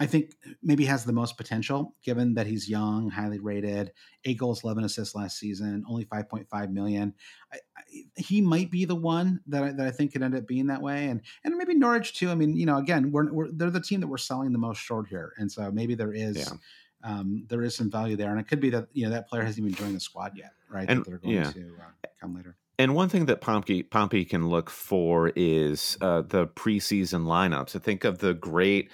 I 0.00 0.06
think 0.06 0.36
maybe 0.62 0.84
has 0.84 1.04
the 1.04 1.12
most 1.12 1.36
potential, 1.36 1.94
given 2.04 2.34
that 2.34 2.46
he's 2.46 2.68
young, 2.68 3.10
highly 3.10 3.40
rated, 3.40 3.92
eight 4.24 4.38
goals, 4.38 4.62
eleven 4.62 4.84
assists 4.84 5.14
last 5.14 5.38
season, 5.38 5.84
only 5.88 6.04
five 6.04 6.28
point 6.28 6.48
five 6.48 6.70
million. 6.70 7.14
I, 7.52 7.56
I, 7.76 7.82
he 8.16 8.40
might 8.40 8.70
be 8.70 8.84
the 8.84 8.94
one 8.94 9.40
that 9.48 9.64
I, 9.64 9.72
that 9.72 9.86
I 9.86 9.90
think 9.90 10.12
could 10.12 10.22
end 10.22 10.36
up 10.36 10.46
being 10.46 10.68
that 10.68 10.82
way, 10.82 11.06
and 11.06 11.20
and 11.44 11.56
maybe 11.56 11.74
Norwich 11.74 12.14
too. 12.14 12.30
I 12.30 12.36
mean, 12.36 12.56
you 12.56 12.66
know, 12.66 12.78
again, 12.78 13.10
we're, 13.10 13.32
we're 13.32 13.50
they're 13.50 13.70
the 13.70 13.80
team 13.80 14.00
that 14.00 14.06
we're 14.06 14.18
selling 14.18 14.52
the 14.52 14.58
most 14.58 14.78
short 14.78 15.08
here, 15.08 15.32
and 15.36 15.50
so 15.50 15.70
maybe 15.70 15.94
there 15.94 16.12
is. 16.12 16.36
Yeah. 16.36 16.56
Um, 17.04 17.44
there 17.48 17.62
is 17.62 17.76
some 17.76 17.92
value 17.92 18.16
there, 18.16 18.32
and 18.32 18.40
it 18.40 18.48
could 18.48 18.58
be 18.58 18.70
that 18.70 18.88
you 18.92 19.04
know 19.04 19.10
that 19.12 19.28
player 19.28 19.44
hasn't 19.44 19.64
even 19.64 19.72
joined 19.72 19.94
the 19.94 20.00
squad 20.00 20.32
yet, 20.34 20.50
right? 20.68 20.90
And, 20.90 20.98
that 20.98 21.08
they're 21.08 21.18
going 21.18 21.36
yeah. 21.36 21.52
to 21.52 21.76
uh, 21.80 22.08
come 22.20 22.34
later. 22.34 22.56
And 22.76 22.94
one 22.94 23.08
thing 23.08 23.26
that 23.26 23.40
Pompey, 23.40 23.84
Pompey 23.84 24.24
can 24.24 24.48
look 24.48 24.68
for 24.68 25.32
is 25.36 25.96
uh, 26.00 26.22
the 26.22 26.46
preseason 26.46 27.24
lineups. 27.24 27.76
I 27.76 27.78
think 27.78 28.04
of 28.04 28.18
the 28.18 28.34
great 28.34 28.90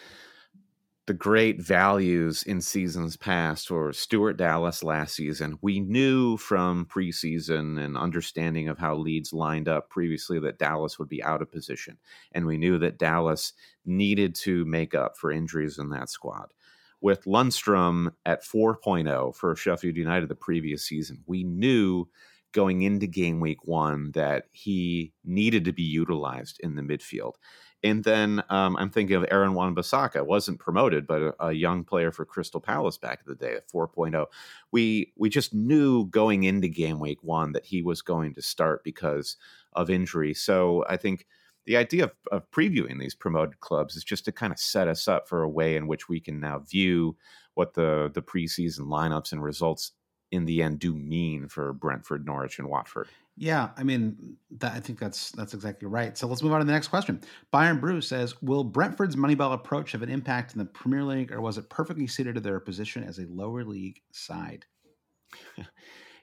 the 1.07 1.15
great 1.15 1.61
values 1.61 2.43
in 2.45 2.63
seasons 2.63 3.17
past 3.17 3.71
or 3.71 3.93
Stuart 3.93 4.39
Dallas 4.39 4.83
last 4.83 5.15
season. 5.15 5.59
We 5.61 5.81
knew 5.81 6.39
from 6.39 6.87
preseason 6.87 7.79
and 7.79 7.97
understanding 7.97 8.69
of 8.69 8.79
how 8.79 8.97
Leeds 8.97 9.33
lined 9.33 9.69
up 9.69 9.91
previously 9.91 10.39
that 10.41 10.59
Dallas 10.59 10.99
would 10.99 11.09
be 11.09 11.23
out 11.23 11.43
of 11.43 11.53
position. 11.53 11.99
And 12.33 12.47
we 12.47 12.57
knew 12.57 12.79
that 12.79 12.99
Dallas 12.99 13.53
needed 13.85 14.35
to 14.37 14.65
make 14.65 14.95
up 14.95 15.19
for 15.19 15.31
injuries 15.31 15.79
in 15.79 15.91
that 15.91 16.09
squad. 16.09 16.53
With 17.03 17.25
Lundstram 17.25 18.13
at 18.25 18.43
4.0 18.43 19.37
for 19.37 19.55
Sheffield 19.55 19.99
United 19.99 20.31
the 20.31 20.35
previous 20.35 20.87
season, 20.87 21.23
we 21.27 21.45
knew 21.45 22.09
going 22.53 22.81
into 22.81 23.07
game 23.07 23.41
week 23.41 23.67
one 23.67 24.13
that 24.13 24.45
he 24.53 25.13
needed 25.23 25.67
to 25.67 25.73
be 25.73 25.83
utilized 25.83 26.59
in 26.61 26.77
the 26.77 26.83
midfield. 26.83 27.35
And 27.85 28.03
then 28.03 28.43
um, 28.49 28.77
I'm 28.79 28.89
thinking 28.89 29.15
of 29.15 29.27
Aaron 29.31 29.53
Wan-Bissaka, 29.53 30.25
wasn't 30.25 30.59
promoted, 30.59 31.07
but 31.07 31.21
a, 31.21 31.49
a, 31.49 31.53
young 31.53 31.85
player 31.85 32.11
for 32.11 32.25
Crystal 32.25 32.61
Palace 32.61 32.97
back 32.97 33.21
in 33.25 33.31
the 33.31 33.37
day 33.37 33.55
at 33.55 33.69
4.0. 33.69 34.25
We 34.73 35.13
we 35.17 35.29
just 35.29 35.53
knew 35.53 36.07
going 36.07 36.45
into 36.45 36.67
game 36.67 36.99
week 36.99 37.23
one 37.23 37.53
that 37.53 37.67
he 37.67 37.83
was 37.83 38.01
going 38.01 38.35
to 38.35 38.43
start 38.43 38.83
because 38.85 39.37
of 39.75 39.91
injury. 39.91 40.33
So 40.33 40.83
I 40.89 40.97
think 40.97 41.27
the 41.67 41.77
idea 41.77 42.05
of, 42.05 42.13
of 42.33 42.51
previewing 42.51 42.99
these 42.99 43.15
promoted 43.15 43.61
clubs 43.61 43.97
is 43.97 44.05
just 44.05 44.25
to 44.25 44.33
kind 44.33 44.53
of 44.53 44.59
set 44.59 44.89
us 44.89 45.07
up 45.07 45.29
for 45.29 45.43
a 45.43 45.49
way 45.49 45.77
in 45.77 45.87
which 45.87 46.09
we 46.09 46.21
can 46.21 46.41
now 46.41 46.61
view 46.61 47.17
what 47.53 47.75
the 47.75 48.11
the 48.15 48.23
preseason 48.23 48.87
lineups 48.87 49.33
and 49.33 49.43
results 49.43 49.93
in 50.35 50.45
the 50.45 50.63
end 50.63 50.79
do 50.79 50.95
mean 50.95 51.49
for 51.49 51.73
Brentford, 51.73 52.27
Norwich, 52.27 52.59
and 52.59 52.69
Watford. 52.69 53.09
Yeah, 53.37 53.71
I 53.77 53.83
mean, 53.83 54.37
that, 54.59 54.73
I 54.73 54.81
think 54.81 54.99
that's 54.99 55.33
that's 55.33 55.55
exactly 55.55 55.89
right. 55.89 56.17
So 56.17 56.29
let's 56.29 56.43
move 56.43 56.53
on 56.53 56.61
to 56.61 56.65
the 56.65 56.73
next 56.73 56.89
question. 56.89 57.21
Byron 57.51 57.81
Bruce 57.81 58.07
says, 58.07 58.41
"Will 58.43 58.63
Brentford's 58.63 59.17
Moneyball 59.17 59.55
approach 59.55 59.93
have 59.93 60.03
an 60.03 60.09
impact 60.09 60.53
in 60.53 60.59
the 60.59 60.65
Premier 60.65 61.03
League, 61.03 61.33
or 61.33 61.41
was 61.41 61.59
it 61.59 61.69
perfectly 61.69 62.07
suited 62.07 62.37
to 62.37 62.41
their 62.41 62.61
position 62.61 63.03
as 63.03 63.19
a 63.19 63.27
lower 63.27 63.65
league 63.65 64.01
side?" 64.13 64.67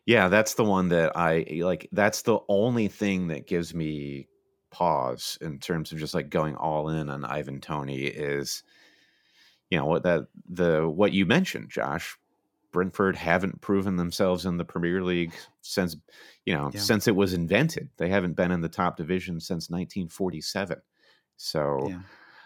yeah, 0.06 0.30
that's 0.30 0.54
the 0.54 0.64
one 0.64 0.88
that 0.90 1.12
I 1.18 1.46
like. 1.62 1.90
That's 1.92 2.22
the 2.22 2.40
only 2.48 2.88
thing 2.88 3.28
that 3.28 3.46
gives 3.46 3.74
me 3.74 4.28
pause 4.72 5.38
in 5.42 5.60
terms 5.60 5.92
of 5.92 6.00
just 6.00 6.14
like 6.14 6.30
going 6.30 6.56
all 6.56 6.88
in 6.90 7.10
on 7.10 7.26
Ivan 7.26 7.60
Toney 7.60 8.04
is, 8.04 8.64
you 9.70 9.78
know, 9.78 9.86
what 9.86 10.04
that 10.04 10.28
the 10.50 10.88
what 10.88 11.12
you 11.12 11.26
mentioned, 11.26 11.70
Josh. 11.70 12.18
Brentford 12.72 13.16
haven't 13.16 13.62
proven 13.62 13.96
themselves 13.98 14.46
in 14.46 14.58
the 14.58 14.66
Premier 14.66 15.04
League 15.04 15.34
since 15.62 15.96
you 16.46 16.56
know, 16.56 16.72
yeah. 16.74 16.80
since 16.80 17.08
it 17.08 17.16
was 17.16 17.34
invented. 17.34 17.90
They 17.98 18.10
haven't 18.10 18.34
been 18.34 18.52
in 18.52 18.62
the 18.62 18.70
top 18.70 18.98
division 18.98 19.40
since 19.40 19.70
1947. 19.70 20.82
So 21.38 21.88
yeah. 21.90 22.00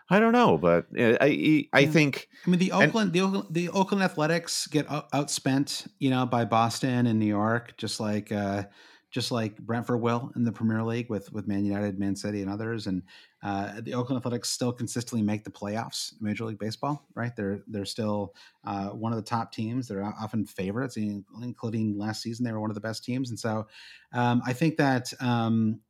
I 0.10 0.20
don't 0.20 0.34
know, 0.34 0.58
but 0.58 0.86
uh, 0.98 1.18
I 1.22 1.68
I, 1.74 1.80
yeah. 1.80 1.90
think 1.90 2.28
I 2.46 2.50
mean 2.50 2.60
the 2.60 2.72
Oakland 2.72 3.08
and, 3.08 3.14
the 3.14 3.22
Oakland, 3.22 3.48
the 3.50 3.70
Oakland 3.70 4.04
Athletics 4.04 4.68
get 4.68 4.88
outspent, 4.88 5.88
you 6.00 6.10
know, 6.10 6.26
by 6.26 6.46
Boston 6.46 7.08
and 7.08 7.20
New 7.20 7.26
York, 7.26 7.76
just 7.78 8.00
like 8.00 8.32
uh, 8.32 8.64
just 9.10 9.32
like 9.32 9.58
Brentford 9.58 10.02
will 10.02 10.32
in 10.36 10.44
the 10.44 10.52
Premier 10.52 10.84
League 10.84 11.10
with 11.10 11.32
with 11.34 11.48
Man 11.48 11.66
United, 11.66 11.98
Man 11.98 12.16
City, 12.16 12.42
and 12.42 12.52
others. 12.52 12.86
And 12.86 13.02
uh, 13.46 13.80
the 13.80 13.94
Oakland 13.94 14.18
Athletics 14.18 14.50
still 14.50 14.74
consistently 14.74 15.22
make 15.22 15.44
the 15.44 15.52
playoffs 15.52 16.14
in 16.14 16.26
Major 16.26 16.46
League 16.46 16.58
Baseball. 16.58 17.06
Right? 17.14 17.36
They're 17.36 17.62
they're 17.68 17.86
still 17.86 18.34
uh, 18.64 18.88
one 18.88 19.12
of 19.12 19.18
the 19.18 19.30
top 19.30 19.52
teams. 19.52 19.88
They're 19.88 20.04
often 20.04 20.48
favorites, 20.48 20.98
including 20.98 21.96
last 21.96 22.24
season. 22.24 22.44
They 22.44 22.52
were 22.52 22.60
one 22.60 22.72
of 22.72 22.76
the 22.76 22.82
best 22.82 23.04
teams. 23.04 23.30
And 23.30 23.40
so 23.40 23.68
um, 24.12 24.42
I 24.46 24.54
think 24.54 24.78
that. 24.78 25.14
Um, 25.20 25.82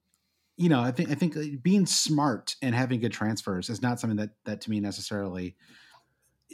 you 0.57 0.69
know, 0.69 0.79
I 0.79 0.91
think 0.91 1.09
I 1.09 1.15
think 1.15 1.35
being 1.61 1.85
smart 1.85 2.55
and 2.61 2.73
having 2.73 3.01
good 3.01 3.11
transfers 3.11 3.69
is 3.69 3.81
not 3.81 3.99
something 3.99 4.15
that 4.17 4.29
that 4.45 4.61
to 4.61 4.69
me 4.69 4.79
necessarily 4.79 5.57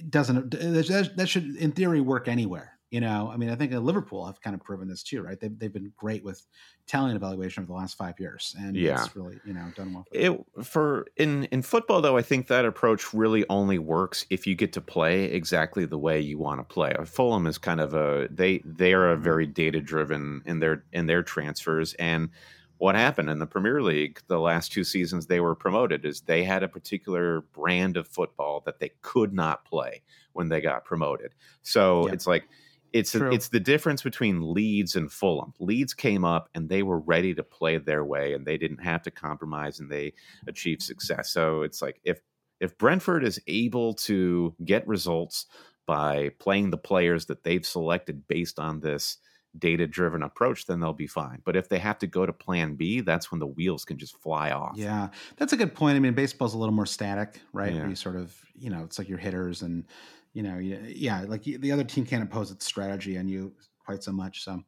doesn't 0.10 0.50
that 0.52 1.28
should 1.28 1.56
in 1.56 1.72
theory 1.72 2.02
work 2.02 2.28
anywhere 2.28 2.80
you 2.92 3.00
know, 3.00 3.32
I 3.34 3.38
mean, 3.38 3.50
I 3.50 3.56
think 3.56 3.72
Liverpool 3.72 4.26
have 4.26 4.42
kind 4.42 4.54
of 4.54 4.62
proven 4.62 4.90
this 4.90 5.02
too, 5.02 5.22
right? 5.22 5.40
They've, 5.40 5.58
they've 5.58 5.72
been 5.72 5.94
great 5.96 6.26
with 6.26 6.46
talent 6.88 7.16
evaluation 7.16 7.64
over 7.64 7.72
the 7.72 7.78
last 7.78 7.98
five 7.98 8.20
years, 8.20 8.54
and 8.60 8.76
yeah. 8.76 9.02
it's 9.02 9.16
really 9.16 9.40
you 9.46 9.54
know 9.54 9.72
done 9.78 9.94
well. 9.94 10.06
For, 10.12 10.18
it, 10.20 10.66
for 10.66 11.08
in 11.16 11.46
in 11.46 11.62
football 11.62 12.02
though, 12.02 12.18
I 12.18 12.22
think 12.22 12.48
that 12.48 12.66
approach 12.66 13.14
really 13.14 13.46
only 13.50 13.80
works 13.80 14.26
if 14.30 14.46
you 14.46 14.56
get 14.56 14.74
to 14.74 14.82
play 14.82 15.24
exactly 15.24 15.86
the 15.86 15.98
way 15.98 16.20
you 16.20 16.38
want 16.38 16.60
to 16.60 16.66
play. 16.66 16.94
Fulham 17.06 17.48
is 17.48 17.58
kind 17.58 17.80
of 17.80 17.94
a 17.94 18.28
they 18.30 18.62
they 18.66 18.94
are 18.94 19.12
a 19.12 19.16
mm-hmm. 19.16 19.24
very 19.24 19.48
data 19.48 19.80
driven 19.80 20.42
in 20.46 20.60
their 20.60 20.84
in 20.92 21.06
their 21.06 21.24
transfers 21.24 21.94
and 21.94 22.30
what 22.78 22.96
happened 22.96 23.30
in 23.30 23.38
the 23.38 23.46
Premier 23.46 23.80
League 23.82 24.20
the 24.28 24.40
last 24.40 24.72
two 24.72 24.84
seasons 24.84 25.28
they 25.28 25.40
were 25.40 25.54
promoted 25.54 26.04
is 26.04 26.22
they 26.22 26.44
had 26.44 26.64
a 26.64 26.68
particular 26.68 27.42
brand 27.54 27.96
of 27.96 28.08
football 28.08 28.64
that 28.66 28.80
they 28.80 28.90
could 29.02 29.34
not 29.34 29.64
play 29.66 30.02
when 30.34 30.50
they 30.50 30.62
got 30.62 30.84
promoted. 30.84 31.32
So 31.62 32.08
it's 32.08 32.26
like 32.26 32.48
it's 32.94 33.16
a, 33.16 33.30
it's 33.30 33.50
the 33.50 33.60
difference 33.60 34.02
between 34.02 34.54
Leeds 34.54 34.96
and 34.96 35.12
Fulham. 35.12 35.54
Leeds 35.60 35.94
came 35.94 36.26
up 36.26 36.50
and 36.54 36.70
they 36.70 36.84
were 36.84 37.00
ready 37.00 37.34
to 37.34 37.44
play 37.44 37.78
their 37.78 38.04
way 38.04 38.34
and 38.34 38.46
they 38.46 38.58
didn't 38.58 38.84
have 38.84 39.02
to 39.04 39.12
compromise 39.12 39.80
and 39.80 39.90
they 39.90 40.14
achieved 40.48 40.82
success. 40.82 41.32
So 41.32 41.62
it's 41.62 41.82
like 41.82 42.02
if 42.04 42.20
if 42.60 42.78
Brentford 42.78 43.24
is 43.24 43.42
able 43.48 43.96
to 43.96 44.56
get 44.64 44.88
results 44.88 45.48
by 45.88 46.30
playing 46.40 46.70
the 46.70 46.78
players 46.78 47.26
that 47.26 47.44
they've 47.44 47.66
selected 47.66 48.28
based 48.28 48.60
on 48.60 48.82
this 48.82 49.18
data 49.58 49.88
driven 49.88 50.24
approach, 50.24 50.66
then 50.66 50.80
they'll 50.80 50.94
be 50.94 51.08
fine. 51.08 51.42
But 51.44 51.56
if 51.56 51.70
they 51.70 51.80
have 51.80 51.98
to 52.00 52.08
go 52.08 52.26
to 52.26 52.32
plan 52.32 52.76
B, 52.76 53.02
that's 53.02 53.32
when 53.32 53.40
the 53.40 53.48
wheels 53.48 53.84
can 53.84 53.98
just 53.98 54.16
fly 54.22 54.52
off. 54.52 54.74
Yeah, 54.76 55.10
that's 55.38 55.54
a 55.54 55.58
good 55.58 55.74
point. 55.74 55.96
I 55.96 56.00
mean, 56.00 56.14
baseball's 56.14 56.54
a 56.54 56.58
little 56.58 56.74
more 56.74 56.86
static, 56.86 57.42
right? 57.52 57.74
Yeah. 57.74 57.80
Where 57.82 57.90
you 57.90 57.96
sort 57.96 58.16
of, 58.16 58.36
you 58.56 58.70
know, 58.70 58.84
it's 58.84 58.98
like 58.98 59.10
your 59.10 59.18
hitters 59.18 59.62
and 59.62 59.86
you 60.34 60.44
know, 60.44 60.58
yeah, 60.58 61.26
like 61.28 61.44
the 61.44 61.72
other 61.72 61.84
team 61.84 62.06
can't 62.06 62.22
impose 62.22 62.52
its 62.52 62.66
strategy 62.66 63.18
on 63.18 63.28
you 63.28 63.54
quite 63.86 64.04
so 64.04 64.12
much. 64.12 64.44
So, 64.44 64.62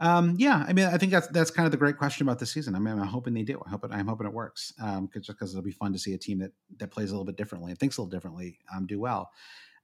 um, 0.00 0.34
yeah, 0.38 0.64
I 0.66 0.72
mean, 0.72 0.86
I 0.86 0.98
think 0.98 1.12
that's 1.12 1.28
that's 1.28 1.50
kind 1.50 1.66
of 1.66 1.72
the 1.72 1.78
great 1.78 1.98
question 1.98 2.26
about 2.26 2.38
the 2.38 2.46
season. 2.46 2.74
I 2.74 2.78
mean, 2.78 2.98
I'm 2.98 3.06
hoping 3.06 3.34
they 3.34 3.42
do. 3.42 3.62
I 3.64 3.70
hope 3.70 3.84
it, 3.84 3.90
I'm 3.92 4.08
hoping 4.08 4.26
it 4.26 4.32
works. 4.32 4.72
Um, 4.82 5.08
cause, 5.08 5.22
just 5.22 5.38
because 5.38 5.52
it'll 5.52 5.62
be 5.62 5.70
fun 5.70 5.92
to 5.92 5.98
see 5.98 6.14
a 6.14 6.18
team 6.18 6.38
that 6.40 6.52
that 6.78 6.90
plays 6.90 7.10
a 7.10 7.12
little 7.12 7.24
bit 7.24 7.36
differently 7.36 7.70
and 7.70 7.78
thinks 7.78 7.96
a 7.96 8.02
little 8.02 8.10
differently 8.10 8.58
um, 8.74 8.86
do 8.86 8.98
well. 8.98 9.30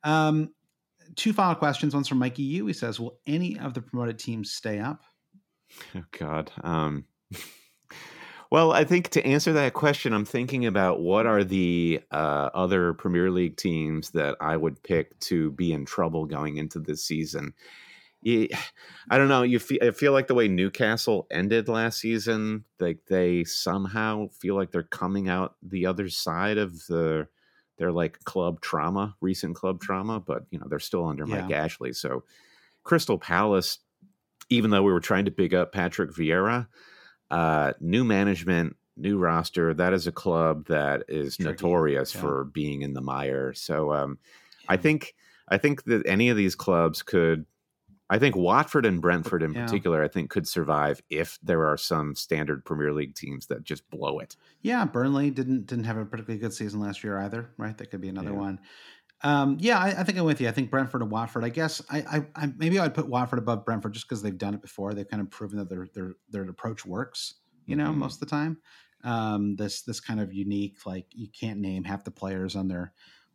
Um, 0.03 0.51
two 1.15 1.33
final 1.33 1.55
questions. 1.55 1.95
One's 1.95 2.09
from 2.09 2.19
Mikey 2.19 2.43
Yu. 2.43 2.67
He 2.67 2.73
says, 2.73 2.99
"Will 2.99 3.19
any 3.27 3.59
of 3.59 3.75
the 3.75 3.83
promoted 3.83 4.19
teams 4.19 4.53
stay 4.53 4.81
up?" 4.81 5.03
Oh 5.95 6.05
God. 6.19 6.51
Um, 6.65 7.05
well, 8.51 8.73
I 8.73 8.85
think 8.85 9.11
to 9.11 9.25
answer 9.25 9.53
that 9.53 9.75
question, 9.75 10.13
I'm 10.13 10.25
thinking 10.25 10.67
about 10.67 11.01
what 11.01 11.25
are 11.27 11.45
the 11.45 12.01
uh, 12.11 12.51
other 12.53 12.95
Premier 12.95 13.31
League 13.31 13.57
teams 13.57 14.11
that 14.11 14.37
I 14.41 14.57
would 14.57 14.83
pick 14.83 15.19
to 15.21 15.53
be 15.53 15.73
in 15.73 15.85
trouble 15.85 16.27
going 16.27 16.57
into 16.57 16.81
this 16.81 17.05
season. 17.05 17.55
I 18.27 18.49
don't 19.17 19.29
know. 19.29 19.43
You 19.43 19.59
feel, 19.59 19.79
I 19.83 19.93
feel 19.93 20.13
like 20.13 20.27
the 20.27 20.35
way 20.35 20.49
Newcastle 20.49 21.27
ended 21.31 21.69
last 21.69 22.01
season, 22.01 22.65
like 22.79 22.99
they 23.09 23.45
somehow 23.45 24.29
feel 24.29 24.57
like 24.57 24.73
they're 24.73 24.83
coming 24.83 25.29
out 25.29 25.55
the 25.63 25.87
other 25.87 26.09
side 26.09 26.59
of 26.59 26.87
the 26.87 27.29
their 27.79 27.93
like 27.93 28.23
club 28.25 28.61
trauma, 28.61 29.17
recent 29.23 29.57
club 29.57 29.81
trauma, 29.81 30.21
but 30.21 30.45
you 30.51 30.59
know 30.59 30.67
they're 30.69 30.79
still 30.79 31.07
under 31.07 31.25
yeah. 31.27 31.43
Mike 31.43 31.53
Ashley, 31.53 31.95
so 31.95 32.25
Crystal 32.85 33.17
Palace, 33.17 33.79
even 34.51 34.71
though 34.71 34.83
we 34.83 34.93
were 34.93 35.01
trying 35.01 35.25
to 35.25 35.31
big 35.31 35.55
up 35.55 35.73
Patrick 35.73 36.11
Vieira, 36.11 36.67
uh, 37.31 37.73
new 37.81 38.05
management, 38.05 38.77
new 38.97 39.19
roster. 39.19 39.75
That 39.75 39.93
is 39.93 40.07
a 40.07 40.13
club 40.13 40.67
that 40.67 41.05
is 41.09 41.37
Tricky. 41.37 41.51
notorious 41.51 42.15
yeah. 42.15 42.21
for 42.21 42.45
being 42.45 42.83
in 42.83 42.93
the 42.93 43.01
mire. 43.01 43.53
So 43.55 43.93
um, 43.93 44.19
I 44.69 44.77
think 44.77 45.15
I 45.49 45.59
think 45.59 45.85
that 45.85 46.07
any 46.07 46.29
of 46.29 46.37
these 46.37 46.55
clubs 46.55 47.03
could. 47.03 47.47
I 48.13 48.19
think 48.19 48.35
Watford 48.35 48.87
and 48.87 49.01
Brentford 49.01 49.41
in 49.41 49.55
yeah. 49.55 49.65
particular, 49.65 50.03
I 50.03 50.09
think 50.09 50.31
could 50.31 50.49
survive 50.49 51.01
if 51.11 51.39
there 51.45 51.65
are 51.69 51.77
some 51.77 52.17
standard 52.17 52.65
Premier 52.65 52.93
League 52.93 53.15
teams 53.15 53.47
that 53.47 53.63
just 53.63 53.89
blow 53.89 54.19
it. 54.19 54.35
Yeah, 54.63 54.85
Burnley 54.85 55.31
didn't 55.31 55.67
didn't 55.67 55.85
have 55.85 55.97
a 55.97 56.05
particularly 56.05 56.41
good 56.41 56.53
season 56.53 56.81
last 56.81 57.05
year 57.05 57.19
either, 57.19 57.51
right? 57.57 57.79
That 57.79 57.93
could 57.93 58.01
be 58.01 58.09
another 58.09 58.33
yeah. 58.33 58.39
one. 58.39 58.61
Um, 59.23 59.59
yeah, 59.61 59.79
I, 59.79 59.89
I, 59.89 60.05
think 60.05 60.17
I'm 60.17 60.25
with 60.25 60.41
you. 60.41 60.49
I 60.49 60.53
think 60.53 60.71
Brentford 60.71 61.03
and 61.03 61.11
Watford. 61.11 61.45
I 61.45 61.51
guess 61.51 61.83
I, 61.91 61.99
I, 61.99 62.27
I 62.35 62.53
maybe 62.57 62.79
I'd 62.79 62.95
put 62.95 63.09
Watford 63.09 63.39
above 63.39 63.67
Brentford 63.67 63.93
just 63.93 64.09
because 64.09 64.23
they've 64.23 64.37
done 64.37 64.55
it 64.55 64.63
before. 64.63 64.95
They've 64.95 65.09
kind 65.09 65.21
of 65.21 65.31
proven 65.31 65.59
that 65.59 65.69
their 65.69 65.89
their 65.95 66.13
their 66.31 66.43
approach 66.45 66.87
works. 66.87 67.35
You 67.67 67.77
know, 67.77 67.91
mm-hmm. 67.91 68.01
most 68.01 68.15
of 68.15 68.21
the 68.21 68.35
time. 68.35 68.59
Um, 69.05 69.57
this 69.57 69.83
this 69.83 70.01
kind 70.01 70.21
of 70.21 70.33
unique, 70.33 70.79
like 70.87 71.07
you 71.11 71.29
can't 71.29 71.61
name 71.61 71.85
half 71.85 72.05
the 72.05 72.11
players 72.11 72.57
on 72.57 72.69
their 72.69 72.93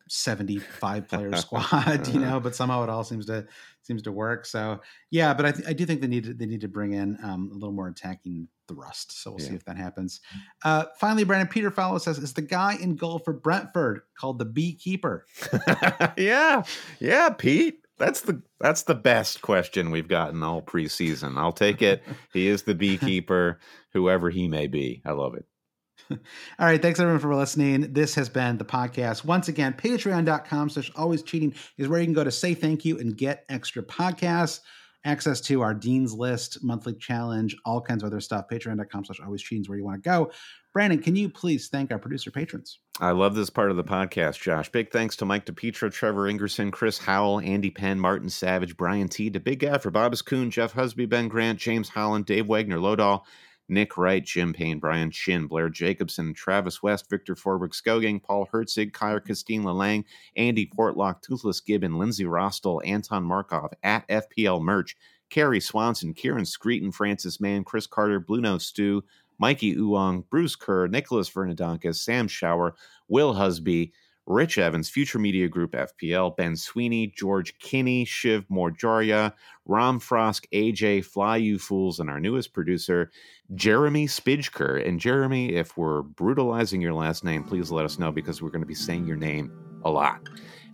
75 0.10 1.08
player 1.08 1.34
squad, 1.36 2.08
you 2.08 2.20
know, 2.20 2.40
but 2.40 2.56
somehow 2.56 2.84
it 2.84 2.90
all 2.90 3.04
seems 3.04 3.26
to 3.28 3.46
seems 3.82 4.02
to 4.04 4.12
work. 4.12 4.46
So 4.46 4.82
yeah, 5.12 5.34
but 5.34 5.46
I, 5.46 5.52
th- 5.52 5.68
I 5.68 5.74
do 5.74 5.86
think 5.86 6.02
they 6.02 6.08
need 6.08 6.24
to, 6.26 6.34
they 6.34 6.46
need 6.46 6.62
to 6.62 6.68
bring 6.68 6.94
in 6.94 7.18
um, 7.24 7.50
a 7.52 7.54
little 7.54 7.74
more 7.74 7.88
attacking 7.88 8.48
thrust. 8.68 9.22
So 9.22 9.32
we'll 9.32 9.42
yeah. 9.42 9.50
see 9.50 9.56
if 9.56 9.66
that 9.66 9.78
happens. 9.78 10.22
Uh, 10.64 10.86
finally, 11.00 11.24
Brandon 11.24 11.48
Peter 11.48 11.72
Fallow 11.72 11.98
says, 11.98 12.18
"Is 12.18 12.34
the 12.34 12.42
guy 12.42 12.78
in 12.80 12.96
goal 12.96 13.20
for 13.20 13.34
Brentford 13.34 14.02
called 14.20 14.40
the 14.40 14.46
Beekeeper?" 14.46 15.26
yeah, 16.18 16.64
yeah, 17.00 17.30
Pete. 17.30 17.82
That's 17.98 18.22
the 18.22 18.42
that's 18.60 18.84
the 18.84 18.96
best 18.96 19.42
question 19.42 19.92
we've 19.92 20.08
gotten 20.08 20.44
all 20.44 20.62
preseason. 20.62 21.38
I'll 21.38 21.54
take 21.54 21.82
it. 21.82 22.04
he 22.34 22.48
is 22.48 22.64
the 22.64 22.76
beekeeper, 22.76 23.60
whoever 23.94 24.30
he 24.30 24.48
may 24.48 24.68
be. 24.68 25.02
I 25.06 25.12
love 25.12 25.36
it. 25.36 25.46
All 26.12 26.18
right. 26.60 26.82
Thanks 26.82 27.00
everyone 27.00 27.20
for 27.20 27.34
listening. 27.36 27.94
This 27.94 28.16
has 28.16 28.30
been 28.30 28.58
the 28.58 28.66
podcast. 28.66 29.26
Once 29.26 29.48
again, 29.48 29.74
patreon.com 29.74 30.70
slash 30.70 30.92
always 30.96 31.24
cheating 31.24 31.54
is 31.78 31.88
where 31.88 32.00
you 32.00 32.06
can 32.06 32.14
go 32.14 32.24
to 32.24 32.32
say 32.32 32.54
thank 32.54 32.86
you 32.86 33.00
and 33.00 33.18
get 33.18 33.46
extra 33.50 33.82
podcasts, 33.82 34.60
access 35.04 35.42
to 35.42 35.62
our 35.62 35.74
Dean's 35.74 36.14
List 36.14 36.64
monthly 36.64 36.94
challenge, 36.94 37.56
all 37.66 37.82
kinds 37.82 38.04
of 38.04 38.08
other 38.08 38.22
stuff. 38.22 38.46
Patreon.com 38.52 39.06
slash 39.06 39.20
always 39.20 39.42
cheating 39.42 39.62
is 39.62 39.70
where 39.70 39.78
you 39.78 39.84
want 39.84 40.04
to 40.04 40.08
go. 40.08 40.32
Brandon, 40.74 41.02
can 41.02 41.16
you 41.16 41.30
please 41.30 41.70
thank 41.70 41.90
our 41.92 41.98
producer 41.98 42.32
patrons? 42.32 42.80
I 43.00 43.12
love 43.12 43.34
this 43.34 43.50
part 43.50 43.72
of 43.72 43.78
the 43.78 43.84
podcast, 43.84 44.42
Josh. 44.42 44.70
Big 44.70 44.92
thanks 44.92 45.16
to 45.18 45.26
Mike 45.26 45.46
DePietro, 45.46 45.92
Trevor 45.92 46.30
Ingerson, 46.30 46.72
Chris 46.72 46.98
Howell, 46.98 47.40
Andy 47.40 47.72
Penn, 47.72 47.98
Martin 47.98 48.30
Savage, 48.30 48.76
Brian 48.76 49.08
T. 49.08 49.30
To 49.30 49.40
Big 49.40 49.60
Guy 49.60 49.78
for 49.78 49.90
Bobas 49.90 50.24
Coon, 50.24 50.52
Jeff 50.52 50.74
Husby, 50.74 51.08
Ben 51.08 51.30
Grant, 51.30 51.60
James 51.60 51.88
Holland, 51.88 52.26
Dave 52.26 52.48
Wagner, 52.48 52.78
Lodahl, 52.78 53.22
Nick 53.68 53.98
Wright, 53.98 54.24
Jim 54.24 54.54
Payne, 54.54 54.80
Brian 54.80 55.12
Shin, 55.12 55.48
Blair 55.48 55.70
Jacobson, 55.70 56.34
Travis 56.34 56.84
West, 56.84 57.10
Victor 57.10 57.36
Forberg 57.36 57.72
Skoging, 57.72 58.22
Paul 58.22 58.48
Herzig, 58.52 58.94
Kyer 58.94 59.20
Christine 59.20 59.64
Lalang, 59.64 60.06
Andy 60.36 60.68
Portlock, 60.68 61.22
Toothless 61.22 61.62
Gibbon, 61.62 61.98
Lindsay 61.98 62.26
Rostel, 62.26 62.82
Anton 62.86 63.24
Markov, 63.24 63.74
at 63.84 64.08
FPL 64.08 64.62
Merch, 64.62 64.96
Carrie 65.30 65.60
Swanson, 65.60 66.14
Kieran 66.14 66.46
Screeton, 66.46 66.92
Francis 66.94 67.42
Mann, 67.42 67.64
Chris 67.64 67.88
Carter, 67.88 68.20
Blue 68.20 68.42
Nose 68.42 68.66
Stew, 68.66 69.04
Mikey 69.38 69.76
Uong, 69.76 70.24
Bruce 70.30 70.56
Kerr, 70.56 70.88
Nicholas 70.88 71.30
Vernadonkis, 71.30 71.96
Sam 71.96 72.28
Shower, 72.28 72.76
Will 73.08 73.34
Husby, 73.34 73.92
Rich 74.28 74.58
Evans, 74.58 74.90
Future 74.90 75.20
Media 75.20 75.48
Group 75.48 75.74
FPL, 75.74 76.36
Ben 76.36 76.56
Sweeney, 76.56 77.08
George 77.08 77.58
Kinney, 77.60 78.06
Shiv 78.06 78.48
Morjaria, 78.50 79.34
Ram 79.66 80.00
Frosk, 80.00 80.46
AJ, 80.52 81.06
Fly 81.06 81.38
You 81.38 81.60
Fools, 81.60 82.00
and 82.00 82.10
our 82.10 82.20
newest 82.20 82.54
producer, 82.54 83.12
Jeremy 83.54 84.08
Spidger. 84.08 84.88
And 84.88 85.00
Jeremy, 85.00 85.54
if 85.54 85.78
we're 85.78 86.02
brutalizing 86.02 86.82
your 86.82 86.94
last 86.94 87.24
name, 87.24 87.44
please 87.44 87.70
let 87.70 87.86
us 87.86 88.00
know 88.00 88.12
because 88.12 88.42
we're 88.42 88.50
going 88.50 88.62
to 88.62 88.68
be 88.68 88.74
saying 88.74 89.06
your 89.06 89.18
name 89.18 89.52
a 89.84 89.90
lot. 89.90 90.22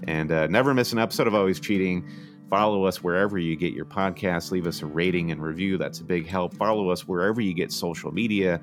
And 0.03 0.32
uh, 0.32 0.48
never 0.48 0.73
miss 0.73 0.94
an 0.94 0.99
episode 0.99 1.28
of 1.28 1.36
Always 1.36 1.60
Cheating. 1.60 2.10
Follow 2.49 2.84
us 2.84 3.02
wherever 3.02 3.38
you 3.38 3.56
get 3.56 3.73
your 3.73 3.86
podcasts. 3.86 4.52
Leave 4.52 4.68
us 4.68 4.82
a 4.82 4.86
rating 4.86 5.32
and 5.32 5.41
review. 5.41 5.78
That's 5.78 6.02
a 6.02 6.03
big 6.03 6.28
help. 6.28 6.53
Follow 6.56 6.90
us 6.90 7.07
wherever 7.07 7.40
you 7.40 7.53
get 7.53 7.72
social 7.72 8.11
media. 8.11 8.60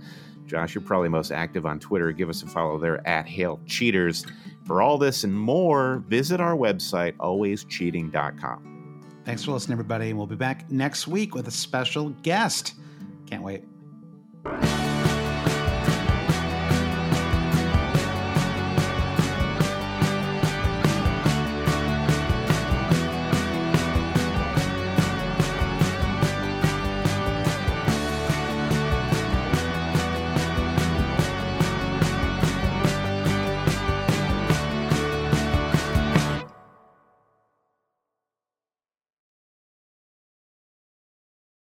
Josh, 0.49 0.75
you're 0.75 0.83
probably 0.83 1.09
most 1.09 1.31
active 1.31 1.67
on 1.67 1.79
Twitter. 1.79 2.11
Give 2.11 2.29
us 2.29 2.43
a 2.43 2.47
follow 2.47 2.79
there 2.79 3.07
at 3.07 3.27
Hail 3.27 3.61
Cheaters. 3.67 4.27
For 4.65 4.83
all 4.83 4.99
this 4.99 5.25
and 5.25 5.39
more, 5.39 6.03
visit 6.09 6.41
our 6.41 6.57
website, 6.57 7.15
alwayscheating.com. 7.17 9.03
Thanks 9.25 9.45
for 9.45 9.53
listening, 9.53 9.75
everybody. 9.75 10.09
And 10.09 10.19
we'll 10.19 10.27
be 10.27 10.37
back 10.37 10.71
next 10.71 11.07
week 11.07 11.35
with 11.35 11.49
a 11.49 11.53
special 11.53 12.11
guest. 12.23 12.75
Can't 13.27 13.43
wait. 13.43 13.65